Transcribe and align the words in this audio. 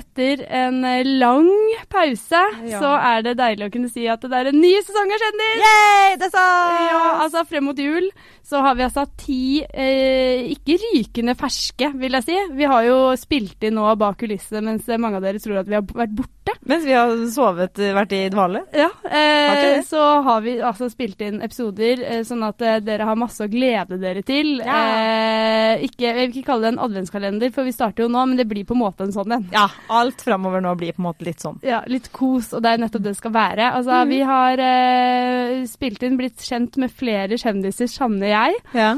etter 0.00 0.44
en 0.48 0.84
eh, 0.84 1.04
lang 1.04 1.50
pause, 1.88 2.42
Ja. 2.68 2.80
så 2.82 2.90
er 2.98 3.22
det 3.22 3.36
deilig 3.38 3.68
å 3.68 3.72
kunne 3.72 3.90
si 3.90 4.06
at 4.08 4.20
det 4.20 4.32
er 4.32 4.50
en 4.52 4.60
ny 4.60 4.74
sesong 4.82 5.10
av 5.14 5.22
Kjendis! 5.24 5.62
Yay, 5.64 6.16
det 6.20 6.30
sant! 6.32 6.80
Ja, 6.90 7.00
altså 7.24 7.44
frem 7.48 7.64
mot 7.64 7.78
jul 7.78 8.10
så 8.50 8.58
har 8.64 8.74
vi 8.74 8.82
altså 8.82 9.04
ti 9.20 9.62
eh, 9.62 10.42
ikke 10.50 10.74
rykende 10.82 11.36
ferske, 11.38 11.92
vil 12.00 12.16
jeg 12.18 12.24
si. 12.26 12.38
Vi 12.58 12.66
har 12.66 12.82
jo 12.82 12.96
spilt 13.20 13.62
inn 13.62 13.76
nå 13.78 13.92
bak 14.00 14.16
kulissene 14.18 14.64
mens 14.72 14.88
mange 14.98 15.20
av 15.20 15.22
dere 15.22 15.38
tror 15.38 15.60
at 15.60 15.68
vi 15.70 15.76
har 15.78 15.84
vært 15.86 16.16
borte. 16.18 16.56
Mens 16.66 16.82
vi 16.84 16.96
har 16.96 17.12
sovet, 17.30 17.78
eh, 17.78 17.92
vært 17.94 18.12
i 18.16 18.24
dvale. 18.32 18.64
Ja, 18.74 18.88
eh, 19.06 19.78
så 19.86 20.02
har 20.26 20.40
vi 20.42 20.56
altså 20.58 20.88
spilt 20.90 21.20
inn 21.22 21.38
episoder 21.46 22.02
eh, 22.02 22.24
sånn 22.26 22.42
at 22.48 22.60
eh, 22.66 22.80
dere 22.82 23.06
har 23.06 23.14
masse 23.20 23.44
å 23.46 23.50
glede 23.52 24.00
dere 24.02 24.24
til. 24.26 24.56
Ja. 24.66 24.80
Eh, 24.98 25.84
ikke, 25.86 26.08
jeg 26.08 26.16
vil 26.18 26.34
ikke 26.40 26.48
kalle 26.50 26.66
det 26.66 26.72
en 26.74 26.82
adventskalender, 26.88 27.52
for 27.54 27.68
vi 27.68 27.76
starter 27.76 28.02
jo 28.08 28.10
nå, 28.10 28.24
men 28.32 28.40
det 28.40 28.48
blir 28.50 28.66
på 28.66 28.74
en 28.74 28.82
måte 28.82 29.06
en 29.06 29.14
sånn 29.14 29.30
en. 29.38 29.46
Ja, 29.54 29.68
alt 29.94 30.26
framover 30.26 30.64
nå 30.64 30.74
blir 30.80 30.96
på 30.96 31.04
en 31.04 31.06
måte 31.06 31.28
litt 31.28 31.38
sånn. 31.44 31.60
Ja, 31.70 31.82
litt 31.90 32.10
kos, 32.16 32.50
og 32.56 32.64
det 32.64 32.72
er 32.74 32.82
nettopp 32.82 33.04
det 33.04 33.12
det 33.14 33.20
skal 33.20 33.34
være. 33.36 33.68
Altså, 33.78 34.00
mm. 34.02 34.10
Vi 34.10 34.18
har 34.26 34.62
eh, 34.64 35.54
spilt 35.70 36.02
inn, 36.06 36.18
blitt 36.20 36.42
kjent 36.44 36.76
med 36.82 36.92
flere 36.92 37.38
kjendiser, 37.40 37.90
Sanne 37.90 38.26
og 38.26 38.34
jeg. 38.34 38.58
Ja. 38.76 38.90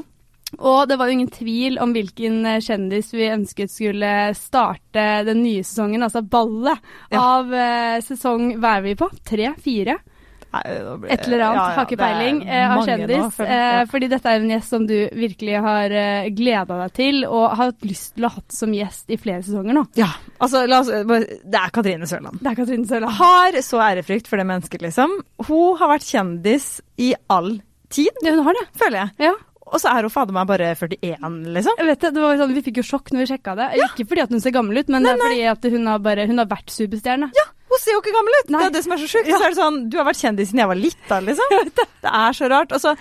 Og 0.61 0.83
det 0.89 0.99
var 1.01 1.09
jo 1.09 1.17
ingen 1.17 1.31
tvil 1.33 1.79
om 1.81 1.95
hvilken 1.97 2.43
eh, 2.49 2.61
kjendis 2.65 3.13
vi 3.15 3.31
ønsket 3.33 3.73
skulle 3.73 4.13
starte 4.37 5.07
den 5.29 5.41
nye 5.45 5.65
sesongen, 5.65 6.05
altså 6.05 6.21
ballet, 6.25 6.81
Ja. 7.13 7.23
av 7.39 7.53
eh, 7.57 8.01
sesong 8.05 8.57
Hva 8.61 8.77
er 8.79 8.89
vi 8.91 8.97
på? 9.01 9.09
Tre? 9.25 9.55
Fire? 9.65 9.97
Et 10.53 11.27
eller 11.27 11.45
annet, 11.47 11.75
har 11.77 11.87
ikke 11.87 11.97
peiling, 12.01 12.41
eh, 12.47 12.73
av 12.77 12.83
kjendis. 12.87 13.41
eh, 13.41 13.85
fordi 13.89 14.09
dette 14.13 14.29
er 14.29 14.41
en 14.43 14.51
gjest 14.53 14.69
som 14.75 14.87
du 14.87 14.97
virkelig 15.17 15.61
har 15.65 15.95
uh, 15.97 16.29
gleda 16.37 16.79
deg 16.83 16.93
til, 16.99 17.23
og 17.29 17.47
har 17.57 17.71
hatt 17.71 17.87
lyst 17.89 18.15
til 18.17 18.27
å 18.27 18.33
ha 18.33 18.41
hatt 18.41 18.53
som 18.53 18.75
gjest 18.77 19.11
i 19.13 19.17
flere 19.21 19.43
sesonger 19.47 19.79
nå. 19.79 19.87
ja, 19.97 20.11
altså 20.39 20.65
oss 20.69 20.91
Det 20.93 21.61
er 21.63 21.71
Katrine 21.73 22.09
Sørland. 22.11 22.41
Det 22.43 22.51
er 22.53 22.59
Katrine 22.59 22.87
Sørland. 22.87 23.17
Har 23.19 23.61
så 23.65 23.81
ærefrykt 23.81 24.29
for 24.29 24.37
det 24.37 24.47
mennesket, 24.51 24.83
liksom. 24.85 25.15
Hun 25.49 25.79
har 25.81 25.95
vært 25.95 26.09
kjendis 26.11 26.69
i 27.01 27.15
all 27.33 27.57
tid, 27.93 28.13
Ja, 28.25 28.37
hun 28.37 28.45
har 28.45 28.55
det. 28.61 28.67
føler 28.79 28.99
jeg. 29.07 29.31
Ja. 29.31 29.33
Og 29.73 29.81
så 29.81 29.89
er 29.89 30.05
hun 30.05 30.13
fader 30.13 30.35
meg 30.37 30.47
bare 30.51 30.75
41, 30.77 31.47
liksom. 31.55 31.79
Jeg 31.81 31.87
vet 31.89 32.01
det, 32.05 32.11
det 32.13 32.21
var 32.21 32.37
sånn, 32.37 32.53
Vi 32.53 32.63
fikk 32.67 32.83
jo 32.83 32.85
sjokk 32.85 33.13
når 33.15 33.23
vi 33.23 33.29
sjekka 33.31 33.55
det. 33.57 33.69
Ikke 33.87 34.05
fordi 34.11 34.25
at 34.27 34.35
hun 34.35 34.43
ser 34.45 34.53
gammel 34.53 34.83
ut, 34.83 34.89
men 34.93 35.07
det 35.07 35.15
er 35.15 35.23
fordi 35.23 35.43
at 35.49 35.69
hun 35.73 35.87
har, 35.89 36.03
bare, 36.05 36.27
hun 36.29 36.43
har 36.43 36.49
vært 36.51 36.69
superstjerne. 36.75 37.31
Ja, 37.39 37.47
hun 37.73 37.81
ser 37.81 37.95
jo 37.97 38.01
ikke 38.03 38.15
gammel 38.15 38.39
ut! 38.39 38.51
Nei. 38.53 38.63
Det 38.63 38.69
er 38.69 38.75
det 38.77 38.83
som 38.85 38.95
er 38.95 39.01
så 39.03 39.09
sjukt. 39.09 39.31
Så 39.33 39.39
er 39.41 39.55
det 39.55 39.59
sånn, 39.59 39.79
Du 39.93 39.97
har 39.99 40.09
vært 40.09 40.21
kjendis 40.21 40.51
siden 40.51 40.63
jeg 40.63 40.71
var 40.73 40.81
lita, 40.81 41.21
liksom. 41.25 41.55
Det 42.05 42.13
er 42.23 42.37
så 42.37 42.51
rart. 42.53 42.75
Og 42.77 42.83
så, 42.83 42.93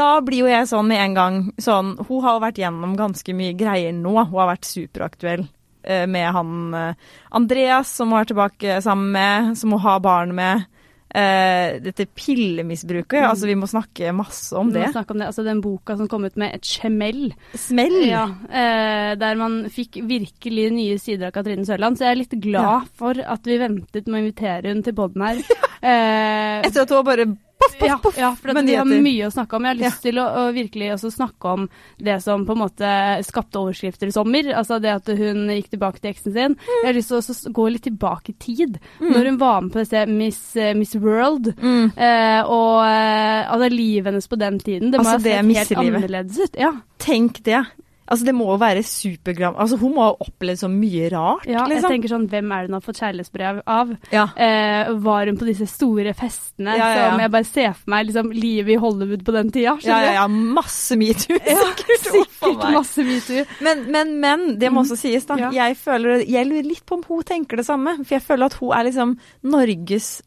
da 0.00 0.08
blir 0.24 0.44
jo 0.44 0.50
jeg 0.50 0.68
sånn 0.70 0.88
med 0.90 1.00
en 1.02 1.16
gang 1.16 1.38
sånn 1.62 1.94
Hun 2.04 2.22
har 2.24 2.36
jo 2.36 2.44
vært 2.44 2.60
gjennom 2.62 2.94
ganske 2.98 3.34
mye 3.36 3.56
greier 3.58 3.96
nå. 3.96 4.14
Hun 4.20 4.38
har 4.38 4.52
vært 4.54 4.68
superaktuell 4.68 5.46
eh, 5.82 6.04
med 6.10 6.28
han 6.36 6.76
eh, 6.78 7.08
Andreas, 7.34 7.94
som 7.98 8.12
hun 8.12 8.20
er 8.20 8.30
tilbake 8.30 8.78
sammen 8.84 9.10
med, 9.16 9.56
som 9.58 9.74
hun 9.74 9.82
har 9.82 10.02
barn 10.04 10.36
med. 10.38 10.68
Eh, 11.12 11.74
dette 11.84 12.06
pillemisbruket, 12.16 13.20
altså 13.20 13.44
vi 13.50 13.56
må 13.60 13.66
snakke 13.68 14.14
masse 14.16 14.56
om 14.56 14.70
Vi 14.72 14.80
må 14.80 14.88
snakke 14.94 15.12
om 15.12 15.20
det. 15.20 15.26
Altså 15.28 15.44
Den 15.44 15.60
boka 15.60 15.96
som 15.98 16.08
kom 16.08 16.24
ut 16.24 16.38
med 16.40 16.54
et 16.56 16.64
smell, 16.64 17.34
Smell! 17.52 17.98
ja, 18.08 18.22
eh, 18.48 19.12
der 19.20 19.36
man 19.36 19.58
fikk 19.72 20.00
virkelig 20.08 20.70
nye 20.72 20.96
sider 21.02 21.28
av 21.28 21.34
Katrine 21.36 21.66
Sørland. 21.68 21.98
Så 22.00 22.06
jeg 22.06 22.14
er 22.16 22.20
litt 22.22 22.38
glad 22.40 22.88
for 22.96 23.20
at 23.20 23.44
vi 23.44 23.60
ventet 23.60 24.08
med 24.08 24.18
å 24.18 24.24
invitere 24.24 24.72
hun 24.72 24.82
til 24.86 24.96
poden 24.96 25.28
her. 25.28 25.42
Eh, 25.82 26.60
Etter 26.62 26.84
at 26.84 26.92
hun 26.94 27.00
bare 27.02 27.24
poff, 27.62 27.78
poff, 27.78 27.88
ja, 27.88 27.96
poff 28.02 28.18
ja, 28.18 28.30
for 28.38 28.52
det, 28.52 28.64
vi 28.66 28.76
har 28.76 28.88
mye 29.06 29.28
å 29.28 29.32
snakke 29.32 29.56
om. 29.58 29.66
Jeg 29.68 29.76
har 29.76 29.80
lyst 29.80 30.02
til 30.06 30.20
å, 30.22 30.26
å 30.42 30.44
virkelig 30.54 30.90
også 30.96 31.12
snakke 31.14 31.52
om 31.56 31.66
det 32.02 32.18
som 32.24 32.46
på 32.48 32.56
en 32.56 32.62
måte 32.62 32.92
skapte 33.26 33.60
overskrifter 33.62 34.10
i 34.10 34.14
sommer. 34.14 34.50
Altså 34.58 34.80
det 34.82 34.92
at 34.94 35.12
hun 35.18 35.46
gikk 35.54 35.72
tilbake 35.76 36.02
til 36.02 36.12
eksen 36.12 36.36
sin. 36.36 36.56
Jeg 36.82 36.88
har 36.88 36.98
lyst 36.98 37.12
til 37.12 37.20
å 37.22 37.54
gå 37.60 37.68
litt 37.74 37.86
tilbake 37.88 38.34
i 38.34 38.38
tid. 38.42 38.80
Når 39.02 39.30
hun 39.30 39.38
var 39.40 39.60
med 39.64 39.74
på 39.74 39.82
dette 39.82 40.04
Miss, 40.10 40.40
eh, 40.56 40.74
Miss 40.78 40.94
World. 40.98 41.52
Mm. 41.62 41.92
Eh, 41.96 42.40
og 42.44 42.82
eh, 42.86 43.40
altså 43.46 43.70
livet 43.72 44.12
hennes 44.12 44.28
på 44.28 44.40
den 44.40 44.58
tiden. 44.62 44.90
Det 44.92 45.00
må 45.00 45.06
Altså, 45.06 45.18
ha 45.18 45.42
sett 45.42 45.72
helt 45.72 45.78
annerledes 45.86 46.38
ut. 46.42 46.60
Ja, 46.60 46.74
Tenk 47.02 47.42
det. 47.46 47.64
Altså, 48.12 48.26
det 48.28 48.34
må 48.36 48.46
jo 48.50 48.58
være 48.60 48.82
supergram... 48.84 49.56
Altså, 49.62 49.78
hun 49.80 49.94
må 49.96 50.04
ha 50.04 50.12
opplevd 50.20 50.60
så 50.60 50.68
mye 50.68 51.08
rart, 51.12 51.46
ja 51.48 51.62
jeg 51.62 51.76
liksom. 51.76 51.94
tenker 51.94 52.12
sånn, 52.12 52.26
Hvem 52.32 52.52
er 52.52 52.64
det 52.64 52.70
hun 52.70 52.76
har 52.76 52.84
fått 52.84 53.00
kjærlighetsbrev 53.00 53.60
av? 53.72 53.92
Ja. 54.12 54.26
Eh, 54.36 54.90
var 55.04 55.30
hun 55.30 55.38
på 55.40 55.48
disse 55.48 55.68
store 55.70 56.12
festene 56.18 56.76
Ja, 56.76 56.90
ja, 56.92 57.06
som 57.08 57.22
jeg 57.24 57.32
bare 57.32 57.48
ser 57.48 57.70
for 57.78 57.94
meg 57.94 58.08
liksom, 58.10 58.32
livet 58.36 58.74
i 58.76 58.80
Hollywood 58.82 59.24
på 59.26 59.36
den 59.36 59.52
tida? 59.54 59.76
Ja, 59.86 60.00
ja, 60.04 60.16
ja. 60.20 60.26
Masse 60.28 60.98
metoo. 61.00 61.38
Sikkert. 61.62 62.08
Sikkert 62.08 62.66
masse 62.76 63.06
metoo. 63.06 63.46
Men, 63.64 63.86
men, 63.94 64.12
men, 64.20 64.44
det 64.60 64.72
må 64.72 64.84
også 64.84 64.98
sies, 65.00 65.24
da. 65.28 65.38
Mm. 65.38 65.56
Jeg 65.56 65.78
føler 65.80 66.26
Jeg 66.28 66.48
lurer 66.50 66.68
litt 66.68 66.84
på 66.86 67.00
om 67.00 67.06
hun 67.08 67.24
tenker 67.26 67.60
det 67.60 67.66
samme. 67.68 67.96
For 68.02 68.18
jeg 68.18 68.26
føler 68.26 68.50
at 68.50 68.58
hun 68.60 68.76
er 68.76 68.88
liksom 68.90 69.16
Norges 69.52 70.18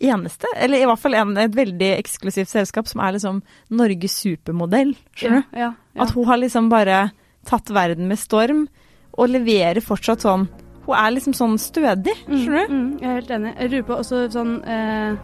eneste, 0.00 0.50
eller 0.56 0.82
i 0.82 0.88
hvert 0.88 1.00
fall 1.02 1.16
en, 1.18 1.36
et 1.40 1.54
veldig 1.56 1.90
eksklusivt 1.98 2.50
selskap, 2.50 2.88
som 2.90 3.02
er 3.04 3.16
liksom 3.16 3.42
Norges 3.74 4.16
supermodell. 4.24 4.94
Skjønner 5.16 5.44
du? 5.44 5.58
Ja, 5.58 5.70
ja, 5.94 6.02
At 6.02 6.14
hun 6.16 6.28
har 6.30 6.40
liksom 6.42 6.68
bare 6.72 7.06
tatt 7.48 7.70
verden 7.74 8.08
med 8.10 8.20
storm, 8.20 8.66
og 9.14 9.30
leverer 9.30 9.78
fortsatt 9.84 10.24
sånn 10.24 10.48
Hun 10.84 10.96
er 10.98 11.12
liksom 11.14 11.32
sånn 11.36 11.54
stødig, 11.62 12.16
skjønner 12.26 12.66
du? 12.68 12.74
Mm, 12.74 12.88
jeg 13.00 13.08
er 13.08 13.14
helt 13.20 13.30
enig. 13.38 13.54
Jeg 13.56 13.70
lurer 13.72 13.86
på 13.88 13.98
også 14.02 14.24
sånn 14.34 14.54
eh, 14.68 15.14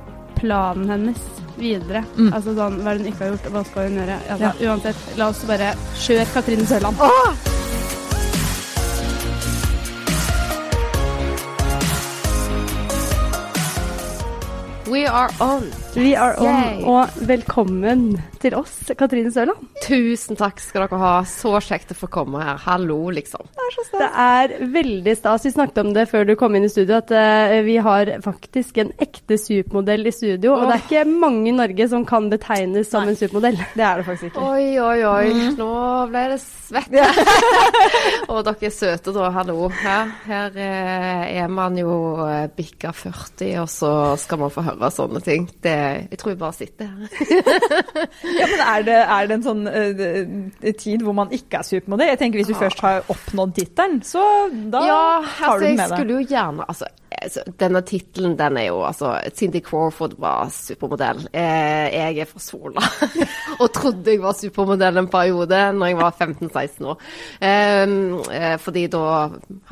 planen 0.41 0.89
hennes 0.89 1.21
videre. 1.61 2.05
Mm. 2.17 2.31
Altså 2.33 2.57
sånn, 2.57 2.81
hva 2.81 2.97
hun 2.97 3.09
ikke 3.11 3.27
har 3.27 3.35
gjort, 3.35 3.49
og 3.51 3.59
hva 3.59 3.65
skal 3.69 3.91
hun 3.91 4.01
gjøre? 4.01 4.21
Altså, 4.33 4.53
Uansett, 4.71 5.09
la 5.21 5.33
oss 5.35 5.47
bare 5.51 5.75
kjøre 6.01 6.29
Katrine 6.33 6.71
Sørland. 6.71 7.60
We 14.91 15.07
are 15.07 15.31
on. 15.39 15.69
Vi 15.95 16.15
er 16.19 16.35
on, 16.43 16.47
Yay. 16.51 16.81
og 16.83 17.19
velkommen 17.29 18.17
til 18.43 18.57
oss, 18.59 18.73
Katrine 18.99 19.31
Sørland. 19.31 19.69
Tusen 19.85 20.35
takk 20.39 20.59
skal 20.59 20.89
dere 20.89 20.99
ha. 20.99 21.11
Så 21.31 21.53
kjekt 21.63 21.93
å 21.95 21.97
få 21.99 22.09
komme 22.11 22.41
her. 22.43 22.59
Hallo, 22.65 22.97
liksom. 23.15 23.47
Det 23.93 24.09
er 24.09 24.55
veldig 24.73 25.15
stas. 25.15 25.45
Vi 25.47 25.53
snakket 25.55 25.79
om 25.85 25.93
det 25.95 26.09
før 26.11 26.27
du 26.27 26.33
kom 26.41 26.57
inn 26.59 26.67
i 26.67 26.71
studio, 26.73 26.99
at 26.99 27.13
uh, 27.15 27.55
vi 27.67 27.77
har 27.79 28.11
faktisk 28.25 28.81
en 28.83 28.91
ekte 28.99 29.39
supermodell 29.39 30.11
i 30.11 30.15
studio. 30.15 30.57
Og 30.57 30.67
det 30.67 30.81
er 30.81 30.83
ikke 30.83 31.05
mange 31.11 31.53
i 31.53 31.55
Norge 31.55 31.87
som 31.93 32.07
kan 32.09 32.27
betegnes 32.33 32.91
som 32.91 33.07
en 33.07 33.19
supermodell. 33.19 33.61
Det 33.77 33.87
er 33.87 34.03
det 34.03 34.09
faktisk 34.09 34.33
ikke. 34.33 34.49
Oi, 34.49 34.67
oi, 34.83 34.99
oi. 35.07 35.55
Nå 35.59 35.71
ble 36.11 36.25
det 36.35 36.41
svett. 36.43 36.99
og 38.33 38.43
dere 38.49 38.71
er 38.73 38.75
søte, 38.75 39.15
da. 39.15 39.31
Hallo. 39.39 39.71
Her, 39.85 40.11
her 40.27 40.61
eh, 40.67 41.25
er 41.45 41.55
man 41.61 41.79
jo 41.79 41.95
eh, 42.27 42.49
bikka 42.59 42.91
40, 42.97 43.55
og 43.63 43.71
så 43.71 43.95
skal 44.19 44.43
man 44.43 44.55
få 44.55 44.67
høre 44.67 44.80
sånne 44.89 45.21
ting. 45.21 45.45
Det, 45.63 45.75
jeg 46.11 46.19
tror 46.21 46.33
jeg 46.33 46.39
bare 46.41 46.57
sitter 46.57 46.89
her. 46.89 47.09
Ja, 48.41 48.47
men 48.47 48.63
er 48.65 48.85
det, 48.87 48.97
er 48.97 49.29
det 49.29 49.37
en 49.37 49.45
sånn 49.45 49.67
uh, 49.69 50.73
tid 50.79 51.03
hvor 51.05 51.15
man 51.17 51.33
ikke 51.35 51.61
er 51.61 51.67
supermodell? 51.67 52.13
Jeg 52.13 52.21
tenker 52.21 52.41
Hvis 52.41 52.51
du 52.53 52.57
først 52.59 52.81
har 52.85 53.05
oppnådd 53.13 53.53
tittelen, 53.59 54.01
så 54.07 54.23
da 54.73 54.81
ja, 54.87 55.03
tar 55.27 55.53
altså, 55.53 55.59
du 55.61 55.65
den 55.65 55.71
jeg 55.71 55.77
med 55.77 55.85
deg. 55.85 55.99
skulle 55.99 56.17
jo 56.17 56.27
gjerne 56.31 56.67
altså, 56.69 56.89
altså, 57.21 57.45
Denne 57.61 57.83
tittelen, 57.87 58.37
den 58.39 58.59
er 58.61 58.67
jo 58.69 58.81
altså 58.87 59.13
Cindy 59.37 59.61
Crawford 59.65 60.17
var 60.23 60.51
supermodell. 60.55 61.23
Eh, 61.33 61.87
jeg 61.95 62.23
er 62.25 62.31
fra 62.31 62.43
Sola. 62.43 62.85
og 63.61 63.67
trodde 63.77 64.15
jeg 64.15 64.23
var 64.23 64.39
supermodell 64.39 65.03
en 65.03 65.11
periode 65.13 65.61
når 65.77 65.93
jeg 65.93 66.01
var 66.01 66.17
15-16 66.17 66.91
år. 66.93 67.07
Eh, 67.41 67.97
eh, 68.39 68.57
fordi 68.63 68.87
da 68.93 69.05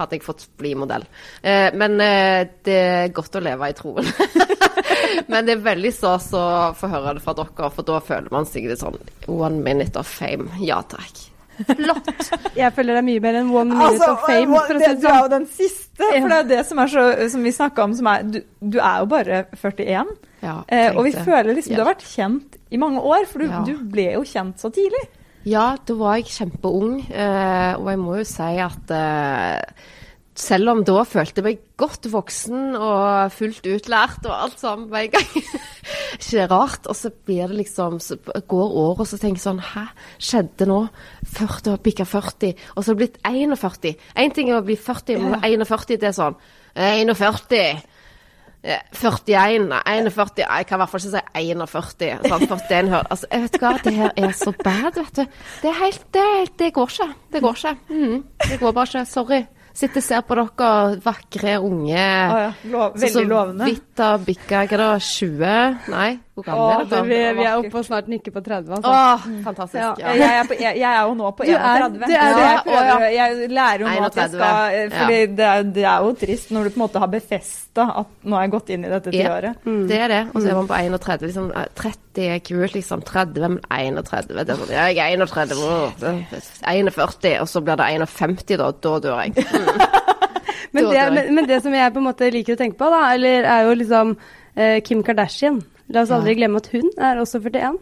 hadde 0.00 0.18
jeg 0.18 0.26
fått 0.26 0.48
bli 0.58 0.74
modell. 0.78 1.06
Eh, 1.42 1.68
men 1.78 1.98
eh, 2.04 2.44
det 2.64 2.78
er 2.78 3.14
godt 3.16 3.38
å 3.38 3.44
leve 3.44 3.70
i 3.70 3.78
troen. 3.78 4.08
men 5.30 5.46
det 5.48 5.56
er 5.56 5.64
veldig 5.64 5.92
stas 5.94 6.28
å 6.36 6.44
få 6.78 6.90
høre 6.92 7.16
det 7.18 7.24
fra 7.24 7.34
dere, 7.38 7.70
for 7.74 7.86
da 7.88 7.98
føler 8.04 8.28
man 8.34 8.46
seg 8.48 8.68
litt 8.70 8.80
sånn 8.82 8.98
one 9.28 9.60
minute 9.64 9.96
of 10.00 10.06
fame. 10.08 10.48
Ja 10.62 10.80
takk. 10.82 11.24
Flott. 11.58 12.06
Jeg 12.54 12.70
føler 12.76 12.94
det 12.94 13.00
er 13.00 13.06
mye 13.08 13.20
mer 13.24 13.34
enn 13.40 13.48
one 13.50 13.72
minute 13.74 13.96
Altså, 13.96 14.12
of 14.14 14.20
fame. 14.28 14.54
å 14.54 14.60
det, 14.68 14.78
si 14.78 14.92
du 15.02 15.08
er 15.08 15.10
sånn. 15.10 15.18
jo 15.24 15.30
den 15.32 15.46
siste, 15.50 16.06
for 16.06 16.28
det 16.30 16.36
er 16.38 16.48
det 16.52 16.60
som, 16.68 16.78
er 16.84 16.92
så, 16.92 17.06
som 17.34 17.42
vi 17.48 17.52
snakka 17.56 17.86
om, 17.88 17.96
som 17.98 18.10
er 18.12 18.28
du, 18.30 18.38
du 18.62 18.78
er 18.78 19.00
jo 19.02 19.08
bare 19.10 19.40
41. 19.58 20.12
Ja, 20.44 20.52
Eh, 20.70 20.92
og 20.94 21.02
vi 21.08 21.10
føler 21.18 21.50
liksom 21.56 21.74
du 21.74 21.80
har 21.82 21.88
vært 21.96 22.04
kjent 22.06 22.58
i 22.70 22.78
mange 22.78 23.02
år, 23.02 23.24
for 23.26 23.42
du, 23.42 23.48
Ja. 23.50 23.64
du 23.66 23.72
ble 23.90 24.04
jo 24.14 24.22
kjent 24.22 24.62
så 24.62 24.70
tidlig. 24.70 25.02
Ja, 25.50 25.72
da 25.88 25.94
var 25.98 26.20
jeg 26.20 26.28
kjempeung, 26.30 27.00
eh, 27.10 27.72
og 27.74 27.90
jeg 27.90 27.98
må 28.04 28.18
jo 28.20 28.26
si 28.28 28.50
at 28.62 28.94
eh, 28.94 29.58
selv 30.38 30.70
om 30.70 30.84
da 30.86 31.02
følte 31.08 31.40
jeg 31.42 31.46
meg 31.46 31.62
godt 31.80 32.06
voksen 32.12 32.76
og 32.78 33.32
fullt 33.34 33.66
utlært 33.66 34.26
og 34.28 34.34
alt 34.36 34.60
sammen 34.60 34.86
på 34.90 35.00
en 35.00 35.10
gang. 35.16 35.26
ikke 36.18 36.44
er 36.44 36.50
rart? 36.52 36.86
Og 36.86 36.96
så 36.98 37.10
blir 37.10 37.50
det 37.50 37.58
liksom 37.64 37.98
Så 38.02 38.16
går 38.22 38.76
året, 38.84 39.02
og 39.02 39.10
så 39.10 39.18
tenker 39.18 39.40
jeg 39.40 39.46
sånn 39.48 39.62
Hæ, 39.72 39.84
skjedde 40.22 40.68
nå? 40.70 40.78
40 41.34 41.74
og 41.74 41.82
bikka 41.84 42.06
40, 42.06 42.54
og 42.76 42.80
så 42.82 42.92
har 42.92 42.98
det 42.98 43.02
blitt 43.02 43.20
41. 43.26 43.94
Én 44.22 44.34
ting 44.34 44.50
er 44.52 44.60
å 44.60 44.66
bli 44.66 44.78
40, 44.78 45.22
men 45.26 45.38
41 45.42 45.98
det 45.98 46.10
er 46.12 46.16
sånn 46.16 46.38
41. 46.78 47.84
Eh, 48.62 48.80
41, 48.92 49.68
nei, 49.70 49.82
41 49.86 50.40
Jeg 50.42 50.66
kan 50.66 50.78
i 50.78 50.80
hvert 50.82 50.90
fall 50.90 51.02
ikke 51.02 51.12
si 51.12 51.26
41. 51.42 52.24
Sånn, 52.26 52.48
41 52.48 52.90
hører 52.94 53.12
altså, 53.14 53.28
jeg 53.30 53.44
vet 53.44 53.60
hva, 53.62 53.76
Det 53.84 53.94
her 53.98 54.16
er 54.18 54.34
så 54.38 54.54
bad, 54.64 54.90
vet 54.98 55.14
du. 55.20 55.38
Det 55.62 55.70
er 55.70 55.78
helt 55.82 56.08
Det, 56.14 56.26
det 56.58 56.72
går 56.74 56.90
ikke. 56.94 57.08
Det 57.34 57.42
går 57.44 57.62
ikke. 57.62 57.76
Mm, 57.94 58.18
Det 58.48 58.58
går 58.62 58.74
bare 58.74 58.90
ikke. 58.92 59.06
Sorry. 59.06 59.44
Sitter 59.78 60.00
og 60.00 60.06
ser 60.08 60.22
på 60.26 60.34
dere 60.34 60.70
vakre 61.04 61.52
unge 61.62 62.02
ah, 62.02 62.38
ja. 62.48 62.48
Lov, 62.72 62.96
Veldig 62.98 63.26
lovende. 63.30 63.68
Så 63.68 63.76
vidt 63.76 64.02
har 64.02 64.24
bikka 64.26 64.62
hva 64.72 64.88
20? 64.98 65.52
Nei, 65.92 66.08
hvor 66.38 66.46
gamle 66.46 66.66
er 66.74 66.88
dere? 66.90 67.04
Vi, 67.08 67.18
vi, 67.38 67.44
er 67.44 67.56
oppe 67.58 67.80
og 67.80 67.86
snart 67.86 68.08
nikker 68.10 68.34
på 68.34 68.42
30. 68.46 68.74
Altså. 68.76 68.92
Åh, 68.92 69.24
fantastisk. 69.44 69.80
Ja. 69.80 69.92
Ja. 69.98 70.14
Jeg, 70.18 70.38
er 70.38 70.48
på, 70.48 70.58
jeg, 70.58 70.78
jeg, 70.78 70.90
er 70.90 71.08
jo 71.08 71.14
nå 71.18 71.30
på 71.38 71.46
31. 71.48 71.98
Du 71.98 72.14
er, 72.14 72.78
er, 72.78 73.06
jeg, 73.14 73.50
lærer 73.50 73.84
jo 73.84 73.88
nå 73.88 74.06
at 74.08 74.20
jeg 74.22 74.32
skal 74.34 74.44
for 74.44 74.96
fordi 74.98 75.18
det 75.38 75.48
er, 75.48 75.66
det, 75.78 75.84
er, 75.84 76.06
jo 76.06 76.12
trist 76.22 76.52
når 76.54 76.68
du 76.68 76.74
på 76.74 76.78
en 76.80 76.84
måte 76.84 77.02
har 77.02 77.10
befesta 77.12 77.86
at 78.02 78.12
nå 78.22 78.38
har 78.38 78.46
jeg 78.46 78.54
gått 78.54 78.72
inn 78.74 78.86
i 78.86 78.92
dette 78.92 79.14
tiåret. 79.14 79.66
Mm. 79.66 79.84
Det 79.90 80.00
er 80.04 80.12
det. 80.14 80.22
Og 80.32 80.40
så 80.40 80.52
er 80.52 80.58
man 80.60 80.70
på 80.70 80.78
31. 80.78 81.26
Liksom, 81.28 81.50
30 81.82 82.28
er 82.28 82.42
kult, 82.50 82.76
liksom. 82.76 83.04
30, 83.08 83.48
men 83.48 83.60
31 83.66 84.34
det 84.38 84.44
er 84.54 84.60
sånn, 84.62 84.74
Jeg 84.74 84.98
er 85.04 85.16
31, 85.18 85.56
å, 85.58 85.78
41, 86.62 87.32
og 87.42 87.50
så 87.50 87.64
blir 87.64 87.80
det 87.80 87.88
51, 87.98 88.44
da. 88.58 88.70
Da 88.88 88.98
dør 89.02 89.24
jeg. 89.24 89.34
Mm. 89.38 89.96
men, 90.74 90.84
det, 90.92 91.08
men, 91.14 91.34
men, 91.34 91.48
det, 91.48 91.62
som 91.64 91.74
jeg 91.74 91.94
på 91.94 92.02
en 92.02 92.08
måte 92.08 92.30
liker 92.34 92.56
å 92.56 92.60
tenke 92.60 92.78
på, 92.80 92.92
da, 92.92 93.02
eller 93.16 93.48
er 93.48 93.66
jo 93.68 93.74
liksom 93.82 94.14
eh, 94.54 94.78
Kim 94.86 95.02
Kardashian. 95.06 95.62
La 95.94 96.04
oss 96.04 96.12
aldri 96.12 96.36
glemme 96.36 96.60
at 96.60 96.68
hun 96.74 96.90
er 97.00 97.20
også 97.22 97.40
41. 97.40 97.78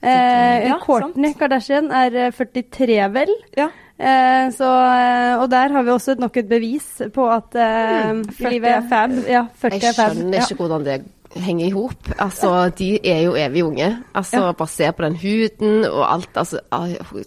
Eh, 0.00 0.66
ja, 0.66 0.78
Courtney 0.80 1.34
Kardashian 1.36 1.90
er 1.92 2.30
43, 2.32 2.96
eh, 2.96 3.08
vel. 3.12 3.32
Ja. 3.58 3.68
Eh, 4.00 4.46
så, 4.56 4.64
eh, 4.64 5.34
og 5.36 5.50
der 5.52 5.74
har 5.74 5.84
vi 5.84 5.92
også 5.92 6.14
nok 6.16 6.36
et 6.40 6.48
bevis 6.48 6.88
på 7.12 7.26
at 7.28 7.56
eh, 7.60 8.12
mm, 8.16 8.22
40 8.38 8.68
er 8.70 8.86
fab. 8.88 9.16
Ja, 9.28 9.42
40 9.60 9.82
Jeg 9.82 9.96
skjønner 9.98 10.46
ikke 10.46 10.62
hvordan 10.62 10.86
det 10.86 11.02
henger 11.36 11.66
i 11.66 11.74
hop. 11.74 12.08
Altså, 12.18 12.70
de 12.78 12.94
er 13.04 13.20
jo 13.26 13.34
evig 13.36 13.64
unge. 13.64 13.90
Altså, 14.14 14.46
ja. 14.46 14.52
Bare 14.52 14.68
se 14.68 14.92
på 14.92 15.04
den 15.04 15.18
huden 15.20 15.84
og 15.84 16.06
alt. 16.14 16.30
Altså, 16.34 16.62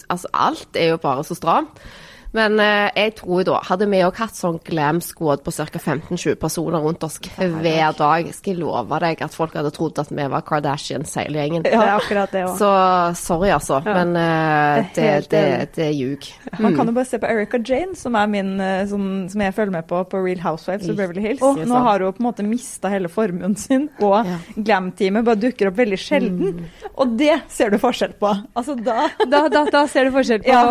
altså, 0.09 0.27
alt 0.33 0.75
er 0.75 0.95
jo 0.95 0.97
bare 0.97 1.23
så 1.23 1.37
stramt. 1.37 1.85
Men 2.33 2.57
eh, 2.61 2.89
jeg 2.97 3.15
tror 3.19 3.45
da, 3.47 3.59
hadde 3.67 3.87
vi 3.91 4.01
òg 4.05 4.17
hatt 4.17 4.37
sånn 4.37 4.59
glam 4.65 5.01
squad 5.05 5.43
på 5.45 5.53
ca. 5.53 5.67
15-20 5.77 6.37
personer 6.41 6.81
rundt 6.81 7.03
oss 7.05 7.19
hver 7.21 7.93
dag, 7.97 8.29
skal 8.33 8.53
jeg 8.53 8.59
love 8.61 8.99
deg 9.03 9.21
at 9.25 9.35
folk 9.35 9.53
hadde 9.57 9.71
trodd 9.75 9.99
at 10.01 10.09
vi 10.13 10.25
var 10.33 10.45
Kardashian-seilgjengen. 10.47 11.67
Ja, 11.67 11.77
det 11.77 11.89
er 11.89 11.93
akkurat 11.95 12.33
det 12.33 12.43
også. 12.47 12.57
Så 12.63 13.21
sorry, 13.21 13.51
altså. 13.53 13.79
Ja. 13.85 13.95
Men 13.99 14.17
eh, 14.17 14.89
det, 14.95 15.09
det, 15.31 15.43
det, 15.77 15.87
er 15.89 15.93
ljug. 15.93 16.27
Mm. 16.49 16.63
Man 16.65 16.77
kan 16.77 16.89
jo 16.89 16.95
bare 16.97 17.09
se 17.09 17.19
på 17.21 17.29
Erica 17.29 17.61
Jane, 17.61 17.97
som 17.99 18.17
er 18.17 18.31
min 18.31 18.53
eh, 18.63 18.83
som, 18.89 19.05
som 19.29 19.45
jeg 19.45 19.55
følger 19.57 19.77
med 19.77 19.87
på 19.89 20.01
på 20.09 20.23
Real 20.23 20.41
Housewives 20.43 20.89
og 20.89 20.97
Beverly 20.99 21.23
Hills. 21.27 21.43
Og 21.45 21.61
nå 21.69 21.83
har 21.85 22.03
hun 22.03 22.17
på 22.17 22.23
en 22.23 22.29
måte 22.29 22.47
mista 22.47 22.91
hele 22.93 23.11
formuen 23.11 23.55
sin, 23.59 23.87
og 24.03 24.27
ja. 24.27 24.39
glam-teamet 24.57 25.25
bare 25.27 25.41
dukker 25.45 25.69
opp 25.69 25.79
veldig 25.79 25.99
sjelden. 26.01 26.63
Mm. 26.63 26.89
Og 26.97 27.15
det 27.19 27.37
ser 27.53 27.73
du 27.73 27.79
forskjell 27.81 28.17
på. 28.19 28.33
Altså 28.57 28.75
da 28.79 29.07
Da, 29.29 29.45
da, 29.51 29.63
da 29.71 29.83
ser 29.89 30.07
du 30.07 30.13
forskjell 30.15 30.43
på 30.43 30.53
ja. 30.53 30.63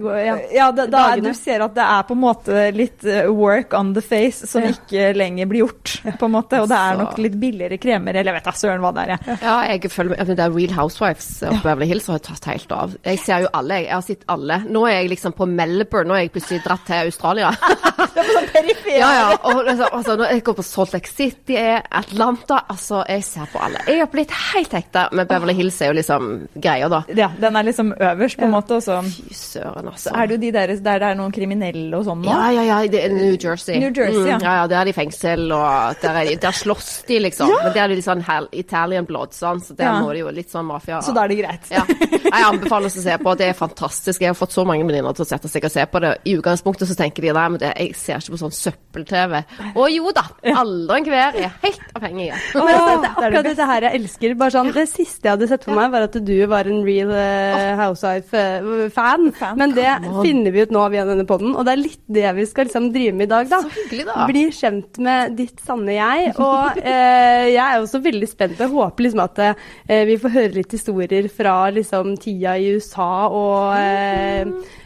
Og, 0.00 0.10
ja. 0.20 0.36
ja 0.54 0.69
da, 0.76 0.86
da 0.90 1.02
er, 1.12 1.22
du 1.24 1.30
ser 1.36 1.64
at 1.64 1.74
det 1.76 1.84
er 1.84 2.06
på 2.08 2.16
en 2.16 2.22
måte 2.22 2.64
litt 2.76 3.04
eh, 3.08 3.28
work 3.30 3.74
on 3.76 3.92
the 3.96 4.02
face 4.04 4.48
som 4.50 4.64
ja. 4.64 4.72
ikke 4.74 5.10
lenger 5.16 5.50
blir 5.50 5.64
gjort, 5.64 5.94
på 6.20 6.28
en 6.28 6.34
måte. 6.34 6.60
Og 6.62 6.68
det 6.70 6.78
er 6.78 7.00
nok 7.00 7.18
litt 7.22 7.36
billigere 7.40 7.80
kremer, 7.82 8.20
eller 8.20 8.32
jeg 8.32 8.38
vet 8.40 8.48
da 8.50 8.56
søren 8.56 8.84
hva 8.84 8.92
det 8.96 9.06
er. 9.06 9.14
Ja, 9.16 9.36
ja 9.44 9.56
jeg 9.74 9.92
føler 9.92 10.14
med. 10.14 10.30
Det 10.30 10.44
er 10.44 10.54
Real 10.54 10.76
Housewives 10.76 11.28
og 11.48 11.60
Beverly 11.64 11.90
Hills 11.90 12.08
har 12.10 12.22
tatt 12.24 12.48
helt 12.50 12.74
av. 12.74 12.96
Jeg 13.06 13.22
ser 13.22 13.46
jo 13.46 13.52
alle, 13.56 13.80
jeg 13.84 13.94
har 13.94 14.04
sett 14.06 14.26
alle. 14.30 14.60
Nå 14.70 14.84
er 14.88 15.00
jeg 15.00 15.12
liksom 15.14 15.36
på 15.36 15.48
Melbourne, 15.50 16.08
nå 16.10 16.16
er 16.16 16.24
jeg 16.26 16.34
plutselig 16.36 16.62
dratt 16.66 16.86
til 16.88 17.10
Australia. 17.10 17.52
det 18.14 18.22
er 18.22 18.28
på 18.28 18.36
sånn 18.36 18.50
perifer. 18.54 18.96
Ja, 18.98 19.10
ja. 19.16 19.28
Og 19.50 19.62
altså, 19.64 19.90
altså, 19.90 20.16
når 20.20 20.34
jeg 20.34 20.44
går 20.46 20.58
på 20.60 20.66
Salt 20.66 20.96
Lake 20.96 21.10
City, 21.10 21.58
Atlanta, 22.00 22.62
altså 22.70 23.02
jeg 23.08 23.24
ser 23.26 23.50
på 23.52 23.62
alle. 23.64 23.82
Jeg 23.88 24.02
har 24.02 24.10
blitt 24.12 24.34
helt 24.52 24.74
hekta, 24.76 25.06
men 25.12 25.28
Beverly 25.30 25.56
Hills 25.58 25.80
er 25.82 25.92
jo 25.92 25.98
liksom 26.00 26.30
greia, 26.54 26.90
da. 26.92 27.02
Ja, 27.16 27.30
den 27.40 27.56
er 27.56 27.66
liksom 27.66 27.92
øverst, 27.96 28.38
på 28.38 28.48
en 28.48 28.54
måte. 28.54 28.78
Også. 28.80 29.00
Fy 29.02 29.34
søren, 29.34 29.88
altså. 29.88 30.10
Så 30.10 30.14
er 30.16 30.26
det 30.28 30.36
jo 30.36 30.40
de 30.44 30.50
der 30.54 30.59
der 30.68 31.00
det 31.00 31.08
er 31.10 31.18
noen 31.18 31.32
kriminelle 31.34 31.96
og 31.96 32.04
sånn 32.06 32.22
nå? 32.24 32.30
Ja, 32.30 32.50
ja, 32.54 32.64
ja. 32.68 32.78
Det 32.90 33.02
er 33.06 33.14
New 33.14 33.36
Jersey. 33.36 33.78
New 33.80 33.90
Jersey, 33.90 34.26
ja. 34.28 34.38
Mm, 34.38 34.44
ja, 34.46 34.54
ja, 34.60 34.66
Der 34.70 34.80
er 34.80 34.90
de 34.90 34.94
i 34.94 34.96
fengsel, 34.96 35.46
og 35.56 36.00
der, 36.02 36.20
er 36.20 36.30
de, 36.30 36.36
der 36.42 36.56
slåss 36.56 36.90
de, 37.08 37.20
liksom. 37.26 37.50
Ja. 37.52 37.62
Men 37.64 37.76
der 37.76 37.84
er 37.84 37.92
de 37.92 37.98
litt 38.00 38.08
sånn 38.08 38.24
Italian 38.52 39.08
blood, 39.08 39.34
sånn, 39.36 39.62
så 39.64 39.76
der 39.78 39.90
ja. 39.90 39.96
må 40.02 40.12
de 40.14 40.24
jo 40.24 40.32
litt 40.34 40.50
sånn 40.52 40.68
mafia. 40.68 41.00
Så 41.04 41.14
da 41.16 41.24
er 41.24 41.34
det 41.34 41.40
greit. 41.42 41.70
ja. 41.72 41.84
Jeg 42.30 42.46
anbefaler 42.46 42.90
å 42.90 42.94
se 42.94 43.16
på. 43.20 43.34
Det 43.38 43.48
er 43.50 43.56
fantastisk. 43.58 44.22
Jeg 44.22 44.30
har 44.32 44.38
fått 44.38 44.54
så 44.54 44.64
mange 44.68 44.86
venninner 44.86 45.16
til 45.16 45.24
å 45.24 45.28
sette 45.28 45.50
seg 45.50 45.66
og 45.66 45.72
se 45.72 45.86
på 45.90 46.02
det. 46.02 46.12
I 46.30 46.36
utgangspunktet 46.38 46.90
så 46.90 46.96
tenker 46.98 47.26
de 47.26 47.34
nei, 47.36 47.46
men 47.54 47.62
det, 47.62 47.72
jeg 47.74 47.96
ser 47.98 48.22
ikke 48.22 48.36
på 48.36 48.40
sånn 48.44 48.54
søppel-TV. 48.54 49.36
Å 49.74 49.88
jo 49.90 50.12
da, 50.16 50.26
alle 50.52 51.00
enhver 51.00 51.40
er 51.40 51.56
helt 51.64 51.96
avhengige. 51.98 52.38
Oh, 52.60 52.66
det 52.66 52.74
er 52.76 53.04
akkurat 53.08 53.46
dette 53.46 53.66
her 53.70 53.84
jeg 53.86 53.98
elsker. 54.00 54.34
Bare 54.38 54.52
sånn, 54.52 54.70
Det 54.74 54.84
siste 54.90 55.28
jeg 55.28 55.32
hadde 55.36 55.48
sett 55.50 55.64
for 55.64 55.78
meg, 55.78 55.90
var 55.92 56.06
at 56.08 56.16
du 56.26 56.34
var 56.50 56.68
en 56.68 56.82
real 56.84 57.12
uh, 57.14 57.78
housewife-fan. 57.78 59.30
Men 59.58 59.74
det 59.76 59.88
finner 60.20 60.49
vi 60.54 60.64
ut 60.64 60.74
nå 60.74 60.82
via 60.92 61.06
denne 61.08 61.26
poden, 61.28 61.54
og 61.54 61.66
det 61.66 61.74
er 61.74 61.82
litt 61.82 62.02
det 62.10 62.26
vi 62.36 62.46
skal 62.48 62.68
liksom 62.68 62.90
drive 62.94 63.16
med 63.16 63.28
i 63.28 63.30
dag, 63.32 63.48
da. 63.50 63.60
Så 63.64 63.72
hyggelig, 63.74 64.06
da. 64.08 64.26
Bli 64.30 64.44
kjent 64.54 65.00
med 65.06 65.36
ditt 65.38 65.62
sanne 65.66 65.96
jeg. 65.96 66.32
Og 66.36 66.80
eh, 66.92 67.46
jeg 67.52 67.62
er 67.64 67.78
også 67.80 68.02
veldig 68.04 68.30
spent. 68.30 68.60
Jeg 68.60 68.72
håper 68.74 69.06
liksom 69.06 69.24
at 69.24 69.42
eh, 69.46 70.04
vi 70.08 70.18
får 70.20 70.36
høre 70.36 70.54
litt 70.58 70.76
historier 70.76 71.30
fra 71.32 71.56
liksom 71.74 72.14
tida 72.20 72.56
i 72.60 72.70
USA 72.76 73.10
og 73.28 73.76
eh, 73.78 74.42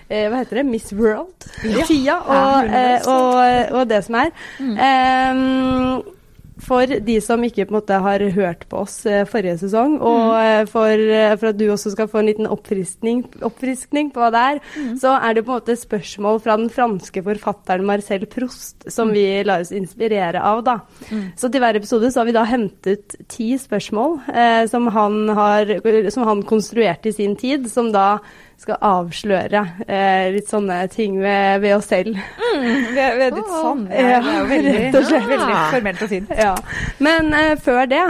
eh 0.09 0.27
hva 0.31 0.43
heter 0.43 0.61
det? 0.61 0.67
Miss 0.69 0.93
World-tida, 0.93 2.19
og, 2.21 2.69
eh, 2.69 3.09
og, 3.09 3.79
og, 3.79 3.87
det 3.89 4.03
som 4.07 4.21
er. 4.21 4.35
Mm. 4.61 4.77
Um, 4.77 6.15
for 6.63 6.87
de 6.87 7.17
som 7.23 7.43
ikke 7.43 7.65
på 7.67 7.73
en 7.73 7.79
måte 7.81 7.99
har 8.05 8.23
hørt 8.37 8.65
på 8.71 8.83
oss 8.85 9.01
eh, 9.11 9.25
forrige 9.27 9.57
sesong, 9.65 9.97
og 9.99 10.21
mm. 10.21 10.33
Eh, 10.45 10.67
for, 10.71 10.91
eh, 10.93 11.35
for, 11.39 11.51
at 11.51 11.59
du 11.59 11.65
også 11.73 11.91
skal 11.95 12.09
få 12.11 12.21
en 12.21 12.29
liten 12.31 12.49
oppfriskning, 12.51 13.25
oppfriskning 13.47 14.13
på 14.15 14.23
hva 14.23 14.31
det 14.35 14.43
er, 14.53 14.61
mm. 14.77 14.93
så 15.03 15.17
er 15.19 15.35
det 15.35 15.45
på 15.47 15.53
en 15.53 15.59
måte 15.59 15.77
spørsmål 15.79 16.41
fra 16.45 16.57
den 16.61 16.71
franske 16.73 17.25
forfatteren 17.27 17.87
Marcel 17.89 18.27
Proust 18.31 18.87
som 18.87 19.11
mm. 19.11 19.15
vi 19.17 19.27
lar 19.49 19.65
oss 19.65 19.75
inspirere 19.75 20.43
av. 20.43 20.63
da. 20.67 20.79
Mm. 21.11 21.27
Så 21.41 21.51
til 21.51 21.65
hver 21.65 21.81
episode 21.81 22.13
så 22.13 22.23
har 22.23 22.31
vi 22.31 22.37
da 22.39 22.47
hentet 22.49 23.19
ti 23.33 23.51
spørsmål 23.59 24.19
eh, 24.31 24.63
som, 24.71 24.89
han 24.95 25.35
har, 25.35 25.77
som 26.15 26.29
han 26.29 26.47
konstruerte 26.47 27.11
i 27.11 27.17
sin 27.17 27.39
tid, 27.41 27.71
som 27.73 27.91
da 27.95 28.19
skal 28.61 28.79
avsløre 28.81 29.63
eh, 29.87 30.29
litt 30.35 30.51
sånne 30.51 30.85
ting 30.93 31.19
ved, 31.21 31.63
ved 31.65 31.77
oss 31.77 31.91
selv. 31.93 32.15
Mm, 32.15 32.69
ved, 32.95 33.17
ved 33.19 33.35
ditt 33.39 33.49
oh, 33.49 33.57
sanne. 33.61 33.91
Ja, 33.91 34.21
det 34.23 34.31
er 34.31 34.39
jo 34.39 34.47
veldig, 34.53 34.77
rett 34.79 35.01
og 35.01 35.09
slett. 35.09 35.27
veldig 35.33 35.59
formelt 35.75 36.07
og 36.07 36.15
fint. 36.15 36.39
Ja. 36.39 36.55
Men 37.03 37.35
eh, 37.37 37.57
før 37.61 37.85
det 37.91 38.05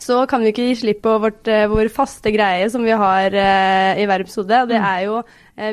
så 0.00 0.22
kan 0.28 0.40
vi 0.42 0.52
ikke 0.54 0.64
gi 0.70 0.78
slipp 0.80 1.02
på 1.04 1.12
vårt, 1.20 1.44
uh, 1.44 1.66
vår 1.70 1.90
faste 1.92 2.32
greie 2.32 2.68
som 2.72 2.84
vi 2.86 2.94
har 2.96 3.34
eh, 3.36 4.00
i 4.00 4.06
hver 4.08 4.24
episode. 4.24 4.62
Og 4.64 4.70
det 4.70 4.80
mm. 4.80 4.86
er 4.88 5.02
jo 5.04 5.20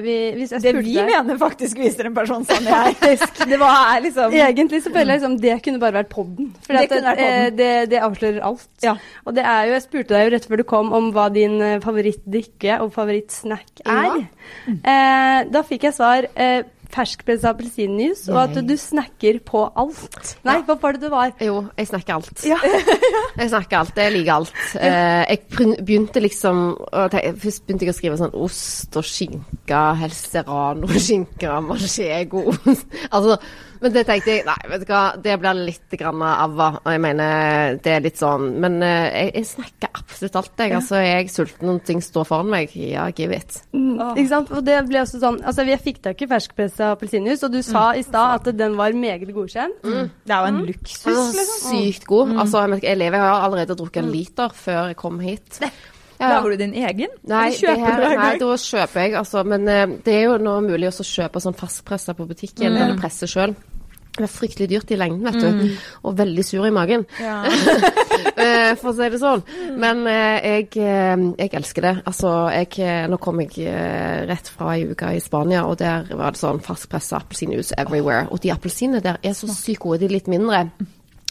vi, 0.03 0.15
Det 0.47 0.73
vi 0.81 0.95
deg, 0.97 1.07
mener 1.07 1.39
faktisk 1.41 1.79
viser 1.79 2.09
en 2.09 2.15
person 2.17 2.45
sånn 2.47 2.67
jeg. 2.73 3.17
det 3.47 3.59
var 3.61 4.01
liksom 4.03 4.35
Egentlig 4.35 4.81
så 4.83 4.91
føler 4.91 5.13
jeg 5.13 5.21
liksom 5.21 5.37
det 5.43 5.57
kunne 5.65 5.81
bare 5.81 5.97
vært 6.01 6.11
podden. 6.11 6.49
For 6.65 6.77
det, 6.77 7.01
det, 7.17 7.57
det, 7.57 7.69
det, 7.93 8.01
avslører 8.03 8.41
alt. 8.45 8.67
Ja. 8.83 8.97
Og 9.25 9.37
det 9.37 9.45
er 9.47 9.67
jo, 9.69 9.75
jeg 9.77 9.85
spurte 9.85 10.15
deg 10.15 10.27
jo 10.27 10.33
rett 10.35 10.47
før 10.49 10.61
du 10.61 10.65
kom 10.67 10.91
om 10.95 11.11
hva 11.15 11.27
din 11.33 11.59
favorittdrikke 11.83 12.79
og 12.83 12.91
favorittsnack 12.95 13.83
er. 13.85 14.07
Ja. 14.07 14.25
Mm. 14.67 14.79
da 15.51 15.61
fikk 15.67 15.87
jeg 15.89 15.95
svar 15.95 16.27
ferskpressa 16.93 17.51
appelsinjuice, 17.53 18.31
og 18.33 18.39
at 18.43 18.59
du 18.67 18.73
snakker 18.79 19.39
på 19.45 19.63
alt. 19.77 20.33
Nei, 20.47 20.59
hva 20.67 20.77
var 20.81 20.97
det 20.97 21.07
du 21.07 21.11
var? 21.13 21.33
Jo, 21.43 21.61
jeg 21.77 21.89
snakker 21.91 22.17
alt. 22.17 22.45
Ja. 22.47 22.57
jeg 23.39 23.51
snakker 23.51 23.81
alt. 23.81 23.97
Jeg 23.97 24.15
liker 24.15 24.33
alt. 24.37 24.53
Uh, 24.75 25.23
jeg 25.27 25.77
begynte 25.85 26.23
liksom 26.23 26.65
Først 26.87 27.65
begynte 27.65 27.85
jeg 27.85 27.93
å 27.93 27.97
skrive 27.97 28.17
sånn 28.19 28.35
ost 28.37 28.95
og 28.97 29.05
skinke, 29.05 29.81
helst 30.01 30.33
serrano-skinke, 30.33 31.51
manchego 31.65 32.47
Altså 33.15 33.37
men 33.81 33.93
det 33.93 34.03
tenkte 34.07 34.33
jeg 34.33 34.45
Nei, 34.47 34.57
vet 34.71 34.83
du 34.83 34.91
hva, 34.91 35.01
det 35.21 35.35
blir 35.41 35.59
litt 35.67 35.95
grann 35.99 36.23
avva. 36.23 36.69
Og 36.83 36.93
jeg 36.93 37.01
mener, 37.03 37.77
det 37.83 37.93
er 37.93 38.03
litt 38.05 38.19
sånn 38.19 38.49
Men 38.61 38.79
uh, 38.83 39.07
jeg, 39.07 39.31
jeg, 39.35 39.47
snakker 39.49 39.99
absolutt 40.01 40.37
alt, 40.39 40.53
jeg. 40.55 40.71
Ja. 40.71 40.79
Altså, 40.81 41.01
jeg 41.03 41.25
er 41.25 41.33
sulten 41.33 41.73
og 41.73 41.81
ting 41.87 42.03
står 42.03 42.27
foran 42.29 42.51
meg. 42.53 42.73
Ja, 42.77 43.07
give 43.15 43.35
it. 43.37 43.59
Mm, 43.75 43.99
ikke 44.13 44.29
sant. 44.31 44.53
Og 44.55 44.63
det 44.67 44.77
ble 44.87 45.01
også 45.03 45.21
sånn 45.21 45.41
Altså, 45.43 45.65
jeg 45.67 45.83
fikk 45.83 46.01
tak 46.07 46.23
i 46.23 46.29
ferskpressa 46.29 46.93
appelsinjuice, 46.95 47.43
og 47.47 47.57
du 47.57 47.61
sa 47.65 47.89
mm. 47.91 47.99
i 47.99 48.05
stad 48.07 48.37
at 48.39 48.61
den 48.63 48.77
var 48.79 48.95
meget 48.97 49.27
godkjent. 49.33 49.83
Mm. 49.83 50.09
Det 50.23 50.35
er 50.35 50.41
jo 50.41 50.53
en 50.53 50.61
mm. 50.61 50.65
luksus, 50.71 51.21
liksom. 51.37 51.67
Sykt 51.67 52.07
god. 52.09 52.33
Mm. 52.33 52.41
Altså, 52.45 52.65
jeg, 52.81 52.97
lever, 52.97 53.19
jeg 53.19 53.35
har 53.35 53.45
allerede 53.49 53.77
drukket 53.77 54.03
en 54.03 54.09
mm. 54.09 54.15
liter 54.15 54.57
før 54.65 54.81
jeg 54.91 54.99
kom 54.99 55.21
hit. 55.23 55.61
Det. 55.61 55.71
Ja. 56.17 56.33
Lager 56.33 56.49
du 56.53 56.57
din 56.63 56.73
egen? 56.73 57.15
Nei, 57.29 57.47
her, 57.53 58.03
nei 58.17 58.35
da 58.41 58.53
kjøper 58.57 59.03
jeg, 59.03 59.15
altså. 59.19 59.43
Men 59.45 59.69
uh, 59.69 59.97
det 60.05 60.15
er 60.17 60.27
jo 60.27 60.37
nå 60.41 60.59
mulig 60.65 60.89
å 60.89 61.05
kjøpe 61.05 61.41
sånn 61.43 61.57
fastpressa 61.57 62.17
på 62.17 62.25
butikken, 62.29 62.71
mm. 62.73 62.77
eller 62.81 63.01
presse 63.01 63.29
sjøl. 63.29 63.53
Det 64.17 64.25
er 64.25 64.31
fryktelig 64.33 64.65
dyrt 64.71 64.91
i 64.91 64.97
lengden, 64.97 65.27
vet 65.27 65.37
du. 65.37 65.47
Mm. 65.53 65.75
Og 66.09 66.15
veldig 66.17 66.45
sur 66.45 66.65
i 66.65 66.73
magen, 66.73 67.05
ja. 67.21 67.43
Eh, 68.37 68.71
for 68.77 68.89
å 68.89 68.93
si 68.93 69.05
det 69.13 69.17
sånn. 69.21 69.41
Men 69.81 70.01
uh, 70.05 70.37
jeg, 70.41 70.67
jeg, 70.77 71.49
elsker 71.57 71.85
det. 71.85 71.93
Altså, 72.09 72.31
jeg, 72.53 73.07
nå 73.09 73.17
kom 73.21 73.41
jeg 73.41 73.69
rett 74.29 74.49
fra 74.53 74.73
ei 74.73 74.87
uke 74.89 75.09
i 75.13 75.21
Spania, 75.21 75.63
og 75.69 75.77
der 75.81 76.09
var 76.17 76.33
det 76.33 76.41
sånn 76.41 76.61
fastpressa 76.65 77.21
appelsinjuice 77.21 77.77
everywhere. 77.81 78.27
Og 78.33 78.41
de 78.41 78.53
appelsinene 78.53 79.01
der 79.05 79.17
er 79.25 79.37
så 79.37 79.49
sykt 79.53 79.83
gode. 79.85 80.01
De 80.01 80.09
er 80.09 80.17
litt 80.17 80.29
mindre. 80.29 80.65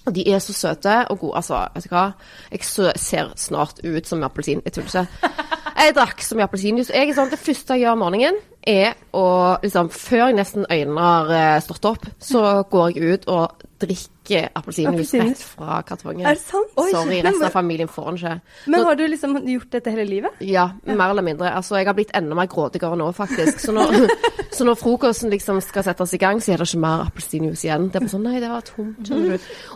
Og 0.06 0.14
de 0.14 0.22
er 0.30 0.38
så 0.42 0.54
søte 0.54 0.96
og 1.10 1.18
gode. 1.18 1.36
Altså, 1.40 1.64
vet 1.75 1.86
du 1.88 1.94
hva? 1.94 2.06
Jeg 2.52 2.64
ser 3.02 3.32
snart 3.36 3.80
ut 3.82 4.06
som 4.06 4.22
appelsin. 4.26 4.62
Jeg 4.64 4.76
tuller 4.76 5.06
ikke. 5.06 5.32
Jeg 5.76 5.94
drakk 5.96 6.22
så 6.25 6.36
mye 6.38 6.46
appelsinjuice. 6.46 7.06
Sånn, 7.16 7.30
Det 7.30 7.38
første 7.42 7.76
jeg 7.76 7.84
gjør 7.84 7.96
om 7.98 8.04
morgenen, 8.06 8.38
er 8.66 8.96
å 9.14 9.26
liksom 9.62 9.90
Før 9.94 10.25
jeg 10.26 10.38
nesten 10.40 10.66
øynene 10.66 11.02
har 11.04 11.30
uh, 11.30 11.62
stått 11.62 11.84
opp, 11.86 12.06
så 12.18 12.62
går 12.70 12.96
jeg 12.96 13.12
ut 13.12 13.28
og 13.30 13.66
drikker 13.82 14.15
appelsinjuice 14.35 15.21
rett 15.23 15.42
fra 15.54 15.80
kartongen. 15.87 16.26
Er 16.26 16.37
det 16.37 16.42
sant? 16.42 16.73
Oi, 16.80 16.88
Sorry, 16.92 17.21
resten 17.25 17.47
av 17.47 17.54
familien 17.54 17.90
får 17.90 18.09
den 18.11 18.18
ikke. 18.21 18.35
Men 18.73 18.87
har 18.88 18.99
du 18.99 19.04
liksom 19.09 19.37
gjort 19.47 19.71
dette 19.76 19.95
hele 19.95 20.06
livet? 20.09 20.42
Ja, 20.45 20.66
mer 20.88 21.14
eller 21.14 21.25
mindre. 21.26 21.52
Altså, 21.54 21.78
jeg 21.80 21.88
har 21.88 21.97
blitt 21.97 22.12
enda 22.16 22.37
mer 22.38 22.50
grådigere 22.50 22.99
nå, 22.99 23.09
faktisk. 23.16 23.61
Så 23.62 23.75
når, 23.76 24.09
så 24.56 24.66
når 24.68 24.78
frokosten 24.80 25.33
liksom 25.33 25.61
skal 25.64 25.87
settes 25.87 26.14
i 26.16 26.21
gang, 26.23 26.42
så 26.42 26.52
er 26.54 26.62
det 26.62 26.68
ikke 26.71 26.83
mer 26.85 27.06
appelsinjuice 27.06 27.66
igjen. 27.68 27.88
Det 27.90 28.00
er 28.00 28.06
bare 28.06 28.14
sånn 28.16 28.25
Nei, 28.26 28.40
det 28.42 28.50
var 28.50 28.64
tomt. 28.66 29.11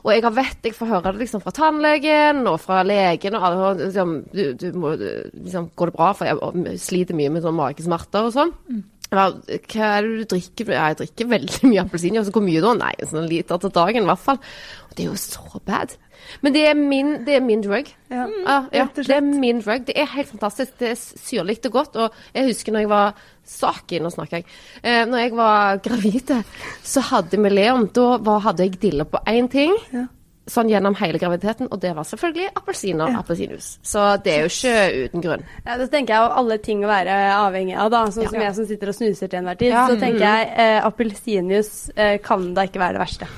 Og 0.03 0.09
jeg 0.11 0.25
har 0.27 0.35
vett, 0.35 0.63
jeg 0.67 0.75
får 0.75 0.91
høre 0.91 1.13
det 1.13 1.23
liksom 1.25 1.43
fra 1.45 1.55
tannlegen 1.55 2.43
og 2.51 2.57
fra 2.63 2.81
legen 2.87 3.37
og 3.39 3.45
alle 3.47 3.75
liksom, 3.85 4.17
du, 4.35 4.43
du 4.59 4.67
må, 4.75 4.97
liksom, 4.99 5.71
Går 5.79 5.93
det 5.93 5.97
bra? 5.97 6.09
For 6.19 6.27
jeg 6.27 6.81
sliter 6.83 7.17
mye 7.19 7.31
med 7.31 7.45
sånn 7.45 7.57
magesmerter 7.59 8.27
og 8.27 8.35
sånn. 8.35 8.57
Hva, 9.11 9.25
hva 9.35 9.89
er 9.97 10.07
det 10.07 10.21
du 10.21 10.29
drikker? 10.37 10.71
Ja, 10.71 10.91
jeg 10.93 11.01
drikker 11.01 11.33
veldig 11.33 11.71
mye 11.71 11.83
appelsinjuice. 11.83 12.31
Hvor 12.35 12.45
mye 12.47 12.63
da? 12.63 12.77
Nei, 12.79 12.93
en 12.99 13.11
sånn 13.11 13.27
liter 13.31 13.59
til 13.63 13.75
dagen 13.75 14.07
i 14.07 14.11
hvert 14.11 14.23
fall. 14.23 14.39
Og 14.87 14.95
det 14.95 15.05
er 15.05 15.11
jo 15.11 15.19
så 15.19 15.63
bad. 15.67 15.97
Men 16.45 16.55
det 16.55 16.63
er 16.69 16.79
min, 16.79 17.11
det 17.27 17.35
er 17.39 17.43
min 17.43 17.65
drug. 17.65 17.91
Ja. 18.13 18.29
Mm, 18.29 18.47
ah, 18.47 18.69
ja, 18.77 18.87
det 18.95 19.09
er 19.17 19.25
min 19.25 19.63
drug. 19.65 19.89
Det 19.89 19.97
er 19.99 20.13
helt 20.15 20.31
fantastisk. 20.31 20.77
Det 20.79 20.93
er 20.93 21.01
syrlig 21.01 21.59
og 21.65 21.75
godt. 21.81 21.99
Og 21.99 22.37
jeg 22.37 22.53
husker 22.53 22.77
når 22.77 22.87
jeg 22.87 22.93
var 22.93 23.27
Saki, 23.51 23.99
nå 23.99 24.13
snakker 24.15 24.41
jeg. 24.41 24.49
Eh, 24.85 25.03
når 25.11 25.25
jeg 25.25 25.35
var 25.41 25.83
gravid, 25.83 26.33
så 26.87 27.03
hadde 27.11 27.41
vi 27.41 27.51
Leon. 27.51 27.91
Da 27.97 28.15
var, 28.23 28.45
hadde 28.47 28.69
jeg 28.69 28.79
dilla 28.83 29.09
på 29.09 29.23
én 29.27 29.51
ting. 29.51 29.75
Ja 29.97 30.07
sånn 30.51 30.71
gjennom 30.71 30.97
hele 30.99 31.21
graviditeten, 31.23 31.71
og 31.71 31.81
det 31.83 31.93
var 31.97 32.07
selvfølgelig 32.09 32.51
appelsin 32.59 33.01
og 33.01 33.13
ja. 33.13 33.23
appelsinjuice. 33.23 33.71
Så 33.87 34.05
det 34.25 34.35
er 34.35 34.47
jo 34.47 34.51
ikke 34.51 35.07
uten 35.07 35.25
grunn. 35.25 35.45
Ja, 35.65 35.79
Da 35.81 35.87
tenker 35.91 36.17
jeg 36.17 36.35
alle 36.43 36.59
ting 36.63 36.85
å 36.85 36.91
være 36.91 37.17
avhengig 37.37 37.77
av, 37.79 37.91
da. 37.95 38.05
Sånn 38.11 38.27
ja. 38.27 38.33
som 38.35 38.45
jeg 38.45 38.57
som 38.59 38.69
sitter 38.71 38.93
og 38.93 38.99
snuser 38.99 39.31
til 39.31 39.41
enhver 39.41 39.61
tid. 39.61 39.73
Ja. 39.73 39.87
Så 39.91 39.99
tenker 40.01 40.27
jeg 40.27 40.51
eh, 40.65 40.79
appelsinjuice 40.87 41.97
eh, 41.97 42.17
kan 42.25 42.51
da 42.57 42.67
ikke 42.69 42.83
være 42.83 42.99
det 42.99 43.05
verste. 43.05 43.31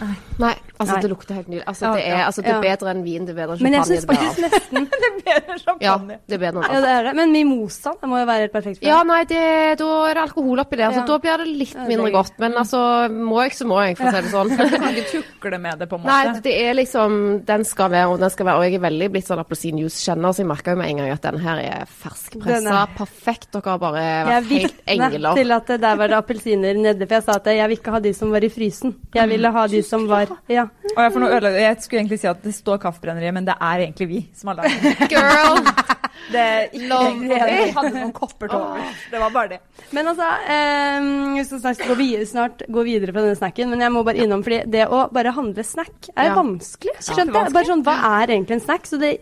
Nei, 0.43 0.55
altså 0.79 0.95
Nei. 0.95 1.01
det 1.05 1.11
lukter 1.13 1.39
helt 1.39 1.49
nydelig. 1.51 1.67
Altså, 1.69 1.93
det, 1.95 2.05
er, 2.09 2.23
altså, 2.27 2.43
det 2.43 2.53
er 2.53 2.65
bedre 2.65 2.93
enn 2.95 3.03
vin, 3.05 3.27
det 3.27 3.35
er 3.35 3.39
bedre 3.39 3.57
enn 3.57 3.61
champagne. 3.61 3.69
Men 3.69 3.77
jeg 3.77 3.89
syns 3.91 4.07
faktisk 4.09 4.43
nesten 4.47 4.89
Det 4.93 5.09
er 5.09 5.17
bedre 5.19 5.55
enn 5.57 5.63
champagne. 5.67 5.87
Ja, 5.87 5.97
det 6.27 6.37
er 6.39 6.43
bedre 6.43 6.63
enn. 6.63 6.73
Ja, 6.73 6.81
det 6.83 6.93
er 6.95 7.09
det. 7.09 7.15
Men 7.21 7.35
mimosa, 7.37 7.95
det 8.01 8.11
må 8.11 8.23
jo 8.23 8.29
være 8.31 8.47
helt 8.47 8.55
perfekt 8.57 8.79
for 8.79 8.85
deg. 8.87 8.91
Ja, 8.91 9.03
nei, 9.07 9.21
det, 9.29 9.43
da 9.83 9.91
er 10.09 10.19
det 10.19 10.25
alkohol 10.25 10.65
oppi 10.65 10.81
der, 10.81 10.97
så 10.97 11.05
da 11.09 11.19
blir 11.23 11.45
det 11.45 11.49
litt 11.63 11.77
mindre 11.91 12.11
godt. 12.15 12.39
Men 12.43 12.57
altså, 12.63 12.83
må 13.13 13.43
jeg, 13.45 13.57
så 13.59 13.69
må 13.69 13.81
jeg, 13.85 13.99
for 14.01 14.09
å 14.09 14.15
si 14.15 14.25
det 14.25 14.33
sånn. 14.37 14.53
Du 14.53 14.77
kan 14.79 14.89
ikke 14.91 15.09
tukle 15.13 15.61
med 15.63 15.83
det, 15.83 15.91
på 15.91 16.01
en 16.01 16.07
måte. 16.07 16.19
Nei, 16.33 16.43
det 16.47 16.57
er 16.65 16.79
liksom 16.79 17.02
Den 17.47 17.65
skal 17.67 17.91
være, 17.93 18.09
og 18.13 18.21
den 18.21 18.31
skal 18.33 18.47
være 18.47 18.61
Og 18.61 18.65
jeg 18.67 18.77
er 18.79 18.83
veldig 18.85 19.09
blitt 19.15 19.29
sånn 19.29 19.41
appelsinjuice-kjenner, 19.43 20.35
så 20.35 20.43
jeg 20.43 20.49
merka 20.51 20.75
jo 20.75 20.81
med 20.81 20.93
en 20.93 21.03
gang 21.03 21.15
at 21.15 21.27
den 21.27 21.41
her 21.43 21.63
er 21.63 21.87
ferskpressa. 21.87 22.85
Perfekt. 22.99 23.49
Dere 23.53 23.75
har 23.75 23.81
bare 23.83 24.05
vært 24.29 24.53
helt 24.53 24.83
engler. 24.87 25.29
Jeg 25.33 25.43
til 25.43 25.57
at 25.57 25.73
der 25.87 25.99
var 26.01 26.13
det 26.13 26.19
appelsiner 26.19 26.79
nede, 26.79 27.07
for 27.07 27.19
jeg 27.19 27.27
sa 27.29 27.39
at 27.41 27.51
jeg 27.53 27.73
vil 27.73 27.79
ikke 27.81 27.97
ha 27.97 28.03
de 28.05 28.15
som 28.17 28.35
var 28.35 28.47
i 28.47 28.53
frysen. 28.53 28.97
Jeg 29.15 29.33
ville 29.33 29.55
ha 29.57 29.67
de 29.67 29.83
som 29.87 30.07
var 30.11 30.31
Ja. 30.51 30.69
Og 30.93 31.03
jeg, 31.03 31.55
jeg 31.63 31.77
skulle 31.81 32.01
egentlig 32.03 32.21
si 32.21 32.29
at 32.31 32.43
det 32.45 32.55
står 32.55 32.81
Kaffebrenneriet, 32.83 33.35
men 33.35 33.49
det 33.49 33.55
er 33.59 33.87
egentlig 33.87 34.09
vi 34.09 34.23
som 34.37 34.53
har 34.53 34.63
lagd 34.63 34.83
den. 34.83 35.09
Girl! 35.13 36.01
Det 36.33 36.47
ikke 36.79 36.99
Jeg 37.29 37.73
hadde 37.77 37.93
noen 37.97 38.13
kopper 38.15 38.51
til 38.51 38.59
overs. 38.59 39.05
Det 39.11 39.21
var 39.23 39.33
bare 39.35 39.53
det. 39.55 39.61
Men 39.97 40.11
altså, 40.13 40.29
um, 40.47 41.09
vi 41.37 41.45
skal 41.49 41.63
snart 41.65 41.85
gå, 41.89 41.97
videre, 41.99 42.27
snart 42.31 42.65
gå 42.73 42.85
videre 42.87 43.15
på 43.15 43.25
denne 43.25 43.39
snacken, 43.39 43.73
men 43.73 43.85
jeg 43.85 43.95
må 43.95 44.05
bare 44.07 44.23
innom, 44.25 44.45
fordi 44.47 44.63
det 44.73 44.87
å 44.87 45.05
bare 45.13 45.35
handle 45.37 45.65
snack 45.67 46.13
er 46.15 46.31
ja. 46.31 46.37
vanskelig. 46.39 46.99
Skjønte 47.01 47.43
jeg? 47.43 47.55
Bare 47.57 47.71
sånn, 47.73 47.87
Hva 47.87 47.97
er 48.23 48.37
egentlig 48.37 48.61
en 48.61 48.67
snack? 48.69 48.87
Så 48.89 49.01
det, 49.03 49.15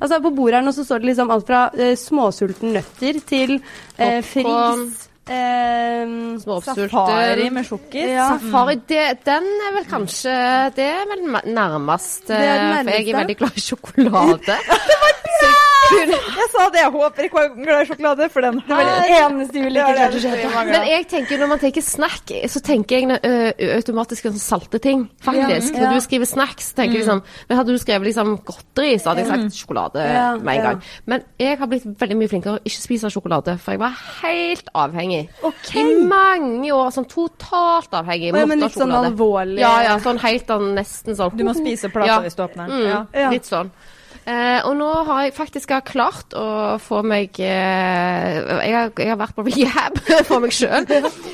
altså, 0.00 0.22
på 0.24 0.32
bordet 0.36 0.60
her 0.60 0.66
nå 0.66 0.74
så 0.76 0.86
står 0.86 1.04
det 1.04 1.12
liksom 1.12 1.34
alt 1.34 1.50
fra 1.50 1.66
uh, 1.74 1.92
småsulten 2.00 2.72
nøtter 2.76 3.20
til 3.28 3.58
uh, 3.60 4.22
fris. 4.26 5.04
Eh, 5.26 6.38
safari 6.38 7.48
med 7.50 7.66
sjokkis. 7.66 8.10
Ja. 8.14 8.28
Safari, 8.38 8.78
det, 8.86 9.06
den 9.26 9.48
er 9.66 9.72
vel 9.74 9.88
kanskje 9.90 10.34
Det 10.76 10.86
er 10.86 11.08
vel 11.10 11.24
nærmest, 11.50 12.28
det 12.28 12.38
er 12.38 12.62
nærmest 12.62 12.86
for 12.86 12.94
jeg 12.94 13.08
er 13.10 13.18
veldig 13.18 13.36
glad 13.42 13.56
i 13.56 13.64
sjokolade. 13.64 14.60
det 14.90 15.00
var 15.02 15.18
bra! 15.26 15.75
Jeg 15.86 16.48
sa 16.52 16.66
det. 16.72 16.80
Jeg 16.82 16.92
håper 16.94 17.26
ikke 17.26 17.42
hun 17.42 17.60
er 17.60 17.66
glad 17.66 17.82
i 17.82 17.88
sjokolade, 17.90 18.28
for 18.32 18.46
den 18.46 18.60
Det 18.60 18.76
var 18.76 18.88
det 18.88 19.18
eneste 19.18 19.62
hun 19.62 19.70
kjøpe. 19.76 20.64
Men 20.70 20.86
jeg 20.90 21.06
tenker, 21.10 21.40
når 21.40 21.50
man 21.52 21.62
tenker 21.62 21.84
snack, 21.84 22.32
så 22.52 22.62
tenker 22.64 22.98
jeg 22.98 23.18
uh, 23.22 23.66
automatisk 23.76 24.28
sånn 24.28 24.40
salte 24.42 24.80
ting, 24.82 25.06
faktisk. 25.24 25.74
Ja, 25.74 25.80
ja. 25.80 25.86
Når 25.86 26.00
du 26.00 26.06
skriver 26.06 26.30
snacks, 26.30 26.72
tenker 26.76 26.98
jeg 26.98 27.04
liksom 27.04 27.22
Men 27.48 27.60
hadde 27.60 27.74
du 27.74 27.80
skrevet 27.82 28.08
liksom 28.10 28.36
godteri, 28.46 28.94
så 29.00 29.12
hadde 29.12 29.24
jeg 29.24 29.30
sagt 29.32 29.60
sjokolade 29.60 30.06
med 30.42 30.52
en 30.56 30.66
gang. 30.68 30.82
Men 31.06 31.26
jeg 31.40 31.58
har 31.60 31.70
blitt 31.70 31.86
veldig 32.00 32.18
mye 32.20 32.32
flinkere 32.32 32.58
å 32.58 32.62
ikke 32.64 32.82
spise 32.82 33.10
sjokolade, 33.12 33.56
for 33.62 33.76
jeg 33.76 33.82
var 33.82 33.98
helt 34.22 34.70
avhengig. 34.74 35.24
Okay. 35.46 35.82
I 35.82 36.06
mange 36.06 36.72
år. 36.74 36.92
Sånn 36.96 37.08
totalt 37.10 37.94
avhengig. 37.96 38.32
Ja, 38.34 38.46
men 38.48 38.62
litt 38.62 38.76
sånn 38.76 38.94
alvorlig? 38.94 39.60
Ja, 39.62 39.74
ja. 39.86 39.98
Sånn 40.02 40.20
helt 40.22 40.48
sånn 40.50 40.72
nesten 40.76 41.18
sånn 41.18 41.36
Du 41.36 41.44
må 41.46 41.54
spise 41.62 41.90
plata 41.92 42.20
hvis 42.24 42.38
du 42.38 42.44
åpner 42.46 42.70
den? 42.70 42.86
Mm, 42.86 43.12
ja. 43.16 43.30
Litt 43.32 43.48
sånn. 43.48 43.70
Eh, 44.26 44.58
og 44.66 44.72
nå 44.74 44.88
har 45.06 45.20
jeg 45.22 45.34
faktisk 45.36 45.70
klart 45.86 46.34
å 46.34 46.76
få 46.82 46.98
meg 47.06 47.36
eh, 47.38 48.32
jeg, 48.34 48.72
har, 48.74 48.88
jeg, 48.90 49.10
har, 49.12 49.18
vært 49.20 49.36
på 49.36 49.44
rehab 49.46 50.00
for 50.26 50.42
meg 50.42 50.54
sjøl. 50.54 50.82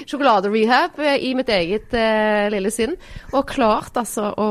Sjokoladerehab 0.04 1.00
eh, 1.00 1.16
i 1.24 1.30
mitt 1.38 1.48
eget 1.48 1.94
eh, 1.96 2.50
lille 2.52 2.68
sinn. 2.74 2.92
Og 3.32 3.46
klart 3.48 3.96
altså 3.96 4.26
å, 4.36 4.48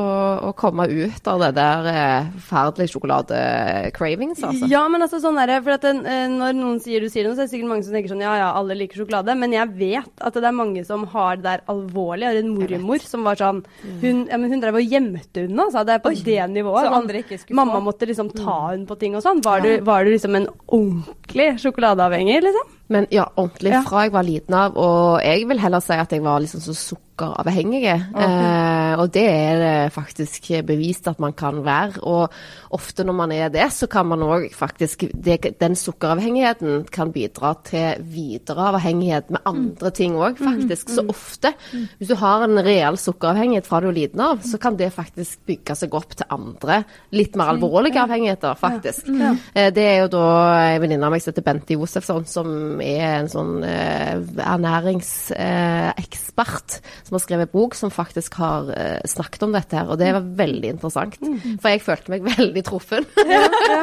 å, 0.50 0.54
komme 0.58 0.88
ut 0.90 1.30
av 1.30 1.44
det 1.44 1.52
der 1.60 1.90
eh, 1.92 2.32
forferdelige 2.40 2.96
sjokolade-cravings, 2.96 4.42
altså. 4.48 4.72
Ja, 4.72 4.88
men 4.90 5.06
altså 5.06 5.22
sånn 5.22 5.38
er 5.38 5.54
det. 5.54 5.60
For 5.68 5.78
at 5.78 5.86
den, 5.86 6.02
eh, 6.10 6.26
når 6.34 6.58
noen 6.58 6.82
sier 6.82 7.06
du 7.06 7.14
sier 7.14 7.30
noe, 7.30 7.38
så 7.38 7.46
er 7.46 7.50
det 7.52 7.54
sikkert 7.54 7.74
mange 7.76 7.86
som 7.86 7.94
tenker 7.94 8.16
sånn 8.16 8.26
ja 8.26 8.34
ja, 8.42 8.50
alle 8.58 8.80
liker 8.80 9.04
sjokolade. 9.04 9.38
Men 9.38 9.54
jeg 9.54 9.70
vet 9.78 10.26
at 10.26 10.42
det 10.42 10.50
er 10.50 10.58
mange 10.58 10.82
som 10.88 11.06
har 11.14 11.38
det 11.38 11.46
der 11.46 11.66
alvorlig. 11.70 12.26
Jeg 12.26 12.34
har 12.34 12.42
en 12.42 12.58
mormor 12.58 13.06
som 13.06 13.30
var 13.30 13.38
sånn 13.38 13.62
Hun, 14.02 14.26
ja, 14.26 14.42
hun 14.42 14.66
drev 14.66 14.82
og 14.82 14.98
gjemte 14.98 15.46
unna, 15.46 15.70
altså. 15.70 15.86
Det 15.86 16.00
er 16.00 16.04
på 16.10 16.16
Oi, 16.16 16.20
det 16.26 16.42
nivået. 16.58 16.90
Så 16.90 16.98
andre 17.04 17.22
ikke 17.22 17.38
skulle 17.44 17.62
Mamma 17.62 17.86
måtte 17.86 18.10
liksom 18.10 18.31
ta 18.38 18.58
hun 18.72 18.86
på 18.90 18.98
ting 19.02 19.18
og 19.18 19.24
sånn. 19.26 19.42
Var, 19.46 19.66
ja. 19.68 19.82
var, 19.88 20.06
du 20.06 20.14
liksom 20.14 20.38
en 20.40 20.48
ordentlig 20.68 21.50
sjokoladeavhengig, 21.64 22.42
liksom? 22.48 22.70
Men 22.92 23.08
ja, 23.14 23.30
ordentlig 23.40 23.78
fra 23.88 24.06
jeg 24.06 24.14
var 24.16 24.28
liten 24.28 24.58
av. 24.58 24.76
Og 24.80 25.22
jeg 25.24 25.48
vil 25.50 25.64
heller 25.64 25.84
si 25.84 25.96
at 25.96 26.12
jeg 26.12 26.24
var 26.26 26.42
liksom 26.44 26.64
så 26.64 26.76
sukkeravhengig. 26.76 27.86
Okay. 28.12 28.26
Eh, 28.26 28.94
og 29.00 29.12
det 29.16 29.24
er 29.30 29.62
det 29.62 29.94
faktisk 29.96 30.50
bevist 30.68 31.08
at 31.08 31.22
man 31.24 31.34
kan 31.38 31.62
være. 31.66 32.02
Og 32.04 32.32
ofte 32.76 33.06
når 33.08 33.16
man 33.16 33.34
er 33.36 33.52
det, 33.54 33.70
så 33.74 33.88
kan 33.92 34.10
man 34.10 34.24
òg 34.26 34.50
faktisk 34.56 35.06
det, 35.14 35.56
Den 35.60 35.76
sukkeravhengigheten 35.76 36.86
kan 36.92 37.14
bidra 37.16 37.54
til 37.68 38.04
videre 38.12 38.72
avhengighet 38.74 39.32
med 39.32 39.40
andre 39.46 39.92
mm. 39.92 39.96
ting 39.96 40.18
òg, 40.20 40.42
faktisk. 40.42 40.90
Mm. 40.90 40.96
Så 40.96 41.06
ofte, 41.16 41.54
mm. 41.72 41.88
hvis 41.98 42.12
du 42.12 42.16
har 42.20 42.44
en 42.44 42.64
reell 42.66 43.00
sukkeravhengighet 43.00 43.68
fra 43.68 43.82
du 43.82 43.90
er 43.92 44.00
liten 44.02 44.20
av, 44.20 44.44
så 44.44 44.60
kan 44.60 44.76
det 44.80 44.92
faktisk 44.94 45.46
bygge 45.48 45.78
seg 45.80 45.96
opp 45.96 46.16
til 46.18 46.28
andre 46.32 46.84
litt 47.16 47.38
mer 47.40 47.54
alvorlige 47.56 48.04
avhengigheter, 48.04 48.60
faktisk. 48.60 49.08
Eh, 49.08 49.72
det 49.72 49.88
er 49.88 49.98
jo 50.04 50.12
da 50.18 50.28
en 50.74 50.84
venninne 50.84 51.08
av 51.08 51.16
meg 51.16 51.24
som 51.24 51.32
heter 51.32 51.46
Bente 51.46 51.80
Josefsson, 51.80 52.28
som 52.28 52.81
er 52.84 53.20
en 53.20 53.30
sånn 53.32 53.64
eh, 53.68 54.16
ernæringsekspert 54.42 56.70
eh, 56.78 56.82
som 57.08 57.16
har 57.18 57.24
skrevet 57.24 57.54
bok 57.54 57.76
som 57.78 57.92
faktisk 57.94 58.32
har 58.42 58.62
eh, 58.76 59.02
snakket 59.10 59.46
om 59.48 59.54
dette 59.56 59.78
her, 59.78 59.88
og 59.92 59.98
det 60.02 60.10
var 60.16 60.32
veldig 60.42 60.70
interessant. 60.76 61.14
Mm. 61.22 61.58
For 61.62 61.68
jeg 61.74 61.86
følte 61.86 62.12
meg 62.14 62.22
veldig 62.38 62.64
truffen. 62.68 63.04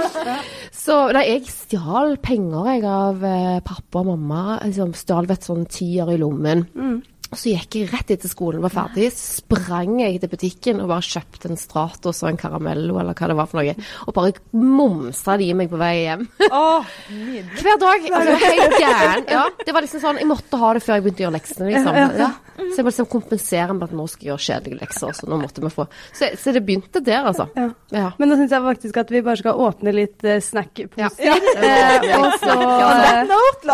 Så 0.84 0.94
nei, 1.16 1.24
jeg 1.34 1.42
stjal 1.52 2.10
penger 2.24 2.62
jeg 2.72 2.82
av 2.88 3.16
eh, 3.26 3.58
pappa 3.66 3.96
og 4.02 4.06
mamma. 4.12 4.42
Liksom, 4.64 4.90
stjal 4.98 5.24
et 5.32 5.46
sånn 5.46 5.64
tier 5.70 6.06
i 6.12 6.20
lommen. 6.20 6.60
Mm. 6.74 6.98
Og 7.28 7.36
så 7.36 7.52
gikk 7.52 7.76
jeg 7.76 7.88
rett 7.92 8.12
etter 8.14 8.30
skolen 8.30 8.62
var 8.64 8.72
ferdig, 8.72 9.10
sprang 9.12 9.98
jeg 10.00 10.16
til 10.22 10.30
butikken 10.32 10.80
og 10.80 10.88
bare 10.88 11.04
kjøpte 11.04 11.50
en 11.50 11.60
Stratos 11.60 12.22
og 12.24 12.30
en 12.30 12.40
Caramello 12.40 12.96
eller 13.02 13.16
hva 13.18 13.28
det 13.28 13.36
var 13.36 13.50
for 13.50 13.60
noe, 13.60 13.74
og 14.06 14.16
bare 14.16 14.32
mumsa 14.56 15.36
de 15.40 15.50
i 15.50 15.56
meg 15.56 15.68
på 15.68 15.80
vei 15.80 15.92
hjem. 16.06 16.24
Oh, 16.48 16.88
Hver 17.60 17.80
dag. 17.82 18.08
Altså, 18.08 18.36
helt 18.46 18.76
gæren. 18.80 19.28
Ja, 19.28 19.44
det 19.66 19.74
var 19.76 19.84
liksom 19.84 20.00
sånn 20.02 20.20
Jeg 20.22 20.28
måtte 20.30 20.60
ha 20.60 20.72
det 20.76 20.82
før 20.84 20.96
jeg 20.96 21.04
begynte 21.04 21.22
å 21.22 21.26
gjøre 21.26 21.36
leksene, 21.36 21.72
liksom. 21.72 21.98
Ja. 22.18 22.30
Så 22.58 22.80
jeg 22.80 22.86
må 22.86 22.90
liksom 22.90 23.06
kompensere 23.12 23.74
med 23.76 23.84
at 23.86 23.92
nå 23.94 24.04
skal 24.10 24.24
jeg 24.24 24.30
gjøre 24.32 24.44
kjedelige 24.48 24.80
lekser, 24.80 25.12
så 25.14 25.28
nå 25.30 25.36
måtte 25.38 25.62
vi 25.62 25.70
få 25.70 25.84
Så, 26.16 26.30
så 26.40 26.54
det 26.56 26.64
begynte 26.66 27.02
der, 27.04 27.28
altså. 27.28 27.46
Ja. 27.54 27.68
Ja. 27.94 28.08
Men 28.18 28.32
nå 28.32 28.38
syns 28.40 28.54
jeg 28.56 28.64
faktisk 28.64 28.98
at 29.04 29.12
vi 29.14 29.22
bare 29.26 29.38
skal 29.38 29.60
åpne 29.68 29.94
litt 29.94 30.26
uh, 30.26 30.38
snackposer. 30.42 31.04
Ja. 31.04 31.36
Eh, 31.68 32.08
og 32.18 32.34
så, 32.42 32.56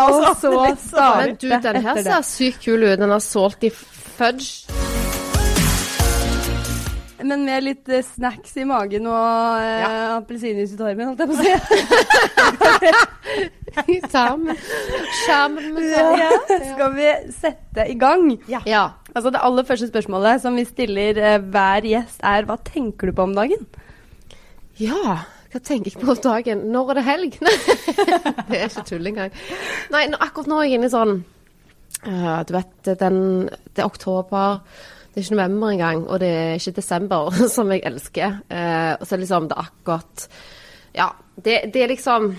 og 0.03 0.27
så 0.41 0.51
starte 0.83 1.23
Men 1.23 1.35
du, 1.41 1.47
den 1.65 1.81
her 1.87 2.01
ser 2.05 2.27
sykt 2.27 2.61
kul 2.65 2.85
ut. 2.85 2.99
Den 2.99 3.13
har 3.15 3.23
salty 3.45 3.69
fudge. 3.69 4.65
Men 7.25 7.45
med 7.45 7.63
litt 7.63 7.89
eh, 7.89 8.03
snacks 8.05 8.57
i 8.57 8.65
magen 8.69 9.07
og 9.09 9.61
eh, 9.61 9.81
ja. 9.81 9.89
appelsinjuice 10.19 10.75
i 10.75 10.77
tarmen, 10.79 11.07
holdt 11.09 11.21
jeg 11.21 11.29
på 11.29 11.35
å 11.35 11.41
si. 11.41 11.53
I 13.95 13.97
tarmen. 14.11 14.57
Skjermen. 15.23 15.79
Ja. 15.89 16.29
Skal 16.47 16.93
vi 16.95 17.07
sette 17.33 17.87
i 17.89 17.95
gang? 18.01 18.27
Ja. 18.51 18.61
ja. 18.69 18.83
Altså 19.13 19.33
Det 19.33 19.41
aller 19.47 19.65
første 19.67 19.89
spørsmålet 19.89 20.43
som 20.43 20.57
vi 20.59 20.65
stiller 20.69 21.21
eh, 21.21 21.39
hver 21.41 21.81
gjest, 21.89 22.19
er 22.21 22.49
hva 22.49 22.57
tenker 22.65 23.09
du 23.09 23.17
på 23.17 23.25
om 23.25 23.37
dagen? 23.37 23.65
Ja, 24.81 25.21
hva 25.53 25.59
tenker 25.63 25.93
jeg 25.93 26.01
på 26.01 26.11
om 26.13 26.21
dagen? 26.25 26.67
Når 26.73 26.93
er 26.93 26.99
det 26.99 27.05
helg? 27.09 27.39
det 28.51 28.59
er 28.59 28.67
ikke 28.69 28.89
tull 28.91 29.13
engang. 29.13 29.31
Nei, 29.93 30.03
akkurat 30.19 30.51
nå 30.51 30.61
er 30.61 30.69
jeg 30.69 30.81
inne 30.81 30.91
i 30.91 30.97
sånn 30.97 31.23
Uh, 32.05 32.41
du 32.45 32.53
vet, 32.53 32.91
den, 33.01 33.47
det 33.73 33.81
er 33.81 33.89
oktober, 33.89 34.59
det 35.09 35.21
er 35.21 35.25
ikke 35.25 35.37
november 35.37 35.71
engang, 35.73 36.03
og 36.07 36.19
det 36.21 36.29
er 36.29 36.57
ikke 36.59 36.75
desember, 36.77 37.31
som 37.55 37.71
jeg 37.73 37.85
elsker. 37.87 38.41
Uh, 38.51 38.93
og 38.99 39.07
så 39.09 39.17
liksom 39.17 39.49
det 39.49 39.57
er 39.57 39.69
akkurat 39.69 40.27
Ja, 40.95 41.07
det, 41.35 41.57
det 41.73 41.81
er 41.83 41.91
liksom 41.91 42.35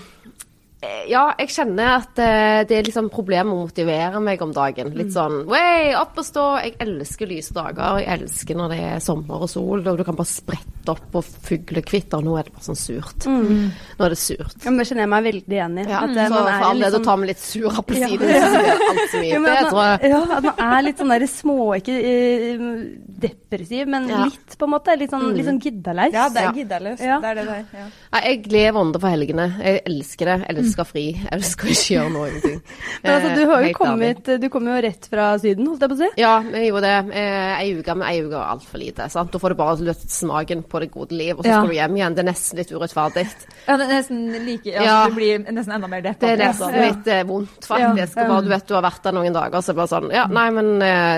ja, 0.85 1.23
jeg 1.39 1.49
kjenner 1.55 1.95
at 1.95 2.19
uh, 2.21 2.61
det 2.69 2.75
er 2.77 2.85
liksom 2.85 3.07
problemer 3.09 3.49
med 3.49 3.57
å 3.57 3.65
motivere 3.65 4.19
meg 4.21 4.41
om 4.45 4.51
dagen. 4.53 4.91
Litt 4.93 5.09
sånn 5.15 5.39
way, 5.49 5.89
opp 5.97 6.19
og 6.21 6.25
stå. 6.27 6.43
Jeg 6.61 6.75
elsker 6.83 7.29
lyse 7.31 7.55
dager. 7.55 7.97
Jeg 8.03 8.11
elsker 8.13 8.59
når 8.59 8.73
det 8.75 8.77
er 8.85 8.99
sommer 9.01 9.47
og 9.47 9.49
sol, 9.49 9.81
og 9.81 9.97
du 9.97 10.03
kan 10.05 10.17
bare 10.17 10.29
sprette 10.29 10.93
opp 10.93 11.17
og 11.17 11.25
fuglekvitter. 11.47 12.21
Nå 12.21 12.35
er 12.37 12.45
det 12.45 12.53
bare 12.53 12.67
sånn 12.67 12.77
surt. 12.77 13.25
Mm. 13.25 13.71
Nå 13.73 14.05
er 14.05 14.13
det 14.13 14.19
surt. 14.21 14.53
Ja, 14.61 14.69
men 14.69 14.77
Det 14.83 14.85
kjenner 14.91 15.07
jeg 15.07 15.11
meg 15.15 15.25
veldig 15.31 15.57
igjen 15.57 15.79
i. 15.81 15.87
Ja, 15.87 16.03
at, 16.03 16.13
så 16.13 16.43
for 16.43 16.67
all 16.69 16.85
del, 16.85 16.99
å 16.99 17.01
tar 17.09 17.17
med 17.23 17.31
litt 17.31 17.41
sur 17.41 17.81
appelsin, 17.81 18.27
ja. 18.27 18.45
ja, 19.31 19.41
bedre. 19.47 19.87
ja, 20.11 20.21
at 20.37 20.47
man 20.51 20.63
er 20.67 20.85
litt 20.85 21.01
sånn 21.01 21.15
der 21.15 21.27
små, 21.31 21.57
ikke 21.81 21.97
uh, 21.97 22.77
depressiv, 23.25 23.89
men 23.89 24.07
ja. 24.13 24.21
litt, 24.29 24.53
på 24.53 24.69
en 24.69 24.75
måte. 24.75 24.99
Litt 25.01 25.15
sånn, 25.15 25.25
mm. 25.33 25.41
sånn 25.49 25.59
giddaløs. 25.65 26.13
Ja, 26.13 26.29
det 26.29 26.45
er 26.45 26.61
giddaløst. 26.61 27.01
Det 27.01 27.33
er 27.33 27.41
det 27.41 27.49
der. 27.49 27.67
Ja. 27.81 27.89
jeg 28.29 28.47
lever 28.53 28.81
under 28.85 29.01
for 29.01 29.17
helgene. 29.17 29.49
Jeg 29.57 29.83
elsker 29.89 30.33
det. 30.35 30.39
Jeg 30.45 30.53
elsker 30.53 30.66
fri. 30.87 31.05
Jeg 31.17 31.45
skal 31.47 31.71
ikke 31.73 31.93
gjøre 31.93 32.11
noen 32.13 32.37
ting. 32.43 32.57
Men 33.03 33.13
altså, 33.13 33.31
du 33.35 33.41
har 33.49 33.63
jo 33.63 33.69
eh, 33.69 33.75
kommet 33.77 34.31
Du 34.41 34.47
kom 34.53 34.67
jo 34.69 34.77
rett 34.83 35.07
fra 35.11 35.27
Syden, 35.41 35.67
holdt 35.69 35.85
jeg 35.85 35.91
på 35.91 35.97
å 35.97 35.99
si? 36.01 36.09
Ja, 36.21 36.33
jeg 36.53 36.69
gjorde 36.69 36.91
det. 36.91 37.19
Eh, 37.21 37.53
ei 37.57 37.71
uke 37.77 37.95
med 37.97 38.07
ei 38.09 38.21
uke 38.25 38.35
er 38.37 38.51
altfor 38.55 38.81
lite. 38.81 39.07
Sant? 39.13 39.31
Da 39.33 39.41
får 39.41 39.53
du 39.53 39.59
bare 39.61 39.87
løftet 39.89 40.13
smaken 40.13 40.63
på 40.69 40.81
det 40.83 40.89
gode 40.93 41.17
liv, 41.17 41.35
og 41.37 41.45
så 41.45 41.51
ja. 41.51 41.61
skal 41.61 41.71
du 41.73 41.77
hjem 41.77 41.99
igjen. 41.99 42.17
Det 42.17 42.23
er 42.23 42.29
nesten 42.29 42.61
litt 42.61 42.73
urettferdig. 42.73 43.25
Ja, 43.67 43.77
det 43.77 43.87
er 43.87 43.93
nesten 43.93 44.23
like 44.47 44.73
ja, 44.73 44.85
ja. 44.87 44.97
Du 45.07 45.17
blir 45.17 45.43
nesten 45.45 45.77
enda 45.77 45.91
mer 45.91 46.05
deppa. 46.05 46.23
Det 46.23 46.33
er 46.33 46.43
nesten 46.43 46.77
ja. 46.77 46.85
litt 46.89 47.11
eh, 47.13 47.23
vondt, 47.27 47.57
faktisk. 47.63 48.17
Ja. 48.17 48.27
Bare, 48.33 48.43
du 48.45 48.51
vet 48.53 48.67
du 48.67 48.75
har 48.77 48.85
vært 48.87 49.07
der 49.07 49.17
noen 49.17 49.37
dager, 49.37 49.63
så 49.65 49.77
bare 49.77 49.91
sånn 49.93 50.11
Ja, 50.15 50.27
nei, 50.31 50.47
men 50.55 50.73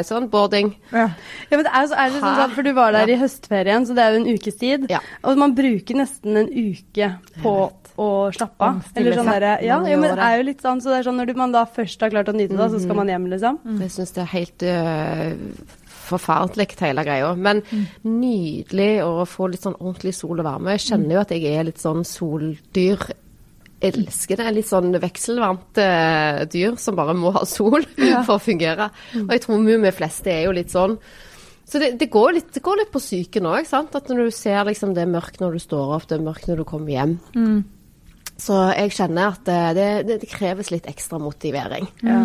sånn 0.07 0.29
boarding. 0.31 0.73
Ja, 0.93 1.09
men 1.51 1.65
det 1.65 1.73
er, 1.73 1.89
så, 1.89 1.97
er 1.99 2.13
det 2.13 2.21
sånn, 2.23 2.55
for 2.55 2.67
du 2.67 2.73
var 2.77 2.95
der 2.95 3.11
i 3.11 3.19
høstferien, 3.19 3.87
så 3.87 3.97
det 3.97 4.05
er 4.05 4.15
jo 4.15 4.23
en 4.23 4.31
ukes 4.37 4.59
tid. 4.59 4.87
Og 5.23 5.39
man 5.39 5.55
bruker 5.57 5.99
nesten 5.99 6.39
en 6.43 6.49
uke 6.49 7.13
på 7.43 7.55
å 7.99 8.09
slappe 8.35 8.67
av. 8.69 8.79
Eller 8.95 9.17
sånn 9.17 9.29
der, 9.43 9.65
ja, 9.65 9.77
jo, 9.83 9.99
men 10.01 10.15
det 10.17 10.25
er 10.25 10.39
jo 10.39 10.47
litt 10.47 10.63
sånn, 10.63 10.81
så 10.83 10.91
det 10.91 10.99
er 10.99 11.07
sånn 11.09 11.19
når 11.21 11.35
man 11.37 11.53
da 11.55 11.65
først 11.69 12.01
har 12.03 12.11
klart 12.13 12.31
å 12.31 12.35
nyte 12.35 12.57
det, 12.57 12.69
så 12.73 12.81
skal 12.83 12.99
man 12.99 13.11
hjem, 13.11 13.29
liksom. 13.31 13.59
Mm. 13.65 13.79
Jeg 13.85 13.93
syns 13.95 14.13
det 14.15 14.23
er 14.23 14.31
helt 14.33 14.65
uh, 14.65 15.77
forferdelig, 16.09 16.67
hele 16.81 17.05
greia. 17.07 17.31
Men 17.37 17.63
mm. 17.65 17.87
nydelig 18.07 18.91
å 19.05 19.25
få 19.29 19.49
litt 19.53 19.65
sånn 19.65 19.79
ordentlig 19.79 20.15
sol 20.17 20.37
og 20.39 20.47
varme. 20.47 20.75
Jeg 20.77 20.87
kjenner 20.89 21.17
jo 21.17 21.23
at 21.23 21.33
jeg 21.35 21.55
er 21.55 21.67
litt 21.69 21.81
sånn 21.81 22.05
soldyr. 22.07 23.07
Elsker 23.89 24.41
det. 24.41 24.51
Litt 24.57 24.69
sånn 24.69 24.91
vekselvarmt 24.99 25.81
uh, 25.83 26.43
dyr 26.51 26.77
som 26.81 26.99
bare 26.99 27.15
må 27.17 27.33
ha 27.37 27.45
sol 27.47 27.81
ja. 28.11 28.23
for 28.27 28.37
å 28.37 28.43
fungere. 28.43 28.91
Og 29.23 29.33
jeg 29.35 29.45
tror 29.45 29.65
vi 29.65 29.97
fleste 30.01 30.33
er 30.33 30.47
jo 30.47 30.55
litt 30.57 30.73
sånn. 30.73 30.97
Så 31.69 31.77
det, 31.77 31.91
det, 32.01 32.07
går 32.09 32.31
litt, 32.33 32.47
det, 32.55 32.63
går 32.65 32.79
litt, 32.81 32.89
på 32.89 33.01
psyken 33.01 33.45
òg. 33.45 33.67
At 33.77 34.07
når 34.09 34.23
du 34.25 34.33
ser 34.33 34.63
liksom, 34.65 34.95
det 34.97 35.03
er 35.03 35.11
mørkt 35.11 35.37
når 35.41 35.55
du 35.57 35.61
står 35.61 35.99
opp, 35.99 36.07
det 36.09 36.17
er 36.17 36.25
mørkt 36.25 36.49
når 36.49 36.63
du 36.63 36.65
kommer 36.67 36.95
hjem. 36.95 37.19
Mm. 37.37 37.59
Så 38.39 38.55
jeg 38.71 38.93
kjenner 38.95 39.33
at 39.35 39.43
det, 39.47 39.59
det, 40.07 40.19
det 40.23 40.31
kreves 40.31 40.71
litt 40.71 40.87
ekstra 40.89 41.19
motivering. 41.21 41.89
Ja. 42.05 42.23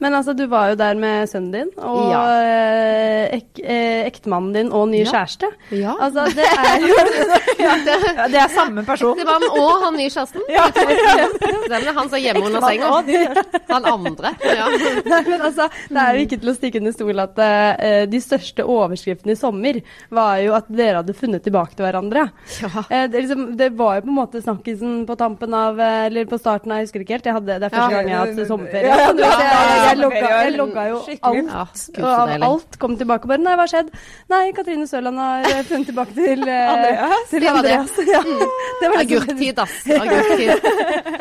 Men 0.00 0.16
altså, 0.16 0.32
du 0.32 0.46
var 0.48 0.70
jo 0.72 0.76
der 0.80 0.96
med 0.96 1.28
sønnen 1.28 1.52
din 1.52 1.70
og 1.76 1.98
ja. 2.08 2.20
Eh, 2.40 3.24
ek, 3.36 3.60
eh, 3.60 4.06
ektemannen 4.08 4.54
din 4.54 4.70
og 4.72 4.86
ny 4.88 5.02
ja. 5.02 5.10
kjæreste. 5.12 5.50
Ja. 5.76 5.92
Altså, 6.00 6.24
det 6.36 6.46
er 6.48 6.86
jo 6.86 6.96
ja, 7.66 7.74
det, 7.84 7.96
det, 8.32 8.38
er 8.40 8.54
samme 8.54 8.84
person. 8.86 9.18
Det 9.18 9.26
var 9.28 9.44
og 9.50 9.84
han 9.84 9.98
nye 9.98 10.08
kjæresten. 10.08 10.46
Ja. 10.48 10.64
Den 10.72 11.76
er 11.76 11.92
han 11.96 12.08
som 12.08 12.16
er 12.16 12.24
hjemme 12.24 12.46
under 12.48 12.64
senga. 12.64 13.44
Han 13.68 13.88
andre. 13.90 14.32
Ja. 14.40 14.70
Nei, 15.04 15.20
men 15.28 15.44
altså, 15.50 15.68
det 15.90 16.00
er 16.02 16.16
jo 16.16 16.24
ikke 16.24 16.40
til 16.40 16.52
å 16.52 16.56
stikke 16.56 16.80
under 16.80 16.96
stol 16.96 17.22
at 17.26 17.42
uh, 17.44 18.00
de 18.10 18.22
største 18.24 18.64
overskriftene 18.64 19.36
i 19.36 19.38
sommer 19.38 19.82
var 20.08 20.40
jo 20.40 20.56
at 20.56 20.70
dere 20.72 21.02
hadde 21.02 21.16
funnet 21.18 21.44
tilbake 21.44 21.76
til 21.76 21.86
hverandre. 21.86 22.26
Ja. 22.62 22.72
Uh, 22.88 23.04
det, 23.10 23.20
liksom, 23.20 23.44
det, 23.60 23.70
var 23.76 24.00
jo 24.00 24.06
på 24.06 24.12
en 24.14 24.18
måte 24.22 24.42
snakkisen 24.42 25.04
på 25.08 25.18
tampen 25.20 25.54
av 25.56 25.78
Eller 25.80 26.26
på 26.28 26.38
starten 26.40 26.72
av, 26.72 26.80
jeg 26.80 26.88
husker 26.88 27.04
ikke 27.04 27.18
helt. 27.18 27.30
Hadde, 27.30 27.60
det 27.60 27.68
er 27.68 27.74
første 27.76 27.94
gang 27.94 28.08
jeg 28.10 28.18
har 28.18 28.32
hatt 28.32 28.48
sommerferie. 28.48 28.90
Ja, 28.90 29.89
jeg 29.90 30.00
logga, 30.00 30.20
jeg 30.30 30.54
logga 30.56 30.84
jo 30.90 31.00
alt. 31.30 31.82
Ja, 31.98 32.10
og 32.24 32.44
alt 32.48 32.78
kom 32.82 32.96
tilbake. 33.00 33.28
Bare 33.30 33.42
nei, 33.42 33.54
hva 33.58 33.66
har 33.66 33.72
skjedd? 33.72 33.90
Nei, 34.32 34.42
Katrine 34.56 34.86
Sørland 34.90 35.20
har 35.20 35.48
eh, 35.50 35.62
funnet 35.68 35.90
tilbake 35.90 36.16
til, 36.16 36.44
Andreas. 36.46 37.26
Til 37.32 37.48
Andreas. 37.54 37.96
Ja. 38.10 38.20
Mm. 38.24 38.40
Det 38.80 38.88
var 38.90 39.00
agurktid, 39.04 39.58
ass. 39.62 39.74
Agurktid. 39.86 40.64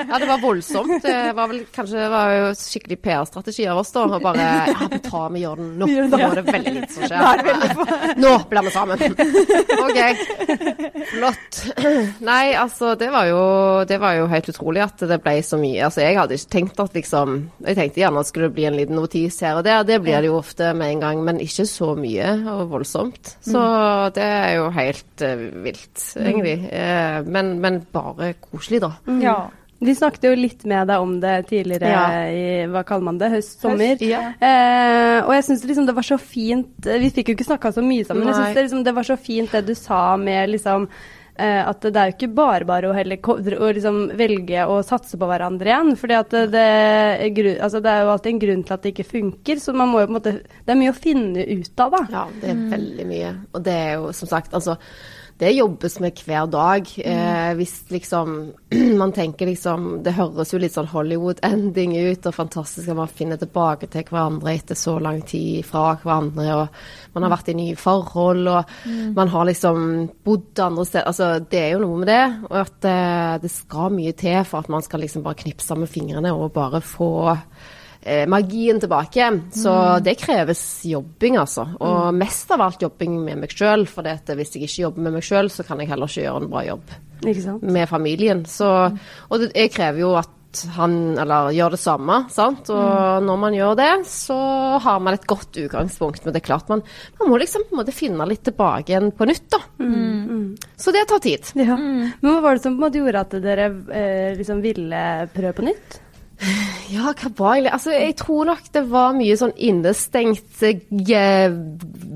Ja, 0.09 0.17
det 0.21 0.27
var 0.29 0.39
voldsomt. 0.41 1.03
Det 1.03 1.17
var 1.37 1.49
vel 1.51 1.59
kanskje 1.75 1.99
det 1.99 2.07
var 2.09 2.31
jo 2.33 2.47
skikkelig 2.57 2.97
PR-strategi 3.03 3.67
av 3.69 3.81
oss 3.81 3.91
da. 3.93 4.05
Og 4.07 4.23
bare 4.23 4.47
ja, 4.71 4.87
vi 4.89 4.99
tar 5.05 5.27
vi 5.33 5.43
gjør 5.43 5.61
den 5.61 5.69
nå. 5.81 5.89
Nå 6.09 6.19
er 6.29 6.39
det 6.39 6.45
veldig 6.47 6.73
lite 6.77 6.95
som 6.95 7.05
skjer. 7.09 8.15
Nå 8.19 8.31
blir 8.49 8.67
vi 8.67 8.73
sammen. 8.73 9.03
OK. 9.83 9.99
Flott. 11.11 11.61
Nei, 12.25 12.55
altså 12.57 12.95
det 12.99 13.11
var 13.13 13.29
jo 13.29 13.41
det 13.89 13.99
var 14.01 14.17
jo 14.17 14.27
helt 14.31 14.49
utrolig 14.51 14.83
at 14.85 15.05
det 15.09 15.19
ble 15.23 15.37
så 15.45 15.59
mye. 15.61 15.83
Altså 15.87 16.03
jeg 16.03 16.17
hadde 16.19 16.37
ikke 16.39 16.53
tenkt 16.55 16.81
at 16.83 16.95
liksom 16.97 17.37
Jeg 17.65 17.77
tenkte 17.77 18.01
gjerne 18.03 18.21
at 18.21 18.27
det 18.27 18.33
skulle 18.33 18.51
bli 18.53 18.58
bli 18.59 18.67
en 18.67 18.77
liten 18.77 18.99
notis 18.99 19.39
her 19.45 19.59
og 19.59 19.65
der. 19.67 19.85
Det 19.87 19.99
blir 20.03 20.19
det 20.19 20.29
jo 20.29 20.39
ofte 20.39 20.73
med 20.77 20.95
en 20.95 21.05
gang, 21.05 21.23
men 21.25 21.39
ikke 21.43 21.65
så 21.69 21.93
mye 21.97 22.33
og 22.51 22.65
voldsomt. 22.73 23.35
Så 23.45 23.59
mm. 23.59 24.15
det 24.17 24.25
er 24.25 24.51
jo 24.57 24.67
helt 24.75 25.23
uh, 25.23 25.45
vilt, 25.63 26.03
mm. 26.03 26.25
egentlig. 26.25 26.57
Uh, 26.67 27.29
men, 27.29 27.55
men, 27.63 27.81
bare 27.93 28.33
koselig, 28.43 28.83
da. 28.83 28.93
Mm. 29.07 29.23
Ja. 29.23 29.37
Vi 29.79 29.93
snakket 29.95 30.25
jo 30.27 30.33
litt 30.35 30.65
med 30.67 30.89
deg 30.91 30.99
om 30.99 31.13
det 31.23 31.35
tidligere 31.47 31.91
ja. 31.93 32.07
i 32.27 32.47
hva 32.67 32.81
kaller 32.83 33.07
man 33.07 33.19
det, 33.21 33.29
høst, 33.31 33.61
sommer. 33.61 33.93
Høst, 33.93 34.03
ja. 34.03 34.25
eh, 34.43 35.19
og 35.21 35.31
jeg 35.37 35.45
syns 35.47 35.63
liksom 35.69 35.85
det 35.87 35.95
var 35.95 36.03
så 36.03 36.17
fint 36.19 36.89
Vi 36.99 37.11
fikk 37.15 37.31
jo 37.31 37.35
ikke 37.37 37.47
snakka 37.47 37.71
så 37.77 37.83
mye 37.85 38.03
sammen, 38.03 38.25
men 38.25 38.33
jeg 38.33 38.41
syns 38.41 38.57
det, 38.57 38.65
liksom, 38.65 38.81
det 38.89 38.93
var 38.97 39.07
så 39.07 39.15
fint 39.15 39.55
det 39.55 39.61
du 39.69 39.71
sa 39.79 40.01
med 40.19 40.51
liksom 40.51 40.89
Eh, 40.89 40.99
at 41.39 41.85
det 41.85 41.95
er 41.95 42.09
jo 42.09 42.15
ikke 42.17 42.31
bare 42.35 42.67
bare 42.67 42.89
å, 42.89 42.95
heller, 42.95 43.19
å 43.23 43.69
liksom 43.75 43.99
velge 44.19 44.65
å 44.67 44.79
satse 44.85 45.19
på 45.19 45.29
hverandre 45.29 45.71
igjen. 45.71 45.93
For 45.99 46.11
det, 46.11 46.41
det, 46.53 46.65
altså 47.57 47.81
det, 47.83 47.93
er 47.93 48.03
jo 48.03 48.11
alltid 48.15 48.33
en 48.33 48.41
grunn 48.43 48.65
til 48.65 48.75
at 48.75 48.83
det 48.83 48.93
ikke 48.93 49.07
funker. 49.13 49.61
Så 49.63 49.75
man 49.77 49.91
må 49.91 50.03
jo 50.03 50.09
på 50.09 50.13
en 50.13 50.19
måte 50.19 50.35
Det 50.43 50.73
er 50.73 50.79
mye 50.81 50.93
å 50.93 50.97
finne 50.97 51.45
ut 51.47 51.85
av, 51.85 51.95
da. 51.95 52.03
Ja, 52.11 52.25
det 52.41 52.51
er 52.51 52.67
veldig 52.75 53.07
mye. 53.09 53.31
Og 53.53 53.63
det 53.65 53.77
er 53.85 53.95
jo 53.99 54.11
som 54.15 54.31
sagt, 54.31 54.53
altså 54.57 54.77
det 55.39 55.53
jobbes 55.55 55.99
med 56.03 56.19
hver 56.25 56.47
dag. 56.51 56.89
Mm. 56.97 57.11
Eh, 57.11 57.51
hvis 57.55 57.75
liksom 57.93 58.33
man 59.01 59.13
tenker 59.15 59.47
liksom 59.47 60.03
Det 60.03 60.11
høres 60.17 60.51
jo 60.53 60.59
litt 60.59 60.75
sånn 60.75 60.89
Hollywood-ending 60.91 61.95
ut, 61.95 62.27
og 62.27 62.35
fantastisk 62.35 62.91
at 62.91 62.99
man 62.99 63.11
finner 63.11 63.39
tilbake 63.39 63.87
til 63.91 64.03
hverandre 64.09 64.53
etter 64.53 64.75
så 64.75 64.97
lang 64.99 65.21
tid 65.27 65.63
fra 65.67 65.93
hverandre, 66.03 66.49
og 66.59 67.15
man 67.15 67.25
har 67.25 67.33
vært 67.37 67.53
i 67.53 67.57
nye 67.57 67.79
forhold, 67.79 68.51
og 68.51 68.75
mm. 68.83 69.15
man 69.15 69.31
har 69.31 69.47
liksom 69.49 69.89
bodd 70.27 70.63
andre 70.65 70.85
steder 70.85 71.07
Altså, 71.09 71.31
det 71.39 71.59
er 71.63 71.71
jo 71.73 71.83
noe 71.85 72.03
med 72.03 72.11
det, 72.11 72.23
og 72.49 72.57
at 72.59 72.89
eh, 72.91 73.35
det 73.43 73.53
skal 73.53 73.95
mye 73.95 74.15
til 74.19 74.43
for 74.43 74.61
at 74.61 74.71
man 74.71 74.83
skal 74.85 75.05
liksom 75.05 75.23
bare 75.25 75.39
knipse 75.45 75.79
med 75.79 75.89
fingrene 75.89 76.35
og 76.35 76.51
bare 76.55 76.83
få 76.83 77.13
eh, 78.01 78.25
magien 78.29 78.79
tilbake. 78.79 79.29
Så 79.51 79.73
mm. 79.73 80.03
det 80.03 80.15
kreves 80.21 80.63
jobbing, 80.85 81.37
altså. 81.41 81.67
Og 81.79 82.09
mm. 82.09 82.23
mest 82.23 82.51
av 82.55 82.65
alt 82.65 82.81
jobbing 82.81 83.19
med 83.25 83.43
meg 83.43 83.53
sjøl. 83.53 83.85
For 83.89 84.07
hvis 84.07 84.55
jeg 84.55 84.65
ikke 84.65 84.87
jobber 84.87 85.07
med 85.07 85.19
meg 85.19 85.29
sjøl, 85.29 85.51
så 85.53 85.67
kan 85.67 85.81
jeg 85.81 85.91
heller 85.91 86.11
ikke 86.11 86.25
gjøre 86.25 86.43
en 86.43 86.51
bra 86.51 86.65
jobb 86.67 86.97
med 87.61 87.89
familien. 87.89 88.45
Så, 88.47 88.67
mm. 88.89 88.99
og 89.29 89.41
det, 89.41 89.49
jeg 89.55 89.73
krever 89.75 90.05
jo 90.05 90.13
at 90.19 90.35
han 90.73 90.93
eller 91.19 91.51
gjør 91.53 91.75
det 91.75 91.79
samme. 91.81 92.15
sant? 92.33 92.71
Og 92.73 92.79
mm. 92.79 93.27
når 93.27 93.39
man 93.43 93.57
gjør 93.57 93.75
det, 93.77 93.91
så 94.09 94.39
har 94.81 94.99
man 95.03 95.17
et 95.17 95.27
godt 95.29 95.59
utgangspunkt. 95.61 96.25
Men 96.25 96.33
det 96.33 96.41
er 96.41 96.47
klart 96.47 96.71
man, 96.71 96.81
man 97.19 97.29
må 97.29 97.37
liksom 97.41 97.67
på 97.67 97.75
en 97.75 97.81
måte 97.83 97.95
finne 97.95 98.27
litt 98.29 98.43
tilbake 98.47 98.93
igjen 98.93 99.11
på 99.15 99.29
nytt, 99.29 99.47
da. 99.53 99.61
Mm. 99.77 99.93
mm. 99.93 100.45
Så 100.79 100.93
det 100.95 101.05
tar 101.09 101.21
tid. 101.23 101.51
Ja. 101.59 101.77
Mm. 101.77 102.11
Men 102.21 102.33
hva 102.33 102.41
var 102.43 102.57
det 102.57 102.65
som 102.65 102.75
på 102.75 102.79
en 102.79 102.87
måte 102.87 103.01
gjorde 103.01 103.25
at 103.25 103.39
dere 103.43 103.71
eh, 103.93 104.37
liksom 104.39 104.63
ville 104.65 105.03
prøve 105.35 105.57
på 105.59 105.67
nytt? 105.69 105.99
Ja, 106.89 107.11
hva 107.11 107.29
var 107.35 107.55
egentlig 107.57 107.73
Altså, 107.75 107.91
jeg 107.91 108.15
tror 108.19 108.47
nok 108.47 108.69
det 108.73 108.83
var 108.91 109.15
mye 109.17 109.35
sånn 109.39 109.55
innestengt, 109.59 110.61
eh, 110.63 111.49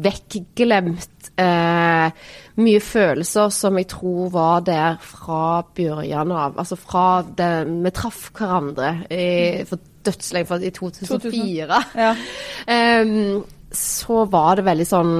vekkglemt 0.05 1.31
eh, 1.43 2.29
Mye 2.63 2.83
følelser 2.83 3.51
som 3.51 3.79
jeg 3.81 3.89
tror 3.91 4.29
var 4.33 4.63
der 4.67 4.99
fra 5.03 5.63
begynnelsen 5.75 6.31
av. 6.37 6.59
Altså 6.61 6.77
fra 6.79 7.07
det 7.25 7.51
Vi 7.67 7.93
traff 7.97 8.29
hverandre 8.37 8.93
i, 9.09 9.25
for 9.67 9.81
dødslenge, 10.05 10.47
for 10.47 10.63
i 10.63 10.71
2004. 10.71 11.17
2000. 11.17 11.99
Ja. 11.99 12.15
Um, 12.63 13.41
så 13.75 14.21
var 14.31 14.55
det 14.55 14.63
veldig 14.63 14.85
sånn 14.87 15.15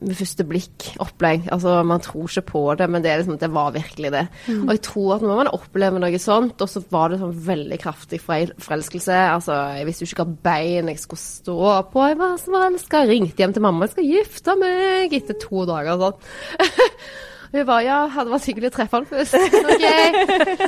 med 0.00 0.16
første 0.16 0.46
blikk-opplegg. 0.48 1.48
Altså, 1.52 1.82
Man 1.86 2.00
tror 2.04 2.28
ikke 2.28 2.46
på 2.52 2.62
det, 2.78 2.88
men 2.90 3.04
det, 3.04 3.16
liksom, 3.20 3.38
det 3.38 3.50
var 3.52 3.72
virkelig 3.74 4.12
det. 4.14 4.26
Mm. 4.48 4.62
Og 4.66 4.74
jeg 4.74 4.82
tror 4.86 5.14
at 5.16 5.24
når 5.26 5.40
man 5.42 5.52
opplever 5.52 6.02
noe 6.02 6.20
sånt, 6.22 6.60
og 6.60 6.68
så 6.72 6.82
var 6.90 7.12
det 7.12 7.20
sånn 7.20 7.36
veldig 7.46 7.80
kraftig 7.82 8.20
forelskelse 8.24 9.18
Altså, 9.30 9.56
Jeg 9.78 9.86
visste 9.88 10.04
jo 10.04 10.10
ikke 10.10 10.24
hva 10.24 10.38
bein 10.50 10.92
jeg 10.92 11.02
skulle 11.02 11.24
stå 11.24 11.72
på. 11.92 12.06
Jeg 12.08 12.20
var 12.20 12.38
så 12.40 12.54
forelska. 12.54 13.04
Ringte 13.08 13.42
hjem 13.42 13.52
til 13.52 13.62
mamma. 13.62 13.84
'Jeg 13.84 13.90
skal 13.90 14.10
gifte 14.14 14.56
meg' 14.56 15.16
etter 15.16 15.34
to 15.40 15.66
dager. 15.66 15.92
og 15.96 16.00
sånn. 16.00 17.18
Hun 17.50 17.66
bare 17.66 17.82
ja, 17.82 18.06
hadde 18.06 18.30
vært 18.30 18.46
hyggelig 18.46 18.70
å 18.70 18.74
treffe 18.76 18.96
han 19.00 19.06
først. 19.10 19.34
Ok. 19.34 19.86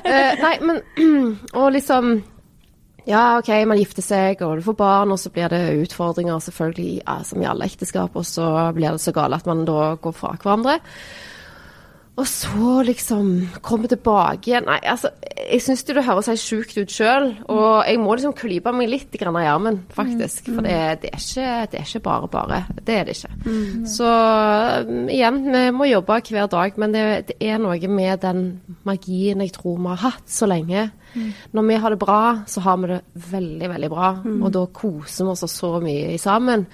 Uh, 0.02 0.32
nei, 0.44 0.54
men 0.66 0.80
Og 1.60 1.68
liksom 1.76 2.16
ja, 3.08 3.38
OK, 3.40 3.50
man 3.66 3.80
gifter 3.80 4.04
seg, 4.04 4.42
og 4.46 4.58
du 4.58 4.64
får 4.66 4.78
barn, 4.78 5.12
og 5.14 5.18
så 5.18 5.32
blir 5.34 5.50
det 5.50 5.62
utfordringer, 5.82 6.38
selvfølgelig, 6.44 7.02
ja, 7.02 7.18
som 7.26 7.42
i 7.42 7.48
alle 7.50 7.66
ekteskap, 7.66 8.14
og 8.14 8.26
så 8.28 8.46
blir 8.76 8.94
det 8.94 9.02
så 9.02 9.14
galt 9.16 9.40
at 9.40 9.48
man 9.50 9.64
da 9.68 9.94
går 10.02 10.14
fra 10.16 10.36
hverandre. 10.36 10.78
Og 12.20 12.26
så 12.28 12.82
liksom 12.84 13.28
komme 13.64 13.88
tilbake 13.88 14.50
igjen 14.50 14.66
Nei, 14.68 14.76
altså, 14.84 15.08
jeg 15.24 15.62
syns 15.64 15.82
det 15.88 16.02
høres 16.04 16.28
helt 16.28 16.42
sjukt 16.42 16.76
ut 16.76 16.92
sjøl. 16.92 17.30
Og 17.50 17.86
jeg 17.88 18.00
må 18.00 18.12
liksom 18.14 18.34
klype 18.36 18.72
meg 18.76 18.90
litt 18.92 19.16
i 19.16 19.24
armen, 19.24 19.80
faktisk. 19.96 20.50
For 20.50 20.64
det, 20.64 20.76
det, 21.02 21.10
er 21.10 21.22
ikke, 21.22 21.46
det, 21.72 21.80
er 21.80 21.86
ikke, 21.88 22.02
bare 22.04 22.28
bare. 22.28 22.58
Det 22.84 22.94
er 22.94 23.08
det 23.08 23.16
ikke. 23.16 23.32
Mm. 23.46 23.86
Så 23.88 24.10
igjen, 25.08 25.40
vi 25.54 25.64
må 25.72 25.88
jobbe 25.88 26.20
hver 26.28 26.50
dag. 26.52 26.76
Men 26.76 26.94
det, 26.94 27.04
det, 27.32 27.38
er 27.40 27.62
noe 27.62 27.90
med 27.90 28.20
den 28.22 28.44
magien 28.84 29.42
jeg 29.42 29.54
tror 29.56 29.80
vi 29.80 29.94
har 29.94 30.04
hatt 30.04 30.28
så 30.30 30.48
lenge. 30.50 30.90
Mm. 31.14 31.30
Når 31.56 31.68
vi 31.68 31.80
har 31.82 31.96
det 31.96 32.02
bra, 32.04 32.22
så 32.46 32.64
har 32.64 32.76
vi 32.82 32.92
det 32.92 33.00
veldig, 33.32 33.72
veldig 33.72 33.92
bra. 33.92 34.12
Mm. 34.20 34.42
Og 34.42 34.52
da 34.52 34.66
koser 34.68 35.26
vi 35.26 35.32
oss 35.32 35.48
så 35.56 35.78
mye 35.82 36.20
sammen 36.20 36.68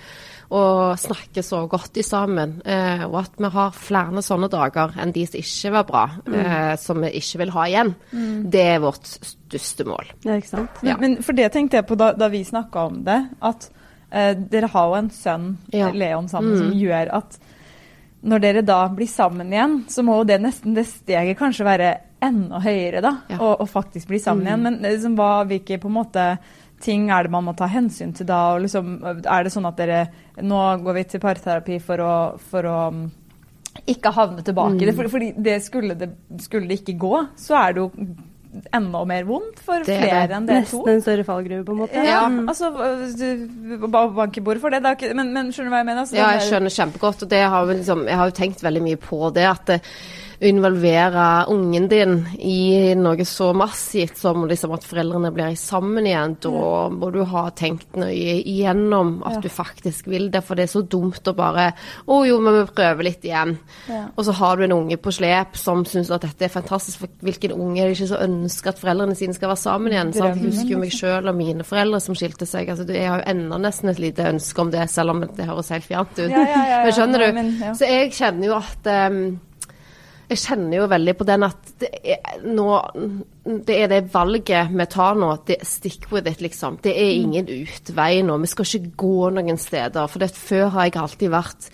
og 0.48 0.96
snakker 0.96 1.44
så 1.44 1.66
godt 1.68 1.98
sammen. 2.04 2.60
Eh, 2.64 3.04
og 3.04 3.18
at 3.20 3.34
vi 3.36 3.50
har 3.52 3.74
flere 3.76 4.22
sånne 4.24 4.48
dager 4.52 4.94
enn 5.00 5.12
de 5.12 5.26
som 5.28 5.40
ikke 5.42 5.72
var 5.74 5.88
bra, 5.88 6.04
mm. 6.24 6.36
eh, 6.40 6.74
som 6.80 7.02
vi 7.04 7.10
ikke 7.20 7.42
vil 7.42 7.52
ha 7.56 7.66
igjen. 7.68 7.92
Mm. 8.12 8.38
Det 8.54 8.62
er 8.76 8.80
vårt 8.84 9.10
største 9.12 9.84
mål. 9.88 10.14
Ja, 10.24 10.38
ikke 10.38 10.54
sant. 10.54 10.80
Ja. 10.86 10.96
Men, 11.00 11.18
for 11.24 11.36
det 11.36 11.50
tenkte 11.52 11.80
jeg 11.80 11.88
på 11.88 11.98
da, 12.00 12.14
da 12.16 12.30
vi 12.32 12.40
snakka 12.48 12.86
om 12.88 13.02
det, 13.04 13.18
at 13.44 13.68
eh, 14.08 14.32
dere 14.38 14.72
har 14.72 14.88
jo 14.88 14.98
en 15.02 15.12
sønn, 15.12 15.50
ja. 15.74 15.92
Leon, 15.92 16.30
sammen, 16.32 16.56
mm. 16.56 16.64
som 16.64 16.80
gjør 16.80 17.14
at 17.20 17.38
når 18.28 18.42
dere 18.42 18.62
da 18.66 18.80
blir 18.90 19.06
sammen 19.06 19.52
igjen, 19.52 19.82
så 19.92 20.02
må 20.02 20.16
jo 20.18 20.26
det 20.26 20.40
nesten 20.42 20.74
det 20.74 20.88
steget 20.88 21.38
kanskje 21.38 21.66
være 21.68 21.90
enda 22.24 22.58
høyere, 22.64 23.02
da. 23.04 23.12
Ja. 23.30 23.36
Og, 23.38 23.60
og, 23.60 23.68
faktisk 23.70 24.08
bli 24.10 24.18
sammen 24.22 24.48
igjen. 24.48 24.64
Mm. 24.64 24.66
Men 24.66 24.88
liksom, 24.88 25.18
hva, 25.20 25.44
hvilke 25.46 25.78
på 25.78 25.90
en 25.92 25.98
måte 26.00 26.24
ting 26.82 27.08
er 27.10 27.26
det 27.26 27.32
man 27.34 27.46
må 27.48 27.54
ta 27.58 27.68
hensyn 27.70 28.14
til 28.16 28.28
da? 28.28 28.40
Og 28.54 28.64
liksom, 28.64 28.98
er 29.04 29.44
det 29.46 29.54
sånn 29.54 29.68
at 29.68 29.78
dere 29.80 30.02
Nå 30.38 30.58
går 30.84 31.00
vi 31.00 31.06
til 31.10 31.22
parterapi 31.22 31.80
for 31.82 32.02
å, 32.04 32.14
for 32.50 32.66
å 32.70 32.78
mm, 32.94 33.04
ikke 33.90 34.12
havne 34.14 34.44
tilbake 34.46 34.76
i 34.76 34.84
mm. 34.84 34.86
det. 34.86 34.96
For, 34.96 35.10
fordi 35.10 35.30
det 35.48 35.60
skulle, 35.64 35.96
det 35.98 36.12
skulle, 36.44 36.68
det 36.70 36.80
ikke 36.82 36.98
gå, 37.00 37.14
så 37.38 37.56
er 37.58 37.74
det 37.74 37.82
jo 37.82 37.90
enda 38.74 39.02
mer 39.04 39.26
vondt 39.28 39.58
for 39.62 39.84
det 39.84 39.98
flere 40.00 40.38
enn 40.38 40.46
dere 40.48 40.62
to. 40.64 40.80
Nesten 40.80 40.94
en 40.94 41.02
større 41.04 41.24
fallgruve, 41.26 41.64
på 41.66 41.74
en 41.74 41.80
måte. 41.82 42.04
Ja, 42.06 42.22
mm. 42.30 42.46
altså 42.48 42.70
Banke 44.16 44.42
bordet 44.44 44.62
for 44.62 44.74
det. 44.74 44.80
det 44.86 45.12
men, 45.18 45.34
men, 45.34 45.52
skjønner 45.52 45.70
du 45.70 45.74
hva 45.74 45.82
jeg 45.82 45.90
mener? 45.90 46.04
Altså, 46.04 46.18
ja, 46.18 46.30
jeg 46.38 46.48
skjønner 46.48 46.74
kjempegodt. 46.78 47.26
Og 47.26 47.34
det 47.34 47.42
har 47.54 47.68
liksom, 47.74 48.06
jeg 48.08 48.22
har 48.22 48.30
jo 48.30 48.38
tenkt 48.38 48.64
veldig 48.64 48.84
mye 48.86 49.02
på 49.02 49.20
det. 49.36 49.46
at 49.50 49.66
det, 49.74 49.82
involvere 50.40 51.44
ungen 51.50 51.88
din 51.88 52.28
i 52.38 52.94
noe 52.94 53.24
så 53.26 53.50
massivt 53.56 54.20
som 54.20 54.44
liksom 54.46 54.72
at 54.76 54.84
foreldrene 54.86 55.32
blir 55.34 55.56
sammen 55.58 56.06
igjen, 56.06 56.36
da 56.44 56.88
må 56.94 57.10
du 57.10 57.24
ha 57.26 57.48
tenkt 57.58 57.98
nøye 57.98 58.36
igjennom 58.38 59.16
at 59.26 59.38
ja. 59.38 59.42
du 59.42 59.48
faktisk 59.50 60.06
vil 60.06 60.28
det. 60.30 60.44
For 60.46 60.58
det 60.58 60.68
er 60.68 60.72
så 60.76 60.84
dumt 60.86 61.26
å 61.26 61.34
bare 61.38 61.72
Å 62.08 62.18
jo, 62.26 62.38
men 62.42 62.54
vi 62.54 62.62
prøver 62.70 63.06
litt 63.08 63.26
igjen. 63.26 63.56
Ja. 63.90 64.04
Og 64.14 64.28
så 64.28 64.34
har 64.38 64.58
du 64.58 64.64
en 64.66 64.76
unge 64.76 64.98
på 65.02 65.12
slep 65.14 65.58
som 65.58 65.82
syns 65.88 66.12
at 66.14 66.22
dette 66.26 66.46
er 66.46 66.54
fantastisk. 66.54 67.02
For 67.02 67.26
hvilken 67.26 67.56
unge 67.56 67.82
er 67.82 67.90
det 67.90 67.98
ikke 67.98 68.10
så 68.12 68.22
ønsker 68.28 68.72
at 68.72 68.82
foreldrene 68.82 69.18
sine 69.18 69.34
skal 69.36 69.52
være 69.52 69.62
sammen 69.64 69.94
igjen? 69.94 70.14
Sant? 70.14 70.38
Jeg 70.38 70.52
husker 70.52 70.74
jo 70.76 70.80
meg 70.84 70.94
sjøl 70.94 71.32
og 71.32 71.38
mine 71.38 71.66
foreldre 71.66 72.00
som 72.04 72.18
skilte 72.18 72.46
seg. 72.48 72.70
Altså, 72.70 72.86
jeg 72.94 73.10
har 73.10 73.24
jo 73.24 73.28
ennå 73.34 73.58
nesten 73.62 73.90
et 73.90 74.02
lite 74.02 74.30
ønske 74.30 74.62
om 74.62 74.72
det, 74.74 74.86
selv 74.92 75.16
om 75.16 75.26
det 75.26 75.50
høres 75.50 75.74
helt 75.74 75.88
fjernt 75.88 76.14
ut. 76.22 76.30
Ja, 76.30 76.46
men 76.86 76.94
skjønner 76.94 77.26
du? 77.26 77.28
Men, 77.42 77.52
så 77.78 77.90
jeg 77.90 78.14
kjenner 78.14 78.52
jo 78.52 78.58
at 78.62 78.90
um, 79.10 79.22
jeg 80.28 80.40
kjenner 80.42 80.82
jo 80.82 80.88
veldig 80.92 81.14
på 81.16 81.26
den 81.28 81.44
at 81.46 81.70
det 81.80 81.88
er, 82.14 82.40
nå, 82.44 82.68
det, 83.44 83.76
er 83.76 83.92
det 83.92 84.00
valget 84.12 84.72
vi 84.74 84.86
tar 84.92 85.16
nå. 85.16 85.30
Det, 85.48 85.60
stick 85.66 86.10
with 86.12 86.28
it, 86.28 86.42
liksom. 86.44 86.80
Det 86.84 86.92
er 86.92 87.12
mm. 87.12 87.22
ingen 87.22 87.52
utvei 87.62 88.10
nå. 88.26 88.36
Vi 88.44 88.50
skal 88.52 88.68
ikke 88.68 88.96
gå 89.04 89.30
noen 89.38 89.60
steder. 89.60 90.10
For 90.10 90.20
det, 90.20 90.34
før 90.36 90.74
har 90.76 90.88
jeg 90.90 91.00
alltid 91.00 91.32
vært 91.32 91.70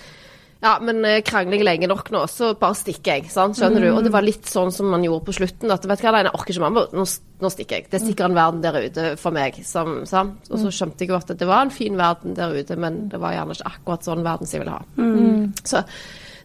ja, 0.65 0.79
men 0.81 1.03
eh, 1.05 1.21
krangler 1.21 1.59
jeg 1.61 1.67
lenge 1.67 1.89
nok 1.91 2.09
nå, 2.15 2.23
så 2.31 2.55
bare 2.57 2.77
stikker 2.79 3.19
jeg. 3.19 3.29
Sant? 3.33 3.59
Skjønner 3.59 3.83
mm. 3.83 3.85
du? 3.85 3.91
Og 3.99 4.07
det 4.07 4.13
var 4.15 4.25
litt 4.25 4.49
sånn 4.49 4.73
som 4.73 4.89
man 4.89 5.05
gjorde 5.05 5.27
på 5.27 5.35
slutten. 5.37 5.73
At 5.75 5.85
vet 5.85 6.01
du 6.01 6.07
hva, 6.07 6.23
jeg 6.23 6.31
orker 6.31 6.55
ikke 6.55 6.65
mer, 6.65 6.89
nå, 6.97 7.05
nå, 7.45 7.51
stikker 7.53 7.77
jeg. 7.83 7.89
Det 7.91 7.99
er 7.99 8.05
sikkert 8.07 8.31
en 8.31 8.39
verden 8.39 8.63
der 8.65 8.79
ute 8.81 9.07
for 9.21 9.37
meg. 9.37 9.59
Som, 9.69 9.99
sant? 10.09 10.49
Og 10.49 10.57
så 10.57 10.71
mm. 10.71 10.75
skjønte 10.79 11.05
jeg 11.05 11.13
jo 11.13 11.19
at 11.19 11.35
det 11.37 11.49
var 11.51 11.67
en 11.67 11.75
fin 11.75 11.99
verden 12.01 12.39
der 12.39 12.57
ute, 12.57 12.79
men 12.81 13.03
det 13.13 13.21
var 13.21 13.37
gjerne 13.37 13.59
ikke 13.59 13.75
akkurat 13.75 14.09
sånn 14.09 14.25
verden 14.25 14.49
som 14.49 14.57
jeg 14.57 14.65
ville 14.65 14.79
ha. 14.79 14.87
Mm. 14.97 15.53
Så 15.69 15.85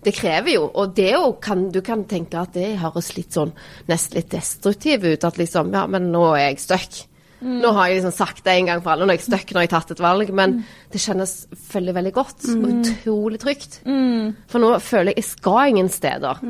det 0.05 0.15
krever 0.15 0.55
jo. 0.55 0.65
Og 0.73 0.95
det 0.97 1.11
jo 1.13 1.33
kan, 1.43 1.67
du 1.73 1.81
kan 1.85 2.05
tenke 2.09 2.39
at 2.39 2.55
det 2.55 2.77
høres 2.81 3.13
litt 3.17 3.35
sånn 3.35 3.53
nesten 3.89 4.19
litt 4.19 4.31
destruktivt 4.33 5.05
ut. 5.05 5.27
At 5.27 5.39
liksom 5.41 5.73
Ja, 5.75 5.85
men 5.87 6.11
nå 6.13 6.25
er 6.33 6.49
jeg 6.49 6.63
stuck. 6.63 7.03
Mm. 7.39 7.59
Nå 7.63 7.71
har 7.75 7.87
jeg 7.87 7.99
liksom 7.99 8.15
sagt 8.15 8.43
det 8.43 8.55
en 8.57 8.67
gang 8.67 8.81
for 8.83 8.91
alle, 8.93 9.05
nå 9.07 9.13
er 9.13 9.19
jeg 9.19 9.29
stuck 9.29 9.53
når 9.55 9.63
jeg 9.63 9.69
har 9.71 9.75
tatt 9.77 9.93
et 9.95 10.03
valg. 10.03 10.33
Men 10.35 10.57
mm. 10.57 10.65
det 10.93 11.03
kjennes 11.03 11.35
veldig, 11.73 11.95
veldig 11.99 12.15
godt. 12.15 12.47
Mm. 12.47 12.65
Utrolig 12.71 13.39
trygt. 13.43 13.79
Mm. 13.87 14.35
For 14.51 14.63
nå 14.63 14.73
føler 14.83 15.13
jeg 15.13 15.23
jeg 15.23 15.31
skal 15.33 15.73
ingen 15.73 15.91
steder. 15.91 16.43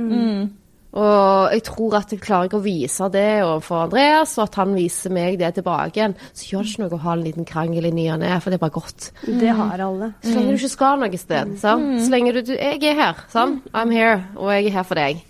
Mm. 0.90 1.00
Og 1.00 1.54
jeg 1.54 1.64
tror 1.68 1.98
at 2.00 2.14
jeg 2.14 2.22
klarer 2.24 2.50
ikke 2.50 2.60
å 2.60 2.66
vise 2.66 3.10
det 3.14 3.28
overfor 3.46 3.86
Andreas, 3.86 4.36
og 4.40 4.48
at 4.48 4.60
han 4.62 4.76
viser 4.78 5.14
meg 5.14 5.38
det 5.42 5.52
tilbake 5.60 6.00
igjen. 6.00 6.16
Så 6.34 6.50
gjør 6.50 6.66
det 6.66 6.74
ikke 6.74 6.84
noe 6.86 6.98
å 6.98 7.02
ha 7.04 7.16
en 7.16 7.26
liten 7.26 7.48
krangel 7.50 7.90
i 7.90 7.94
ny 7.94 8.08
og 8.16 8.22
ne, 8.24 8.34
for 8.42 8.50
det 8.50 8.60
er 8.60 8.64
bare 8.66 8.78
godt. 8.80 9.10
Det 9.26 9.56
har 9.60 9.86
alle. 9.86 10.12
Så 10.26 10.36
lenge 10.36 10.56
du 10.56 10.60
ikke 10.60 10.74
skal 10.74 11.02
noe 11.04 11.22
sted. 11.22 11.56
Sant? 11.62 11.90
Så 12.04 12.14
lenge 12.14 12.34
du, 12.36 12.42
du 12.50 12.54
Jeg 12.56 12.82
er 12.90 12.98
her. 13.00 13.26
Sant? 13.32 13.66
I'm 13.74 13.94
here, 13.94 14.24
og 14.36 14.54
jeg 14.56 14.70
er 14.72 14.80
her 14.80 14.88
for 14.88 15.00
deg. 15.00 15.22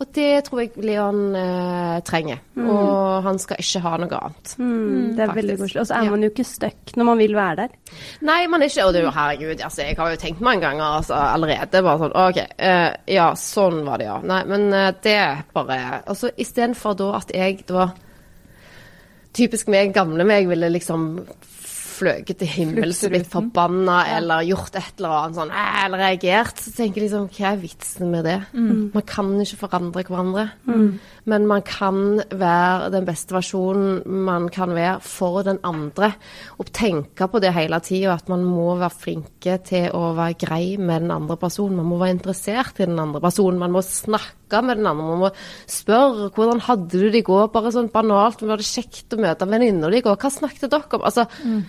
Og 0.00 0.08
det 0.16 0.28
tror 0.46 0.62
jeg 0.62 0.70
Leon 0.80 1.34
eh, 1.36 1.98
trenger. 2.06 2.38
Mm. 2.56 2.68
Og 2.72 3.26
han 3.26 3.40
skal 3.42 3.60
ikke 3.60 3.82
ha 3.84 3.96
noe 4.00 4.20
annet. 4.20 4.54
Mm, 4.56 5.10
det 5.16 5.24
er 5.24 5.34
veldig 5.36 5.56
koselig. 5.60 5.82
Og 5.82 5.88
så 5.90 5.98
er 5.98 6.08
man 6.14 6.24
jo 6.24 6.30
ikke 6.32 6.46
stuck 6.48 6.94
når 6.96 7.08
man 7.10 7.20
vil 7.20 7.36
være 7.36 7.58
der. 7.66 7.74
Nei, 8.24 8.38
man 8.48 8.62
er 8.62 8.70
ikke 8.70 8.86
Og 8.86 8.94
det 8.94 9.02
er 9.02 9.06
jo 9.08 9.12
herregud, 9.14 9.64
altså, 9.66 9.82
jeg 9.84 9.98
har 9.98 10.14
jo 10.14 10.20
tenkt 10.22 10.40
mange 10.44 10.64
ganger 10.64 10.86
altså, 11.00 11.18
allerede 11.18 11.82
bare 11.84 12.00
sånn 12.04 12.16
OK, 12.22 12.40
eh, 12.70 12.86
ja, 13.12 13.28
sånn 13.36 13.82
var 13.84 14.00
det, 14.00 14.08
ja. 14.08 14.16
Nei, 14.30 14.40
men 14.48 14.66
eh, 14.76 14.88
det 15.06 15.20
bare 15.54 16.02
Altså 16.06 16.30
istedenfor 16.36 16.96
da 16.98 17.12
at 17.20 17.34
jeg 17.34 17.64
da 17.68 17.90
Typisk 19.30 19.68
meg, 19.70 19.92
gamle 19.94 20.24
meg, 20.26 20.48
ville 20.50 20.66
liksom 20.74 21.04
fløyet 22.00 22.38
til 22.40 22.48
himmels 22.48 23.02
og 23.04 23.12
blitt 23.12 23.28
forbanna 23.30 23.98
ja. 24.06 24.16
eller 24.18 24.46
gjort 24.48 24.78
et 24.78 25.00
eller 25.00 25.16
annet 25.16 25.38
sånn, 25.38 25.52
eller 25.84 26.02
reagert, 26.04 26.62
så 26.62 26.72
tenker 26.74 27.00
jeg 27.00 27.08
liksom 27.08 27.28
Hva 27.34 27.52
er 27.52 27.60
vitsen 27.60 28.12
med 28.12 28.26
det? 28.28 28.36
Mm. 28.54 28.90
Man 28.94 29.06
kan 29.08 29.32
ikke 29.42 29.60
forandre 29.60 30.04
hverandre. 30.08 30.46
Mm. 30.68 30.88
Men 31.30 31.46
man 31.50 31.64
kan 31.66 32.00
være 32.30 32.90
den 32.94 33.06
beste 33.08 33.36
versjonen 33.36 34.00
man 34.26 34.48
kan 34.52 34.72
være 34.76 34.98
for 35.04 35.44
den 35.46 35.60
andre. 35.66 36.12
Og 36.58 36.72
tenke 36.76 37.28
på 37.30 37.42
det 37.42 37.52
hele 37.56 37.80
tida, 37.84 38.16
at 38.16 38.30
man 38.32 38.44
må 38.46 38.72
være 38.80 39.00
flinke 39.04 39.58
til 39.66 39.90
å 39.96 40.14
være 40.18 40.38
grei 40.40 40.64
med 40.80 41.06
den 41.06 41.14
andre 41.14 41.36
personen. 41.40 41.80
Man 41.82 41.90
må 41.92 42.00
være 42.00 42.16
interessert 42.18 42.80
i 42.80 42.88
den 42.88 43.00
andre 43.00 43.22
personen. 43.22 43.60
Man 43.60 43.76
må 43.76 43.84
snakke 43.84 44.39
med 44.64 44.80
den 44.80 44.88
andre. 44.90 45.06
Man 45.06 45.22
må 45.24 45.30
spørre 45.70 46.30
hvordan 46.34 46.62
hadde 46.66 46.90
du 46.90 47.06
det 47.08 47.22
i 47.22 47.26
går? 47.26 47.50
Bare 47.54 47.72
sånn 47.74 47.92
banalt. 47.92 48.42
Var 48.42 48.60
det 48.60 48.68
kjekt 48.68 49.14
å 49.14 49.20
møte 49.22 49.48
venninner 49.50 49.94
i 49.94 50.02
går? 50.04 50.18
Hva 50.20 50.32
snakket 50.34 50.70
dere 50.72 50.98
om? 50.98 51.06
Altså, 51.06 51.26
mm. 51.44 51.62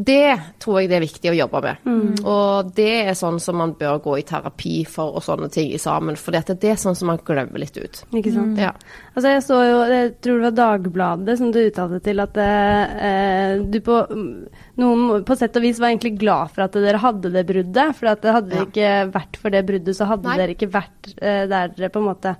Det 0.00 0.38
tror 0.62 0.78
jeg 0.80 0.88
det 0.88 0.96
er 0.96 1.02
viktig 1.04 1.30
å 1.32 1.36
jobbe 1.36 1.60
med. 1.64 1.80
Mm. 1.84 2.12
Og 2.30 2.70
det 2.76 2.92
er 3.10 3.16
sånn 3.18 3.40
som 3.42 3.58
man 3.60 3.74
bør 3.76 3.98
gå 4.04 4.14
i 4.20 4.24
terapi 4.26 4.74
for 4.88 5.18
og 5.18 5.24
sånne 5.26 5.50
ting 5.52 5.72
sammen. 5.82 6.16
For 6.16 6.32
det 6.32 6.56
er 6.56 6.78
sånn 6.80 6.96
som 6.96 7.10
man 7.10 7.20
glemmer 7.26 7.60
litt 7.60 7.76
ut. 7.76 8.02
Ikke 8.08 8.32
sant. 8.32 8.54
Mm. 8.54 8.62
Ja. 8.62 8.70
Altså 9.12 9.34
jeg 9.34 9.44
så 9.44 9.58
jo, 9.66 9.82
jeg 9.90 10.14
tror 10.22 10.38
det 10.38 10.46
var 10.46 10.56
Dagbladet 10.60 11.36
som 11.40 11.50
du 11.52 11.60
uttalte 11.62 12.00
til 12.06 12.22
at 12.22 12.40
eh, 12.40 13.60
du 13.60 13.80
på 13.84 13.98
noen 14.80 15.26
på 15.26 15.36
sett 15.36 15.58
og 15.58 15.66
vis 15.66 15.82
var 15.82 15.92
egentlig 15.92 16.14
glad 16.20 16.54
for 16.54 16.64
at 16.64 16.80
dere 16.80 17.02
hadde 17.02 17.34
det 17.34 17.44
bruddet. 17.50 17.98
For 17.98 18.14
at 18.14 18.24
det 18.24 18.36
hadde 18.38 18.56
ja. 18.56 18.66
ikke 18.68 18.94
vært 19.18 19.40
for 19.42 19.56
det 19.56 19.66
bruddet, 19.68 19.98
så 19.98 20.08
hadde 20.08 20.30
Nei. 20.30 20.40
dere 20.40 20.56
ikke 20.56 20.72
vært 20.72 21.12
eh, 21.18 21.44
der 21.50 21.90
på 21.90 22.00
en 22.00 22.10
måte 22.12 22.36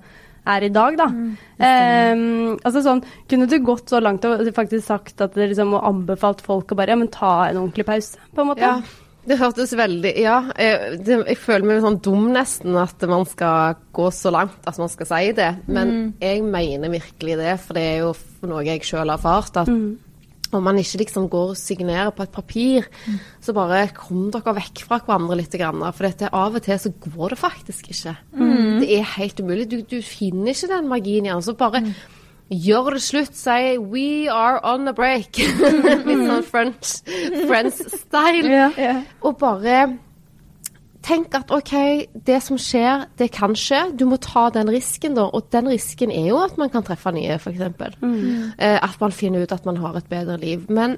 er 0.49 0.65
i 0.65 0.71
dag, 0.73 0.97
da. 0.97 1.07
Mm, 1.11 1.29
um, 1.61 2.55
altså 2.65 2.81
sånn, 2.85 3.03
Kunne 3.29 3.47
du 3.49 3.59
gått 3.65 3.91
så 3.91 4.01
langt 4.01 4.25
og 4.25 4.41
faktisk 4.55 4.87
sagt 4.87 5.21
at 5.21 5.37
det 5.37 5.51
liksom, 5.51 5.75
og 5.77 5.85
anbefalt 5.87 6.41
folk 6.45 6.73
å 6.73 6.79
bare 6.79 6.95
ja, 6.95 6.99
men 6.99 7.11
ta 7.13 7.35
en 7.47 7.61
ordentlig 7.61 7.87
pause, 7.87 8.19
på 8.33 8.43
en 8.43 8.51
måte? 8.53 8.65
Ja. 8.65 8.81
Det 9.21 9.35
hørtes 9.37 9.69
veldig 9.77 10.11
Ja, 10.17 10.39
jeg, 10.57 10.95
det, 11.05 11.19
jeg, 11.29 11.37
føler 11.37 11.67
meg 11.69 11.83
sånn 11.83 11.99
dum 12.01 12.31
nesten 12.33 12.73
at 12.81 13.03
man 13.05 13.27
skal 13.29 13.75
gå 13.93 14.07
så 14.17 14.31
langt 14.33 14.65
at 14.65 14.79
man 14.81 14.89
skal 14.89 15.09
si 15.11 15.35
det. 15.37 15.51
Men 15.69 15.91
mm. 15.91 16.07
jeg 16.23 16.45
mener 16.47 16.95
virkelig 16.95 17.37
det, 17.37 17.57
for 17.61 17.77
det 17.77 17.83
er 17.85 17.99
jo 18.01 18.15
noe 18.49 18.63
jeg 18.65 18.81
sjøl 18.87 19.05
har 19.05 19.19
erfart. 19.19 19.61
at 19.61 19.69
mm 19.69 20.10
om 20.57 20.63
man 20.65 20.79
ikke 20.81 21.01
liksom 21.03 21.27
går 21.31 21.53
og 21.53 21.59
signerer 21.59 22.11
på 22.15 22.25
et 22.25 22.33
papir, 22.33 22.87
mm. 23.07 23.19
så 23.43 23.55
bare 23.55 23.83
kom 23.95 24.29
dere 24.33 24.55
vekk 24.57 24.83
fra 24.87 24.99
hverandre 25.05 25.37
litt. 25.39 25.55
For 25.55 26.07
dette, 26.07 26.31
av 26.31 26.57
og 26.57 26.65
til 26.65 26.79
så 26.81 26.93
går 27.05 27.35
det 27.35 27.39
faktisk 27.41 27.91
ikke. 27.93 28.15
Mm. 28.33 28.81
Det 28.81 28.89
er 28.97 29.13
helt 29.17 29.39
umulig. 29.39 29.69
Du, 29.71 29.79
du, 29.85 29.99
finner 30.05 30.53
ikke 30.53 30.71
den 30.71 30.89
magien 30.91 31.27
igjen. 31.27 31.43
Så 31.45 31.55
bare 31.59 31.83
mm. 31.85 31.91
gjør 32.67 32.95
det 32.97 33.03
slutt. 33.07 33.35
Si 33.37 33.77
'we 33.77 34.29
are 34.31 34.59
on 34.63 34.87
a 34.87 34.95
break'. 34.95 35.41
litt 36.07 36.25
sånn 36.27 36.47
French, 36.47 37.01
French 37.47 37.83
style. 37.95 38.47
Yeah, 38.51 38.73
yeah. 38.77 39.03
Og 39.21 39.37
bare 39.39 39.97
tenk 41.05 41.35
at 41.37 41.51
OK, 41.53 41.73
det 42.27 42.39
som 42.45 42.59
skjer, 42.61 43.07
det 43.19 43.31
kan 43.33 43.55
skje. 43.57 43.83
Du 43.97 44.05
må 44.09 44.19
ta 44.21 44.49
den 44.53 44.69
risken, 44.71 45.15
da. 45.17 45.27
Og 45.33 45.49
den 45.53 45.71
risken 45.71 46.13
er 46.13 46.29
jo 46.29 46.41
at 46.43 46.59
man 46.61 46.71
kan 46.73 46.85
treffe 46.85 47.13
nye, 47.15 47.39
f.eks. 47.39 47.63
Mm. 48.01 48.53
Eh, 48.57 48.77
at 48.77 49.01
man 49.01 49.15
finner 49.15 49.43
ut 49.43 49.55
at 49.55 49.65
man 49.67 49.81
har 49.81 49.97
et 49.97 50.09
bedre 50.11 50.37
liv. 50.41 50.67
Men 50.69 50.97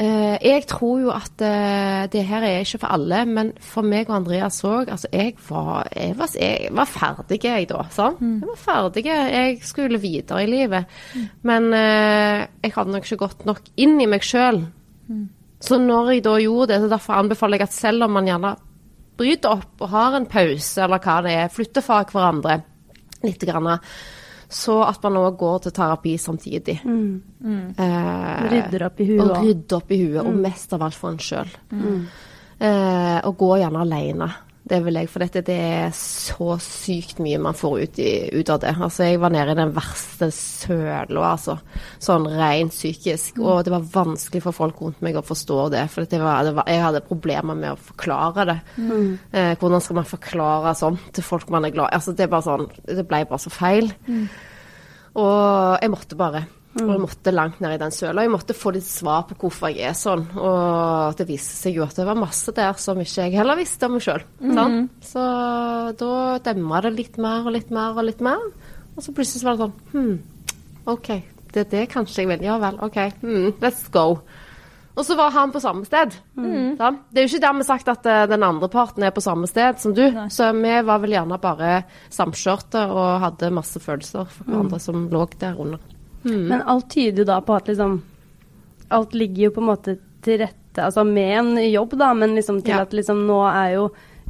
eh, 0.00 0.36
jeg 0.40 0.64
tror 0.70 1.02
jo 1.04 1.12
at 1.12 1.44
eh, 1.44 2.08
det 2.12 2.24
her 2.30 2.46
er 2.46 2.64
ikke 2.64 2.82
for 2.84 2.94
alle. 2.96 3.24
Men 3.28 3.52
for 3.60 3.86
meg 3.86 4.08
og 4.08 4.20
Andreas 4.22 4.62
òg. 4.64 4.88
Altså, 4.94 5.10
jeg 5.12 5.36
var, 5.48 5.88
jeg, 5.94 6.16
var, 6.18 6.36
jeg 6.40 6.76
var, 6.80 6.92
ferdig, 6.92 7.40
jeg 7.44 7.68
da. 7.72 7.84
Sant? 7.94 8.22
Mm. 8.24 8.38
Jeg 8.40 8.52
var 8.52 8.62
ferdig. 8.64 9.06
Jeg 9.08 9.58
skulle 9.68 10.00
videre 10.02 10.44
i 10.44 10.52
livet. 10.52 11.00
Mm. 11.14 11.26
Men 11.50 11.72
eh, 11.76 12.46
jeg 12.64 12.76
hadde 12.76 12.96
nok 12.96 13.04
ikke 13.04 13.24
gått 13.26 13.44
nok 13.48 13.68
inn 13.76 13.98
i 14.00 14.08
meg 14.08 14.24
sjøl. 14.24 14.64
Mm. 15.08 15.26
Så 15.60 15.74
når 15.82 16.12
jeg 16.12 16.24
da 16.24 16.36
gjorde 16.38 16.70
det, 16.70 16.80
så 16.84 16.88
derfor 16.90 17.18
anbefaler 17.18 17.58
jeg 17.58 17.66
at 17.66 17.74
selv 17.74 18.06
om 18.06 18.12
man 18.14 18.28
gjerne 18.30 18.54
bryter 19.18 19.58
opp 19.58 19.84
og 19.84 19.92
har 19.92 20.16
en 20.18 20.28
pause, 20.30 20.80
eller 20.84 21.02
hva 21.02 21.18
det 21.26 21.34
er, 21.34 21.52
flytter 21.52 21.84
fra 21.84 22.00
hverandre 22.08 22.60
litt, 23.26 23.42
grann, 23.42 23.70
så 24.48 24.78
at 24.86 25.02
man 25.04 25.18
òg 25.20 25.36
går 25.40 25.62
til 25.66 25.74
terapi 25.76 26.14
samtidig. 26.22 26.78
Mm. 26.86 27.14
Mm. 27.44 27.64
Eh, 27.76 28.42
rydder 28.54 28.86
opp 28.86 29.00
i 29.02 29.08
huet. 29.10 29.22
Og 29.26 29.34
rydder 29.42 29.80
opp 29.80 29.92
i 29.92 30.00
huet, 30.04 30.22
mm. 30.22 30.28
og 30.30 30.42
mest 30.46 30.76
av 30.76 30.86
alt 30.86 30.98
for 30.98 31.12
en 31.12 31.22
sjøl. 31.22 31.50
Mm. 31.74 32.04
Eh, 32.58 33.18
og 33.28 33.34
gå 33.38 33.50
gjerne 33.60 33.82
alene. 33.84 34.30
Det 34.68 34.78
vil 34.84 34.98
jeg, 35.00 35.08
for 35.08 35.24
dette 35.24 35.42
det 35.46 35.56
er 35.56 35.92
så 35.96 36.56
sykt 36.60 37.22
mye 37.24 37.38
man 37.40 37.56
får 37.56 37.76
ut, 37.80 38.00
i, 38.02 38.10
ut 38.36 38.50
av 38.52 38.60
det. 38.62 38.74
Altså, 38.76 39.06
jeg 39.08 39.20
var 39.22 39.32
nede 39.32 39.54
i 39.54 39.58
den 39.58 39.72
verste 39.76 40.28
søla, 40.34 41.22
altså. 41.30 41.56
Sånn 42.04 42.26
rent 42.28 42.74
psykisk. 42.74 43.38
Mm. 43.38 43.46
Og 43.46 43.62
det 43.64 43.72
var 43.72 43.88
vanskelig 43.94 44.42
for 44.44 44.56
folk 44.56 44.82
rundt 44.84 45.00
meg 45.04 45.16
å 45.16 45.24
forstå 45.24 45.58
det. 45.74 45.86
For 45.92 46.08
det 46.08 46.20
var, 46.22 46.44
det 46.44 46.54
var, 46.58 46.68
jeg 46.68 46.84
hadde 46.84 47.04
problemer 47.08 47.58
med 47.58 47.72
å 47.72 47.80
forklare 47.88 48.46
det. 48.50 48.58
Mm. 48.76 49.08
Eh, 49.32 49.54
hvordan 49.60 49.84
skal 49.84 50.00
man 50.02 50.12
forklare 50.12 50.76
sånn 50.78 51.00
til 51.16 51.26
folk 51.26 51.48
man 51.54 51.68
er 51.68 51.74
glad 51.74 51.88
i? 51.88 51.98
Altså, 51.98 52.16
det, 52.18 52.28
sånn, 52.28 52.68
det 52.84 53.08
ble 53.08 53.24
bare 53.28 53.42
så 53.42 53.54
feil. 53.54 53.90
Mm. 54.08 54.28
Og 55.18 55.82
jeg 55.82 55.92
måtte 55.94 56.18
bare. 56.18 56.44
Mm. 56.78 56.90
Og 56.94 57.04
måtte 57.06 57.34
langt 57.34 57.60
ned 57.62 57.74
i 57.74 57.80
den 57.80 57.94
søla. 57.94 58.22
Jeg 58.22 58.32
måtte 58.32 58.56
få 58.56 58.72
litt 58.76 58.86
svar 58.86 59.24
på 59.28 59.36
hvorfor 59.42 59.72
jeg 59.72 59.90
er 59.90 59.96
sånn. 59.98 60.24
Og 60.38 61.18
det 61.18 61.26
viste 61.28 61.56
seg 61.58 61.78
jo 61.78 61.84
at 61.86 61.96
det 61.98 62.06
var 62.06 62.18
masse 62.18 62.54
der 62.54 62.78
som 62.80 63.00
ikke 63.02 63.26
jeg 63.26 63.38
heller 63.40 63.58
visste 63.58 63.88
om 63.88 63.96
meg 63.96 64.04
sjøl. 64.06 64.26
Mm. 64.40 64.82
Så 65.04 65.24
da 65.98 66.12
demra 66.46 66.82
det 66.86 66.94
litt 66.96 67.18
mer 67.22 67.48
og 67.48 67.56
litt 67.56 67.72
mer 67.74 67.98
og 67.98 68.06
litt 68.06 68.22
mer. 68.24 68.44
Og 68.94 69.04
så 69.04 69.14
plutselig 69.14 69.46
var 69.46 69.58
det 69.58 69.66
sånn 69.66 69.76
Hm, 69.94 70.14
OK. 70.94 71.10
Det 71.48 71.64
er 71.64 71.72
det 71.72 71.88
kanskje 71.92 72.22
jeg 72.22 72.30
vil. 72.32 72.44
Ja 72.46 72.58
vel. 72.62 72.78
OK. 72.84 72.98
Hmm, 73.22 73.50
let's 73.62 73.86
go. 73.92 74.20
Og 74.98 75.06
så 75.06 75.14
var 75.14 75.30
han 75.30 75.52
på 75.54 75.60
samme 75.62 75.86
sted. 75.86 76.16
Mm. 76.34 76.74
Det 76.76 77.20
er 77.20 77.26
jo 77.26 77.30
ikke 77.30 77.44
dermed 77.44 77.66
sagt 77.68 77.90
at 77.90 78.06
uh, 78.08 78.24
den 78.26 78.42
andre 78.42 78.68
parten 78.72 79.04
er 79.06 79.14
på 79.14 79.22
samme 79.22 79.46
sted 79.46 79.78
som 79.78 79.94
du. 79.94 80.02
Nei. 80.10 80.26
Så 80.34 80.50
vi 80.56 80.72
var 80.88 80.98
vel 81.04 81.14
gjerne 81.14 81.38
bare 81.42 81.84
samkjørte 82.14 82.82
og 82.90 83.22
hadde 83.22 83.52
masse 83.54 83.78
følelser 83.82 84.26
for 84.26 84.48
hverandre 84.48 84.80
mm. 84.80 84.84
som 84.88 85.06
lå 85.12 85.22
der 85.38 85.60
under. 85.62 85.78
Mm. 86.28 86.44
Men 86.50 86.62
alt 86.62 86.90
tyder 86.92 87.24
jo 87.24 87.28
da 87.28 87.40
på 87.44 87.56
at 87.56 87.70
liksom 87.70 87.98
Alt 88.88 89.12
ligger 89.12 89.48
jo 89.48 89.50
på 89.52 89.60
en 89.60 89.68
måte 89.68 89.92
til 90.24 90.38
rette, 90.40 90.80
altså 90.80 91.02
med 91.04 91.32
en 91.36 91.50
jobb, 91.60 91.92
da, 92.00 92.06
men 92.16 92.32
liksom 92.38 92.62
til 92.64 92.72
ja. 92.72 92.86
at 92.86 92.94
liksom 92.96 93.26
nå 93.28 93.42
er 93.50 93.74
jo 93.74 93.82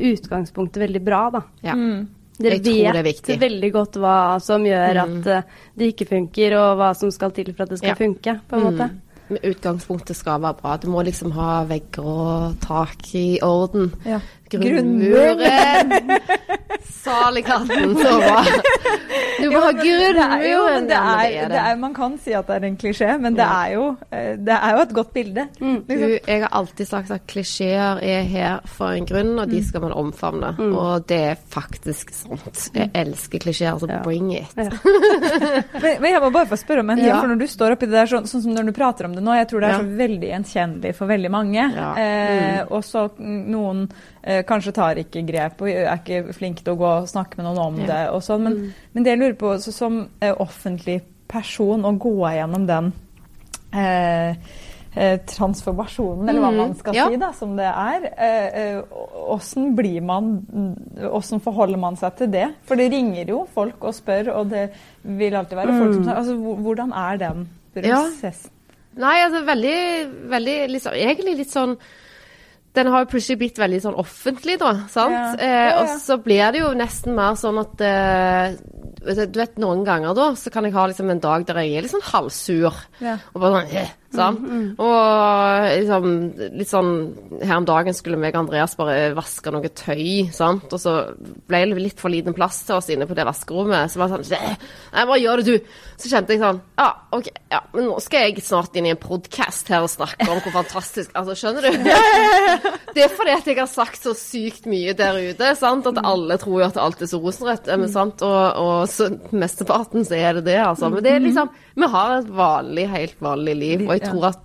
utgangspunktet 0.08 0.82
veldig 0.82 1.02
bra, 1.06 1.20
da. 1.30 1.42
Ja. 1.62 1.76
Mm. 1.78 2.08
Dere 2.38 3.02
vet 3.02 3.30
veldig 3.38 3.70
godt 3.74 3.98
hva 3.98 4.38
som 4.42 4.66
gjør 4.66 4.98
mm. 4.98 5.14
at 5.20 5.30
uh, 5.30 5.62
det 5.78 5.92
ikke 5.92 6.08
funker, 6.10 6.54
og 6.58 6.76
hva 6.78 6.90
som 6.98 7.10
skal 7.14 7.34
til 7.34 7.52
for 7.52 7.66
at 7.66 7.74
det 7.74 7.78
skal 7.80 7.94
ja. 7.94 7.98
funke, 7.98 8.34
på 8.50 8.58
en 8.58 8.66
måte. 8.66 8.88
Men 9.28 9.44
utgangspunktet 9.50 10.16
skal 10.16 10.40
være 10.40 10.56
bra. 10.60 10.76
Du 10.80 10.86
må 10.90 11.02
liksom 11.04 11.34
ha 11.36 11.60
vegger 11.68 12.06
og 12.06 12.54
tak 12.64 13.10
i 13.18 13.26
orden. 13.44 13.90
Ja. 14.08 14.22
Grunnmuren! 14.50 15.92
Saligkatten 17.04 17.68
katten, 17.68 17.96
så. 17.96 18.20
Du 19.42 19.50
må 19.50 19.60
ha 19.62 19.72
grunnmuren. 19.72 20.88
Det 20.88 20.98
er, 20.98 21.48
det 21.50 21.58
er, 21.60 21.76
man 21.80 21.94
kan 21.96 22.16
si 22.22 22.34
at 22.36 22.48
det 22.48 22.56
er 22.58 22.66
en 22.68 22.78
klisjé, 22.80 23.10
men 23.22 23.36
det 23.38 23.44
er, 23.44 23.74
jo, 23.76 23.84
eh, 24.10 24.32
det 24.40 24.56
er 24.56 24.74
jo 24.74 24.82
et 24.82 24.94
godt 24.96 25.12
bilde. 25.14 25.46
Mm. 25.60 25.76
Liksom. 25.88 26.14
Jeg 26.16 26.42
har 26.44 26.54
alltid 26.60 26.90
sagt 26.90 27.12
at 27.14 27.26
klisjeer 27.30 28.02
er 28.02 28.26
her 28.28 28.66
for 28.66 28.96
en 28.96 29.06
grunn, 29.08 29.34
og 29.38 29.50
de 29.50 29.60
mm. 29.62 29.68
skal 29.68 29.84
man 29.86 29.94
omfavne. 29.98 30.52
Mm. 30.58 30.74
Og 30.74 31.06
det 31.10 31.20
er 31.32 31.40
faktisk 31.54 32.12
sant. 32.16 32.64
Jeg 32.74 32.90
mm. 32.90 32.98
elsker 33.04 33.44
klisjeer, 33.46 33.78
så 33.78 33.90
ja. 33.90 34.02
bring 34.04 34.32
it. 34.34 34.58
Ja. 34.58 34.68
men, 35.84 35.94
men, 36.02 36.10
jeg 36.10 36.22
må 36.24 36.32
bare 36.34 36.50
få 36.50 36.60
spørre 36.60 36.84
om 36.84 36.94
en 36.94 37.02
ting, 37.02 37.10
ja. 37.10 37.20
for 37.20 37.30
når 37.30 37.42
du 37.42 37.48
står 37.50 37.76
oppi 37.76 37.88
det 37.88 37.98
der, 38.00 38.10
sånn, 38.10 38.28
sånn, 38.30 38.44
som 38.48 38.58
når 38.58 38.70
du 38.70 38.76
prater 38.76 39.08
om 39.08 39.16
det 39.16 39.24
nå, 39.24 39.34
jeg 39.38 39.50
tror 39.50 39.64
det 39.64 39.72
er 39.72 39.82
så 39.82 39.98
veldig 40.02 40.32
gjenkjennelig 40.32 40.94
for 40.98 41.10
veldig 41.10 41.32
mange. 41.32 41.68
Eh, 41.68 42.38
mm. 42.58 42.74
og 42.74 42.84
så 42.86 43.08
noen 43.18 43.86
kanskje 44.48 44.74
tar 44.74 44.98
ikke 45.00 45.22
grep 45.28 45.62
og 45.62 45.68
er 45.70 45.92
ikke 45.94 46.34
flink 46.36 46.62
til 46.62 46.74
å 46.74 46.78
gå 46.80 46.88
og 47.02 47.10
snakke 47.10 47.38
med 47.38 47.46
noen 47.48 47.60
om 47.62 47.76
ja. 47.82 47.88
det. 47.90 48.00
og 48.14 48.24
sånn, 48.26 48.46
men, 48.46 48.56
mm. 48.56 48.86
men, 48.92 49.04
det 49.04 49.14
jeg 49.14 49.20
lurer 49.22 49.36
på, 49.38 49.52
som 49.62 50.00
eh, 50.20 50.32
offentlig 50.34 51.02
person, 51.28 51.84
å 51.84 51.92
gå 52.00 52.16
gjennom 52.34 52.64
den 52.68 52.90
eh, 53.76 54.56
eh 54.98 55.16
transformasjonen, 55.28 56.26
eller 56.26 56.42
hva 56.42 56.50
mm. 56.50 56.58
man 56.58 56.74
skal 56.78 56.96
ja. 56.96 57.06
si, 57.06 57.18
da, 57.20 57.28
som 57.36 57.52
det 57.58 57.68
er. 57.68 58.06
Åssen 59.28 59.68
eh, 59.68 59.74
blir 59.76 60.00
man 60.02 60.32
Åssen 61.12 61.42
forholder 61.44 61.78
man 61.78 61.98
seg 62.00 62.16
til 62.18 62.32
det? 62.32 62.48
For 62.66 62.80
det 62.80 62.88
ringer 62.94 63.30
jo 63.30 63.44
folk 63.54 63.84
og 63.84 63.94
spør, 63.94 64.32
og 64.40 64.50
det 64.50 64.64
vil 65.04 65.36
alltid 65.38 65.60
være 65.60 65.76
folk 65.76 65.94
som 65.94 66.06
mm. 66.08 66.14
altså, 66.16 66.38
Hvordan 66.66 66.94
er 67.04 67.22
den 67.22 67.48
prosessen? 67.76 68.50
Ja. 68.50 68.54
Nei, 68.98 69.14
altså 69.22 69.44
veldig, 69.46 69.78
veldig 70.32 70.58
liksom, 70.72 70.96
Egentlig 70.98 71.36
litt 71.44 71.52
sånn 71.54 71.76
den 72.78 72.90
har 72.92 73.04
jo 73.04 73.10
plutselig 73.12 73.38
blitt 73.42 73.60
veldig 73.60 73.80
sånn 73.84 73.98
offentlig, 73.98 74.58
da. 74.62 74.72
sant? 74.92 75.14
Ja. 75.14 75.30
Eh, 75.36 75.52
ja, 75.52 75.68
ja. 75.68 75.78
Og 75.82 75.94
så 76.02 76.18
blir 76.22 76.54
det 76.54 76.62
jo 76.62 76.72
nesten 76.78 77.16
mer 77.18 77.38
sånn 77.38 77.58
at 77.62 77.84
eh, 77.84 78.58
Du 79.28 79.38
vet, 79.40 79.58
noen 79.62 79.84
ganger 79.86 80.16
da, 80.16 80.30
så 80.38 80.52
kan 80.54 80.66
jeg 80.66 80.76
ha 80.76 80.88
liksom 80.90 81.10
en 81.12 81.22
dag 81.22 81.46
der 81.48 81.62
jeg 81.64 81.78
er 81.78 81.86
litt 81.86 81.94
sånn 81.94 82.08
halvsur. 82.12 82.84
Og 83.34 83.40
bare 83.42 83.62
sånn 83.62 83.74
eh, 83.82 83.96
Sånn. 84.08 84.38
Mm, 84.40 84.52
mm. 84.58 84.68
Og 84.80 85.66
liksom, 85.68 86.04
litt 86.56 86.70
sånn 86.70 86.92
Her 87.42 87.58
om 87.58 87.66
dagen 87.68 87.92
skulle 87.92 88.16
meg 88.16 88.32
og 88.32 88.46
Andreas 88.46 88.72
bare 88.78 89.10
vaske 89.16 89.52
noe 89.52 89.68
tøy, 89.68 90.30
sant. 90.32 90.64
Og 90.72 90.80
så 90.80 90.94
ble 91.48 91.60
det 91.68 91.82
litt 91.82 92.00
for 92.00 92.12
liten 92.12 92.36
plass 92.36 92.62
til 92.64 92.78
oss 92.78 92.88
inne 92.94 93.04
på 93.08 93.16
det 93.18 93.26
vaskerommet. 93.28 93.92
Så 93.92 94.00
var 94.00 94.14
det 94.14 94.24
sånn 94.24 94.56
Nei, 94.94 95.04
bare 95.04 95.20
gjør 95.20 95.42
det, 95.42 95.58
du. 95.58 95.84
Så 96.00 96.08
kjente 96.08 96.32
jeg 96.34 96.40
sånn 96.40 96.60
Ja, 96.78 96.88
OK, 97.18 97.28
ja, 97.52 97.60
men 97.74 97.88
nå 97.90 97.98
skal 98.00 98.28
jeg 98.28 98.44
snart 98.46 98.76
inn 98.78 98.88
i 98.88 98.94
en 98.94 99.00
podkast 99.02 99.68
her 99.72 99.84
og 99.84 99.92
snakke 99.92 100.28
om 100.30 100.40
hvor 100.44 100.56
fantastisk 100.56 101.12
Altså, 101.18 101.36
skjønner 101.36 101.66
du? 101.66 101.88
det 102.94 103.04
er 103.04 103.12
fordi 103.12 103.34
at 103.34 103.48
jeg 103.50 103.58
har 103.58 103.70
sagt 103.70 104.00
så 104.06 104.14
sykt 104.16 104.68
mye 104.70 104.94
der 104.96 105.20
ute, 105.20 105.52
sant. 105.58 105.88
At 105.90 106.00
alle 106.00 106.38
tror 106.40 106.62
jo 106.62 106.66
at 106.70 106.80
alt 106.80 107.04
er 107.04 107.10
så 107.10 107.20
rosenrødt. 107.20 107.68
Men 107.76 107.92
sant, 107.92 108.24
og, 108.24 108.40
og 108.62 108.88
så, 108.88 109.10
mesteparten 109.36 110.06
så 110.08 110.16
er 110.16 110.38
det 110.38 110.46
det, 110.48 110.58
altså. 110.64 110.88
Men 110.92 111.04
det 111.04 111.12
er 111.12 111.24
liksom 111.24 111.52
Vi 111.78 111.86
har 111.92 112.16
et 112.16 112.30
vanlig, 112.34 112.88
helt 112.90 113.20
vanlig 113.22 113.56
liv. 113.58 113.86
Og 113.88 113.97
jeg 113.98 114.06
tror 114.12 114.30
at 114.32 114.44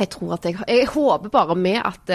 jeg 0.00 0.08
tror 0.10 0.32
at 0.34 0.46
jeg, 0.48 0.56
jeg 0.66 0.86
håper 0.90 1.30
bare 1.30 1.54
med 1.54 1.76
at 1.78 2.10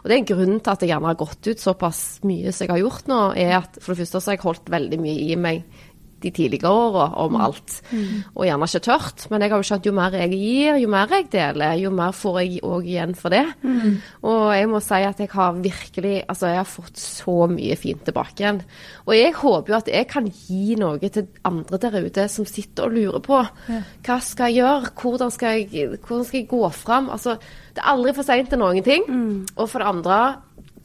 Og 0.00 0.08
det 0.08 0.14
er 0.14 0.16
en 0.16 0.26
grunn 0.26 0.56
til 0.58 0.72
at 0.72 0.82
jeg 0.82 0.90
gjerne 0.90 1.10
har 1.10 1.18
gått 1.20 1.46
ut 1.46 1.60
såpass 1.62 2.00
mye 2.26 2.50
som 2.50 2.64
jeg 2.64 2.72
har 2.72 2.80
gjort 2.82 3.10
nå, 3.10 3.18
er 3.38 3.52
at 3.60 3.78
for 3.78 3.92
det 3.92 4.00
første 4.00 4.22
så 4.22 4.32
har 4.32 4.38
jeg 4.38 4.46
holdt 4.46 4.72
veldig 4.72 4.98
mye 5.02 5.26
i 5.28 5.36
meg 5.38 5.84
de 6.22 6.32
tidligere 6.34 6.70
åra 6.70 7.06
om 7.22 7.34
mm. 7.34 7.40
alt. 7.44 7.74
Mm. 7.90 8.22
Og 8.34 8.46
gjerne 8.46 8.68
ikke 8.68 8.84
tørt. 8.88 9.26
Men 9.30 9.44
jeg 9.44 9.52
har 9.52 9.62
jo 9.62 9.68
skjønt 9.68 9.88
jo 9.88 9.94
mer 9.96 10.16
jeg 10.18 10.32
gir, 10.34 10.78
jo 10.82 10.90
mer 10.92 11.14
jeg 11.14 11.28
deler, 11.32 11.76
jo 11.82 11.92
mer 11.94 12.16
får 12.16 12.40
jeg 12.42 12.62
òg 12.66 12.88
igjen 12.88 13.14
for 13.18 13.34
det. 13.34 13.44
Mm. 13.62 13.98
Og 14.30 14.42
jeg 14.56 14.70
må 14.72 14.82
si 14.84 15.02
at 15.08 15.22
jeg 15.22 15.32
har 15.34 15.58
virkelig 15.58 16.16
Altså, 16.28 16.48
jeg 16.50 16.58
har 16.60 16.68
fått 16.68 16.98
så 17.00 17.34
mye 17.50 17.76
fint 17.78 18.02
tilbake 18.04 18.42
igjen. 18.42 18.60
Og 19.06 19.14
jeg 19.16 19.36
håper 19.38 19.72
jo 19.72 19.78
at 19.78 19.90
jeg 19.92 20.08
kan 20.10 20.26
gi 20.28 20.76
noe 20.80 21.12
til 21.12 21.28
andre 21.48 21.80
der 21.80 22.00
ute 22.04 22.26
som 22.32 22.46
sitter 22.48 22.88
og 22.88 22.96
lurer 22.96 23.22
på 23.24 23.38
ja. 23.70 23.80
hva 24.06 24.18
skal 24.24 24.52
jeg 24.52 24.62
gjøre, 24.62 24.92
hvordan 24.98 25.32
skal 25.34 25.62
jeg, 25.62 25.88
hvordan 26.02 26.26
skal 26.28 26.40
jeg 26.40 26.50
gå 26.50 26.62
fram? 26.74 27.08
Altså, 27.14 27.38
det 27.74 27.82
er 27.82 27.90
aldri 27.94 28.14
for 28.16 28.26
seint 28.26 28.50
til 28.52 28.60
noen 28.60 28.84
ting. 28.84 29.06
Mm. 29.08 29.34
Og 29.56 29.70
for 29.70 29.82
det 29.82 29.90
andre 29.92 30.18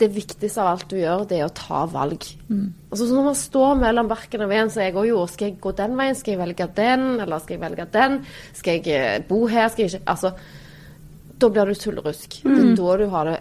det 0.03 0.11
viktigste 0.13 0.61
av 0.61 0.73
alt 0.73 0.89
du 0.91 0.97
gjør, 0.99 1.23
det 1.29 1.39
er 1.39 1.47
å 1.47 1.53
ta 1.55 1.83
valg. 1.89 2.25
Mm. 2.49 2.65
Altså, 2.89 3.07
når 3.09 3.27
man 3.29 3.37
står 3.39 3.79
mellom 3.81 4.11
barken 4.11 4.43
og 4.45 4.51
veden, 4.51 4.71
så 4.73 4.83
jeg 4.83 4.93
jo 5.09 5.23
Skal 5.31 5.49
jeg 5.49 5.57
gå 5.63 5.73
den 5.77 5.95
veien? 5.99 6.17
Skal 6.19 6.35
jeg 6.35 6.41
velge 6.43 6.67
den? 6.77 7.07
Eller 7.23 7.41
skal 7.41 7.57
jeg 7.57 7.63
velge 7.63 7.87
den? 7.93 8.19
Skal 8.53 8.77
jeg 8.77 8.93
eh, 8.93 9.23
bo 9.27 9.45
her? 9.49 9.71
Skal 9.73 9.85
jeg 9.85 9.95
ikke 9.95 10.11
Altså, 10.13 10.33
da 11.41 11.49
blir 11.49 11.71
du 11.71 11.79
tullerusk. 11.79 12.39
Mm. 12.43 12.53
Det 12.53 12.63
er 12.63 12.77
da 12.79 12.95
du 13.01 13.05
har 13.11 13.31
det 13.31 13.39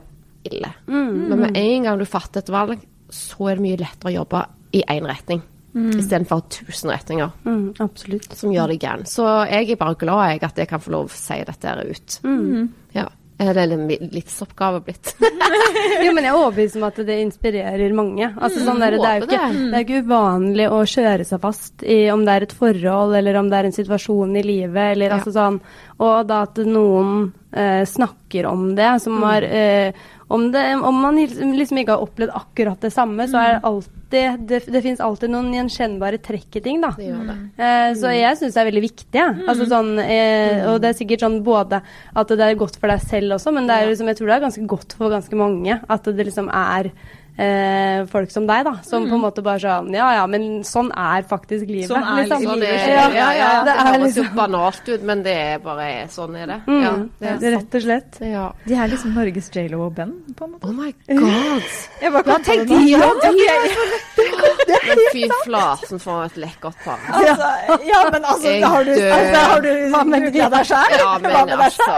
ille. 0.51 0.73
Mm. 0.87 1.15
Men 1.29 1.39
med 1.47 1.57
en 1.61 1.89
gang 1.89 2.01
du 2.01 2.09
fatter 2.09 2.43
et 2.43 2.53
valg, 2.53 2.83
så 3.13 3.51
er 3.51 3.59
det 3.59 3.67
mye 3.67 3.81
lettere 3.83 4.11
å 4.11 4.17
jobbe 4.21 4.45
i 4.73 4.85
én 4.91 5.09
retning. 5.09 5.43
Mm. 5.73 5.93
Istedenfor 5.97 6.43
tusen 6.53 6.91
retninger 6.93 7.31
mm, 7.47 7.81
absolutt. 7.81 8.35
som 8.37 8.53
gjør 8.53 8.75
deg 8.75 8.83
gæren. 8.85 9.07
Så 9.09 9.25
jeg 9.49 9.71
er 9.73 9.81
bare 9.81 9.97
glad 9.97 10.35
jeg 10.35 10.43
at 10.45 10.59
jeg 10.61 10.69
kan 10.69 10.83
få 10.85 10.93
lov 10.93 11.09
å 11.09 11.17
si 11.17 11.39
dette 11.49 11.77
ut. 11.89 12.17
Mm. 12.29 12.67
Ja. 12.97 13.07
Er 13.41 13.57
det 13.57 13.63
en 13.75 13.89
livsoppgave 14.13 14.83
blitt? 14.85 15.15
jo, 16.05 16.13
men 16.13 16.27
jeg 16.27 16.31
er 16.31 16.37
overbevist 16.37 16.79
om 16.79 16.87
at 16.87 17.01
det 17.09 17.19
inspirerer 17.25 17.95
mange. 17.97 18.29
Altså, 18.37 18.63
sånn 18.67 18.83
der, 18.83 18.99
det, 19.01 19.09
er 19.09 19.27
ikke, 19.27 19.43
det 19.57 19.79
er 19.79 19.87
ikke 19.87 20.03
uvanlig 20.07 20.69
å 20.71 20.81
kjøre 20.87 21.27
seg 21.27 21.43
fast 21.43 21.83
i 21.83 21.99
om 22.13 22.27
det 22.27 22.37
er 22.37 22.47
et 22.47 22.57
forhold 22.57 23.17
eller 23.19 23.41
om 23.41 23.51
det 23.51 23.59
er 23.59 23.71
en 23.71 23.79
situasjon 23.79 24.37
i 24.39 24.45
livet. 24.47 24.83
Eller, 24.95 25.09
ja. 25.09 25.19
altså, 25.19 25.35
sånn, 25.35 25.63
og 25.99 26.29
da 26.29 26.43
at 26.47 26.61
noen 26.67 27.31
eh, 27.53 27.85
snakker 27.89 28.47
om 28.47 28.75
det, 28.77 29.01
som 29.01 29.17
mm. 29.17 29.23
har 29.23 29.43
eh, 29.43 30.03
om, 30.33 30.53
det, 30.53 30.75
om, 30.75 30.97
man 30.97 31.19
liksom 31.21 31.79
ikke 31.79 31.93
har 31.93 32.05
opplevd 32.07 32.33
akkurat 32.35 32.81
det 32.81 32.91
samme, 32.95 33.27
så 33.29 33.41
er 33.41 33.51
det 33.57 33.67
alltid 33.69 33.99
Det, 34.13 34.59
det 34.69 34.81
finnes 34.85 35.01
alltid 35.01 35.31
noen 35.33 35.55
gjenkjennbare 35.57 36.19
trekk 36.21 36.59
i 36.59 36.63
ting, 36.65 36.83
da. 36.83 36.91
Det 36.97 37.09
det. 37.29 37.37
Eh, 37.65 37.93
så 37.97 38.11
jeg 38.13 38.37
syns 38.41 38.57
det 38.57 38.61
er 38.61 38.69
veldig 38.69 38.83
viktig, 38.85 39.17
ja. 39.17 39.31
altså, 39.49 39.69
sånn, 39.71 39.95
eh, 40.03 40.67
og 40.69 40.83
det 40.83 40.91
er 40.91 40.99
sikkert 40.99 41.25
sånn 41.25 41.39
både 41.45 41.81
at 42.13 42.33
det 42.33 42.45
er 42.45 42.61
godt 42.61 42.77
for 42.81 42.93
deg 42.93 43.07
selv 43.09 43.39
også, 43.39 43.55
men 43.57 43.69
det 43.71 43.79
liksom, 43.89 44.11
jeg 44.13 44.21
tror 44.21 44.29
det 44.29 44.37
er 44.37 44.45
ganske 44.47 44.67
godt 44.75 44.97
for 44.99 45.13
ganske 45.13 45.41
mange 45.41 45.81
at 45.81 46.13
det 46.13 46.29
liksom 46.29 46.53
er 46.53 46.93
eh, 47.37 48.05
folk 48.11 48.31
som 48.31 48.47
deg, 48.49 48.65
da. 48.67 48.75
Som 48.85 49.05
mm. 49.05 49.11
på 49.11 49.19
en 49.19 49.23
måte 49.23 49.45
bare 49.45 49.61
sånn 49.63 49.93
Ja 49.97 50.09
ja, 50.17 50.27
men 50.31 50.63
sånn 50.67 50.91
er 50.93 51.25
faktisk 51.29 51.69
livet. 51.71 51.91
Sånn 51.91 52.05
er 52.05 52.23
liksom. 52.25 52.47
sånn 52.51 52.65
er, 52.67 52.85
ja, 52.93 53.07
ja, 53.17 53.29
ja, 53.39 53.51
Det, 53.63 53.73
det 53.73 53.87
høres 53.89 54.05
liksom... 54.07 54.29
jo 54.29 54.37
banalt 54.37 54.91
ut, 54.93 55.07
men 55.11 55.25
det 55.27 55.37
er 55.47 55.63
bare 55.65 55.89
sånn 56.13 56.37
er 56.39 56.53
det. 56.53 56.59
Mm, 56.67 56.83
ja, 56.83 56.93
det 57.23 57.51
er 57.51 57.57
rett 57.59 57.79
og 57.79 57.87
slett. 57.87 58.21
Ja. 58.33 58.47
De 58.67 58.77
er 58.77 58.93
liksom 58.93 59.17
Norges 59.17 59.51
J.Lo 59.53 59.87
og 59.87 59.97
Ben, 59.97 60.15
på 60.39 60.49
en 60.49 60.55
måte. 60.57 60.69
Oh 60.69 60.77
my 60.77 60.93
god. 61.09 61.71
Jeg 62.03 62.15
bare 62.17 62.27
kan 62.29 62.47
tenke 62.47 62.69
det 62.73 62.81
ja, 62.91 63.09
de, 63.23 63.31
Men 64.83 65.03
fy 65.13 65.25
flaten 65.45 66.03
for 66.03 66.27
et 66.27 66.37
lekkert 66.41 66.79
par. 66.85 67.01
Altså, 67.13 67.49
ja, 67.87 68.01
men 68.13 68.25
altså, 68.25 68.55
har 68.67 68.85
du, 68.85 68.93
altså, 68.93 69.43
har 69.53 69.65
du 69.65 69.71
googla 69.93 70.49
deg 70.57 70.67
sjæl? 70.69 70.97
Ja, 70.99 71.13
men 71.23 71.33
altså 71.57 71.91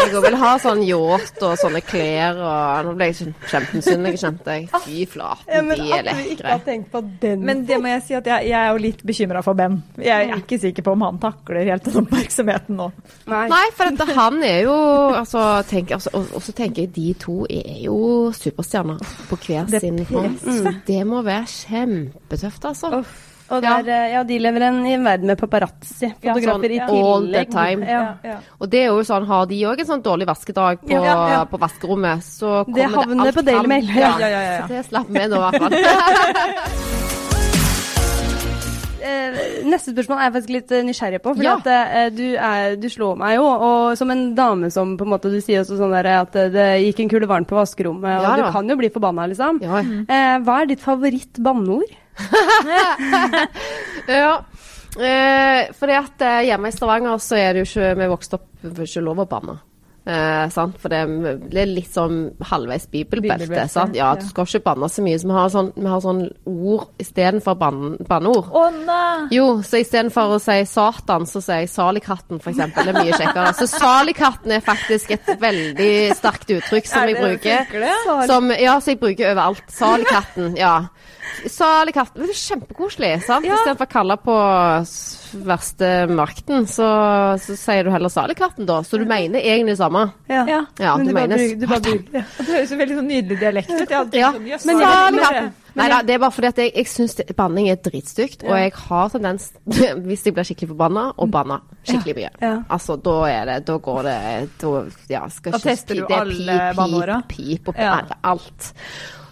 Jeg 0.00 0.22
vil 0.24 0.36
ha 0.40 0.52
sånn 0.62 0.82
yacht 0.86 1.42
og 1.46 1.56
sånne 1.60 1.82
klær 1.84 2.38
og 2.40 2.86
Nå 2.86 2.94
ble 2.96 3.10
jeg 3.10 3.19
kjempemisunnelig, 3.50 4.20
kjente 4.20 4.56
jeg. 4.56 4.66
Fy 4.84 5.04
flaten, 5.10 5.70
ja, 5.70 5.76
de 5.76 5.92
er 5.96 6.06
lekre. 6.08 7.36
Men 7.40 7.64
det 7.68 7.80
må 7.82 7.92
jeg 7.92 8.04
si 8.06 8.16
at 8.18 8.28
jeg, 8.30 8.50
jeg 8.50 8.58
er 8.58 8.74
jo 8.74 8.82
litt 8.82 9.04
bekymra 9.06 9.42
for 9.46 9.58
Ben. 9.58 9.78
Jeg 10.00 10.30
er 10.30 10.42
ikke 10.42 10.60
sikker 10.62 10.86
på 10.86 10.94
om 10.96 11.06
han 11.06 11.20
takler 11.22 11.68
helt 11.70 11.88
den 11.88 12.02
oppmerksomheten 12.02 12.80
nå. 12.80 12.90
Nei, 13.30 13.46
Nei 13.52 13.64
for 13.76 13.90
dette, 13.90 14.18
han 14.18 14.42
er 14.46 14.60
jo 14.66 14.76
altså, 15.20 15.46
tenk, 15.70 15.94
altså, 15.96 16.12
og, 16.18 16.30
og, 16.34 16.44
så 16.44 16.54
tenker 16.56 16.86
jeg 16.86 16.94
de 16.96 17.08
to 17.20 17.40
er 17.50 17.82
jo 17.84 17.98
superstjerner 18.36 19.02
på 19.30 19.40
hver 19.46 19.70
sin 19.80 20.04
front. 20.08 20.46
Mm. 20.46 20.80
Det 20.86 21.02
må 21.08 21.24
være 21.26 21.50
kjempetøft, 21.50 22.70
altså. 22.72 22.94
Uff. 23.00 23.29
Og 23.50 23.62
der, 23.64 23.88
ja. 23.88 23.98
Eh, 24.04 24.12
ja. 24.14 24.22
de 24.26 24.38
lever 24.38 24.66
en, 24.68 24.80
i 24.86 24.94
en 24.94 25.06
verden 25.06 25.32
med 25.32 25.38
paparazzi. 25.40 26.12
Fotografer 26.22 26.74
ja, 26.76 26.86
sånn, 26.86 26.96
i. 26.96 27.02
All 27.10 27.28
the 27.32 27.44
time. 27.50 28.36
Og 28.60 28.70
det 28.70 28.84
er 28.84 28.90
jo 28.92 29.02
sånn, 29.06 29.26
har 29.30 29.50
de 29.50 29.60
òg 29.70 29.82
en 29.82 29.90
sånn 29.90 30.04
dårlig 30.06 30.28
vaskedag 30.30 30.84
på, 30.86 31.02
på 31.50 31.62
vaskerommet, 31.66 32.26
så 32.26 32.60
kommer 32.68 32.78
det, 32.78 32.90
havner 32.94 33.16
det 33.16 33.26
alt 33.26 33.40
på 33.40 33.46
Daily 33.50 33.74
Mail. 33.74 33.94
Ja. 34.00 34.14
Så 34.60 34.70
det 34.70 34.84
slapp 34.86 35.10
vi 35.10 35.26
nå, 35.26 35.40
i 35.40 35.44
hvert 35.48 35.62
fall. 35.64 36.98
Eh, 39.00 39.36
neste 39.64 39.94
spørsmål 39.94 40.18
er 40.18 40.26
jeg 40.26 40.32
faktisk 40.34 40.50
litt 40.52 40.72
uh, 40.74 40.80
nysgjerrig 40.84 41.20
på. 41.24 41.32
For 41.32 41.46
ja. 41.46 41.54
du, 42.12 42.26
du, 42.82 42.84
slår 42.92 43.16
meg 43.18 43.32
jo, 43.38 43.46
og 43.48 43.94
som 43.96 44.12
en 44.12 44.26
dame 44.36 44.68
som 44.70 44.92
på 45.00 45.06
en 45.06 45.12
måte 45.14 45.32
Du 45.32 45.38
sier 45.40 45.62
også 45.62 45.78
sånn 45.80 45.94
der, 45.96 46.10
at 46.20 46.36
det 46.52 46.66
gikk 46.84 47.00
en 47.06 47.12
kule 47.14 47.30
varmt 47.30 47.48
på 47.48 47.56
vaskerommet, 47.56 48.12
ja, 48.12 48.20
og 48.28 48.42
du 48.42 48.52
kan 48.52 48.68
jo 48.70 48.76
bli 48.78 48.92
forbanna, 48.92 49.24
liksom. 49.32 49.62
Ja. 49.64 49.80
hva 50.44 50.60
er 50.60 50.70
ditt 50.70 50.84
favoritt-banneord? 50.84 51.96
ja. 54.06 54.44
Eh, 54.98 55.70
fordi 55.78 55.94
at 55.94 56.22
eh, 56.26 56.44
hjemme 56.48 56.68
i 56.68 56.74
Stavanger 56.74 57.20
så 57.22 57.38
er 57.38 57.54
det 57.54 57.62
jo 57.62 57.68
ikke 57.68 57.92
Vi 58.00 58.08
vokste 58.10 58.40
opp 58.40 58.80
ikke 58.82 59.04
lov 59.06 59.22
å 59.22 59.28
banne. 59.30 59.60
Eh, 60.10 60.48
for 60.80 60.90
det 60.90 61.00
er 61.04 61.68
litt 61.68 61.90
sånn 61.92 62.32
halvveis 62.48 62.86
bibelbelte. 62.90 63.66
sant? 63.70 63.94
Ja, 63.94 64.14
Du 64.16 64.24
skal 64.26 64.48
ikke 64.48 64.64
banne 64.70 64.88
så 64.90 65.04
mye. 65.04 65.18
Så 65.20 65.28
vi 65.28 65.36
har 65.36 65.50
sånn, 65.52 65.70
vi 65.76 65.86
har 65.86 66.00
sånn 66.00 66.22
ord 66.48 66.88
istedenfor 67.02 67.58
ban 67.60 67.82
banneord. 68.08 68.48
Oh, 68.50 68.70
nei. 68.86 69.28
Jo, 69.36 69.60
så 69.66 69.82
istedenfor 69.82 70.34
å 70.36 70.40
si 70.42 70.58
Satan, 70.66 71.28
så 71.28 71.42
sier 71.44 71.62
jeg 71.64 71.72
Salikatten, 71.74 72.40
f.eks. 72.40 72.62
Det 72.74 72.86
er 72.86 72.96
mye 72.96 73.12
kjekkere. 73.12 73.52
Så 73.60 73.68
Salikatten 73.70 74.56
er 74.56 74.64
faktisk 74.64 75.14
et 75.18 75.30
veldig 75.40 75.92
sterkt 76.18 76.50
uttrykk 76.56 76.90
som 76.90 77.06
jeg 77.12 77.20
bruker. 77.20 78.26
Som, 78.30 78.50
ja, 78.56 78.78
så 78.80 78.94
jeg 78.94 79.02
bruker 79.04 79.34
overalt. 79.34 79.66
Salikatten, 79.70 80.56
ja. 80.58 80.74
Saligkatten. 81.50 82.24
Det 82.24 82.34
er 82.34 82.40
kjempekoselig, 82.40 83.12
sant? 83.26 83.46
Ja. 83.48 83.56
Istedenfor 83.58 83.88
å 83.88 83.92
kalle 83.94 84.16
på 84.20 84.36
verste 85.46 85.90
makten, 86.10 86.66
så, 86.70 86.88
så 87.42 87.56
sier 87.58 87.86
du 87.86 87.92
heller 87.94 88.12
Saligkatten, 88.12 88.66
da. 88.68 88.80
Så 88.86 89.00
du 89.00 89.06
mener 89.08 89.40
egentlig 89.40 89.76
det 89.76 89.80
samme. 89.82 90.06
Ja, 90.30 90.44
ja. 90.48 90.60
ja 90.80 90.96
men 90.98 91.10
du, 91.10 91.14
mener 91.16 91.46
du 91.56 91.66
bare 91.70 91.84
bruker 91.86 92.20
ja. 92.20 92.26
Det 92.40 92.50
høres 92.50 92.74
jo 92.74 92.78
veldig 92.80 93.00
sånn 93.00 93.10
nydelig 93.10 93.40
dialekt 93.40 93.74
ut. 93.74 93.90
Ja, 93.90 94.04
ja. 94.16 94.32
men 94.36 94.84
Saligkatten. 94.84 95.52
Nei 95.78 95.86
da, 95.86 96.00
det 96.02 96.16
er 96.16 96.22
bare 96.22 96.34
fordi 96.34 96.48
at 96.50 96.58
jeg, 96.58 96.72
jeg 96.74 96.88
syns 96.90 97.14
banning 97.38 97.68
er 97.70 97.78
dritstygt, 97.82 98.42
og 98.46 98.56
jeg 98.58 98.72
har 98.74 99.12
tendens, 99.12 99.50
hvis 100.08 100.26
jeg 100.26 100.34
blir 100.34 100.48
skikkelig 100.48 100.72
forbanna, 100.72 101.06
å 101.14 101.28
banne 101.30 101.60
skikkelig 101.86 102.16
mye. 102.18 102.32
Ja. 102.42 102.52
Altså, 102.68 102.98
da 103.00 103.16
er 103.30 103.46
det 103.48 103.54
Da 103.68 103.76
går 103.80 104.02
det 104.04 104.18
Da, 104.60 104.72
ja, 105.10 105.22
skal 105.32 105.54
da 105.56 105.62
tester 105.62 106.00
du 106.00 106.12
alle 106.12 106.58
banneåra? 106.76 107.22
Pip, 107.30 107.64
pip, 107.64 107.72
pip 107.76 107.80
og 107.80 108.14
alt. 108.34 108.70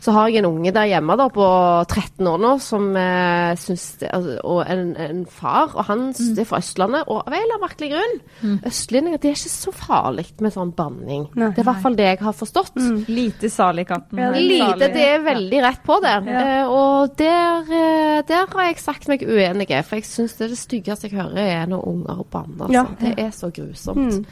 Så 0.08 0.14
har 0.16 0.30
jeg 0.32 0.40
en 0.40 0.48
unge 0.48 0.70
der 0.72 0.86
hjemme 0.88 1.14
da, 1.20 1.26
på 1.28 1.46
13 1.84 2.28
år 2.30 2.38
nå 2.40 2.52
som 2.64 2.86
eh, 2.96 3.50
syns 3.60 3.84
det, 4.00 4.08
altså, 4.16 4.38
Og 4.48 4.62
en, 4.64 4.94
en, 4.96 5.20
far, 5.28 5.74
og 5.74 5.84
han 5.84 6.06
mm. 6.14 6.30
det 6.38 6.44
er 6.46 6.48
fra 6.48 6.62
Østlandet. 6.62 7.10
Og 7.12 7.20
av 7.20 7.28
en 7.28 7.36
eller 7.36 7.58
annen 7.58 7.64
merkelig 7.66 7.90
grunn. 7.92 8.16
Mm. 8.40 8.54
Østlendinger, 8.70 9.20
det 9.20 9.28
er 9.28 9.36
ikke 9.36 9.52
så 9.52 9.74
farlig 9.76 10.24
med 10.40 10.54
sånn 10.54 10.72
banning. 10.78 11.28
Nei, 11.36 11.50
det 11.52 11.60
er 11.60 11.66
i 11.66 11.68
hvert 11.68 11.84
fall 11.84 11.98
det 11.98 12.08
jeg 12.08 12.22
har 12.24 12.38
forstått. 12.40 12.80
Mm. 12.80 12.98
Lite 13.18 13.52
salig 13.52 13.84
katten. 13.90 14.22
Ja, 14.24 14.32
Lite, 14.32 14.90
det 14.96 15.06
er 15.10 15.24
veldig 15.28 15.62
rett 15.66 15.84
på 15.84 16.00
der. 16.04 16.32
Ja. 16.32 16.44
Eh, 16.44 16.74
og 16.78 17.16
der, 17.20 17.68
uh, 17.68 18.18
der, 18.32 18.46
har 18.54 18.70
jeg 18.70 18.80
sagt 18.80 19.10
meg 19.12 19.28
uenig, 19.28 19.68
for 19.84 20.00
jeg 20.00 20.08
syns 20.08 20.38
det 20.38 20.48
er 20.48 20.54
det 20.54 20.62
styggeste 20.62 21.10
jeg 21.10 21.18
hører, 21.20 21.42
er 21.44 21.68
når 21.68 21.84
unger 21.92 22.24
banner. 22.32 22.70
Altså. 22.70 22.78
Ja. 22.80 22.86
Det 23.04 23.18
er 23.28 23.34
så 23.36 23.52
grusomt. 23.52 24.24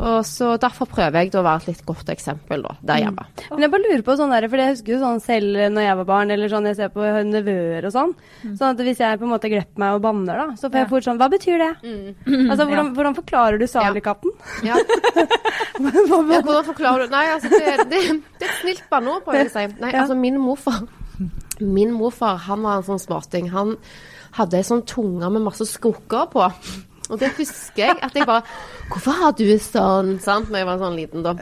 Mm. 0.00 0.06
Og 0.08 0.24
så 0.24 0.50
Derfor 0.60 0.88
prøver 0.88 1.20
jeg 1.20 1.34
å 1.36 1.42
være 1.44 1.60
et 1.60 1.68
litt 1.74 1.82
godt 1.88 2.08
eksempel 2.12 2.62
da, 2.64 2.72
der 2.88 3.02
hjemme. 3.04 3.26
Mm. 3.28 3.42
Men 3.52 3.64
jeg 3.66 3.72
bare 3.74 3.84
lurer 3.84 4.04
på 4.06 4.16
sånn 4.16 4.32
der, 4.32 4.46
for 4.48 4.62
jeg 4.62 4.72
husker 4.74 4.94
jo 4.94 5.00
sånn 5.02 5.22
selv 5.24 5.60
når 5.74 5.86
jeg 5.86 5.98
var 6.00 6.08
barn, 6.08 6.32
eller 6.34 6.52
sånn 6.52 6.68
jeg 6.70 6.78
ser 6.78 6.92
på 6.94 7.08
nevøer 7.28 7.88
og 7.88 7.94
sånn. 7.94 8.14
Mm. 8.42 8.54
Sånn 8.56 8.66
at 8.70 8.82
hvis 8.86 9.02
jeg 9.02 9.20
på 9.20 9.28
en 9.28 9.34
måte 9.34 9.50
glepper 9.52 9.84
meg 9.84 9.98
og 9.98 10.04
banner, 10.06 10.40
da, 10.40 10.46
så 10.60 10.70
får 10.70 10.82
jeg 10.82 10.90
fort 10.94 11.08
sånn 11.08 11.20
Hva 11.20 11.30
betyr 11.32 11.60
det? 11.60 11.70
Mm. 11.84 12.06
Altså, 12.50 12.64
hvordan, 12.64 12.86
ja. 12.86 12.94
hvordan, 12.96 13.18
forklarer 13.20 13.60
du 13.60 13.66
salikatten? 13.70 14.36
Ja. 14.66 14.78
ja. 14.80 15.26
hvordan 15.80 16.70
forklarer 16.70 17.04
du 17.04 17.16
Nei, 17.16 17.26
altså, 17.34 17.52
det, 17.52 17.88
det, 17.90 18.00
det 18.40 18.48
er 18.48 18.54
et 18.54 18.60
snilt 18.62 18.86
banneord, 18.92 19.24
prøver 19.26 19.44
jeg 19.44 19.52
å 19.52 19.56
si. 19.56 19.66
Nei, 19.82 19.92
altså, 19.92 20.16
min 20.18 20.40
morfar 20.40 20.84
Min 21.60 21.92
morfar, 21.92 22.40
han 22.46 22.64
var 22.64 22.80
en 22.80 22.86
sånn 22.86 23.02
smarting. 23.02 23.50
Han 23.52 23.74
hadde 24.38 24.60
ei 24.60 24.64
sånn 24.64 24.86
tunge 24.88 25.28
med 25.34 25.44
masse 25.44 25.66
skukker 25.68 26.30
på. 26.32 26.46
Og 27.10 27.18
det 27.20 27.32
husker 27.36 27.84
jeg. 27.84 27.96
At 28.02 28.14
jeg 28.14 28.26
bare 28.28 28.42
Hvorfor 28.90 29.18
har 29.18 29.34
du 29.38 29.46
sånn? 29.58 30.16
Sant? 30.22 30.50
Når 30.50 30.62
jeg 30.62 30.68
var 30.70 30.82
sånn 30.82 30.98
liten, 30.98 31.26
da. 31.26 31.34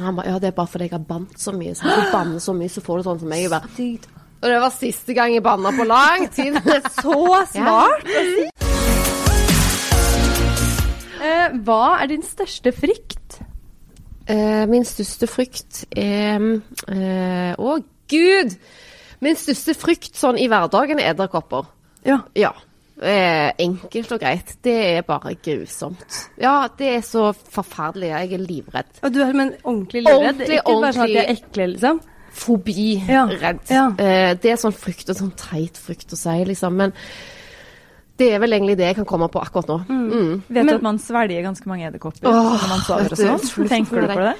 Han 0.00 0.16
bare 0.16 0.32
Ja, 0.32 0.40
det 0.40 0.52
er 0.52 0.56
bare 0.56 0.72
fordi 0.72 0.88
jeg 0.88 0.96
har 0.96 1.06
bandt 1.08 1.40
så 1.40 1.52
mye. 1.56 1.74
Så 1.76 1.86
hvis 1.86 2.04
du 2.04 2.12
banner 2.12 2.42
så 2.42 2.56
mye, 2.56 2.72
så 2.72 2.84
får 2.84 3.00
du 3.00 3.08
sånn 3.08 3.22
som 3.22 3.32
meg. 3.32 3.48
Bare, 3.52 3.68
og 4.42 4.50
det 4.50 4.60
var 4.64 4.74
siste 4.74 5.14
gang 5.14 5.34
jeg 5.36 5.44
banna 5.44 5.72
på 5.76 5.84
lang 5.86 6.28
tid. 6.34 6.56
så 6.98 7.42
smart! 7.54 8.08
Ja. 8.08 8.62
Uh, 11.22 11.48
hva 11.62 11.82
er 12.02 12.10
din 12.10 12.24
største 12.26 12.72
frykt? 12.74 13.38
Uh, 14.26 14.64
min 14.70 14.84
største 14.86 15.28
frykt 15.30 15.84
er 15.98 16.42
uh, 16.42 17.52
Å, 17.54 17.76
gud! 18.10 18.56
Min 19.22 19.38
største 19.38 19.76
frykt 19.78 20.18
sånn 20.18 20.40
i 20.42 20.48
hverdagen 20.50 20.98
er 20.98 21.12
edderkopper. 21.12 21.68
Ja. 22.02 22.24
ja. 22.34 22.50
Eh, 23.02 23.50
enkelt 23.64 24.14
og 24.14 24.22
greit. 24.22 24.54
Det 24.62 24.76
er 24.92 25.02
bare 25.06 25.34
grusomt. 25.42 26.18
Ja, 26.40 26.68
det 26.78 26.94
er 26.96 27.04
så 27.06 27.32
forferdelig. 27.32 28.12
Jeg 28.12 28.32
er 28.38 28.46
livredd. 28.46 28.96
Og 29.02 29.14
du 29.14 29.20
er 29.24 29.34
men 29.34 29.54
ordentlig 29.64 30.04
livredd? 30.04 30.28
Ordentlig, 30.28 30.58
ikke 30.60 30.78
bare 30.84 30.96
sånn 30.96 31.04
at 31.08 31.14
de 31.14 31.20
er 31.22 31.34
ekle, 31.34 31.68
liksom? 31.74 32.00
Fobi-redd. 32.32 33.62
Ja, 33.68 33.76
ja. 33.76 33.86
eh, 33.98 34.32
det 34.40 34.54
er 34.54 34.60
sånn 34.60 34.76
frykt, 34.76 35.10
og 35.10 35.18
sånn 35.18 35.34
teit 35.36 35.80
frykt 35.80 36.14
å 36.14 36.20
si, 36.20 36.36
liksom. 36.48 36.78
Men 36.78 36.94
det 38.20 38.28
er 38.36 38.42
vel 38.42 38.54
egentlig 38.54 38.76
det 38.78 38.86
jeg 38.90 38.98
kan 39.00 39.08
komme 39.08 39.26
på 39.32 39.40
akkurat 39.42 39.70
nå. 39.72 39.78
Mm. 39.88 40.04
Mm. 40.12 40.32
Vet 40.46 40.68
du 40.68 40.74
at 40.76 40.84
man 40.84 41.00
svelger 41.02 41.42
ganske 41.46 41.68
mange 41.70 41.88
edderkopper 41.88 42.28
når 42.28 42.66
man 42.70 42.84
sover 42.86 43.16
og 43.16 43.20
sånn? 43.22 43.68
Tenker 43.72 44.04
du 44.04 44.12
på 44.12 44.26
det? 44.28 44.36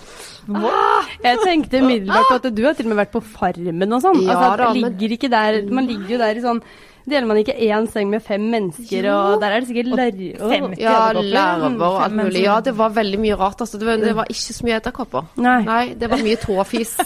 Ah, 0.52 1.10
jeg 1.24 1.42
tenkte 1.42 1.82
umiddelbart 1.82 2.30
på 2.30 2.38
at 2.38 2.48
du 2.52 2.62
har 2.66 2.78
til 2.78 2.88
og 2.88 2.92
med 2.92 3.00
vært 3.02 3.14
på 3.14 3.22
Farmen 3.24 3.96
og 3.96 4.04
sånn. 4.04 4.22
Ja, 4.22 4.36
altså, 4.36 4.56
da, 4.62 4.70
ligger 4.76 5.16
ikke 5.16 5.30
der, 5.32 5.60
man 5.72 5.88
ligger 5.90 6.16
jo 6.16 6.22
der 6.22 6.38
i 6.38 6.44
sånn 6.44 6.62
Deler 7.02 7.26
man 7.26 7.40
ikke 7.40 7.56
én 7.66 7.88
seng 7.90 8.10
med 8.12 8.22
fem 8.22 8.44
mennesker, 8.52 9.08
jo. 9.08 9.14
og 9.14 9.40
der 9.42 9.56
er 9.56 9.64
det 9.64 9.70
sikkert 9.72 9.90
larver? 9.90 10.76
Ja, 10.78 11.12
larver 11.12 11.86
og 11.88 12.04
alt 12.04 12.14
mulig. 12.18 12.44
Ja, 12.44 12.60
det 12.64 12.76
var 12.78 12.94
veldig 12.94 13.18
mye 13.22 13.38
rart. 13.40 13.60
Altså. 13.60 13.78
Det, 13.78 13.86
var, 13.86 13.96
det 14.02 14.14
var 14.16 14.30
ikke 14.30 14.56
så 14.58 14.66
mye 14.68 14.76
edderkopper. 14.78 15.32
Nei. 15.42 15.58
Nei. 15.66 15.84
Det 15.98 16.10
var 16.10 16.22
mye 16.22 16.38
tåfis. 16.42 16.96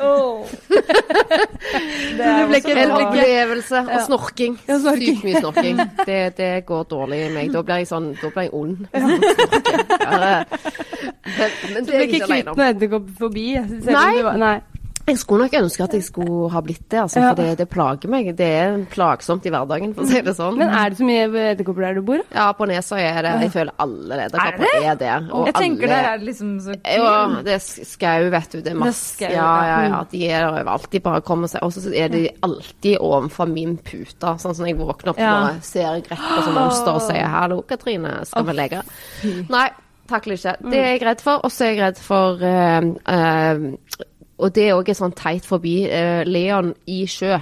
oh. 0.00 0.46
det 2.18 2.24
er 2.24 2.84
en 2.84 2.90
opplevelse. 2.90 3.78
Og 3.78 4.00
snorking. 4.06 4.58
Ja, 4.68 4.78
Sykt 4.78 5.24
mye 5.24 5.40
snorking. 5.40 5.80
Det, 6.08 6.36
det, 6.36 6.66
går 6.66 6.82
dårlig 6.82 7.18
i 7.26 7.28
meg. 7.34 7.52
Da 7.52 7.62
blir 7.62 7.82
jeg 7.82 7.88
sånn 7.90 8.06
Da 8.16 8.30
blir 8.32 8.46
jeg 8.46 8.52
ond. 8.56 8.86
Ja, 8.94 9.00
men, 11.28 11.50
men 11.74 11.86
det 11.86 11.94
er 11.94 12.06
ikke 12.06 12.26
kvitt 12.26 12.48
noe 12.48 12.68
edderkopp 12.72 13.10
forbi? 13.18 13.46
Nei. 13.84 14.12
Nei. 14.40 14.56
Jeg 15.08 15.20
skulle 15.22 15.46
nok 15.46 15.56
ønske 15.58 15.84
at 15.84 15.94
jeg 15.96 16.04
skulle 16.06 16.50
ha 16.52 16.62
blitt 16.64 16.84
det, 16.90 17.00
altså, 17.04 17.22
ja. 17.22 17.30
for 17.30 17.40
det, 17.40 17.56
det, 17.60 17.66
plager 17.72 18.12
meg. 18.12 18.30
Det 18.38 18.48
er 18.58 18.76
plagsomt 18.92 19.46
i 19.48 19.52
hverdagen, 19.52 19.94
for 19.96 20.04
å 20.04 20.10
si 20.10 20.20
det 20.24 20.34
sånn. 20.36 20.58
Men 20.60 20.74
er 20.74 20.92
det 20.92 21.00
så 21.00 21.08
mye 21.08 21.24
edderkopper 21.52 21.86
der 21.86 21.98
du 21.98 22.02
bor? 22.10 22.24
Ja, 22.34 22.48
på 22.56 22.68
Nesøy 22.68 23.00
er 23.00 23.20
det. 23.24 23.32
Jeg 23.46 23.54
føler 23.54 23.72
alle 23.84 24.20
edderkopper 24.26 24.68
er, 24.68 24.86
er 24.92 25.00
der. 25.00 25.30
Og 25.32 25.48
jeg 25.50 25.56
tenker 25.56 25.88
alle, 25.88 25.94
der 25.94 26.10
er 26.10 26.20
det 26.20 26.28
liksom 26.28 26.52
så 26.66 26.76
kult. 26.76 26.92
Ja, 26.98 27.42
det 27.48 27.56
er 27.56 27.64
skau, 27.94 28.28
vet 28.36 28.52
du. 28.52 28.60
Det 28.60 28.74
er 28.74 28.78
masse 28.84 29.32
Ja, 29.32 29.50
ja, 29.70 29.80
ja. 29.88 30.04
De 30.12 30.22
er 30.28 30.44
der 30.44 30.50
overalt. 30.52 30.88
De 30.92 31.02
bare 31.02 31.24
kommer 31.24 31.50
seg 31.50 31.64
Og 31.66 31.74
så 31.74 31.90
er 31.92 32.12
de 32.12 32.22
alltid 32.44 33.00
ovenfor 33.00 33.50
min 33.50 33.76
pute. 33.80 34.36
Sånn 34.42 34.56
som 34.56 34.68
jeg 34.68 34.78
våkner 34.78 35.14
opp 35.14 35.20
ja. 35.22 35.34
og 35.48 35.66
ser 35.66 36.00
på 36.08 36.40
som 36.44 36.54
monster 36.56 36.94
og 36.94 37.04
sier 37.04 37.28
'hallo, 37.28 37.62
Katrine, 37.68 38.20
skal 38.28 38.46
vi 38.48 38.56
leke'? 38.58 38.82
Nei. 39.48 39.68
Takler 40.08 40.38
ikke. 40.38 40.54
Det 40.72 40.78
er 40.78 40.86
jeg 40.94 41.02
redd 41.04 41.20
for. 41.20 41.42
Og 41.44 41.52
så 41.52 41.66
er 41.66 41.74
jeg 41.74 41.80
redd 41.82 41.98
for 42.00 42.40
uh, 42.40 42.86
uh, 43.12 43.64
og 44.38 44.54
det 44.54 44.68
er 44.68 44.78
òg 44.78 44.90
sånn 44.94 45.14
teit 45.18 45.46
forbi 45.46 45.80
uh, 45.86 46.22
Leon 46.26 46.72
i 46.86 47.02
sjø. 47.10 47.38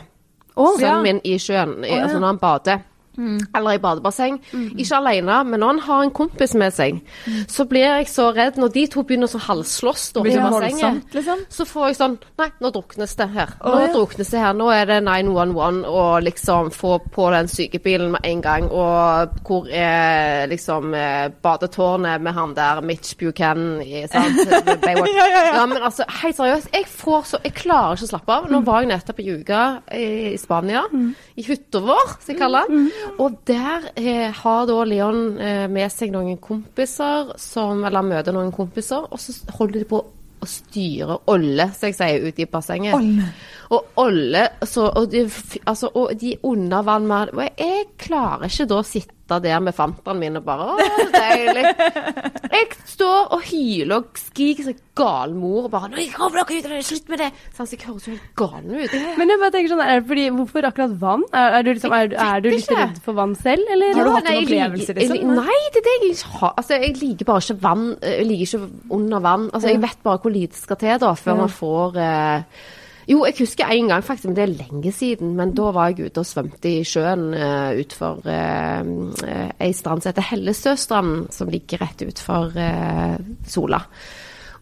Oh, 0.57 0.79
Sønnen 0.79 0.89
ja. 0.89 1.01
min 1.05 1.19
i 1.29 1.37
sjøen, 1.41 1.79
oh, 1.83 1.89
ja. 1.89 2.05
altså 2.07 2.21
når 2.21 2.33
han 2.33 2.41
bader. 2.41 2.85
Mm. 3.17 3.39
Eller 3.57 3.77
i 3.77 3.83
badebasseng. 3.83 4.39
Mm. 4.53 4.69
Ikke 4.77 5.01
alene, 5.01 5.41
men 5.45 5.62
når 5.62 5.75
han 5.75 5.83
har 5.87 6.05
en 6.05 6.14
kompis 6.17 6.55
med 6.59 6.75
seg, 6.77 7.01
mm. 7.27 7.43
så 7.53 7.67
blir 7.69 7.87
jeg 7.87 8.11
så 8.12 8.31
redd 8.37 8.61
når 8.61 8.73
de 8.75 8.87
to 8.93 9.05
begynner 9.07 9.31
å 9.31 9.43
halvslåss 9.47 10.09
i 10.23 10.37
bassenget. 10.37 11.14
Liksom. 11.17 11.45
Så 11.53 11.67
får 11.69 11.91
jeg 11.91 11.99
sånn 12.01 12.17
Nei, 12.37 12.49
nå 12.61 12.71
druknes 12.73 13.14
det 13.17 13.27
her. 13.33 13.53
Nå 13.62 13.71
oh, 13.71 13.81
ja. 13.81 13.91
druknes 13.95 14.31
det 14.33 14.41
her. 14.43 14.57
Nå 14.57 14.69
er 14.75 14.89
det 14.91 14.99
911 15.07 15.87
og 15.89 16.25
liksom 16.27 16.71
få 16.75 16.99
på 17.12 17.29
den 17.33 17.49
sykebilen 17.49 18.12
med 18.12 18.27
en 18.29 18.43
gang. 18.45 18.69
Og 18.69 19.39
hvor 19.47 19.71
er 19.73 20.47
liksom 20.51 20.95
eh, 20.97 21.29
badetårnet 21.43 22.23
med 22.25 22.37
han 22.37 22.55
der 22.57 22.83
Mitch 22.85 23.17
Buchanan 23.19 23.81
i 23.85 24.05
sant? 24.11 24.43
ja, 24.51 25.07
ja, 25.07 25.27
ja, 25.33 25.43
ja. 25.55 25.64
men 25.69 25.81
altså, 25.81 26.05
helt 26.23 26.37
seriøst. 26.37 26.73
Jeg 26.75 26.89
får 26.91 27.27
så 27.31 27.41
Jeg 27.45 27.57
klarer 27.57 27.97
ikke 27.97 28.09
å 28.09 28.12
slappe 28.12 28.37
av. 28.37 28.51
Nå 28.51 28.61
mm. 28.61 28.67
var 28.69 28.85
jeg 28.85 28.93
nettopp 28.93 29.23
i 29.23 29.29
uka 29.33 29.62
i, 29.97 30.07
i 30.35 30.39
Spania. 30.41 30.85
Mm. 30.93 31.12
I 31.37 31.47
hytta 31.47 31.83
vår, 31.85 32.17
som 32.19 32.35
jeg 32.35 32.41
kaller 32.41 32.69
den. 32.71 32.89
Og 33.23 33.39
der 33.49 33.89
eh, 33.97 34.29
har 34.35 34.67
da 34.69 34.77
Leon 34.85 35.39
eh, 35.41 35.65
med 35.73 35.93
seg 35.93 36.13
noen 36.15 36.39
kompiser, 36.43 37.33
som, 37.41 37.85
eller 37.87 38.05
møter 38.07 38.37
noen 38.37 38.53
kompiser, 38.55 39.09
og 39.09 39.21
så 39.21 39.35
holder 39.57 39.83
de 39.83 39.89
på 39.91 40.03
å 40.37 40.49
styre 40.49 41.19
Olle, 41.33 41.71
som 41.75 41.89
jeg 41.89 41.97
sier, 41.97 42.27
ute 42.27 42.45
i 42.45 42.49
bassenget. 42.51 42.97
Olle. 42.97 43.29
Og 43.75 44.01
Olle 44.05 44.45
så, 44.63 44.87
og, 44.91 45.09
de, 45.11 45.25
altså, 45.65 45.91
og 45.97 46.13
de 46.21 46.37
under 46.47 46.85
vann 46.87 47.09
med 47.09 47.33
Og 47.35 47.43
jeg 47.49 47.89
klarer 47.99 48.47
ikke 48.47 48.69
da 48.71 48.79
å 48.79 48.87
sitte 48.87 49.16
sitte 49.27 49.43
der 49.43 49.61
med 49.61 49.74
fanteren 49.74 50.20
min 50.20 50.37
og 50.39 50.45
bare 50.47 50.66
Å, 50.70 50.77
deilig. 51.12 51.64
Jeg 52.57 52.68
står 52.87 53.33
og 53.35 53.43
hyler 53.51 53.97
og 53.99 54.18
skriker 54.20 54.68
som 54.68 54.77
gal 54.97 55.35
mor 55.37 55.66
og 55.66 55.72
bare 55.72 55.91
Nå 55.91 56.05
kommer 56.14 56.47
dere 56.49 56.79
ut, 56.79 56.87
slutt 56.87 57.11
med 57.11 57.20
det! 57.20 57.31
Sånn, 57.57 57.66
så 57.68 57.77
jeg 57.77 57.83
høres 57.85 58.07
jo 58.07 58.14
helt 58.14 58.31
gal 58.39 58.62
ut. 58.64 58.95
Men 59.18 59.33
jeg 59.33 59.41
bare 59.43 59.53
tenker 59.53 59.72
sånn, 59.72 59.83
er 59.85 60.01
det 60.01 60.07
fordi, 60.09 60.24
hvorfor 60.39 60.68
akkurat 60.70 60.95
vann? 61.03 61.27
Er, 61.37 61.59
er 61.59 61.66
du, 61.66 61.70
liksom, 61.74 61.97
er, 61.97 62.14
er 62.27 62.45
du 62.45 62.49
litt 62.53 62.72
redd 62.72 63.03
for 63.05 63.18
vann 63.18 63.35
selv, 63.37 63.66
eller 63.74 63.93
ja, 63.93 63.99
har 63.99 64.09
du 64.09 64.14
hatt 64.14 64.29
nei, 64.29 64.39
noen 64.39 64.47
opplevelser, 64.47 65.01
liksom? 65.03 65.37
Nei, 65.43 65.59
det 65.74 65.83
er 65.83 65.87
det 65.89 65.95
jeg 65.97 66.14
ikke 66.14 66.33
har. 66.41 66.57
Altså, 66.62 66.81
jeg 66.81 66.97
liker 67.03 67.29
bare 67.29 67.45
ikke 67.45 67.59
vann. 67.66 67.87
Jeg 68.07 68.27
liker 68.31 68.49
ikke 68.49 68.97
under 68.97 69.29
vann. 69.29 69.47
Altså, 69.53 69.72
jeg 69.74 69.85
vet 69.85 70.03
bare 70.07 70.22
hvor 70.24 70.37
lite 70.39 70.61
skal 70.62 70.81
til 70.81 71.05
da, 71.05 71.12
før 71.27 71.41
man 71.43 71.53
får 71.53 72.01
eh, 72.07 72.66
jo, 73.07 73.21
jeg 73.23 73.37
husker 73.39 73.71
en 73.71 73.91
gang, 73.93 74.03
faktisk, 74.03 74.29
men 74.31 74.37
det 74.37 74.45
er 74.45 74.55
lenge 74.65 74.93
siden. 74.95 75.35
Men 75.39 75.55
da 75.55 75.71
var 75.75 75.93
jeg 75.93 76.11
ute 76.11 76.23
og 76.23 76.27
svømte 76.27 76.73
i 76.73 76.85
sjøen 76.87 77.29
uh, 77.39 77.71
utfor 77.79 78.23
uh, 78.27 79.53
ei 79.63 79.73
strand 79.77 80.03
som 80.03 80.11
heter 80.11 80.27
Hellesøstranden, 80.33 81.29
som 81.35 81.51
ligger 81.53 81.85
rett 81.85 82.03
utfor 82.09 82.57
uh, 82.59 83.19
Sola. 83.47 83.85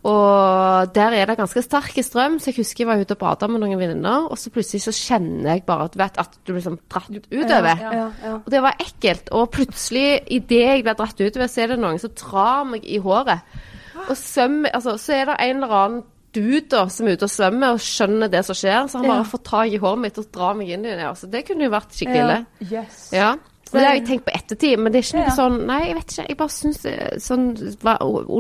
Og 0.05 0.91
der 0.93 1.15
er 1.17 1.31
det 1.31 1.39
ganske 1.39 1.63
sterk 1.65 1.97
strøm, 2.05 2.37
så 2.37 2.51
jeg 2.51 2.59
husker 2.59 2.85
jeg 2.85 2.91
var 2.91 3.01
ute 3.01 3.17
og 3.17 3.23
bada 3.23 3.49
med 3.49 3.63
noen 3.63 3.79
venninner, 3.81 4.27
og 4.29 4.37
så 4.37 4.53
plutselig 4.53 4.85
så 4.85 4.93
kjenner 4.93 5.55
jeg 5.55 5.65
bare 5.65 5.87
at, 5.89 5.97
vet, 5.97 6.19
at 6.21 6.35
du 6.43 6.51
blir 6.53 6.61
liksom 6.61 6.77
dratt 6.93 7.15
utover. 7.31 7.81
Ja, 7.81 7.93
ja, 7.97 8.09
ja. 8.21 8.35
Og 8.37 8.51
det 8.53 8.61
var 8.67 8.77
ekkelt. 8.85 9.33
Og 9.33 9.49
plutselig, 9.57 10.19
idet 10.29 10.61
jeg 10.61 10.85
blir 10.85 10.99
dratt 10.99 11.17
utover, 11.17 11.49
så 11.49 11.65
er 11.65 11.73
det 11.73 11.81
noen 11.81 12.03
som 12.03 12.13
drar 12.21 12.69
meg 12.69 12.85
i 12.85 13.01
håret. 13.01 13.57
Og 14.05 14.17
svømmer 14.19 14.75
Altså, 14.77 14.99
så 15.01 15.15
er 15.17 15.31
det 15.31 15.41
en 15.41 15.63
eller 15.63 15.79
annen 15.79 16.03
dude 16.35 16.67
da, 16.73 16.85
som 16.93 17.09
er 17.09 17.17
ute 17.17 17.29
og 17.29 17.33
svømmer 17.33 17.77
og 17.77 17.83
skjønner 17.83 18.33
det 18.33 18.43
som 18.47 18.57
skjer. 18.59 18.87
Så 18.91 19.01
han 19.01 19.11
bare 19.11 19.31
får 19.31 19.43
tak 19.47 19.73
i 19.73 19.81
håret 19.81 20.05
mitt 20.05 20.21
og 20.21 20.31
drar 20.35 20.55
meg 20.59 20.75
inn 20.75 20.87
i 20.87 20.97
det. 20.99 21.11
Så 21.21 21.31
det 21.33 21.45
kunne 21.49 21.69
jo 21.69 21.75
vært 21.75 21.97
skikkelig 21.97 22.23
ille. 22.25 22.39
Ja. 22.61 22.85
Yes. 22.85 23.01
ja. 23.15 23.31
det 23.71 23.85
har 23.85 23.99
jeg 23.99 24.07
tenkt 24.11 24.27
på 24.29 24.37
ettertid, 24.37 24.81
men 24.81 24.93
det 24.93 25.01
er 25.01 25.09
ikke 25.09 25.21
noe 25.21 25.29
ja. 25.29 25.39
sånn 25.39 25.57
Nei, 25.71 25.83
jeg 25.89 25.97
vet 25.99 26.09
ikke. 26.15 26.29
Jeg 26.31 26.41
bare 26.43 26.57
syns 26.59 26.81
sånn 27.29 27.47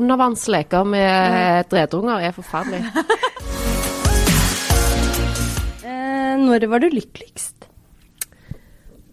undervannsleker 0.00 0.82
med 0.94 1.38
ja. 1.38 1.66
dredunger 1.70 2.16
er 2.28 2.32
forferdelig. 2.36 2.82
eh, 5.90 6.34
når 6.44 6.58
var 6.74 6.80
du 6.84 6.88
lykkeligst? 6.92 7.54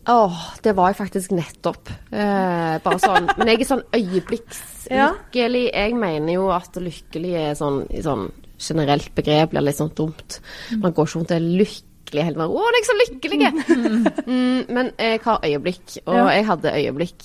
Åh, 0.10 0.38
det 0.64 0.74
var 0.74 0.90
jeg 0.90 0.98
faktisk 0.98 1.34
nettopp. 1.38 1.90
Eh, 2.10 2.78
bare 2.82 3.00
sånn. 3.00 3.28
Men 3.38 3.52
jeg 3.52 3.62
er 3.62 3.68
sånn 3.70 3.84
øyeblikkslykkelig. 3.94 5.66
Jeg 5.70 5.98
mener 5.98 6.34
jo 6.34 6.48
at 6.56 6.80
lykkelig 6.82 7.34
er 7.38 7.54
sånn, 7.60 7.84
sånn 8.02 8.32
generelt 8.62 9.14
begrep 9.18 9.54
blir 9.54 9.66
litt 9.66 9.80
sånn 9.80 9.96
dumt. 9.98 10.42
Man 10.78 10.94
går 10.94 11.10
ikke 11.10 11.20
rundt 11.20 11.34
og 11.34 11.38
er 11.38 11.48
lykkelig 11.62 12.26
hele 12.28 12.36
tiden. 12.36 12.52
'Å, 12.52 12.64
jeg 12.68 12.82
er 12.82 12.88
så 12.88 12.98
lykkelig!' 13.00 13.40
Mm, 14.32 14.66
men 14.70 14.92
jeg 15.00 15.20
har 15.24 15.40
øyeblikk, 15.44 15.96
og 16.06 16.16
ja. 16.16 16.26
jeg 16.36 16.46
hadde 16.48 16.74
øyeblikk, 16.78 17.24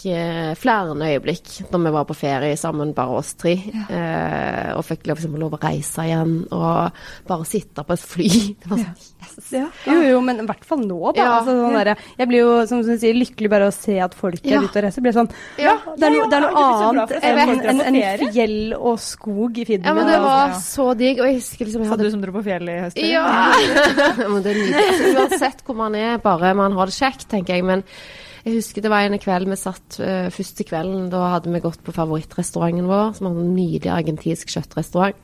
flere 0.56 0.94
flere 0.94 1.10
øyeblikk 1.12 1.50
når 1.70 1.82
vi 1.84 1.92
var 1.96 2.06
på 2.08 2.16
ferie 2.16 2.56
sammen, 2.56 2.94
bare 2.94 3.18
oss 3.20 3.34
tre. 3.38 3.54
Ja. 3.72 3.84
Eh, 3.90 4.70
og 4.76 4.84
fikk 4.86 5.06
liksom 5.10 5.36
lov 5.38 5.54
å 5.54 5.62
reise 5.62 6.06
igjen 6.06 6.38
og 6.50 6.96
bare 7.28 7.48
sitte 7.48 7.84
på 7.86 7.96
et 7.96 8.06
fly. 8.14 8.30
Det 8.62 8.70
var 8.70 8.82
sånn 8.82 8.96
yes. 9.26 9.52
Ja. 9.54 9.66
Jo, 9.86 9.96
jo, 10.04 10.20
men 10.24 10.40
i 10.42 10.46
hvert 10.48 10.64
fall 10.66 10.82
nå, 10.84 10.98
da. 11.16 11.26
Altså, 11.38 11.54
sånn 11.58 11.76
der, 11.78 11.92
jeg 12.18 12.30
blir 12.30 12.42
jo, 12.42 12.52
som 12.70 12.82
du 12.84 12.92
sier, 12.92 13.16
lykkelig 13.16 13.50
bare 13.52 13.70
å 13.70 13.74
se 13.74 13.96
at 14.02 14.16
folk 14.16 14.44
er 14.44 14.64
ute 14.64 14.72
og 14.72 14.84
reiser. 14.86 15.04
Blir 15.04 15.16
sånn, 15.16 15.30
ja, 15.60 15.76
det 15.94 16.08
er, 16.08 16.16
no, 16.16 16.26
det 16.30 16.38
er 16.38 16.46
noe 16.46 16.66
annet 16.90 17.16
enn 17.20 17.40
en, 17.76 17.82
en, 17.90 18.26
fjell 18.36 18.58
og 18.76 19.00
skog 19.02 19.62
i 19.62 19.66
Finnmark. 19.68 19.90
Ja, 19.90 19.96
men 19.98 20.10
det 20.10 20.20
var 20.24 20.54
så 20.62 20.90
digg. 20.98 21.22
Og 21.22 21.30
jeg 21.30 21.40
husker 21.40 21.68
liksom 21.68 21.86
jeg 21.86 21.92
hadde... 21.92 22.06
Så 22.06 22.12
du 22.12 22.16
som 22.16 22.22
dro 22.24 22.36
på 22.36 22.44
fjellet 22.46 22.76
i 22.76 22.84
høst? 22.84 23.02
Ja! 23.02 23.26
men 24.32 24.44
det 24.44 24.54
er 24.54 24.62
nydelig 24.62 24.86
altså, 24.86 25.10
uansett 25.16 25.66
hvor 25.66 25.78
man 25.78 25.98
er, 25.98 26.16
bare 26.22 26.54
man 26.58 26.76
har 26.78 26.90
det 26.90 26.96
kjekt, 26.96 27.28
tenker 27.32 27.58
jeg. 27.58 27.66
Men 27.66 27.84
jeg 28.46 28.60
husker 28.60 28.84
det 28.84 28.90
var 28.92 29.02
en 29.02 29.18
kveld 29.18 29.50
vi 29.50 29.58
satt 29.58 29.98
uh, 29.98 30.28
første 30.34 30.66
kvelden. 30.68 31.08
Da 31.10 31.24
hadde 31.34 31.50
vi 31.50 31.62
gått 31.64 31.82
på 31.82 31.94
favorittrestauranten 31.96 32.86
vår, 32.86 33.16
som 33.18 33.26
var 33.26 33.40
en 33.42 33.54
nydelig 33.56 33.90
argentinsk 33.90 34.52
kjøttrestaurant. 34.54 35.18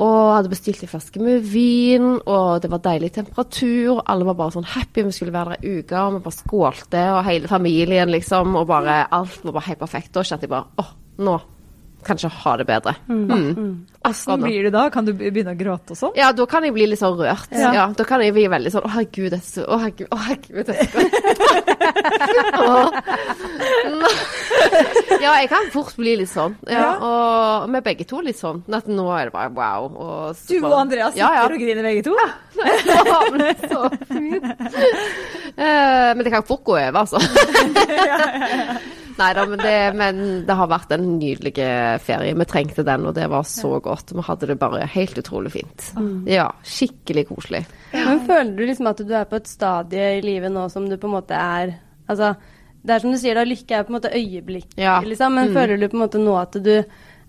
Og 0.00 0.18
hadde 0.32 0.48
bestilt 0.48 0.80
en 0.82 0.88
flaske 0.88 1.20
med 1.20 1.44
vin, 1.44 2.14
og 2.24 2.62
det 2.64 2.70
var 2.72 2.80
deilig 2.86 3.10
temperatur. 3.12 4.00
Alle 4.08 4.24
var 4.24 4.38
bare 4.38 4.54
sånn 4.54 4.70
happy, 4.72 5.04
vi 5.04 5.12
skulle 5.12 5.34
være 5.34 5.58
der 5.58 5.66
ei 5.68 5.82
uke, 5.82 5.98
og 6.00 6.16
vi 6.16 6.22
bare 6.24 6.38
skålte, 6.38 7.02
og 7.12 7.26
hele 7.28 7.50
familien, 7.50 8.12
liksom. 8.12 8.56
Og 8.56 8.70
bare 8.70 9.02
alt 9.12 9.42
var 9.44 9.58
bare 9.58 9.68
helt 9.68 9.82
perfekt. 9.84 10.14
Da 10.16 10.24
kjente 10.24 10.48
jeg 10.48 10.54
bare 10.54 10.80
åh, 10.80 10.94
nå 11.20 11.36
kanskje 12.06 12.28
ha 12.32 12.56
det 12.60 12.66
bedre. 12.68 12.94
Mm. 13.08 13.30
Mm. 13.30 13.86
Hvordan 14.02 14.42
blir 14.42 14.64
du 14.66 14.70
da? 14.74 14.90
Kan 14.90 15.06
du 15.06 15.12
begynne 15.14 15.52
å 15.54 15.58
gråte 15.58 15.94
og 15.94 15.98
sånn? 15.98 16.14
Ja, 16.18 16.32
da 16.34 16.46
kan 16.50 16.64
jeg 16.66 16.74
bli 16.74 16.86
litt 16.90 17.00
sånn 17.00 17.14
rørt. 17.18 17.48
Ja. 17.54 17.72
ja 17.76 17.86
da 17.96 18.04
kan 18.06 18.22
jeg 18.24 18.34
bli 18.34 18.48
veldig 18.50 18.72
sånn 18.74 18.86
Å, 18.86 18.90
herregud, 18.96 19.30
det 19.30 19.38
er 19.38 19.44
så 19.46 19.62
Å, 19.62 19.78
herregud, 19.82 20.08
å, 20.10 20.16
herregud 20.26 20.66
det 20.66 20.74
er 20.74 20.86
så 20.90 20.98
Ja, 25.22 25.36
jeg 25.38 25.48
kan 25.52 25.68
fort 25.70 25.94
bli 25.94 26.16
litt 26.18 26.30
sånn. 26.32 26.56
Ja, 26.66 26.96
og 26.98 27.68
med 27.70 27.84
begge 27.86 28.04
to 28.08 28.20
litt 28.24 28.38
sånn. 28.38 28.62
At 28.74 28.88
nå 28.90 29.06
er 29.14 29.28
det 29.28 29.34
bare 29.36 29.52
wow. 29.54 29.86
Og 29.92 30.36
du 30.48 30.56
og 30.58 30.74
Andreas 30.80 31.14
sitter 31.14 31.36
ja, 31.36 31.44
og 31.46 31.54
griner 31.60 31.86
begge 31.86 32.02
to? 32.06 32.16
Ja. 32.18 32.28
det 33.38 33.54
så 33.70 33.86
fint. 34.10 34.44
Uh, 35.54 36.10
men 36.16 36.24
det 36.26 36.32
kan 36.34 36.46
fort 36.48 36.64
gå 36.66 36.74
over, 36.80 37.04
altså. 37.04 37.18
Nei 39.18 39.28
da, 39.36 39.44
men, 39.48 39.62
men, 39.98 40.22
det 40.46 40.56
har 40.58 40.70
vært 40.70 40.94
en 40.96 41.04
nydelig 41.18 41.54
ferie. 42.04 42.36
Vi 42.38 42.48
trengte 42.48 42.84
den, 42.86 43.06
og 43.08 43.16
det 43.16 43.28
var 43.32 43.46
så 43.48 43.76
godt. 43.82 44.14
Vi 44.16 44.24
hadde 44.26 44.48
det 44.52 44.58
bare 44.60 44.86
helt 44.94 45.18
utrolig 45.20 45.54
fint. 45.54 45.88
Mm. 45.98 46.24
Ja, 46.30 46.48
skikkelig 46.64 47.28
koselig. 47.30 47.64
Men 47.92 48.24
føler 48.28 48.56
du 48.56 48.64
liksom 48.66 48.90
at 48.92 49.04
du 49.04 49.14
er 49.16 49.28
på 49.28 49.38
et 49.40 49.50
stadie 49.50 50.16
i 50.18 50.24
livet 50.24 50.52
nå 50.52 50.66
som 50.72 50.88
du 50.88 50.96
på 50.98 51.10
en 51.10 51.16
måte 51.20 51.38
er 51.38 51.78
Altså, 52.10 52.32
det 52.82 52.92
er 52.92 53.00
som 53.00 53.12
du 53.14 53.16
sier, 53.16 53.38
da, 53.38 53.44
lykke 53.46 53.76
er 53.78 53.84
på 53.86 53.92
en 53.92 53.96
måte 53.96 54.10
øyeblikk, 54.12 54.72
ja. 54.76 54.96
liksom. 55.06 55.36
Men 55.38 55.48
mm. 55.48 55.54
føler 55.56 55.78
du 55.78 55.86
på 55.86 55.96
en 55.96 56.02
måte 56.02 56.20
nå 56.20 56.34
at 56.36 56.58
du 56.58 56.74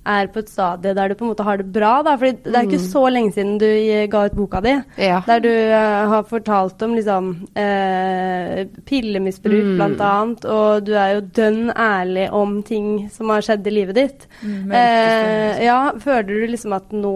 er 0.04 0.28
på 0.34 0.42
et 0.44 0.50
stadie 0.52 0.94
der 0.96 1.12
du 1.12 1.16
på 1.16 1.26
en 1.26 1.32
måte 1.32 1.46
har 1.48 1.60
det 1.62 1.70
bra. 1.74 1.94
Da. 2.06 2.16
Fordi 2.20 2.44
det 2.44 2.56
er 2.56 2.68
ikke 2.68 2.82
mm. 2.82 2.90
så 2.90 3.04
lenge 3.14 3.36
siden 3.36 3.54
du 3.62 3.68
ga 4.12 4.26
ut 4.28 4.36
boka 4.38 4.62
di, 4.64 4.74
ja. 5.00 5.22
der 5.28 5.44
du 5.44 5.50
uh, 5.52 6.10
har 6.14 6.28
fortalt 6.30 6.84
om 6.86 6.98
liksom 6.98 7.30
uh, 7.56 8.60
pillemisbruk 8.90 9.72
mm. 9.72 9.74
blant 9.78 10.04
annet, 10.10 10.46
og 10.50 10.84
du 10.88 10.94
er 10.98 11.16
jo 11.18 11.24
dønn 11.40 11.72
ærlig 11.72 12.28
om 12.36 12.60
ting 12.68 13.08
som 13.14 13.32
har 13.34 13.46
skjedd 13.46 13.68
i 13.70 13.76
livet 13.80 14.00
ditt. 14.00 14.28
Mm, 14.44 14.74
uh, 14.74 15.64
ja, 15.64 15.80
føler 16.04 16.30
du 16.30 16.52
liksom 16.52 16.76
at 16.76 16.94
nå 16.96 17.16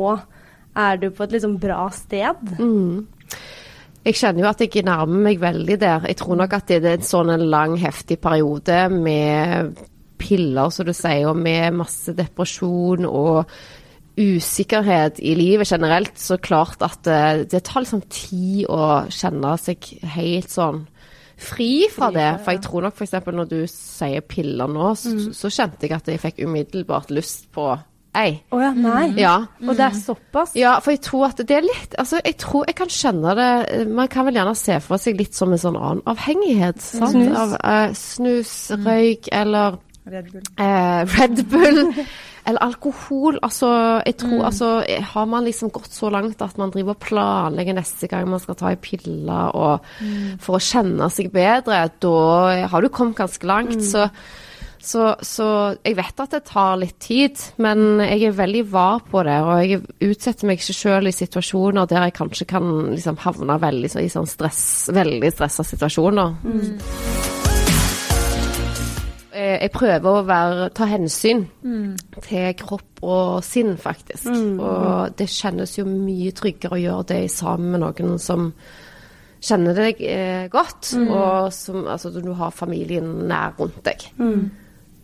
er 0.78 1.00
du 1.02 1.10
på 1.12 1.26
et 1.26 1.38
liksom 1.38 1.58
bra 1.62 1.88
sted? 1.94 2.58
Mm. 2.62 3.06
Jeg 4.08 4.16
kjenner 4.16 4.46
jo 4.46 4.50
at 4.54 4.62
jeg 4.64 4.86
nærmer 4.88 5.24
meg 5.26 5.40
veldig 5.42 5.76
der. 5.82 6.06
Jeg 6.08 6.20
tror 6.22 6.38
nok 6.40 6.54
at 6.56 6.70
det 6.70 6.80
er 6.80 6.96
en 6.96 7.04
sånn 7.04 7.34
en 7.34 7.44
lang, 7.52 7.76
heftig 7.82 8.22
periode 8.24 8.86
med 8.94 9.74
piller, 10.18 10.72
som 10.74 10.88
du 10.88 10.94
sier, 10.96 11.28
og 11.30 11.38
med 11.40 11.78
masse 11.80 12.14
depresjon 12.18 13.08
og 13.10 13.46
usikkerhet 14.18 15.20
i 15.22 15.36
livet 15.38 15.70
generelt, 15.70 16.16
så 16.18 16.40
klart 16.42 16.82
at 16.82 17.04
det, 17.06 17.18
eh, 17.18 17.44
det 17.52 17.64
tar 17.64 17.86
liksom 17.86 18.02
tid 18.10 18.66
å 18.70 19.06
kjenne 19.14 19.58
seg 19.62 19.92
helt 20.18 20.50
sånn 20.50 20.88
fri 21.38 21.86
fra 21.94 22.10
det. 22.14 22.32
For 22.42 22.56
jeg 22.56 22.64
tror 22.66 22.88
nok 22.88 22.98
f.eks. 22.98 23.14
når 23.30 23.52
du 23.52 23.60
sier 23.70 24.26
piller 24.26 24.72
nå, 24.72 24.90
så, 24.98 25.14
mm. 25.14 25.30
så, 25.38 25.54
kjente 25.54 25.86
jeg 25.86 26.00
at 26.00 26.10
jeg 26.10 26.24
fikk 26.24 26.42
umiddelbart 26.48 27.14
lyst 27.14 27.46
på 27.54 27.70
ei. 28.18 28.40
Å 28.50 28.58
oh 28.58 28.64
ja, 28.64 28.72
nei. 28.74 29.12
Ja. 29.22 29.36
Mm. 29.60 29.70
Og 29.70 29.78
det 29.78 29.86
er 29.86 29.98
såpass? 30.00 30.56
Ja, 30.58 30.78
for 30.82 30.96
jeg 30.96 31.04
tror 31.06 31.28
at 31.28 31.42
det 31.46 31.54
er 31.54 31.66
litt 31.66 31.94
Altså, 32.02 32.18
jeg 32.26 32.40
tror 32.42 32.64
jeg 32.66 32.78
kan 32.80 32.90
skjønne 32.90 33.36
det 33.38 33.84
Man 33.92 34.10
kan 34.10 34.26
vel 34.26 34.40
gjerne 34.40 34.56
se 34.58 34.80
for 34.82 35.02
seg 35.02 35.20
litt 35.20 35.38
som 35.38 35.54
en 35.54 35.62
sånn 35.62 35.78
annen 35.78 36.02
avhengighet. 36.10 36.82
Sant? 36.82 37.14
Snus. 37.14 37.36
Av 37.38 37.54
uh, 37.62 37.94
snus, 37.94 38.56
røyk 38.88 39.30
eller 39.38 39.78
Red 40.12 40.32
Bull. 40.32 40.48
Eh, 40.58 41.02
Red 41.18 41.44
Bull. 41.52 41.94
Eller 42.48 42.64
alkohol. 42.64 43.40
Altså, 43.44 43.70
jeg 44.06 44.18
tror, 44.22 44.38
mm. 44.38 44.46
altså, 44.50 44.72
har 45.12 45.26
man 45.28 45.44
liksom 45.44 45.72
gått 45.76 45.92
så 45.92 46.10
langt 46.14 46.42
at 46.42 46.58
man 46.58 46.72
driver 46.72 46.96
og 46.96 47.04
planlegger 47.04 47.76
neste 47.76 48.08
gang 48.08 48.28
man 48.32 48.40
skal 48.44 48.56
ta 48.60 48.72
ei 48.72 48.80
pille 48.80 49.40
og 49.52 49.88
mm. 50.00 50.38
for 50.44 50.58
å 50.58 50.64
kjenne 50.64 51.10
seg 51.12 51.32
bedre, 51.34 51.88
da 52.00 52.68
har 52.72 52.84
du 52.84 52.92
kommet 52.94 53.20
ganske 53.20 53.50
langt. 53.50 53.76
Mm. 53.76 53.88
Så, 53.90 54.08
så, 54.88 55.10
så, 55.26 55.50
jeg 55.84 55.98
vet 55.98 56.24
at 56.24 56.38
det 56.38 56.44
tar 56.48 56.80
litt 56.80 56.96
tid, 57.04 57.44
men 57.60 58.00
jeg 58.06 58.30
er 58.30 58.40
veldig 58.40 58.64
var 58.72 59.04
på 59.12 59.26
det. 59.28 59.38
Og 59.44 59.64
jeg 59.66 60.12
utsetter 60.14 60.48
meg 60.48 60.62
ikke 60.62 60.78
sjøl 60.78 61.12
i 61.12 61.16
situasjoner 61.16 61.90
der 61.92 62.08
jeg 62.08 62.20
kanskje 62.22 62.48
kan 62.56 62.72
liksom 62.94 63.20
havne 63.26 63.60
veldig, 63.60 63.92
i 64.00 64.12
sånn 64.14 64.30
stress, 64.30 64.64
veldig 64.96 65.36
stressa 65.36 65.68
situasjoner. 65.68 66.38
Mm. 66.48 67.57
Eh, 69.38 69.58
jeg 69.62 69.72
prøver 69.74 70.08
å 70.10 70.26
være, 70.26 70.68
ta 70.74 70.88
hensyn 70.90 71.44
mm. 71.62 72.20
til 72.26 72.52
kropp 72.58 73.02
og 73.06 73.46
sinn, 73.46 73.76
faktisk. 73.78 74.30
Mm. 74.34 74.58
Og 74.58 75.18
det 75.20 75.30
kjennes 75.30 75.76
jo 75.78 75.86
mye 75.88 76.34
tryggere 76.36 76.78
å 76.78 76.82
gjøre 76.82 77.08
det 77.14 77.24
sammen 77.34 77.76
med 77.76 77.84
noen 77.84 78.16
som 78.22 78.50
kjenner 79.38 79.78
deg 79.78 80.00
eh, 80.02 80.46
godt, 80.50 80.96
mm. 80.98 81.10
og 81.14 81.52
som 81.54 81.84
altså, 81.86 82.10
du 82.16 82.32
har 82.40 82.56
familien 82.56 83.12
nær 83.30 83.54
rundt 83.60 83.84
deg. 83.86 84.08
Mm. 84.18 84.48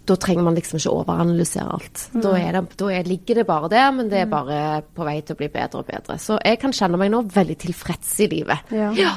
Da 0.10 0.18
trenger 0.20 0.48
man 0.48 0.58
liksom 0.58 0.80
ikke 0.80 0.96
overanalysere 0.98 1.76
alt. 1.78 2.08
Da, 2.16 2.34
det, 2.34 2.64
da 2.80 2.88
er, 2.92 3.06
ligger 3.08 3.40
det 3.40 3.46
bare 3.48 3.70
der, 3.72 3.92
men 3.96 4.10
det 4.12 4.24
er 4.24 4.26
mm. 4.28 4.34
bare 4.34 4.58
på 4.98 5.06
vei 5.08 5.20
til 5.22 5.38
å 5.38 5.40
bli 5.44 5.52
bedre 5.54 5.84
og 5.84 5.92
bedre. 5.92 6.18
Så 6.20 6.40
jeg 6.42 6.60
kan 6.60 6.74
kjenne 6.76 7.00
meg 7.00 7.14
nå 7.14 7.22
veldig 7.32 7.60
tilfreds 7.62 8.18
i 8.26 8.32
livet. 8.34 8.74
Ja. 8.74 8.90
ja. 8.98 9.14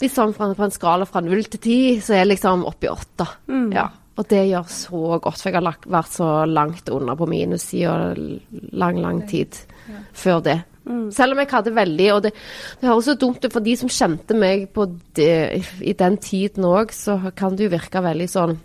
Sånn 0.00 0.32
fra, 0.32 0.48
på 0.56 0.64
en 0.64 0.72
skala 0.72 1.04
fra 1.10 1.20
null 1.20 1.42
til 1.50 1.60
ti, 1.60 1.80
så 2.00 2.14
er 2.14 2.22
jeg 2.22 2.36
liksom 2.36 2.62
oppi 2.70 2.88
åtte. 2.88 3.26
Mm. 3.50 3.66
Ja. 3.74 3.90
Og 4.20 4.26
det 4.28 4.42
gjør 4.50 4.66
så 4.68 5.18
godt, 5.22 5.40
for 5.40 5.48
jeg 5.48 5.56
har 5.56 5.64
lagt, 5.64 5.86
vært 5.88 6.12
så 6.12 6.30
langt 6.48 6.90
under 6.92 7.16
på 7.16 7.28
minussida 7.30 8.12
lang, 8.16 9.00
lang 9.00 9.22
tid 9.30 9.56
ja. 9.88 10.02
før 10.12 10.42
det. 10.44 10.58
Mm. 10.84 11.06
Selv 11.12 11.34
om 11.34 11.38
jeg 11.42 11.50
hadde 11.50 11.74
veldig 11.76 12.06
Og 12.14 12.22
det, 12.24 12.30
det 12.80 12.88
høres 12.88 13.04
så 13.10 13.14
dumt 13.20 13.44
ut 13.44 13.52
for 13.52 13.62
de 13.62 13.74
som 13.76 13.90
kjente 13.92 14.34
meg 14.34 14.70
det, 15.14 15.60
i 15.84 15.92
den 15.92 16.16
tiden 16.16 16.64
òg, 16.66 16.92
så 16.96 17.18
kan 17.36 17.56
det 17.56 17.68
jo 17.68 17.74
virke 17.76 18.02
veldig 18.04 18.28
sånn 18.32 18.56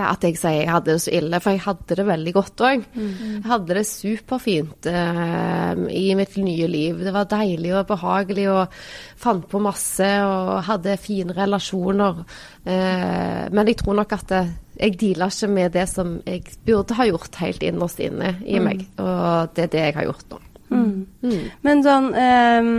at 0.00 0.24
jeg 0.24 0.38
sier 0.40 0.62
jeg 0.62 0.70
hadde 0.70 0.94
det 0.94 1.02
så 1.04 1.12
ille, 1.12 1.40
for 1.42 1.54
jeg 1.54 1.62
hadde 1.66 1.96
det 1.98 2.06
veldig 2.08 2.32
godt 2.36 2.62
òg. 2.64 2.84
Mm. 2.94 3.10
Jeg 3.36 3.44
hadde 3.50 3.76
det 3.78 3.84
superfint 3.88 4.88
eh, 4.90 5.82
i 5.98 6.04
mitt 6.18 6.36
nye 6.40 6.68
liv. 6.70 7.02
Det 7.04 7.14
var 7.14 7.28
deilig 7.30 7.74
og 7.76 7.88
behagelig 7.90 8.46
og 8.52 8.76
fant 9.22 9.44
på 9.48 9.60
masse 9.62 10.08
og 10.26 10.54
hadde 10.68 10.98
fine 11.02 11.36
relasjoner. 11.36 12.22
Eh, 12.64 13.42
men 13.52 13.72
jeg 13.72 13.80
tror 13.82 14.00
nok 14.00 14.16
at 14.16 14.28
det, 14.32 14.44
jeg 14.82 14.96
deala 15.00 15.28
ikke 15.30 15.50
med 15.52 15.74
det 15.76 15.84
som 15.90 16.14
jeg 16.24 16.56
burde 16.66 16.96
ha 16.98 17.06
gjort 17.06 17.36
helt 17.42 17.62
innerst 17.66 18.00
inne 18.02 18.36
i 18.46 18.56
mm. 18.56 18.64
meg. 18.64 18.86
Og 19.02 19.52
det 19.56 19.68
er 19.68 19.74
det 19.76 19.84
jeg 19.88 19.98
har 20.00 20.08
gjort 20.08 20.32
nå. 20.32 20.40
Mm. 20.72 20.88
mm. 21.20 21.44
Men 21.66 21.84
sånn 21.84 22.10
um 22.16 22.72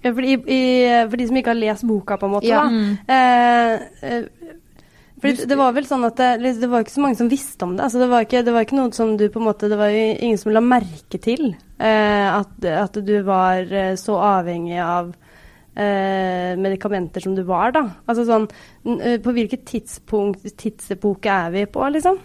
for 0.00 0.24
de, 0.24 0.36
for 0.40 1.16
de, 1.20 1.24
som 1.28 1.36
ikke 1.36 1.52
har 1.52 1.58
lest 1.58 1.84
boka, 1.84 2.16
på 2.16 2.24
en 2.24 2.32
måte, 2.32 2.48
ja. 2.48 2.62
da. 2.64 3.10
Eh, 3.12 4.14
eh 4.14 4.56
fordi 5.20 5.46
det 5.50 5.58
var 5.60 5.74
vel 5.76 5.86
sånn 5.88 6.06
at 6.08 6.16
det, 6.16 6.54
det, 6.62 6.68
var 6.70 6.84
ikke 6.84 6.94
så 6.94 7.02
mange 7.04 7.18
som 7.18 7.30
visste 7.30 7.66
om 7.66 7.74
det. 7.76 7.84
Altså 7.86 8.00
det, 8.00 8.08
var 8.08 8.24
ikke, 8.24 8.44
det 8.46 8.54
var 8.54 8.66
ikke 8.66 8.78
noe 8.78 8.92
som 8.96 9.16
du 9.20 9.26
på 9.28 9.40
en 9.40 9.48
måte 9.50 9.68
Det 9.70 9.78
var 9.80 9.92
jo 9.92 10.04
ingen 10.16 10.40
som 10.40 10.54
la 10.54 10.62
merke 10.64 11.20
til 11.20 11.50
eh, 11.52 12.28
at, 12.30 12.54
at, 12.64 13.00
du 13.04 13.16
var 13.26 13.68
eh, 13.68 13.92
så 14.00 14.16
avhengig 14.16 14.78
av 14.80 15.12
eh, 15.76 16.56
medikamenter 16.56 17.24
som 17.24 17.36
du 17.36 17.42
var, 17.48 17.74
da. 17.76 17.84
Altså 18.08 18.24
sånn 18.28 18.48
eh, 18.98 19.18
På 19.22 19.34
hvilket 19.36 19.66
tidspunkt, 19.68 20.46
tidsepoke 20.56 21.32
er 21.32 21.52
vi 21.54 21.66
på, 21.70 21.84
liksom? 21.96 22.20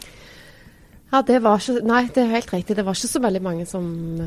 Ja, 1.16 1.22
det 1.24 1.38
var 1.44 1.62
ikke 1.62 1.80
Nei, 1.88 2.02
det 2.12 2.24
er 2.26 2.34
helt 2.34 2.52
riktig. 2.52 2.76
Det 2.76 2.84
var 2.84 2.98
ikke 2.98 3.08
så 3.08 3.22
veldig 3.24 3.42
mange 3.44 3.66
som 3.70 3.86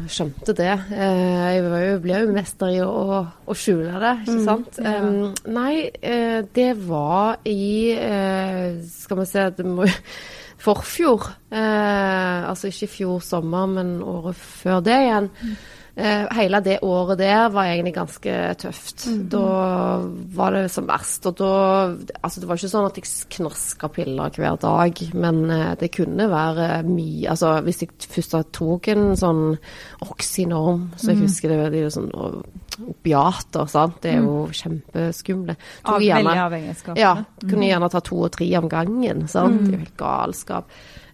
skjønte 0.09 0.55
det. 0.57 0.72
Eh, 0.97 1.24
jeg 1.36 1.61
jo, 1.61 1.99
ble 2.01 2.20
jo 2.22 2.30
mester 2.32 2.72
i 2.72 2.78
å, 2.80 3.18
å 3.45 3.57
skjule 3.57 4.01
det, 4.01 4.12
ikke 4.24 4.36
mm, 4.39 4.45
sant. 4.47 4.78
Ja. 4.80 4.95
Um, 5.05 5.34
nei, 5.53 5.72
eh, 6.01 6.41
det 6.57 6.70
var 6.86 7.43
i 7.49 7.93
eh, 7.93 8.78
Skal 8.89 9.20
vi 9.20 9.26
se 9.28 9.45
det 9.59 9.66
må, 9.68 9.89
Forfjor. 10.64 11.28
altså 11.53 12.66
ikke 12.66 12.89
i 12.89 12.91
fjor 12.91 13.20
sommer, 13.22 13.68
men 13.70 13.99
året 14.03 14.41
før 14.41 14.80
det 14.82 14.97
igjen. 15.05 15.28
Mm. 15.39 15.53
Eh, 15.99 16.28
hele 16.38 16.61
det 16.62 16.76
året 16.86 17.18
der 17.18 17.49
var 17.51 17.66
egentlig 17.66 17.94
ganske 17.96 18.34
tøft. 18.55 19.07
Mm 19.07 19.14
-hmm. 19.18 19.28
Da 19.28 19.99
var 20.34 20.51
det 20.53 20.70
som 20.70 20.86
verst. 20.86 21.26
Og 21.26 21.38
da 21.38 21.94
Altså, 22.22 22.40
det 22.40 22.49
var 22.49 22.55
ikke 22.55 22.68
sånn 22.68 22.86
at 22.86 22.96
jeg 22.96 23.05
knaska 23.30 23.88
piller 23.88 24.30
hver 24.30 24.57
dag, 24.57 24.94
men 25.14 25.51
eh, 25.51 25.74
det 25.74 25.90
kunne 25.96 26.30
være 26.30 26.82
mye 26.82 27.30
Altså, 27.30 27.61
hvis 27.61 27.82
jeg 27.82 27.88
først 27.99 28.53
tok 28.53 28.88
en 28.88 29.16
sånn 29.16 29.59
Oxynorm, 30.01 30.90
så 30.96 31.07
jeg 31.09 31.16
mm. 31.16 31.22
husker 31.22 31.49
det, 31.49 31.72
det 31.72 31.84
er 31.84 31.90
sånn 31.90 32.42
opiater, 32.88 33.66
sant. 33.66 34.03
Det 34.03 34.11
er 34.11 34.18
jo 34.22 34.46
mm. 34.46 34.53
kjempeskumle. 34.53 35.57
Av, 35.84 36.01
gjerne, 36.01 36.24
veldig 36.24 36.40
avhengigskap. 36.40 36.99
Ja. 36.99 37.24
Kunne 37.40 37.64
mm. 37.64 37.68
gjerne 37.68 37.88
ta 37.88 38.01
to 38.01 38.22
og 38.22 38.32
tre 38.32 38.59
om 38.59 38.68
gangen, 38.68 39.28
sant. 39.28 39.61
Mm. 39.61 39.64
Det 39.64 39.72
er 39.72 39.78
jo 39.78 39.84
helt 39.84 39.96
galskap. 39.96 40.64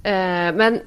Eh, 0.03 0.51
men 0.55 0.81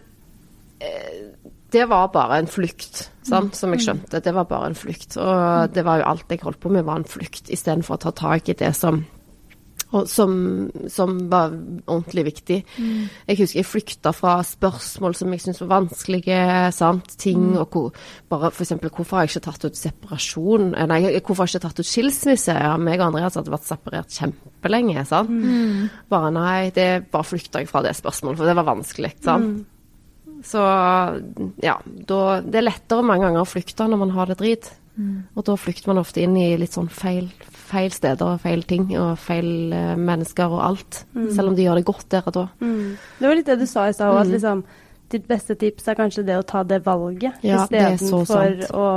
eh, 0.79 1.33
det 1.71 1.83
var 1.89 2.07
bare 2.13 2.39
en 2.39 2.47
flukt, 2.47 3.09
sant, 3.27 3.55
som 3.57 3.73
jeg 3.75 3.81
mm. 3.81 3.85
skjønte. 3.85 4.23
Det 4.23 4.33
var 4.35 4.47
bare 4.47 4.71
en 4.71 4.77
flukt. 4.77 5.17
Og 5.19 5.75
det 5.75 5.83
var 5.83 5.99
jo 5.99 6.07
alt 6.13 6.31
jeg 6.31 6.43
holdt 6.45 6.63
på 6.63 6.71
med, 6.71 6.87
var 6.87 7.01
en 7.01 7.09
flukt, 7.09 7.51
istedenfor 7.51 7.97
å 7.97 8.03
ta 8.07 8.15
tak 8.15 8.47
i 8.47 8.55
det 8.55 8.71
som, 8.77 9.01
som, 10.07 10.31
som 10.87 11.17
var 11.27 11.51
ordentlig 11.51 12.23
viktig. 12.29 12.61
Mm. 12.79 13.03
Jeg 13.27 13.41
husker 13.41 13.59
jeg 13.59 13.67
flykta 13.67 14.15
fra 14.15 14.37
spørsmål 14.47 15.19
som 15.19 15.35
jeg 15.35 15.43
syntes 15.43 15.61
var 15.65 15.73
vanskelige, 15.75 16.41
sant, 16.79 17.17
ting, 17.19 17.43
mm. 17.51 17.61
og 17.65 17.75
hvor, 17.75 18.01
bare 18.31 18.55
f.eks. 18.55 18.77
hvorfor 18.87 19.19
har 19.19 19.27
jeg 19.27 19.35
ikke 19.35 19.45
tatt 19.51 19.67
ut 19.67 19.83
separasjon, 19.83 20.71
nei, 20.71 21.03
hvorfor 21.19 21.43
har 21.43 21.51
jeg 21.51 21.57
ikke 21.57 21.67
tatt 21.67 21.83
ut 21.83 21.93
skilsmisse? 21.93 22.59
Ja, 22.63 22.75
meg 22.79 23.01
og 23.01 23.09
Andreas 23.11 23.35
hadde 23.35 23.51
vært 23.51 23.67
separert 23.67 24.21
kjempelenge, 24.21 25.03
sant. 25.11 25.35
Mm. 25.35 25.87
Bare 26.15 26.31
nei, 26.31 26.59
det 26.71 27.09
bare 27.11 27.27
flykta 27.27 27.59
jeg 27.59 27.71
fra 27.75 27.83
det 27.83 27.97
spørsmålet, 27.99 28.39
for 28.39 28.47
det 28.47 28.55
var 28.55 28.71
vanskelig, 28.71 29.17
sant. 29.19 29.57
Mm. 29.57 29.73
Så 30.45 30.63
ja, 31.63 31.77
da, 31.83 32.19
det 32.43 32.59
er 32.59 32.67
lettere 32.67 33.05
mange 33.05 33.25
ganger 33.25 33.43
å 33.43 33.49
flykte 33.49 33.87
når 33.89 34.03
man 34.03 34.13
har 34.17 34.29
det 34.29 34.37
drit. 34.41 34.69
Mm. 34.97 35.27
Og 35.37 35.45
da 35.45 35.53
flykter 35.59 35.91
man 35.91 36.01
ofte 36.01 36.23
inn 36.25 36.35
i 36.39 36.47
litt 36.57 36.73
sånn 36.73 36.89
feil, 36.89 37.29
feil 37.69 37.93
steder 37.93 38.33
og 38.33 38.41
feil 38.41 38.63
ting 38.65 38.89
og 38.97 39.13
feil 39.21 39.73
uh, 39.73 39.93
mennesker 39.99 40.53
og 40.53 40.63
alt. 40.65 41.03
Mm. 41.13 41.29
Selv 41.35 41.51
om 41.51 41.57
de 41.57 41.67
gjør 41.67 41.79
det 41.79 41.87
godt 41.89 42.09
der 42.13 42.29
og 42.29 42.37
da. 42.39 42.45
Mm. 42.63 42.97
Det 43.19 43.29
var 43.29 43.39
litt 43.39 43.49
det 43.51 43.59
du 43.61 43.67
sa 43.69 43.87
i 43.87 43.95
stad 43.95 44.13
òg, 44.13 44.21
at 44.23 44.29
mm. 44.29 44.35
liksom, 44.35 44.63
ditt 45.13 45.27
beste 45.29 45.57
tips 45.59 45.87
er 45.87 45.99
kanskje 45.99 46.25
det 46.27 46.39
å 46.39 46.45
ta 46.47 46.63
det 46.67 46.81
valget 46.85 47.45
ja, 47.45 47.61
istedenfor 47.63 48.65
å 48.75 48.87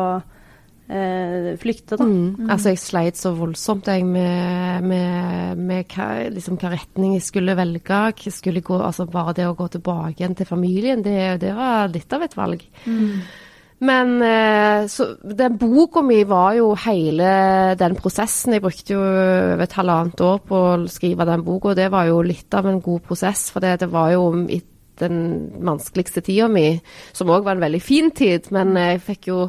eh, 0.91 1.51
flykte, 1.61 1.97
da. 1.97 2.07
Mm. 2.07 2.37
Mm. 2.39 2.49
Altså, 2.51 2.73
jeg 2.73 2.83
sleit 2.83 3.21
så 3.21 3.33
voldsomt 3.37 3.91
jeg 3.91 4.07
med, 4.09 4.87
med, 4.87 5.61
med 5.61 5.93
hva, 5.95 6.09
liksom, 6.35 6.59
hva, 6.61 6.73
retning 6.75 7.15
jeg 7.17 7.27
skulle 7.27 7.57
velge. 7.59 8.01
Skulle 8.35 8.65
gå, 8.67 8.81
altså, 8.81 9.07
bare 9.11 9.37
det 9.39 9.47
å 9.49 9.55
gå 9.59 9.69
tilbake 9.77 10.19
igjen 10.19 10.37
til 10.39 10.49
familien, 10.49 11.05
det, 11.07 11.21
det 11.45 11.55
var 11.57 11.93
litt 11.93 12.13
av 12.17 12.27
et 12.27 12.37
valg. 12.39 12.67
Mm. 12.87 13.23
Men 13.81 14.11
eh, 14.23 14.87
så, 14.93 15.07
den 15.25 15.57
boka 15.57 16.03
mi 16.05 16.19
var 16.29 16.53
jo 16.59 16.75
hele 16.83 17.31
den 17.81 17.95
prosessen. 17.97 18.53
Jeg 18.53 18.65
brukte 18.65 18.93
jo 18.93 19.01
over 19.01 19.65
et 19.65 19.77
halvannet 19.79 20.21
år 20.27 20.43
på 20.45 20.59
å 20.67 20.75
skrive 20.93 21.25
den 21.29 21.47
boka, 21.47 21.73
og 21.73 21.79
det 21.81 21.89
var 21.93 22.11
jo 22.11 22.21
litt 22.27 22.53
av 22.57 22.69
en 22.69 22.83
god 22.85 23.07
prosess. 23.09 23.47
For 23.55 23.65
det, 23.65 23.79
det 23.81 23.89
var 23.93 24.13
jo 24.13 24.27
den 25.01 25.21
vanskeligste 25.65 26.21
tida 26.27 26.49
mi, 26.53 26.75
som 27.17 27.33
òg 27.33 27.47
var 27.47 27.57
en 27.57 27.65
veldig 27.65 27.81
fin 27.81 28.13
tid. 28.13 28.51
Men 28.53 28.77
jeg 28.77 29.01
fikk 29.07 29.31
jo 29.33 29.47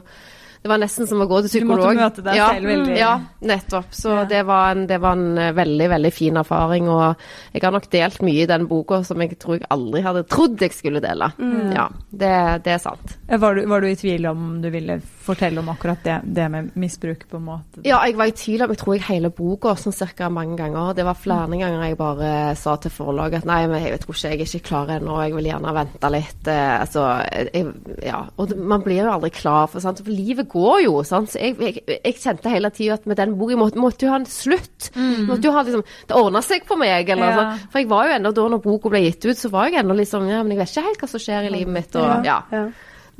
Det 0.62 0.70
var 0.70 0.78
nesten 0.78 1.08
som 1.10 1.22
å 1.24 1.26
gå 1.26 1.40
til 1.42 1.50
psykolog. 1.50 1.80
Du 1.82 1.98
måtte 1.98 2.22
møte 2.22 2.24
deg 2.26 2.38
ja, 2.38 2.48
selv 2.54 2.70
veldig. 2.70 2.98
Ja, 3.00 3.14
nettopp. 3.50 3.96
Så 3.98 4.12
ja. 4.14 4.26
det, 4.30 4.44
var 4.46 4.76
en, 4.76 4.84
det, 4.90 5.00
var 5.02 5.18
en, 5.18 5.38
eh, 5.42 5.54
veldig, 5.58 5.88
veldig 5.96 6.12
fin 6.14 6.38
erfaring. 6.38 6.90
Og 6.94 7.24
jeg 7.56 7.64
har 7.64 7.74
nok 7.74 7.88
delt 7.90 8.22
mye 8.28 8.44
i 8.44 8.50
den 8.50 8.68
boka 8.70 9.00
som 9.08 9.24
jeg 9.26 9.40
tror 9.42 9.58
jeg 9.58 9.66
aldri 9.74 10.04
hadde 10.06 10.22
trodd 10.30 10.62
jeg 10.62 10.76
skulle 10.78 11.02
dele. 11.02 11.32
Mm. 11.42 11.72
Ja, 11.74 11.88
det, 12.12 12.34
det, 12.68 12.76
er 12.76 12.84
sant. 12.84 13.16
Var 13.26 13.58
du, 13.58 13.64
var 13.72 13.82
du, 13.82 13.88
i 13.90 13.98
tvil 13.98 14.28
om 14.30 14.52
du 14.62 14.70
ville 14.70 15.00
fortelle 15.02 15.64
om 15.64 15.72
akkurat 15.74 16.06
det, 16.06 16.20
det, 16.38 16.46
med 16.54 16.70
misbruk, 16.78 17.26
på 17.32 17.42
en 17.42 17.48
måte? 17.48 17.82
Ja, 17.88 18.04
jeg 18.06 18.20
var 18.22 18.30
i 18.30 18.38
tvil 18.38 18.62
om 18.62 18.76
jeg 18.76 18.84
tror 18.84 18.98
jeg 19.00 19.06
hele 19.08 19.34
boka 19.34 19.74
sånn 19.82 19.98
cirka 19.98 20.30
mange 20.30 20.60
ganger. 20.62 20.94
Det 20.94 21.08
var 21.10 21.18
flere 21.18 21.50
mm. 21.50 21.58
ganger 21.58 21.88
jeg 21.88 22.00
bare 22.04 22.32
sa 22.62 22.78
til 22.78 22.94
forlaget 22.94 23.42
at 23.42 23.50
nei, 23.50 23.64
men 23.72 23.82
jeg 23.82 24.04
tror 24.06 24.14
ikke 24.14 24.36
jeg 24.36 24.46
er 24.46 24.46
ikke 24.46 24.70
klar 24.70 24.94
ennå, 25.00 25.18
jeg 25.26 25.34
vil 25.40 25.50
gjerne 25.50 25.76
vente 25.80 26.14
litt. 26.14 26.54
Eh, 26.54 26.78
altså, 26.78 27.10
jeg, 27.34 27.74
ja. 28.06 28.22
Og 28.38 28.56
man 28.62 28.86
blir 28.86 29.02
jo 29.02 29.10
aldri 29.18 29.34
klar, 29.34 29.66
for, 29.74 29.82
sant? 29.82 30.06
for 30.06 30.14
livet 30.14 30.51
går 30.52 30.84
jo. 30.86 31.00
Sant? 31.08 31.32
Så 31.34 31.40
jeg, 31.42 31.56
jeg, 31.62 31.82
jeg 31.96 32.18
kjente 32.20 32.52
hele 32.52 32.72
tida 32.76 33.00
at 33.00 33.08
med 33.10 33.20
den 33.20 33.36
boka 33.40 33.58
måtte, 33.60 33.82
måtte 33.82 34.08
jo 34.08 34.14
ha 34.14 34.20
en 34.22 34.30
slutt. 34.30 34.92
Mm. 34.96 35.26
Måtte 35.30 35.48
jo 35.48 35.56
ha 35.56 35.66
liksom, 35.68 35.84
Det 36.10 36.20
ordna 36.20 36.44
seg 36.46 36.68
for 36.68 36.82
meg. 36.82 37.10
Eller, 37.10 37.28
ja. 37.32 37.48
altså. 37.48 37.72
For 37.74 37.84
jeg 37.84 37.92
var 37.92 38.08
jo 38.08 38.16
ennå 38.20 38.36
da 38.38 38.48
når 38.54 38.64
boka 38.68 38.94
ble 38.94 39.04
gitt 39.08 39.28
ut, 39.28 39.40
så 39.40 39.52
var 39.54 39.70
jeg 39.70 39.82
ennå 39.82 39.98
liksom 40.02 40.30
Ja, 40.30 40.44
men 40.44 40.56
jeg 40.56 40.64
vet 40.64 40.74
ikke 40.74 40.88
helt 40.90 41.04
hva 41.06 41.12
som 41.12 41.24
skjer 41.24 41.48
i 41.50 41.54
livet 41.56 41.76
mitt. 41.80 42.00
Og, 42.00 42.28
ja. 42.28 42.42
ja. 42.52 42.66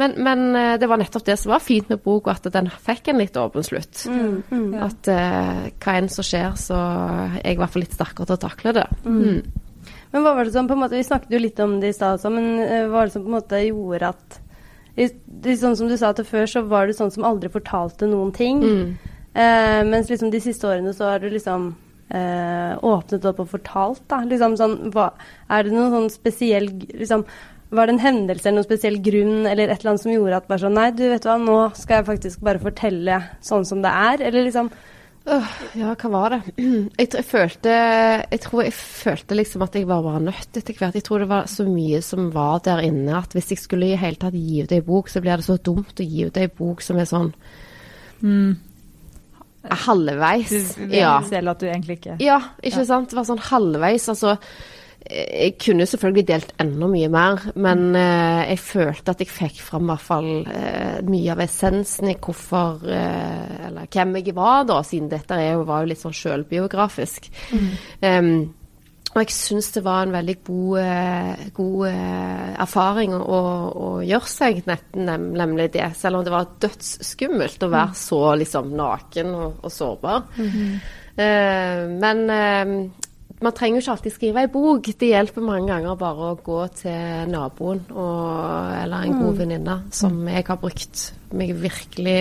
Men, 0.02 0.16
men, 0.18 0.56
eh, 0.56 0.76
det 0.80 0.88
var 0.90 0.98
nettopp 0.98 1.26
det 1.28 1.38
som 1.38 1.52
var 1.54 1.64
fint 1.64 1.90
med 1.92 2.02
boka, 2.02 2.34
at 2.34 2.48
den 2.54 2.70
fikk 2.82 3.12
en 3.12 3.20
litt 3.22 3.36
åpen 3.38 3.66
slutt. 3.66 4.06
Mm, 4.10 4.38
mm, 4.50 4.70
ja. 4.74 4.88
At 4.88 5.10
uh, 5.12 5.66
hva 5.84 5.98
enn 6.00 6.08
som 6.10 6.26
skjer, 6.26 6.56
så 6.58 6.78
er 6.78 7.36
jeg 7.44 7.58
i 7.58 7.62
hvert 7.62 7.76
fall 7.76 7.86
litt 7.86 7.98
sterkere 7.98 8.30
til 8.30 8.40
å 8.40 8.46
takle 8.48 8.78
det. 8.80 8.88
Mm. 9.06 9.20
mm. 9.20 9.60
Men 10.12 10.26
hva 10.26 10.34
var 10.36 10.44
det 10.44 10.52
som 10.52 10.68
på 10.68 10.76
en 10.76 10.82
måte, 10.82 10.98
Vi 11.00 11.08
snakket 11.08 11.32
jo 11.32 11.40
litt 11.40 11.60
om 11.64 11.78
det 11.80 11.94
i 11.94 11.96
stad, 11.96 12.24
men 12.34 12.48
uh, 12.60 12.88
hva 12.88 12.96
var 12.96 13.10
det 13.10 13.16
som 13.16 13.26
på 13.26 13.32
en 13.32 13.38
måte 13.38 13.62
gjorde 13.68 14.10
at 14.16 14.40
sånn 14.98 15.78
som 15.78 15.88
du 15.88 15.98
sa 15.98 16.12
til 16.14 16.28
før, 16.28 16.46
så 16.50 16.66
var 16.68 16.88
du 16.88 16.94
sånn 16.94 17.14
som 17.14 17.28
aldri 17.28 17.50
fortalte 17.52 18.10
noen 18.10 18.34
ting. 18.36 18.62
Mm. 18.62 19.12
Eh, 19.34 19.82
mens 19.88 20.10
liksom 20.12 20.32
de 20.32 20.42
siste 20.44 20.68
årene 20.68 20.94
så 20.94 21.14
har 21.14 21.24
du 21.24 21.30
liksom 21.32 21.70
eh, 22.12 22.74
åpnet 22.84 23.26
opp 23.30 23.40
og 23.40 23.50
fortalt, 23.54 24.04
da. 24.12 24.22
Liksom 24.28 24.58
sånn 24.60 24.78
hva, 24.92 25.12
Er 25.48 25.64
det 25.64 25.76
noen 25.76 25.94
sånn 25.96 26.10
spesiell 26.12 26.68
liksom 26.90 27.24
Var 27.72 27.88
det 27.88 27.94
en 27.96 28.04
hendelse 28.04 28.50
eller 28.50 28.58
noen 28.60 28.68
spesiell 28.68 28.98
grunn 29.00 29.46
eller 29.48 29.72
et 29.72 29.80
eller 29.80 29.94
annet 29.94 30.04
som 30.04 30.12
gjorde 30.12 30.42
at 30.42 30.50
bare 30.50 30.66
sånn 30.66 30.76
Nei, 30.76 30.90
du 30.92 31.06
vet 31.08 31.24
hva, 31.24 31.38
nå 31.40 31.60
skal 31.80 32.02
jeg 32.02 32.10
faktisk 32.10 32.44
bare 32.44 32.60
fortelle 32.60 33.22
sånn 33.40 33.64
som 33.68 33.84
det 33.86 33.94
er. 34.12 34.26
Eller 34.28 34.50
liksom 34.50 34.72
Uh, 35.22 35.50
ja, 35.78 35.92
hva 35.94 36.10
var 36.10 36.34
det? 36.34 36.40
Jeg, 36.98 37.12
jeg, 37.14 37.26
følte 37.30 37.70
Jeg 37.70 38.40
tror 38.42 38.64
jeg 38.66 38.74
følte 38.74 39.36
liksom 39.38 39.62
at 39.62 39.76
jeg 39.78 39.86
var 39.86 40.02
bare 40.02 40.22
nødt 40.24 40.58
etter 40.58 40.74
hvert. 40.80 40.98
Jeg 40.98 41.06
tror 41.06 41.22
det 41.22 41.30
var 41.30 41.46
så 41.52 41.66
mye 41.68 42.00
som 42.06 42.32
var 42.34 42.64
der 42.66 42.82
inne 42.88 43.20
at 43.20 43.36
hvis 43.38 43.52
jeg 43.54 43.62
skulle 43.62 43.92
i 43.92 44.00
hele 44.02 44.18
tatt 44.18 44.34
gi 44.34 44.64
ut 44.66 44.74
ei 44.74 44.82
bok, 44.82 45.12
så 45.14 45.22
blir 45.22 45.38
det 45.38 45.46
så 45.46 45.60
dumt 45.62 46.02
å 46.02 46.08
gi 46.08 46.26
ut 46.26 46.42
ei 46.42 46.50
bok 46.50 46.82
som 46.82 46.98
er 46.98 47.10
sånn 47.10 47.30
mm. 48.26 48.52
Halvveis. 49.86 50.50
Du 50.74 50.88
du 50.90 50.98
ja. 50.98 51.14
selv 51.30 51.54
at 51.54 51.62
du 51.62 51.70
egentlig 51.70 52.00
ikke 52.00 52.18
Ja, 52.24 52.40
ikke 52.58 52.82
ja. 52.82 52.90
sant. 52.90 53.12
Det 53.12 53.20
var 53.20 53.30
sånn 53.30 53.46
halvveis. 53.52 54.10
Altså 54.10 54.40
jeg 55.10 55.56
kunne 55.60 55.88
selvfølgelig 55.90 56.24
delt 56.30 56.54
enda 56.62 56.88
mye 56.92 57.10
mer, 57.12 57.42
men 57.60 57.96
eh, 57.98 58.52
jeg 58.52 58.62
følte 58.64 59.16
at 59.16 59.24
jeg 59.24 59.32
fikk 59.32 59.60
fram 59.66 59.88
i 59.88 59.92
hvert 59.92 60.06
fall 60.06 60.30
eh, 60.46 61.02
mye 61.08 61.34
av 61.34 61.42
essensen 61.44 62.12
i 62.12 62.18
hvorfor 62.22 62.86
eh, 62.86 63.68
Eller 63.68 63.90
hvem 63.92 64.16
jeg 64.20 64.36
var, 64.38 64.64
da, 64.70 64.82
siden 64.86 65.10
dette 65.12 65.40
jo, 65.42 65.66
var 65.68 65.84
jo 65.84 65.92
litt 65.92 66.02
sånn 66.02 66.16
sjølbiografisk. 66.16 67.32
Mm. 67.52 67.70
Um, 68.06 68.34
og 69.12 69.18
jeg 69.26 69.34
syns 69.36 69.74
det 69.76 69.84
var 69.84 70.06
en 70.06 70.14
veldig 70.16 70.38
god, 70.48 70.76
eh, 70.80 71.42
god 71.58 71.82
eh, 71.90 72.52
erfaring 72.64 73.18
å, 73.18 73.40
å, 73.76 73.90
gjøre 74.08 74.32
seg, 74.32 74.62
nemlig 74.96 75.68
det. 75.74 75.90
Selv 76.00 76.22
om 76.22 76.24
det 76.24 76.32
var 76.32 76.54
dødsskummelt 76.64 77.66
å 77.68 77.72
være 77.74 77.92
mm. 77.92 78.00
så 78.06 78.22
liksom 78.40 78.72
naken 78.80 79.34
og, 79.36 79.60
og 79.66 79.76
sårbar. 79.76 80.30
Mm 80.38 80.52
-hmm. 80.56 81.98
men 82.00 82.92
man 83.42 83.56
trenger 83.58 83.80
jo 83.80 83.84
ikke 83.84 83.96
alltid 83.96 84.14
skrive 84.16 84.44
ei 84.44 84.52
bok. 84.52 84.92
Det 85.02 85.10
hjelper 85.10 85.46
mange 85.46 85.72
ganger 85.72 85.98
bare 86.00 86.30
å 86.32 86.38
gå 86.46 86.60
til 86.82 87.32
naboen 87.32 87.82
og, 87.90 88.20
eller 88.78 89.08
en 89.08 89.18
god 89.18 89.34
mm. 89.34 89.40
venninne, 89.40 89.78
som 89.96 90.22
jeg 90.30 90.46
har 90.48 90.62
brukt 90.62 91.10
meg 91.32 91.54
virkelig 91.56 92.18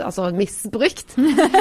Altså 0.00 0.30
misbrukt. 0.32 1.12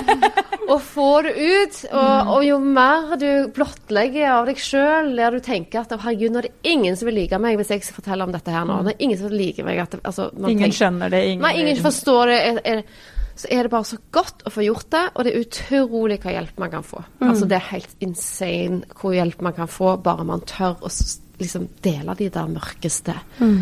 og 0.71 0.81
få 0.85 1.09
det 1.25 1.33
ut. 1.35 1.79
Og, 1.91 2.07
mm. 2.07 2.31
og, 2.33 2.39
jo 2.47 2.59
mer 2.63 3.13
du 3.19 3.29
blottlegger 3.55 4.31
av 4.31 4.49
deg 4.49 4.61
sjøl, 4.63 5.13
der 5.17 5.35
du 5.35 5.43
tenker 5.43 5.83
at 5.83 5.93
herregud, 5.93 6.33
nå 6.33 6.41
er 6.41 6.49
det 6.49 6.73
ingen 6.73 6.97
som 6.97 7.09
vil 7.09 7.19
like 7.21 7.41
meg 7.41 7.59
hvis 7.59 7.73
jeg 7.73 7.83
forteller 7.83 7.99
fortelle 7.99 8.27
om 8.27 8.35
dette 8.35 8.53
her 8.53 8.67
nå. 8.67 8.79
Mm. 8.79 8.89
Det 8.89 8.95
er 8.95 9.05
ingen 9.07 9.21
som 9.21 9.29
vil 9.29 9.41
like 9.43 9.67
meg. 9.67 9.83
At, 9.85 9.95
altså, 10.01 10.29
ingen 10.33 10.65
tenker, 10.65 10.77
skjønner 10.79 11.13
det. 11.13 11.23
Ingen, 11.33 11.45
nei, 11.45 11.55
ingen 11.61 11.81
forstår 11.83 12.33
det. 12.33 12.39
Er, 12.39 12.61
er, 12.73 13.17
så 13.39 13.47
er 13.51 13.63
det 13.63 13.71
bare 13.71 13.87
så 13.87 13.97
godt 14.11 14.43
å 14.43 14.51
få 14.51 14.65
gjort 14.65 14.89
det, 14.91 15.05
og 15.13 15.23
det 15.23 15.31
er 15.31 15.45
utrolig 15.45 16.19
hva 16.19 16.35
hjelp 16.35 16.59
man 16.59 16.71
kan 16.73 16.83
få. 16.83 16.99
Mm. 17.21 17.29
Altså 17.29 17.47
Det 17.47 17.55
er 17.55 17.71
helt 17.71 17.95
insane 18.03 18.99
hvor 18.99 19.15
hjelp 19.15 19.41
man 19.47 19.55
kan 19.55 19.71
få 19.71 19.95
bare 20.03 20.27
man 20.27 20.43
tør 20.47 20.75
å 20.83 20.91
liksom 21.39 21.69
dele 21.85 22.15
de 22.19 22.27
der 22.35 22.51
mørkeste, 22.51 23.15
mm. 23.39 23.59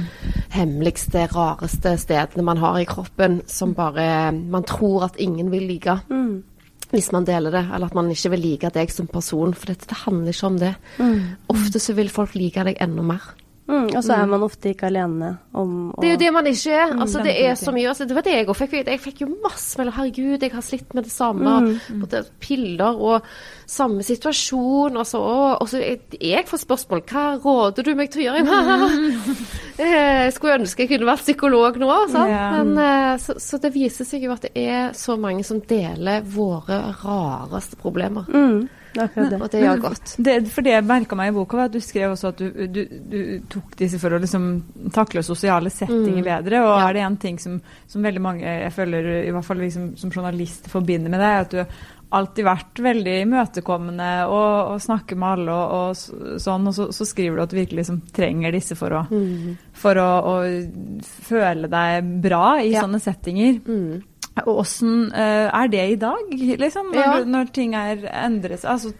hemmeligste, 0.55 1.27
rareste 1.29 1.93
stedene 2.01 2.45
man 2.45 2.57
har 2.61 2.79
i 2.81 2.87
kroppen, 2.89 3.43
som 3.45 3.75
bare 3.77 4.31
man 4.33 4.65
tror 4.65 5.11
at 5.11 5.19
ingen 5.21 5.53
vil 5.53 5.67
like. 5.69 5.99
Mm. 6.09 6.41
Hvis 6.89 7.11
man 7.11 7.27
deler 7.27 7.53
det, 7.53 7.65
eller 7.67 7.91
at 7.91 7.97
man 7.97 8.09
ikke 8.09 8.31
vil 8.33 8.45
like 8.47 8.71
deg 8.73 8.91
som 8.93 9.09
person. 9.11 9.53
For 9.53 9.69
dette 9.69 9.89
det 9.89 10.05
handler 10.05 10.33
ikke 10.33 10.47
om 10.47 10.59
det. 10.61 10.73
Mm. 10.97 11.19
Ofte 11.51 11.81
så 11.83 11.93
vil 11.97 12.09
folk 12.09 12.33
like 12.39 12.63
deg 12.63 12.79
enda 12.81 13.03
mer. 13.03 13.33
Mm, 13.67 13.89
og 13.91 13.99
så 13.99 14.13
er 14.15 14.23
mm. 14.23 14.31
man 14.31 14.43
ofte 14.45 14.71
ikke 14.71 14.87
alene 14.87 15.29
om 15.51 15.71
å 15.91 15.99
Det 15.99 16.07
er 16.07 16.13
jo 16.13 16.19
det 16.21 16.29
man 16.31 16.47
ikke 16.47 16.71
er. 16.71 16.93
Mm, 16.93 17.01
altså, 17.03 17.23
det 17.25 17.33
er 17.43 17.57
så 17.59 17.73
mye. 17.75 17.89
Altså, 17.91 18.05
det 18.07 18.15
var 18.15 18.23
det 18.23 18.35
jeg 18.37 18.47
òg 18.47 18.55
fikk. 18.55 18.75
Jeg 18.79 19.01
fikk 19.03 19.21
jo 19.25 19.27
masse 19.43 19.79
mellom 19.79 19.95
Herregud, 19.97 20.45
jeg 20.45 20.53
har 20.53 20.63
slitt 20.63 20.95
med 20.95 21.07
det 21.07 21.11
samme. 21.11 21.55
Mm. 21.65 21.99
Både 22.05 22.21
piller 22.39 23.01
og 23.09 23.27
samme 23.67 24.05
situasjon. 24.07 24.95
Og 24.95 25.09
så, 25.09 25.21
og 25.59 25.67
så 25.67 25.83
jeg 25.83 26.47
får 26.47 26.63
spørsmål 26.63 27.03
hva 27.11 27.25
råder 27.43 27.89
du 27.89 27.91
meg 27.99 28.13
til 28.13 28.23
å 28.23 28.29
gjøre? 28.29 28.89
jeg 29.81 29.91
eh, 29.91 30.31
skulle 30.35 30.57
ønske 30.61 30.85
jeg 30.85 30.93
kunne 30.93 31.11
vært 31.11 31.27
psykolog 31.27 31.83
nå. 31.83 31.91
Yeah. 32.15 32.55
Men, 32.55 32.73
eh, 32.85 33.13
så, 33.21 33.35
så, 33.41 33.59
det 33.59 33.75
viser 33.75 34.07
seg 34.07 34.23
jo 34.23 34.31
at 34.37 34.47
det 34.47 34.55
er 34.63 34.95
så 34.95 35.19
mange 35.19 35.43
som 35.47 35.59
deler 35.59 36.23
våre 36.23 36.79
rareste 37.03 37.79
problemer. 37.83 38.31
Mm. 38.31 38.69
Akkurat 39.03 39.33
det. 39.33 39.39
Og 39.41 39.51
det 39.53 39.63
gjør 39.63 39.83
godt. 39.83 40.13
Det, 40.27 40.35
for 40.53 40.65
det 40.65 40.73
jeg 40.73 40.87
merka 40.87 41.17
meg 41.19 41.31
i 41.31 41.35
boka, 41.35 41.59
var 41.59 41.69
at 41.69 41.75
du 41.75 41.81
skrev 41.83 42.13
også 42.13 42.31
at 42.33 42.41
du, 42.41 42.63
du, 42.73 42.81
du 43.11 43.19
tok 43.51 43.75
disse 43.79 43.99
for 44.01 44.15
å 44.15 44.21
liksom 44.23 44.47
takle 44.95 45.23
sosiale 45.25 45.71
settinger 45.73 46.23
mm. 46.23 46.27
bedre. 46.29 46.63
Og 46.65 46.73
ja. 46.73 46.87
er 46.87 46.97
det 46.97 47.05
en 47.07 47.19
ting 47.21 47.37
som, 47.41 47.59
som, 47.87 48.05
veldig 48.05 48.23
mange 48.23 48.45
jeg 48.45 48.73
føler, 48.75 49.11
i 49.25 49.35
hvert 49.35 49.47
fall 49.47 49.61
liksom, 49.63 49.93
som 49.99 50.13
journalist 50.13 50.71
forbinder 50.71 51.13
med 51.13 51.23
deg, 51.23 51.45
at 51.45 51.55
du 51.55 51.85
alltid 52.17 52.45
vært 52.47 52.79
veldig 52.79 53.13
imøtekommende 53.25 54.11
og, 54.31 54.73
og 54.73 54.83
snakker 54.83 55.17
med 55.19 55.33
alle 55.35 55.55
og, 55.55 55.73
og 55.97 56.39
sånn, 56.39 56.69
og 56.69 56.75
så, 56.75 56.85
så, 56.95 57.07
skriver 57.07 57.35
du 57.35 57.43
at 57.43 57.51
du 57.51 57.57
virkelig 57.59 57.81
liksom 57.81 57.97
trenger 58.15 58.55
disse 58.55 58.77
for 58.79 58.95
å, 58.95 59.01
mm. 59.11 59.73
for 59.75 59.99
å, 59.99 60.11
å 60.31 61.01
føle 61.27 61.67
deg 61.71 62.13
bra 62.23 62.45
i 62.63 62.71
ja. 62.71 62.85
sånne 62.85 63.01
settinger. 63.03 63.59
Mm. 63.67 64.05
Og 64.45 64.61
åssen 64.63 65.07
uh, 65.09 65.47
er 65.49 65.71
det 65.73 65.83
i 65.93 65.99
dag, 66.01 66.31
liksom, 66.63 66.91
når, 66.93 67.01
ja. 67.01 67.25
når 67.25 67.51
ting 67.55 67.75
er 67.75 68.05
endret? 68.25 68.65
Altså, 68.65 68.93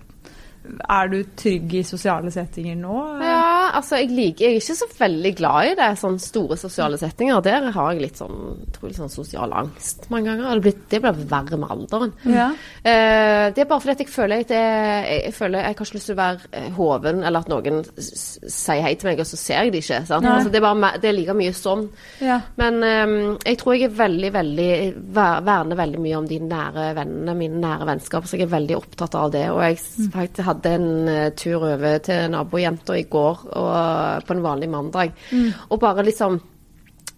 er 0.67 1.11
du 1.11 1.17
trygg 1.37 1.73
i 1.79 1.83
sosiale 1.87 2.31
settinger 2.33 2.77
nå? 2.79 2.97
Ja, 3.23 3.71
altså 3.77 3.99
jeg 4.01 4.11
liker 4.13 4.45
Jeg 4.47 4.57
er 4.57 4.61
ikke 4.61 4.77
så 4.79 4.87
veldig 4.97 5.33
glad 5.37 5.71
i 5.71 5.75
det, 5.79 5.89
sånne 6.01 6.23
store 6.23 6.57
sosiale 6.59 6.99
settinger. 7.01 7.41
Der 7.45 7.69
har 7.75 7.91
jeg 7.93 8.03
litt 8.03 8.21
sånn, 8.21 8.65
tror 8.75 8.91
litt 8.91 8.99
sånn 8.99 9.13
sosial 9.13 9.53
angst 9.57 10.07
mange 10.13 10.31
ganger. 10.31 10.57
Det 10.57 10.65
blir, 10.65 10.77
det 10.91 11.01
blir 11.03 11.21
verre 11.31 11.59
med 11.61 11.73
alderen. 11.75 12.13
Ja. 12.27 12.49
Uh, 12.83 13.47
det 13.55 13.63
er 13.63 13.69
bare 13.69 13.83
fordi 13.83 13.95
at 13.95 14.03
jeg 14.03 14.11
føler 14.13 14.43
at 14.45 14.53
jeg, 14.53 15.07
jeg, 15.25 15.33
føler 15.37 15.61
jeg 15.61 15.67
har 15.67 15.77
ikke 15.77 15.97
lyst 15.97 16.11
til 16.11 16.17
å 16.17 16.21
være 16.21 16.51
eh, 16.59 16.67
hoven, 16.77 17.23
eller 17.27 17.45
at 17.45 17.51
noen 17.51 17.81
sier 17.97 18.83
hei 18.85 18.93
til 18.99 19.11
meg, 19.11 19.21
og 19.23 19.29
så 19.29 19.39
ser 19.39 19.67
jeg 19.67 19.73
det 19.75 19.83
ikke. 19.83 20.01
Altså, 20.03 20.51
det, 20.51 20.59
er 20.59 20.65
bare, 20.65 20.93
det, 21.01 21.09
er 21.09 21.17
like 21.17 21.37
mye 21.37 21.55
sånn. 21.55 21.85
Ja. 22.23 22.39
Men 22.59 22.79
um, 22.83 23.17
jeg 23.43 23.59
tror 23.61 23.77
jeg 23.77 23.87
er 23.87 23.97
veldig, 23.97 24.31
veldig 24.35 24.69
verner 25.17 25.77
veldig 25.77 26.01
mye 26.03 26.19
om 26.19 26.27
de 26.29 26.39
nære 26.43 26.89
vennene, 26.97 27.35
mine 27.37 27.61
nære 27.63 27.87
vennskap. 27.91 28.27
Så 28.27 28.37
jeg 28.37 28.47
er 28.47 28.53
veldig 28.55 28.77
opptatt 28.77 29.17
av 29.17 29.31
det. 29.33 29.45
Og 29.53 29.61
jeg 29.63 29.79
mm. 29.79 30.09
faktisk 30.15 30.47
hadde 30.47 30.56
hadde 30.57 30.75
en 30.75 30.91
uh, 31.07 31.23
tur 31.37 31.63
over 31.71 31.97
til 32.03 32.29
nabojenta 32.33 32.97
i 32.97 33.07
går 33.07 33.47
og, 33.47 34.23
på 34.27 34.35
en 34.35 34.45
vanlig 34.45 34.69
mandag. 34.73 35.13
Mm. 35.31 35.51
Og 35.71 35.81
bare 35.81 36.05
liksom 36.07 36.39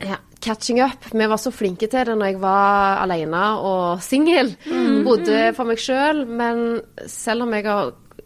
ja, 0.06 0.20
catching 0.40 0.82
up. 0.84 1.10
Vi 1.12 1.28
var 1.28 1.38
så 1.42 1.52
flinke 1.52 1.90
til 1.92 2.06
det 2.08 2.16
når 2.16 2.32
jeg 2.32 2.42
var 2.44 3.02
alene 3.04 3.46
og 3.64 4.04
singel. 4.04 4.54
Mm. 4.68 5.02
Bodde 5.08 5.42
for 5.58 5.70
meg 5.70 5.82
sjøl. 5.82 6.24
Men 6.28 6.80
selv 7.08 7.48
om 7.48 7.58
jeg 7.58 7.68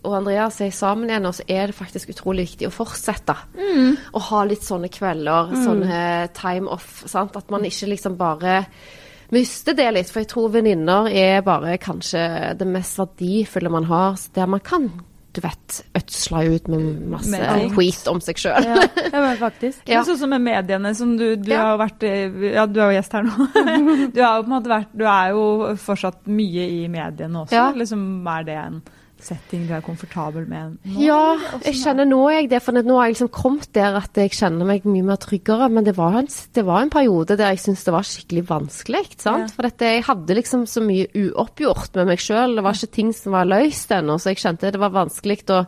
og 0.03 0.17
Andreas 0.17 0.59
er 0.61 0.73
sammen 0.75 1.09
igjen, 1.09 1.29
så 1.31 1.45
er 1.47 1.71
det 1.71 1.77
faktisk 1.77 2.11
utrolig 2.11 2.47
viktig 2.49 2.67
å 2.67 2.73
fortsette. 2.75 3.35
Mm. 3.55 3.95
Å 4.11 4.23
ha 4.27 4.41
litt 4.47 4.65
sånne 4.65 4.91
kvelder, 4.91 5.53
mm. 5.53 5.61
sånne 5.63 6.01
time 6.35 6.71
off. 6.73 7.05
Sant? 7.09 7.37
At 7.39 7.53
man 7.53 7.65
ikke 7.67 7.89
liksom 7.93 8.17
bare 8.19 8.63
mister 9.33 9.77
det 9.77 9.89
litt. 9.95 10.11
For 10.11 10.23
jeg 10.23 10.31
tror 10.33 10.53
venninner 10.53 11.09
er 11.09 11.41
bare 11.45 11.79
kanskje 11.81 12.21
det 12.59 12.69
mest 12.69 12.99
verdifulle 13.01 13.73
man 13.73 13.89
har, 13.89 14.21
der 14.35 14.53
man 14.53 14.63
kan 14.63 14.91
du 15.33 15.41
vet, 15.41 15.79
ødsla 15.97 16.43
ut 16.43 16.67
med 16.69 17.07
masse 17.09 17.39
skit 17.73 18.09
om 18.11 18.19
seg 18.21 18.37
sjøl. 18.37 18.67
Ja. 18.69 18.83
ja, 19.01 19.21
men 19.23 19.37
faktisk. 19.39 19.81
Ja. 19.89 20.03
Sånn 20.05 20.19
som 20.21 20.29
med 20.29 20.43
mediene, 20.45 20.91
som 20.97 21.15
du, 21.17 21.25
du 21.41 21.49
ja. 21.49 21.71
har 21.71 21.79
vært 21.81 22.05
Ja, 22.05 22.67
du 22.69 22.77
er 22.77 22.91
jo 22.91 22.97
gjest 22.99 23.15
her 23.17 23.25
nå. 23.25 23.47
du, 24.13 24.19
har 24.21 24.37
jo 24.37 24.43
på 24.43 24.51
en 24.51 24.53
måte 24.53 24.71
vært, 24.71 24.91
du 24.93 25.07
er 25.09 25.33
jo 25.33 25.45
fortsatt 25.81 26.29
mye 26.29 26.67
i 26.75 26.83
mediene 26.91 27.41
også. 27.41 27.57
Ja. 27.57 27.71
Liksom, 27.73 28.05
er 28.29 28.45
det 28.45 28.59
en 28.61 28.77
setting 29.23 29.63
du 29.67 29.73
er 29.75 29.83
komfortabel 29.85 30.45
med 30.49 30.75
nå? 30.75 30.93
Ja, 31.01 31.35
jeg 31.63 31.79
kjenner 31.79 32.07
nå 32.07 32.21
jeg 32.33 32.49
det. 32.51 32.61
For 32.63 32.75
nå 32.75 32.97
har 32.97 33.09
jeg 33.09 33.15
liksom 33.15 33.31
kommet 33.33 33.71
der 33.75 33.97
at 33.99 34.19
jeg 34.19 34.33
kjenner 34.35 34.67
meg 34.69 34.87
mye 34.87 35.07
mer 35.07 35.19
tryggere. 35.21 35.69
Men 35.73 35.87
det 35.87 35.95
var 35.97 36.19
en, 36.19 36.29
det 36.29 36.65
var 36.67 36.83
en 36.83 36.93
periode 36.93 37.37
der 37.39 37.53
jeg 37.53 37.63
syntes 37.65 37.87
det 37.87 37.95
var 37.95 38.07
skikkelig 38.07 38.45
vanskelig. 38.51 39.03
sant? 39.17 39.47
Ja. 39.47 39.55
For 39.55 39.69
dette, 39.69 39.91
jeg 39.95 40.07
hadde 40.09 40.39
liksom 40.39 40.67
så 40.69 40.83
mye 40.85 41.09
uoppgjort 41.11 41.99
med 41.99 42.13
meg 42.13 42.23
sjøl. 42.23 42.57
Det 42.57 42.65
var 42.65 42.79
ikke 42.79 42.97
ting 42.99 43.13
som 43.17 43.37
var 43.37 43.49
løst 43.49 43.93
ennå, 43.95 44.19
så 44.19 44.33
jeg 44.33 44.43
kjente 44.43 44.73
det 44.73 44.81
var 44.81 44.95
vanskelig 44.95 45.41
å 45.53 45.63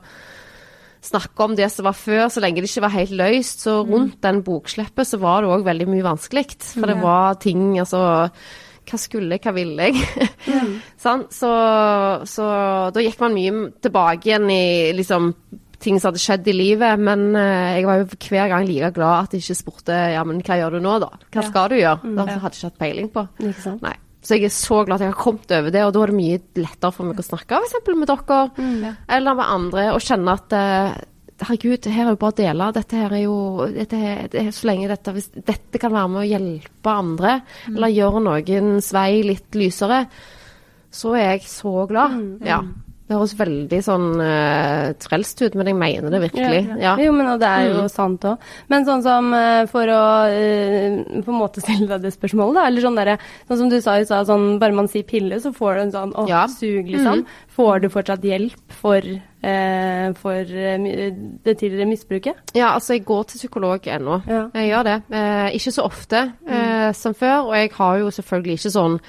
snakke 1.06 1.46
om 1.46 1.56
det 1.58 1.68
som 1.70 1.86
var 1.86 1.98
før, 1.98 2.28
så 2.34 2.42
lenge 2.42 2.64
det 2.64 2.70
ikke 2.70 2.86
var 2.88 2.96
helt 2.96 3.16
løst. 3.16 3.66
Så 3.66 3.80
mm. 3.82 3.92
rundt 3.94 4.22
den 4.26 4.44
bokslippet 4.46 5.10
så 5.10 5.20
var 5.22 5.44
det 5.44 5.52
òg 5.54 5.66
veldig 5.68 5.90
mye 5.92 6.06
vanskelig. 6.06 6.48
For 6.74 6.90
det 6.90 7.00
var 7.04 7.38
ting 7.44 7.76
altså 7.82 8.02
hva 8.86 9.00
skulle 9.02 9.38
jeg, 9.38 9.44
hva 9.46 9.54
ville 9.56 9.90
jeg? 9.90 10.30
Mm. 10.46 10.74
sånn, 11.06 11.26
så, 11.34 11.52
så, 12.30 12.48
da 12.96 13.04
gikk 13.04 13.22
man 13.24 13.36
mye 13.36 13.68
tilbake 13.84 14.30
igjen 14.30 14.50
i 14.54 14.66
liksom 14.98 15.32
ting 15.82 16.00
som 16.00 16.10
hadde 16.10 16.24
skjedd 16.24 16.48
i 16.50 16.56
livet, 16.56 17.02
men 17.02 17.28
uh, 17.36 17.76
jeg 17.76 17.86
var 17.86 18.00
jo 18.02 18.08
hver 18.16 18.50
gang 18.52 18.66
like 18.66 18.94
glad 18.96 19.28
at 19.28 19.36
jeg 19.36 19.44
ikke 19.44 19.60
spurte 19.60 20.00
ja, 20.16 20.24
men 20.26 20.42
hva 20.46 20.58
gjør 20.62 20.78
du 20.78 20.86
nå, 20.86 20.96
da? 21.04 21.12
Hva 21.28 21.44
ja. 21.44 21.48
skal 21.50 21.70
du 21.72 21.78
gjøre? 21.78 22.00
Mm, 22.02 22.16
det 22.16 22.24
hadde 22.24 22.36
jeg 22.36 22.56
ikke 22.56 22.70
hatt 22.70 22.82
peiling 22.82 23.12
på. 23.14 23.26
Nei. 23.84 23.96
Så 24.26 24.40
jeg 24.40 24.48
er 24.48 24.54
så 24.56 24.80
glad 24.88 24.98
at 24.98 25.06
jeg 25.06 25.14
har 25.14 25.20
kommet 25.22 25.52
over 25.54 25.74
det, 25.74 25.84
og 25.86 25.92
da 25.94 26.02
er 26.02 26.12
det 26.12 26.18
mye 26.18 26.40
lettere 26.58 26.96
for 26.96 27.06
meg 27.06 27.20
å 27.22 27.26
snakke 27.28 27.60
f.eks. 27.62 27.92
med 27.92 28.10
dere 28.10 28.40
mm, 28.56 28.86
eller 29.20 29.38
med 29.38 29.52
andre, 29.58 29.84
og 29.94 30.02
kjenne 30.02 30.34
at 30.40 30.56
uh, 30.58 30.96
herregud, 31.44 31.90
her 31.92 32.06
er 32.06 32.14
jo 32.14 32.20
bare 32.22 32.34
å 32.34 32.38
dele. 32.38 32.70
Dette 32.76 33.02
her 33.02 33.14
er 33.18 33.24
jo 33.26 33.36
dette 33.76 34.00
her, 34.00 34.24
det 34.32 34.42
er 34.42 34.52
Så 34.56 34.70
lenge 34.70 34.90
dette, 34.92 35.14
hvis 35.16 35.30
dette 35.36 35.82
kan 35.82 35.94
være 35.94 36.12
med 36.14 36.22
å 36.22 36.30
hjelpe 36.30 36.96
andre, 37.04 37.36
mm. 37.68 37.76
eller 37.76 37.96
gjøre 37.96 38.24
noens 38.30 38.92
vei 38.96 39.12
litt 39.26 39.60
lysere, 39.60 40.06
så 40.96 41.16
er 41.20 41.34
jeg 41.34 41.48
så 41.52 41.74
glad. 41.90 42.16
Mm, 42.16 42.46
ja. 42.48 42.62
Det 43.06 43.14
høres 43.14 43.36
veldig 43.38 43.80
sånn 43.86 44.06
uh, 44.18 44.96
trelst 44.98 45.44
ut, 45.44 45.54
men 45.54 45.68
jeg 45.70 45.78
mener 45.78 46.10
det 46.10 46.24
virkelig. 46.24 46.62
Ja, 46.72 46.78
ja. 46.82 46.94
Jo, 47.06 47.12
men 47.14 47.28
det 47.38 47.52
er 47.52 47.68
jo 47.68 47.84
mm. 47.86 47.92
sant 47.94 48.26
òg. 48.26 48.48
Men 48.74 48.88
sånn 48.88 49.04
som 49.06 49.30
uh, 49.30 49.62
for 49.70 49.92
å 49.94 50.00
uh, 50.26 50.98
på 51.22 51.36
en 51.36 51.38
måte 51.38 51.62
stille 51.66 51.86
deg 51.92 52.08
det 52.08 52.16
spørsmålet, 52.16 52.58
da. 52.58 52.66
Eller 52.66 52.88
sånn 52.88 52.98
derre 52.98 53.20
Sånn 53.46 53.62
som 53.62 53.70
du 53.70 53.78
sa 53.84 54.00
i 54.02 54.10
stad, 54.10 54.26
sånn 54.26 54.58
bare 54.62 54.74
man 54.74 54.90
sier 54.90 55.06
pille, 55.06 55.38
så 55.44 55.54
får 55.54 55.78
du 55.78 55.84
en 55.84 55.94
sånn 55.94 56.18
åh, 56.18 56.30
ja. 56.32 56.42
sug, 56.50 56.90
liksom. 56.90 57.22
Mm. 57.22 57.40
Får 57.54 57.86
du 57.86 57.90
fortsatt 57.94 58.26
hjelp 58.26 58.74
for, 58.82 59.06
for 60.20 60.50
det 60.50 61.54
tidligere 61.62 61.88
misbruket? 61.88 62.56
Ja, 62.58 62.74
altså 62.74 62.98
jeg 62.98 63.06
går 63.08 63.30
til 63.30 63.44
psykolog 63.44 63.86
ennå. 63.86 64.18
Ja. 64.28 64.48
Jeg 64.58 64.72
gjør 64.72 64.90
det. 64.90 65.00
ikke 65.60 65.76
så 65.78 65.86
ofte 65.86 66.24
mm. 66.42 66.96
som 66.98 67.16
før, 67.16 67.52
og 67.52 67.58
jeg 67.60 67.72
har 67.78 68.02
jo 68.02 68.14
selvfølgelig 68.18 68.58
ikke 68.60 68.74
sånn 68.80 69.00